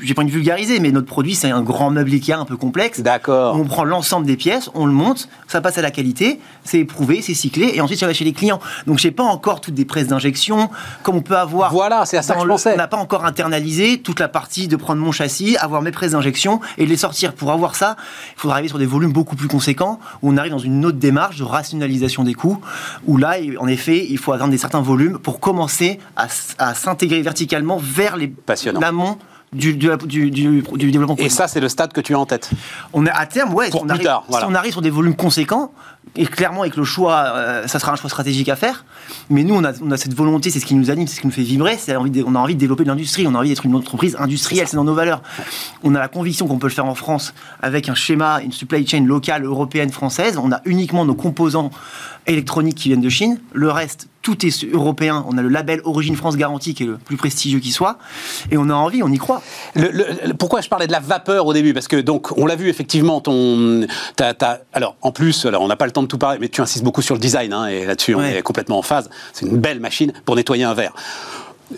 j'ai 0.01 0.13
pas 0.13 0.21
envie 0.21 0.31
de 0.31 0.35
vulgariser, 0.35 0.79
mais 0.79 0.91
notre 0.91 1.07
produit 1.07 1.35
c'est 1.35 1.49
un 1.49 1.61
grand 1.61 1.89
meuble 1.89 2.11
Ikea 2.11 2.33
un 2.33 2.45
peu 2.45 2.57
complexe. 2.57 3.01
D'accord. 3.01 3.55
On 3.55 3.65
prend 3.65 3.83
l'ensemble 3.83 4.25
des 4.25 4.37
pièces, 4.37 4.69
on 4.73 4.85
le 4.85 4.91
monte, 4.91 5.29
ça 5.47 5.61
passe 5.61 5.77
à 5.77 5.81
la 5.81 5.91
qualité, 5.91 6.39
c'est 6.63 6.79
éprouvé, 6.79 7.21
c'est 7.21 7.33
cyclé, 7.33 7.71
et 7.73 7.81
ensuite 7.81 7.99
ça 7.99 8.07
va 8.07 8.13
chez 8.13 8.25
les 8.25 8.33
clients. 8.33 8.59
Donc 8.87 8.99
j'ai 8.99 9.11
pas 9.11 9.23
encore 9.23 9.61
toutes 9.61 9.73
des 9.73 9.85
presses 9.85 10.07
d'injection 10.07 10.69
comme 11.03 11.15
on 11.15 11.21
peut 11.21 11.37
avoir. 11.37 11.71
Voilà, 11.71 12.05
c'est 12.05 12.17
à 12.17 12.21
ça 12.21 12.35
que 12.35 12.41
je 12.41 12.45
le, 12.45 12.51
pensais. 12.51 12.73
On 12.73 12.77
n'a 12.77 12.87
pas 12.87 12.97
encore 12.97 13.25
internalisé 13.25 13.99
toute 13.99 14.19
la 14.19 14.27
partie 14.27 14.67
de 14.67 14.75
prendre 14.75 15.01
mon 15.01 15.11
châssis, 15.11 15.57
avoir 15.57 15.81
mes 15.81 15.91
presses 15.91 16.11
d'injection 16.11 16.59
et 16.77 16.85
de 16.85 16.89
les 16.89 16.97
sortir. 16.97 17.33
Pour 17.33 17.51
avoir 17.51 17.75
ça, 17.75 17.95
il 18.35 18.39
faudra 18.39 18.55
arriver 18.55 18.69
sur 18.69 18.79
des 18.79 18.85
volumes 18.85 19.11
beaucoup 19.11 19.35
plus 19.35 19.47
conséquents, 19.47 19.99
où 20.21 20.31
on 20.31 20.37
arrive 20.37 20.51
dans 20.51 20.59
une 20.59 20.85
autre 20.85 20.97
démarche 20.97 21.37
de 21.37 21.43
rationalisation 21.43 22.23
des 22.23 22.33
coûts, 22.33 22.59
où 23.05 23.17
là, 23.17 23.35
en 23.59 23.67
effet, 23.67 24.05
il 24.09 24.17
faut 24.17 24.31
atteindre 24.31 24.51
des 24.51 24.57
certains 24.57 24.81
volumes 24.81 25.17
pour 25.19 25.39
commencer 25.39 25.99
à, 26.15 26.27
à 26.57 26.73
s'intégrer 26.73 27.21
verticalement 27.21 27.77
vers 27.81 28.15
les 28.15 28.33
l'amont 28.79 29.17
du, 29.53 29.75
du, 29.75 29.89
du, 30.05 30.31
du, 30.31 30.91
développement. 30.91 31.15
Et 31.17 31.29
ça, 31.29 31.47
c'est 31.47 31.59
le 31.59 31.69
stade 31.69 31.93
que 31.93 32.01
tu 32.01 32.15
as 32.15 32.19
en 32.19 32.25
tête 32.25 32.49
On 32.93 33.05
est 33.05 33.11
à 33.11 33.25
terme, 33.25 33.53
ouais. 33.53 33.69
Pour 33.69 33.81
si 33.81 33.83
on, 33.83 33.87
plus 33.87 33.91
arrive, 33.93 34.05
tard, 34.05 34.23
voilà. 34.27 34.45
si 34.45 34.51
on 34.51 34.55
arrive 34.55 34.71
sur 34.71 34.81
des 34.81 34.89
volumes 34.89 35.15
conséquents, 35.15 35.71
et 36.15 36.25
clairement 36.25 36.61
avec 36.61 36.75
le 36.75 36.83
choix, 36.83 37.33
euh, 37.35 37.67
ça 37.67 37.79
sera 37.79 37.93
un 37.93 37.95
choix 37.95 38.09
stratégique 38.09 38.49
à 38.49 38.55
faire. 38.55 38.85
Mais 39.29 39.43
nous, 39.43 39.55
on 39.55 39.63
a, 39.63 39.71
on 39.81 39.91
a 39.91 39.97
cette 39.97 40.13
volonté, 40.13 40.49
c'est 40.49 40.59
ce 40.59 40.65
qui 40.65 40.75
nous 40.75 40.91
anime, 40.91 41.07
c'est 41.07 41.15
ce 41.15 41.21
qui 41.21 41.27
nous 41.27 41.33
fait 41.33 41.41
vibrer. 41.41 41.77
C'est 41.77 41.93
de, 41.93 42.23
on 42.25 42.35
a 42.35 42.39
envie 42.39 42.55
de 42.55 42.59
développer 42.59 42.83
l'industrie, 42.83 43.25
on 43.27 43.35
a 43.35 43.39
envie 43.39 43.49
d'être 43.49 43.65
une 43.65 43.75
entreprise 43.75 44.15
industrielle, 44.19 44.67
c'est 44.67 44.75
dans 44.75 44.83
nos 44.83 44.93
valeurs. 44.93 45.21
On 45.83 45.95
a 45.95 45.99
la 45.99 46.07
conviction 46.07 46.47
qu'on 46.47 46.59
peut 46.59 46.67
le 46.67 46.73
faire 46.73 46.85
en 46.85 46.95
France 46.95 47.33
avec 47.61 47.89
un 47.89 47.95
schéma, 47.95 48.41
une 48.41 48.51
supply 48.51 48.85
chain 48.87 49.05
locale, 49.05 49.45
européenne, 49.45 49.91
française. 49.91 50.37
On 50.37 50.51
a 50.51 50.61
uniquement 50.65 51.05
nos 51.05 51.15
composants 51.15 51.71
électroniques 52.27 52.75
qui 52.75 52.89
viennent 52.89 53.01
de 53.01 53.09
Chine. 53.09 53.39
Le 53.53 53.71
reste, 53.71 54.07
tout 54.23 54.43
est 54.45 54.63
européen. 54.63 55.23
On 55.27 55.37
a 55.37 55.41
le 55.41 55.49
label 55.49 55.81
Origine 55.83 56.15
France 56.15 56.37
Garantie 56.37 56.73
qui 56.73 56.83
est 56.83 56.87
le 56.87 56.97
plus 56.97 57.17
prestigieux 57.17 57.59
qui 57.59 57.71
soit. 57.71 57.99
Et 58.49 58.57
on 58.57 58.69
a 58.69 58.73
envie, 58.73 59.03
on 59.03 59.11
y 59.11 59.17
croit. 59.17 59.43
Le, 59.75 59.89
le, 59.91 60.33
pourquoi 60.33 60.61
je 60.61 60.69
parlais 60.69 60.87
de 60.87 60.91
la 60.91 60.99
vapeur 60.99 61.45
au 61.45 61.53
début? 61.53 61.73
Parce 61.73 61.87
que, 61.87 61.97
donc, 61.97 62.35
on 62.37 62.45
l'a 62.45 62.55
vu 62.55 62.69
effectivement, 62.69 63.21
ton. 63.21 63.85
Alors, 64.71 64.95
en 65.01 65.11
plus, 65.11 65.45
alors, 65.45 65.61
on 65.61 65.67
n'a 65.67 65.75
pas 65.75 65.85
le 65.85 65.91
temps 65.91 66.01
de 66.01 66.07
tout 66.07 66.17
parler, 66.17 66.39
mais 66.39 66.49
tu 66.49 66.61
insistes 66.61 66.83
beaucoup 66.83 67.01
sur 67.01 67.15
le 67.15 67.19
design, 67.19 67.53
hein, 67.53 67.67
et 67.67 67.85
là-dessus, 67.85 68.15
ouais. 68.15 68.23
on 68.33 68.37
est 68.37 68.41
complètement 68.41 68.79
en 68.79 68.81
phase. 68.81 69.09
C'est 69.33 69.45
une 69.45 69.57
belle 69.57 69.79
machine 69.79 70.13
pour 70.25 70.35
nettoyer 70.35 70.63
un 70.63 70.73
verre. 70.73 70.93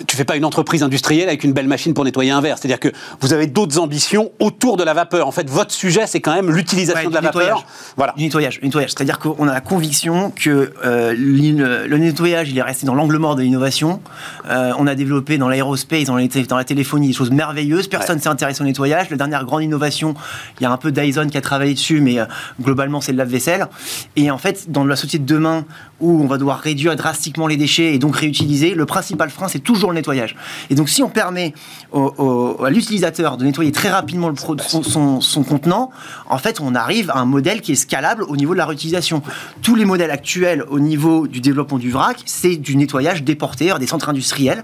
Tu 0.08 0.16
fais 0.16 0.26
pas 0.26 0.36
une 0.36 0.46
entreprise 0.46 0.84
industrielle 0.84 1.28
avec 1.28 1.44
une 1.44 1.54
belle 1.54 1.68
machine 1.68 1.94
pour 1.94 2.06
nettoyer 2.06 2.32
un 2.32 2.42
verre. 2.42 2.58
C'est-à-dire 2.58 2.80
que 2.80 2.90
vous 3.22 3.34
avez 3.34 3.48
d'autres 3.48 3.80
ambitions 3.80 4.32
autour 4.40 4.78
de 4.78 4.84
la 4.84 4.94
vapeur. 4.94 5.28
En 5.28 5.32
fait, 5.32 5.50
votre 5.50 5.72
sujet, 5.72 6.08
c'est 6.08 6.22
quand 6.22 6.34
même 6.34 6.52
l'utilisation 6.52 6.96
Ouais, 7.04 7.10
de 7.10 7.14
la 7.14 7.22
nettoyage. 7.22 7.50
vapeur. 7.50 7.66
Voilà. 7.98 8.14
Du 8.18 8.24
nettoyage, 8.24 8.60
du 8.60 8.66
nettoyage. 8.66 8.92
C'est-à-dire 8.92 9.20
qu'on 9.20 9.48
a 9.48 9.54
la 9.54 9.62
conviction 9.62 10.32
que 10.32 10.74
euh, 10.86 11.14
le 11.18 11.98
nettoyage, 11.98 12.50
il 12.50 12.58
est 12.58 12.62
resté 12.62 12.86
dans 12.86 12.96
l'angle 12.96 13.18
mort 13.18 13.36
de 13.36 13.42
l'innovation. 13.42 14.02
Euh, 14.50 14.74
on 14.78 14.88
a 14.88 14.96
développé 14.96 15.38
dans 15.38 15.50
l'aérospace, 15.50 16.06
dans, 16.06 16.16
la 16.16 16.64
téléphonie, 16.64 17.08
des 17.08 17.14
choses 17.14 17.32
merveilleuses. 17.32 17.88
Personne 17.88 18.20
s'est 18.20 18.30
intéressé 18.30 18.62
au 18.62 18.66
nettoyage. 18.66 19.10
La 19.10 19.18
dernière 19.18 19.46
grande 19.46 19.64
innovation, 19.64 20.14
il 20.60 20.64
y 20.64 20.66
a 20.66 20.72
un 20.72 20.78
peu 20.78 20.92
Dyson 20.92 21.28
qui 21.30 21.38
a 21.38 21.42
travaillé 21.42 21.74
dessus, 21.74 22.02
mais 22.02 22.20
euh, 22.20 22.26
globalement, 22.62 23.02
c'est 23.02 23.12
le 23.12 23.18
lave-vaisselle. 23.18 23.68
Et 24.16 24.32
en 24.32 24.38
fait, 24.38 24.72
dans 24.72 24.86
la 24.86 24.96
société 24.96 25.20
de 25.20 25.26
demain, 25.26 25.66
où 26.02 26.22
on 26.22 26.28
va 26.28 26.38
devoir 26.38 26.60
réduire 26.60 26.96
drastiquement 26.96 27.48
les 27.48 27.56
déchets 27.58 27.94
et 27.94 28.00
donc 28.00 28.18
réutiliser, 28.18 28.76
le 28.76 28.86
principal 28.86 29.30
frein, 29.30 29.48
c'est 29.48 29.60
toujours 29.60 29.92
le 29.92 29.96
nettoyage. 29.96 30.36
Et 30.70 30.76
donc, 30.76 30.90
si 30.90 31.02
on 31.02 31.10
permet 31.10 31.54
à 31.94 32.70
l'utilisateur 32.70 33.38
de 33.38 33.46
nettoyer 33.46 33.72
très 33.72 33.90
rapidement 33.90 34.32
son, 34.36 35.44
contenant, 35.44 35.92
en 36.30 36.38
fait, 36.38 36.60
on 36.60 36.76
arrive 36.76 37.10
à 37.12 37.20
un 37.20 37.26
modèle 37.26 37.62
qui 37.62 37.72
est 37.72 37.76
scalable 37.76 38.24
au 38.24 38.36
niveau 38.36 38.54
de 38.54 38.58
la 38.58 38.66
réutilisation. 38.66 39.22
Tous 39.62 39.76
les 39.76 39.86
modèles 39.86 40.12
actuels 40.12 40.64
au 40.70 40.80
niveau 40.80 41.28
du 41.28 41.40
développement 41.40 41.78
du 41.78 41.92
vrac, 41.92 42.22
c'est 42.26 42.58
du 42.58 42.76
nettoyage 42.76 43.24
déporté 43.24 43.66
vers 43.66 43.80
des 43.80 43.88
centres 43.88 44.10
industriels 44.10 44.64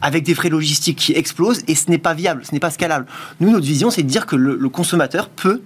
avec 0.00 0.22
des 0.22 0.34
frais 0.34 0.48
logistiques 0.48 0.98
qui 0.98 1.12
explosent 1.12 1.62
et 1.66 1.74
ce 1.74 1.90
n'est 1.90 1.98
pas 1.98 2.14
viable, 2.14 2.42
ce 2.44 2.52
n'est 2.52 2.60
pas 2.60 2.70
scalable. 2.70 3.06
Nous, 3.40 3.50
notre 3.50 3.66
vision, 3.66 3.90
c'est 3.90 4.04
de 4.04 4.08
dire 4.08 4.26
que 4.26 4.36
le 4.36 4.68
consommateur 4.68 5.28
peut 5.28 5.60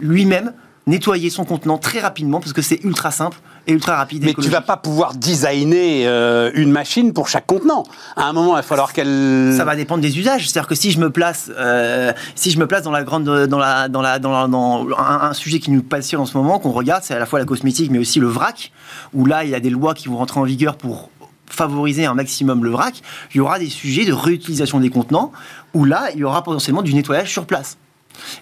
lui-même 0.00 0.52
nettoyer 0.86 1.30
son 1.30 1.44
contenant 1.44 1.78
très 1.78 2.00
rapidement 2.00 2.40
parce 2.40 2.52
que 2.52 2.60
c'est 2.62 2.84
ultra 2.84 3.10
simple 3.10 3.38
et 3.66 3.72
ultra 3.72 3.96
rapide. 3.96 4.22
et 4.22 4.26
Mais 4.26 4.32
tu 4.32 4.40
écologique. 4.40 4.52
vas 4.52 4.60
pas 4.60 4.76
pouvoir 4.76 5.14
designer 5.14 6.04
euh, 6.06 6.50
une 6.54 6.70
machine 6.70 7.14
pour 7.14 7.28
chaque 7.28 7.46
contenant. 7.46 7.84
À 8.16 8.24
un 8.28 8.32
moment, 8.34 8.52
il 8.52 8.56
va 8.56 8.62
falloir 8.62 8.92
qu'elle. 8.92 9.54
Ça 9.56 9.64
va 9.64 9.76
dépendre 9.76 10.02
des 10.02 10.18
usages. 10.18 10.48
C'est-à-dire 10.48 10.68
que 10.68 10.74
si 10.74 10.90
je 10.90 10.98
me 11.00 11.08
place, 11.10 11.50
euh, 11.56 12.12
si 12.34 12.50
je 12.50 12.58
me 12.58 12.66
place 12.66 12.82
dans 12.82 12.90
la 12.90 13.02
grande, 13.02 13.24
dans 13.24 13.58
la, 13.58 13.88
dans 13.88 14.02
la, 14.02 14.18
dans, 14.18 14.30
la- 14.32 14.46
dans 14.48 14.86
un, 14.98 15.20
un 15.22 15.32
sujet 15.32 15.58
qui 15.60 15.70
nous 15.70 15.82
passionne 15.82 16.20
en 16.20 16.26
ce 16.26 16.36
moment, 16.36 16.58
qu'on 16.58 16.72
regarde, 16.72 17.02
c'est 17.02 17.14
à 17.14 17.18
la 17.18 17.24
fois 17.26 17.38
la 17.38 17.46
cosmétique, 17.46 17.90
mais 17.90 17.98
aussi 17.98 18.20
le 18.20 18.28
vrac, 18.28 18.70
où 19.14 19.24
là 19.24 19.44
il 19.44 19.50
y 19.50 19.54
a 19.54 19.60
des 19.60 19.70
lois 19.70 19.94
qui 19.94 20.08
vont 20.08 20.18
rentrer 20.18 20.40
en 20.40 20.44
vigueur 20.44 20.76
pour 20.76 21.08
favoriser 21.46 22.04
un 22.04 22.14
maximum 22.14 22.62
le 22.64 22.70
vrac. 22.70 23.00
Il 23.34 23.38
y 23.38 23.40
aura 23.40 23.58
des 23.58 23.70
sujets 23.70 24.04
de 24.04 24.12
réutilisation 24.12 24.80
des 24.80 24.90
contenants, 24.90 25.32
où 25.72 25.84
là 25.86 26.08
il 26.12 26.20
y 26.20 26.24
aura 26.24 26.42
potentiellement 26.42 26.82
du 26.82 26.92
nettoyage 26.94 27.30
sur 27.32 27.46
place. 27.46 27.78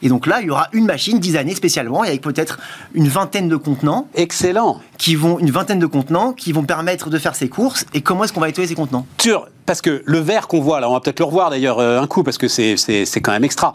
Et 0.02 0.08
donc 0.08 0.26
là, 0.26 0.40
il 0.40 0.46
y 0.46 0.50
aura 0.50 0.68
une 0.72 0.86
machine 0.86 1.18
designée 1.18 1.54
spécialement, 1.54 2.04
et 2.04 2.08
avec 2.08 2.20
peut-être 2.20 2.58
une 2.94 3.08
vingtaine 3.08 3.48
de 3.48 3.56
contenants 3.56 4.08
Excellent. 4.14 4.80
qui 4.98 5.14
vont, 5.14 5.38
une 5.38 5.50
vingtaine 5.50 5.78
de 5.78 5.86
contenants 5.86 6.32
qui 6.32 6.52
vont 6.52 6.64
permettre 6.64 7.10
de 7.10 7.18
faire 7.18 7.34
ces 7.34 7.48
courses. 7.48 7.84
Et 7.94 8.00
comment 8.00 8.24
est-ce 8.24 8.32
qu'on 8.32 8.40
va 8.40 8.46
nettoyer 8.46 8.68
ces 8.68 8.74
contenants? 8.74 9.06
Sur, 9.18 9.48
parce 9.66 9.80
que 9.80 10.02
le 10.04 10.18
verre 10.18 10.48
qu'on 10.48 10.60
voit 10.60 10.80
là, 10.80 10.90
on 10.90 10.94
va 10.94 11.00
peut-être 11.00 11.20
le 11.20 11.24
revoir 11.24 11.50
d'ailleurs 11.50 11.78
euh, 11.78 12.00
un 12.00 12.06
coup 12.06 12.22
parce 12.22 12.38
que 12.38 12.48
c'est 12.48 13.20
quand 13.22 13.32
même 13.32 13.44
extra. 13.44 13.72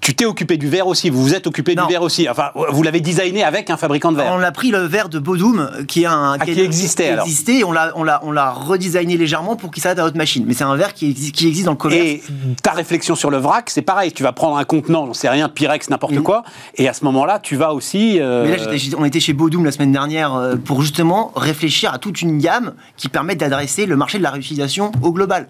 Tu 0.00 0.14
t'es 0.14 0.24
occupé 0.24 0.56
du 0.56 0.68
verre 0.68 0.86
aussi, 0.86 1.10
vous 1.10 1.22
vous 1.22 1.34
êtes 1.34 1.46
occupé 1.46 1.74
Non. 1.74 1.86
du 1.86 1.92
verre 1.92 2.02
aussi. 2.02 2.28
Enfin, 2.28 2.50
vous 2.54 2.82
l'avez 2.82 3.00
designé 3.00 3.44
avec 3.44 3.70
un 3.70 3.76
fabricant 3.76 4.10
de 4.12 4.16
verre. 4.16 4.32
On 4.36 4.42
a 4.42 4.50
pris 4.52 4.70
le 4.70 4.80
verre 4.80 5.08
de 5.08 5.18
Bodum, 5.18 5.70
qui 5.86 6.02
est 6.02 6.06
un 6.06 6.36
Ah, 6.38 6.44
qui 6.44 6.60
existait, 6.60 7.10
alors. 7.10 7.24
existait, 7.24 7.58
et 7.60 7.64
on 7.64 7.72
l'a 7.72 7.92
on 7.94 8.02
l'a 8.04 8.20
on 8.24 8.32
l'a 8.32 8.50
redesigné 8.50 9.16
légèrement 9.16 9.56
pour 9.56 9.70
qu'il 9.70 9.82
s'adapte 9.82 10.00
à 10.00 10.02
notre 10.04 10.16
machine. 10.16 10.44
Mais 10.46 10.54
c'est 10.54 10.64
un 10.64 10.74
verre 10.76 10.92
qui 10.94 11.10
existe 11.10 11.34
qui 11.34 11.46
existe 11.48 11.66
dans 11.66 11.72
le 11.72 11.76
commerce. 11.76 12.02
Et 12.04 12.22
ta 12.62 12.72
réflexion 12.72 13.14
sur 13.14 13.30
le 13.30 13.38
vrac, 13.38 13.70
c'est 13.70 13.82
pareil. 13.82 14.12
Tu 14.12 14.22
vas 14.22 14.32
prendre 14.32 14.56
un 14.56 14.64
contenant, 14.64 15.06
j'en 15.06 15.14
sais 15.14 15.28
rien, 15.28 15.48
Pyrex, 15.48 15.88
n'importe 15.90 16.14
Mhm. 16.14 16.22
quoi, 16.22 16.42
et 16.76 16.88
à 16.88 16.92
ce 16.92 17.04
moment-là, 17.04 17.38
tu 17.40 17.56
vas 17.56 17.72
aussi. 17.72 18.18
euh, 18.20 18.44
Mais 18.44 18.56
là, 18.56 18.96
on 18.98 19.04
était 19.04 19.20
chez 19.20 19.32
Bodum 19.32 19.64
la 19.64 19.72
semaine 19.72 19.92
dernière 19.92 20.34
euh, 20.34 20.56
pour 20.56 20.82
justement 20.82 21.32
réfléchir 21.36 21.92
à 21.94 21.98
toute 21.98 22.22
une 22.22 22.38
gamme 22.38 22.74
qui 22.96 23.08
permet 23.08 23.34
d'adresser 23.36 23.86
le 23.86 23.96
marché 23.96 24.18
de 24.18 24.22
la 24.22 24.30
réutilisation 24.30 24.92
au 25.02 25.12
global. 25.12 25.48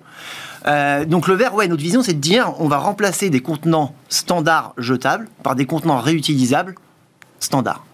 Euh, 0.67 1.05
donc 1.05 1.27
le 1.29 1.35
verre, 1.35 1.55
ouais, 1.55 1.67
notre 1.69 1.83
vision, 1.83 2.03
c'est 2.03 2.15
de 2.15 2.21
dire 2.21 2.53
on 2.59 2.69
va 2.69 2.79
remplacer 2.79 3.31
des 3.31 3.41
contenants 3.41 3.95
standards 4.09 4.75
jetables 4.79 5.29
par 5.43 5.55
des 5.57 5.67
contenants 5.67 5.99
réutilisables 5.99 6.75
standards. 7.41 7.85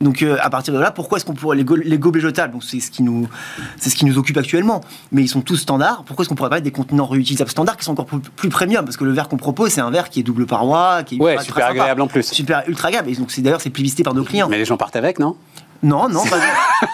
Donc 0.00 0.22
euh, 0.22 0.36
à 0.40 0.48
partir 0.48 0.72
de 0.72 0.78
là, 0.78 0.92
pourquoi 0.92 1.18
est-ce 1.18 1.24
qu'on 1.26 1.34
pourrait 1.34 1.56
les, 1.56 1.64
go- 1.64 1.74
les 1.74 1.98
gobelets 1.98 2.20
jetables 2.22 2.52
Donc 2.52 2.62
c'est 2.62 2.78
ce 2.78 2.90
qui 2.92 3.02
nous 3.02 3.28
c'est 3.78 3.90
ce 3.90 3.96
qui 3.96 4.04
nous 4.04 4.16
occupe 4.16 4.36
actuellement, 4.36 4.80
mais 5.10 5.22
ils 5.22 5.28
sont 5.28 5.40
tous 5.40 5.56
standards. 5.56 6.04
Pourquoi 6.04 6.22
est-ce 6.22 6.28
qu'on 6.28 6.36
pourrait 6.36 6.50
pas 6.50 6.56
mettre 6.56 6.64
des 6.66 6.70
contenants 6.70 7.06
réutilisables 7.06 7.50
standards 7.50 7.76
qui 7.76 7.84
sont 7.84 7.90
encore 7.92 8.06
plus, 8.06 8.20
plus 8.20 8.48
premium? 8.48 8.84
Parce 8.84 8.96
que 8.96 9.02
le 9.04 9.10
verre 9.10 9.28
qu'on 9.28 9.38
propose, 9.38 9.72
c'est 9.72 9.80
un 9.80 9.90
verre 9.90 10.08
qui 10.08 10.20
est 10.20 10.22
double 10.22 10.46
paroi, 10.46 11.02
qui 11.02 11.16
est 11.16 11.20
Ouais, 11.20 11.32
ultra- 11.32 11.44
super 11.44 11.62
sympa. 11.66 11.80
agréable 11.80 12.00
en 12.02 12.06
plus. 12.06 12.22
super 12.22 12.62
ultra 12.68 12.88
agréable. 12.88 13.10
Et 13.10 13.16
donc 13.16 13.32
c'est 13.32 13.42
d'ailleurs 13.42 13.60
c'est 13.60 13.70
publicité 13.70 14.04
par 14.04 14.14
nos 14.14 14.22
clients. 14.22 14.48
Mais 14.48 14.58
les 14.58 14.64
gens 14.64 14.76
partent 14.76 14.94
avec, 14.94 15.18
non? 15.18 15.36
Non, 15.82 16.08
non. 16.08 16.24
Pas... 16.24 16.36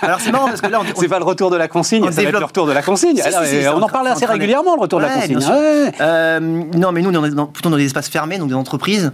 Alors 0.03 0.21
c'est 0.21 0.31
marrant 0.31 0.47
parce 0.49 0.61
que 0.61 0.67
là, 0.67 0.79
on, 0.81 0.83
on- 0.85 1.01
C'est 1.01 1.09
pas 1.09 1.19
le 1.19 1.25
retour 1.25 1.51
de 1.51 1.57
la 1.57 1.69
consigne, 1.69 2.03
on 2.03 2.07
ça 2.07 2.11
va 2.13 2.23
être 2.23 2.27
développe- 2.29 2.41
le 2.41 2.47
retour 2.47 2.67
de 2.67 2.73
la 2.73 2.83
consigne. 2.83 3.17
Si, 3.17 3.23
si, 3.23 3.29
Alors, 3.29 3.45
si, 3.45 3.51
c'est 3.51 3.69
on 3.69 3.83
en 3.83 3.89
parle 3.89 4.09
assez 4.09 4.27
régulièrement, 4.27 4.75
le 4.77 4.81
retour 4.83 5.01
de 5.01 5.05
la 5.07 5.15
consigne. 5.15 5.39
Ouais. 5.39 5.93
Euh, 6.01 6.41
non, 6.41 6.93
mais 6.93 7.01
nous, 7.01 7.11
on 7.17 7.25
est 7.25 7.31
dans- 7.31 7.47
plutôt 7.47 7.71
dans 7.71 7.77
des 7.79 7.87
espaces 7.87 8.09
fermés, 8.09 8.37
donc 8.39 8.49
des 8.49 8.55
entreprises. 8.55 9.11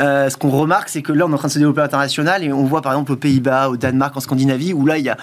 Euh, 0.00 0.28
ce 0.28 0.36
qu'on 0.36 0.50
remarque, 0.50 0.88
c'est 0.88 1.02
que 1.02 1.12
là, 1.12 1.24
on 1.26 1.30
est 1.30 1.34
en 1.34 1.38
train 1.38 1.48
de 1.48 1.52
se 1.52 1.58
développer 1.58 1.80
à 1.80 1.84
l'international 1.84 2.42
et 2.42 2.52
on 2.52 2.64
voit 2.64 2.82
par 2.82 2.92
exemple 2.92 3.12
aux 3.12 3.16
Pays-Bas, 3.16 3.68
au 3.70 3.76
Danemark, 3.76 4.16
en 4.16 4.20
Scandinavie, 4.20 4.72
où 4.72 4.86
là, 4.86 4.98
il 4.98 5.04
y 5.04 5.08
a 5.10 5.16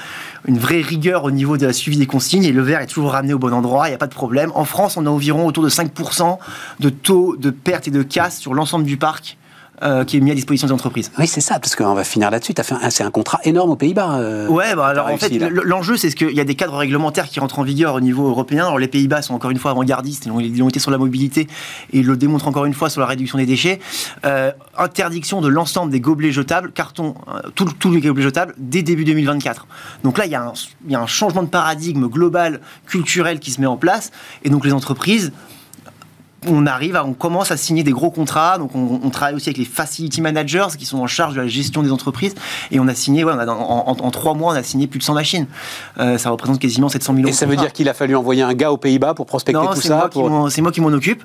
une 0.47 0.57
vraie 0.59 0.81
rigueur 0.81 1.25
au 1.25 1.31
niveau 1.31 1.57
de 1.57 1.65
la 1.67 1.73
suivi 1.73 1.97
des 1.97 2.05
consignes 2.07 2.45
et 2.45 2.51
le 2.53 2.61
verre 2.61 2.79
est 2.81 2.87
toujours 2.87 3.11
ramené 3.11 3.33
au 3.33 3.39
bon 3.39 3.53
endroit, 3.53 3.87
il 3.87 3.91
n'y 3.91 3.95
a 3.95 3.99
pas 3.99 4.07
de 4.07 4.13
problème. 4.13 4.51
En 4.55 4.63
France, 4.65 4.95
on 4.95 5.05
a 5.05 5.09
environ 5.09 5.45
autour 5.45 5.63
de 5.63 5.69
5% 5.69 6.37
de 6.79 6.89
taux 6.89 7.35
de 7.37 7.49
perte 7.49 7.87
et 7.87 7.91
de 7.91 8.03
casse 8.03 8.37
sur 8.39 8.53
l'ensemble 8.53 8.85
du 8.85 8.95
parc 8.97 9.37
euh, 9.81 10.03
qui 10.03 10.17
est 10.17 10.19
mis 10.19 10.31
à 10.31 10.35
disposition 10.35 10.67
des 10.67 10.73
entreprises. 10.73 11.11
Oui, 11.17 11.27
c'est 11.27 11.41
ça, 11.41 11.59
parce 11.59 11.75
qu'on 11.75 11.93
va 11.93 12.03
finir 12.03 12.31
là-dessus. 12.31 12.53
C'est 12.89 13.03
un 13.03 13.11
contrat 13.11 13.39
énorme 13.43 13.71
aux 13.71 13.75
Pays-Bas. 13.75 14.17
euh, 14.19 14.47
Ouais, 14.47 14.75
bah 14.75 14.87
alors 14.87 15.07
en 15.07 15.17
fait, 15.17 15.27
réussi, 15.27 15.49
l'enjeu, 15.63 15.97
c'est 15.97 16.09
ce 16.09 16.15
qu'il 16.15 16.31
y 16.31 16.39
a 16.39 16.43
des 16.43 16.55
cadres 16.55 16.77
réglementaires 16.77 17.27
qui 17.27 17.39
rentrent 17.39 17.59
en 17.59 17.63
vigueur 17.63 17.95
au 17.95 18.01
niveau 18.01 18.27
européen. 18.27 18.65
Alors 18.65 18.79
les 18.79 18.87
Pays-Bas 18.87 19.21
sont 19.21 19.33
encore 19.33 19.51
une 19.51 19.57
fois 19.57 19.71
avant-gardistes, 19.71 20.25
ils 20.25 20.63
ont, 20.63 20.69
été 20.69 20.79
sur 20.79 20.91
la 20.91 20.97
mobilité 20.97 21.47
et 21.93 21.99
ils 21.99 22.05
le 22.05 22.17
démontrent 22.17 22.47
encore 22.47 22.65
une 22.65 22.73
fois 22.73 22.89
sur 22.89 23.01
la 23.01 23.07
réduction 23.07 23.37
des 23.37 23.45
déchets. 23.45 23.79
Euh, 24.25 24.51
interdiction 24.77 25.41
de 25.41 25.47
l'ensemble 25.47 25.91
des 25.91 25.99
gobelets 25.99 26.31
jetables, 26.31 26.71
carton, 26.71 27.15
euh, 27.27 27.39
tous 27.55 27.65
tous 27.73 27.91
les 27.91 28.01
gobelets 28.01 28.23
jetables, 28.23 28.53
dès 28.57 28.83
début 28.83 29.05
2024. 29.05 29.67
Donc 30.03 30.17
là, 30.17 30.25
il 30.25 30.31
y, 30.31 30.35
a 30.35 30.41
un, 30.41 30.53
il 30.85 30.91
y 30.91 30.95
a 30.95 31.01
un 31.01 31.07
changement 31.07 31.43
de 31.43 31.47
paradigme 31.49 32.07
global, 32.07 32.61
culturel 32.85 33.39
qui 33.39 33.51
se 33.51 33.61
met 33.61 33.67
en 33.67 33.77
place, 33.77 34.11
et 34.43 34.49
donc 34.49 34.65
les 34.65 34.73
entreprises 34.73 35.31
on 36.47 36.65
arrive, 36.65 36.95
à, 36.95 37.05
on 37.05 37.13
commence 37.13 37.51
à 37.51 37.57
signer 37.57 37.83
des 37.83 37.91
gros 37.91 38.11
contrats. 38.11 38.57
Donc, 38.57 38.71
on, 38.75 38.99
on 39.03 39.09
travaille 39.09 39.35
aussi 39.35 39.49
avec 39.49 39.57
les 39.57 39.65
facility 39.65 40.21
managers 40.21 40.67
qui 40.77 40.85
sont 40.85 40.99
en 40.99 41.07
charge 41.07 41.35
de 41.35 41.41
la 41.41 41.47
gestion 41.47 41.83
des 41.83 41.91
entreprises. 41.91 42.33
Et 42.71 42.79
on 42.79 42.87
a 42.87 42.95
signé, 42.95 43.23
ouais, 43.23 43.33
on 43.35 43.39
a, 43.39 43.45
en, 43.47 43.89
en- 43.89 43.97
en 44.05 44.11
trois 44.11 44.33
mois, 44.33 44.53
on 44.53 44.55
a 44.55 44.63
signé 44.63 44.87
plus 44.87 44.99
de 44.99 45.03
100 45.03 45.13
machines. 45.13 45.47
Euh, 45.99 46.17
ça 46.17 46.29
représente 46.29 46.59
quasiment 46.59 46.87
700 46.89 47.13
000 47.13 47.23
euros. 47.23 47.29
Et 47.29 47.33
ça 47.33 47.45
veut 47.45 47.51
contrat. 47.51 47.65
dire 47.65 47.73
qu'il 47.73 47.89
a 47.89 47.93
fallu 47.93 48.15
envoyer 48.15 48.41
un 48.43 48.53
gars 48.53 48.71
aux 48.71 48.77
Pays-Bas 48.77 49.13
pour 49.13 49.25
prospecter 49.25 49.59
Non, 49.61 49.73
tout 49.73 49.81
ça. 49.81 50.09
pour- 50.11 50.49
c'est 50.51 50.61
moi 50.61 50.71
qui 50.71 50.81
m'en 50.81 50.87
occupe. 50.89 51.23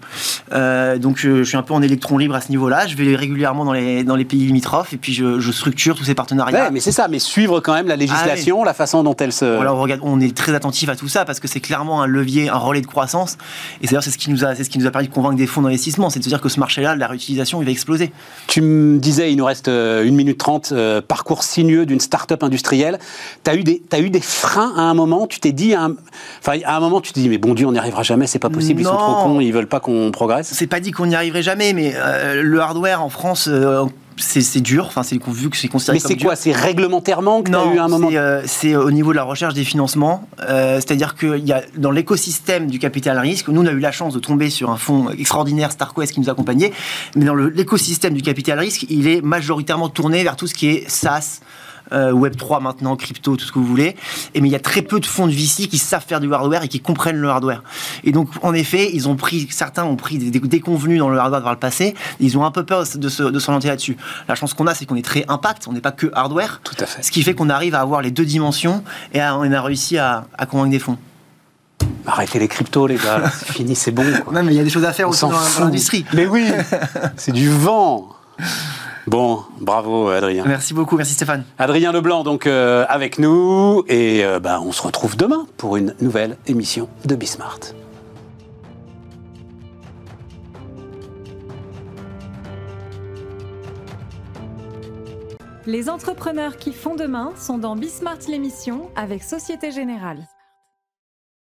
Euh, 0.53 0.99
donc, 0.99 1.25
euh, 1.25 1.39
je 1.39 1.49
suis 1.49 1.57
un 1.57 1.63
peu 1.63 1.75
en 1.75 1.83
électron 1.83 2.19
libre 2.19 2.35
à 2.35 2.41
ce 2.41 2.51
niveau-là. 2.51 2.87
Je 2.87 2.97
vais 2.97 3.15
régulièrement 3.17 3.65
dans 3.65 3.73
les, 3.73 4.05
dans 4.05 4.17
les 4.17 4.25
pays 4.25 4.45
limitrophes 4.47 4.93
et 4.93 4.97
puis 4.97 5.13
je, 5.13 5.41
je 5.41 5.53
structure 5.53 5.95
tous 5.97 6.05
ces 6.05 6.15
partenariats. 6.15 6.65
Ouais, 6.65 6.71
mais 6.71 6.81
c'est 6.81 6.93
ça, 6.93 7.09
mais 7.09 7.19
suivre 7.19 7.61
quand 7.61 7.75
même 7.75 7.87
la 7.87 7.97
législation, 7.97 8.65
la 8.65 8.75
façon 8.75 9.03
dont 9.03 9.15
elle 9.17 9.33
se. 9.33 9.45
Voilà, 9.45 9.73
on, 9.75 9.81
regarde, 9.81 10.01
on 10.03 10.21
est 10.21 10.37
très 10.37 10.55
attentif 10.55 10.89
à 10.89 10.97
tout 10.97 11.09
ça 11.09 11.25
parce 11.25 11.41
que 11.41 11.49
c'est 11.49 11.61
clairement 11.61 12.03
un 12.03 12.07
levier, 12.07 12.49
un 12.49 12.57
relais 12.59 12.81
de 12.81 12.87
croissance. 12.87 13.37
Et 13.83 13.87
d'ailleurs, 13.87 14.03
c'est 14.03 14.11
ce 14.11 14.19
qui 14.19 14.31
nous 14.31 14.45
a, 14.45 14.55
c'est 14.55 14.65
ce 14.65 14.71
qui 14.71 14.79
nous 14.79 14.87
a 14.87 14.91
permis 14.91 15.04
de 15.09 15.13
convaincre 15.13 15.37
des 15.37 15.47
fonds 15.47 15.63
d'investissement, 15.63 16.11
c'est 16.11 16.19
de 16.19 16.25
se 16.25 16.29
dire 16.29 16.41
que 16.41 16.49
ce 16.49 16.59
marché-là, 16.61 16.97
la 16.97 17.07
réutilisation, 17.07 17.61
il 17.63 17.65
va 17.65 17.71
exploser. 17.71 18.13
Tu 18.47 18.61
me 18.61 18.99
disais, 18.99 19.31
il 19.33 19.37
nous 19.37 19.45
reste 19.45 19.69
euh, 19.69 20.05
une 20.05 20.15
minute 20.17 20.39
trente, 20.39 20.71
euh, 20.73 21.01
parcours 21.01 21.43
sinueux 21.43 21.87
d'une 21.87 22.01
start-up 22.01 22.43
industrielle. 22.43 22.99
Tu 23.45 23.51
as, 23.51 23.55
eu 23.57 23.63
des- 23.65 23.83
t'as 23.89 24.01
eu 24.01 24.11
des 24.11 24.21
freins 24.21 24.73
à 24.77 24.83
un 24.83 24.95
moment 24.95 25.27
Tu 25.27 25.41
t'es 25.41 25.53
dit, 25.53 25.75
à 25.75 25.85
un, 25.85 25.95
enfin, 26.41 26.59
à 26.65 26.77
un 26.77 26.81
moment, 26.81 27.01
tu 27.01 27.13
te 27.13 27.21
dis, 27.21 27.29
mais 27.29 27.39
bon 27.39 27.55
Dieu, 27.55 27.67
on 27.67 27.73
n'y 27.73 27.79
arrivera 27.79 28.03
jamais, 28.03 28.27
c'est 28.27 28.39
pas 28.39 28.51
possible, 28.51 28.81
ils 28.81 28.85
sont 28.87 28.97
trop 28.97 29.23
cons, 29.23 29.41
ils 29.41 29.53
veulent 29.53 29.67
pas 29.69 29.81
qu'on 29.81 30.11
progresse. 30.11 30.51
C'est 30.53 30.67
pas 30.67 30.81
dit 30.81 30.91
qu'on 30.91 31.07
n'y 31.07 31.15
arriverait 31.15 31.43
jamais, 31.43 31.73
mais 31.73 31.95
euh, 31.97 32.43
le 32.43 32.61
hardware 32.61 33.03
en 33.03 33.09
France, 33.09 33.49
euh, 33.51 33.85
c'est 34.17 34.61
dur. 34.61 34.87
Enfin, 34.87 35.03
c'est 35.03 35.23
vu 35.27 35.51
que 35.51 35.57
c'est 35.57 35.69
considéré 35.69 35.99
Mais 36.03 36.09
c'est 36.09 36.23
quoi 36.23 36.37
C'est 36.37 36.53
réglementairement 36.53 37.43
que 37.43 37.51
tu 37.51 37.57
as 37.57 37.65
Non, 37.65 37.75
eu 37.75 37.79
un 37.79 37.89
moment 37.89 38.09
c'est, 38.11 38.17
euh, 38.17 38.43
c'est 38.47 38.77
au 38.77 38.91
niveau 38.91 39.13
de 39.13 39.17
la 39.17 39.23
recherche 39.25 39.55
des 39.55 39.65
financements. 39.65 40.29
Euh, 40.49 40.77
C'est-à-dire 40.77 41.15
que 41.15 41.39
y 41.39 41.53
a, 41.53 41.63
dans 41.77 41.91
l'écosystème 41.91 42.69
du 42.69 42.79
capital 42.79 43.19
risque, 43.19 43.49
nous 43.49 43.63
on 43.63 43.67
a 43.67 43.73
eu 43.73 43.81
la 43.81 43.93
chance 43.93 44.15
de 44.15 44.19
tomber 44.19 44.51
sur 44.51 44.71
un 44.71 44.77
fonds 44.77 45.11
extraordinaire, 45.11 45.73
StarQuest, 45.73 46.13
qui 46.13 46.21
nous 46.21 46.31
accompagnait? 46.31 46.73
Mais 47.17 47.25
dans 47.25 47.35
l'écosystème 47.35 48.15
du 48.15 48.23
capital 48.23 48.59
risque, 48.59 48.87
il 48.89 49.09
est 49.09 49.21
majoritairement 49.21 49.89
tourné 49.89 50.23
vers 50.23 50.37
tout 50.37 50.47
ce 50.47 50.55
qui 50.55 50.69
est 50.69 50.89
SaaS. 50.89 51.41
Euh, 51.93 52.13
Web3 52.13 52.63
maintenant, 52.63 52.97
crypto, 52.97 53.37
tout 53.37 53.45
ce 53.45 53.53
que 53.53 53.59
vous 53.59 53.67
voulez. 53.67 53.97
Et 54.35 54.41
mais 54.41 54.49
il 54.49 54.53
y 54.53 54.57
a 54.57 54.61
très 54.61 54.83
peu 54.83 55.01
de 55.01 55.07
fonds 55.07 55.27
de 55.27 55.33
VC 55.33 55.69
qui 55.69 55.79
savent 55.79 56.05
faire 56.07 56.21
du 56.21 56.33
hardware 56.33 56.63
et 56.65 56.69
qui 56.69 56.81
comprennent 56.81 57.19
le 57.19 57.29
hardware. 57.29 57.63
Et 58.05 58.13
donc, 58.13 58.29
en 58.43 58.55
effet, 58.55 58.91
ils 58.95 59.09
ont 59.09 59.17
pris, 59.17 59.47
certains 59.51 59.85
ont 59.85 59.97
pris 59.97 60.19
des, 60.19 60.39
déconvenus 60.41 60.99
dans 60.99 61.09
le 61.11 61.19
hardware 61.19 61.43
par 61.43 61.53
le 61.53 61.59
passé. 61.59 61.95
Ils 62.21 62.37
ont 62.39 62.45
un 62.45 62.51
peu 62.51 62.65
peur 62.65 62.85
de 62.95 63.09
se- 63.09 63.23
de 63.23 63.39
s'orienter 63.39 63.69
là-dessus. 63.69 63.97
La 64.29 64.35
chance 64.35 64.55
qu'on 64.55 64.67
a, 64.67 64.75
c'est 64.75 64.87
qu'on 64.87 64.97
est 64.97 65.05
très 65.05 65.25
impact. 65.29 65.67
On 65.69 65.73
n'est 65.73 65.81
pas 65.81 65.93
que 65.93 66.11
hardware. 66.15 66.61
Tout 66.65 66.77
à 66.81 66.87
fait. 66.87 67.03
Ce 67.03 67.11
qui 67.11 67.23
fait 67.23 67.35
qu'on 67.35 67.51
arrive 67.51 67.75
à 67.75 67.81
avoir 67.81 68.03
les 68.03 68.11
deux 68.11 68.25
dimensions 68.25 68.83
et 69.13 69.21
à- 69.21 69.37
on 69.37 69.51
a 69.53 69.61
réussi 69.63 69.99
à, 69.99 70.27
à 70.39 70.47
convaincre 70.47 70.71
des 70.71 70.79
fonds. 70.79 70.99
Arrêtez 72.07 72.39
les 72.39 72.49
cryptos, 72.49 72.87
les 72.87 72.97
gars, 72.97 73.31
c'est 73.39 73.53
fini, 73.53 73.75
c'est 73.75 73.91
bon. 73.91 74.05
quoi. 74.25 74.33
Non, 74.33 74.43
mais 74.43 74.53
il 74.53 74.57
y 74.57 74.61
a 74.61 74.65
des 74.65 74.71
choses 74.71 74.85
à 74.85 74.93
faire 74.93 75.09
On 75.09 75.11
aussi 75.11 75.23
dans, 75.23 75.33
l'industrie. 75.61 76.05
Mais 76.15 76.27
oui, 76.27 76.47
c'est 77.17 77.33
du 77.33 77.49
vent. 77.51 78.09
Bon, 79.07 79.43
bravo 79.61 80.09
Adrien. 80.09 80.45
Merci 80.47 80.75
beaucoup, 80.75 80.97
merci 80.97 81.15
Stéphane. 81.15 81.45
Adrien 81.59 81.93
Leblanc, 81.93 82.25
donc 82.25 82.47
euh, 82.47 82.87
avec 82.89 83.19
nous, 83.19 83.85
et 83.89 84.25
euh, 84.25 84.41
bah, 84.41 84.61
on 84.63 84.73
se 84.73 84.83
retrouve 84.83 85.17
demain 85.17 85.47
pour 85.57 85.77
une 85.77 85.95
nouvelle 86.01 86.37
émission 86.47 86.89
de 87.05 87.15
Bismart. 87.15 87.61
Les 95.67 95.89
entrepreneurs 95.89 96.59
qui 96.59 96.73
font 96.73 96.95
demain 96.95 97.33
sont 97.37 97.57
dans 97.57 97.75
Bismart 97.75 98.19
l'émission 98.29 98.91
avec 98.97 99.23
Société 99.23 99.71
Générale. 99.71 100.27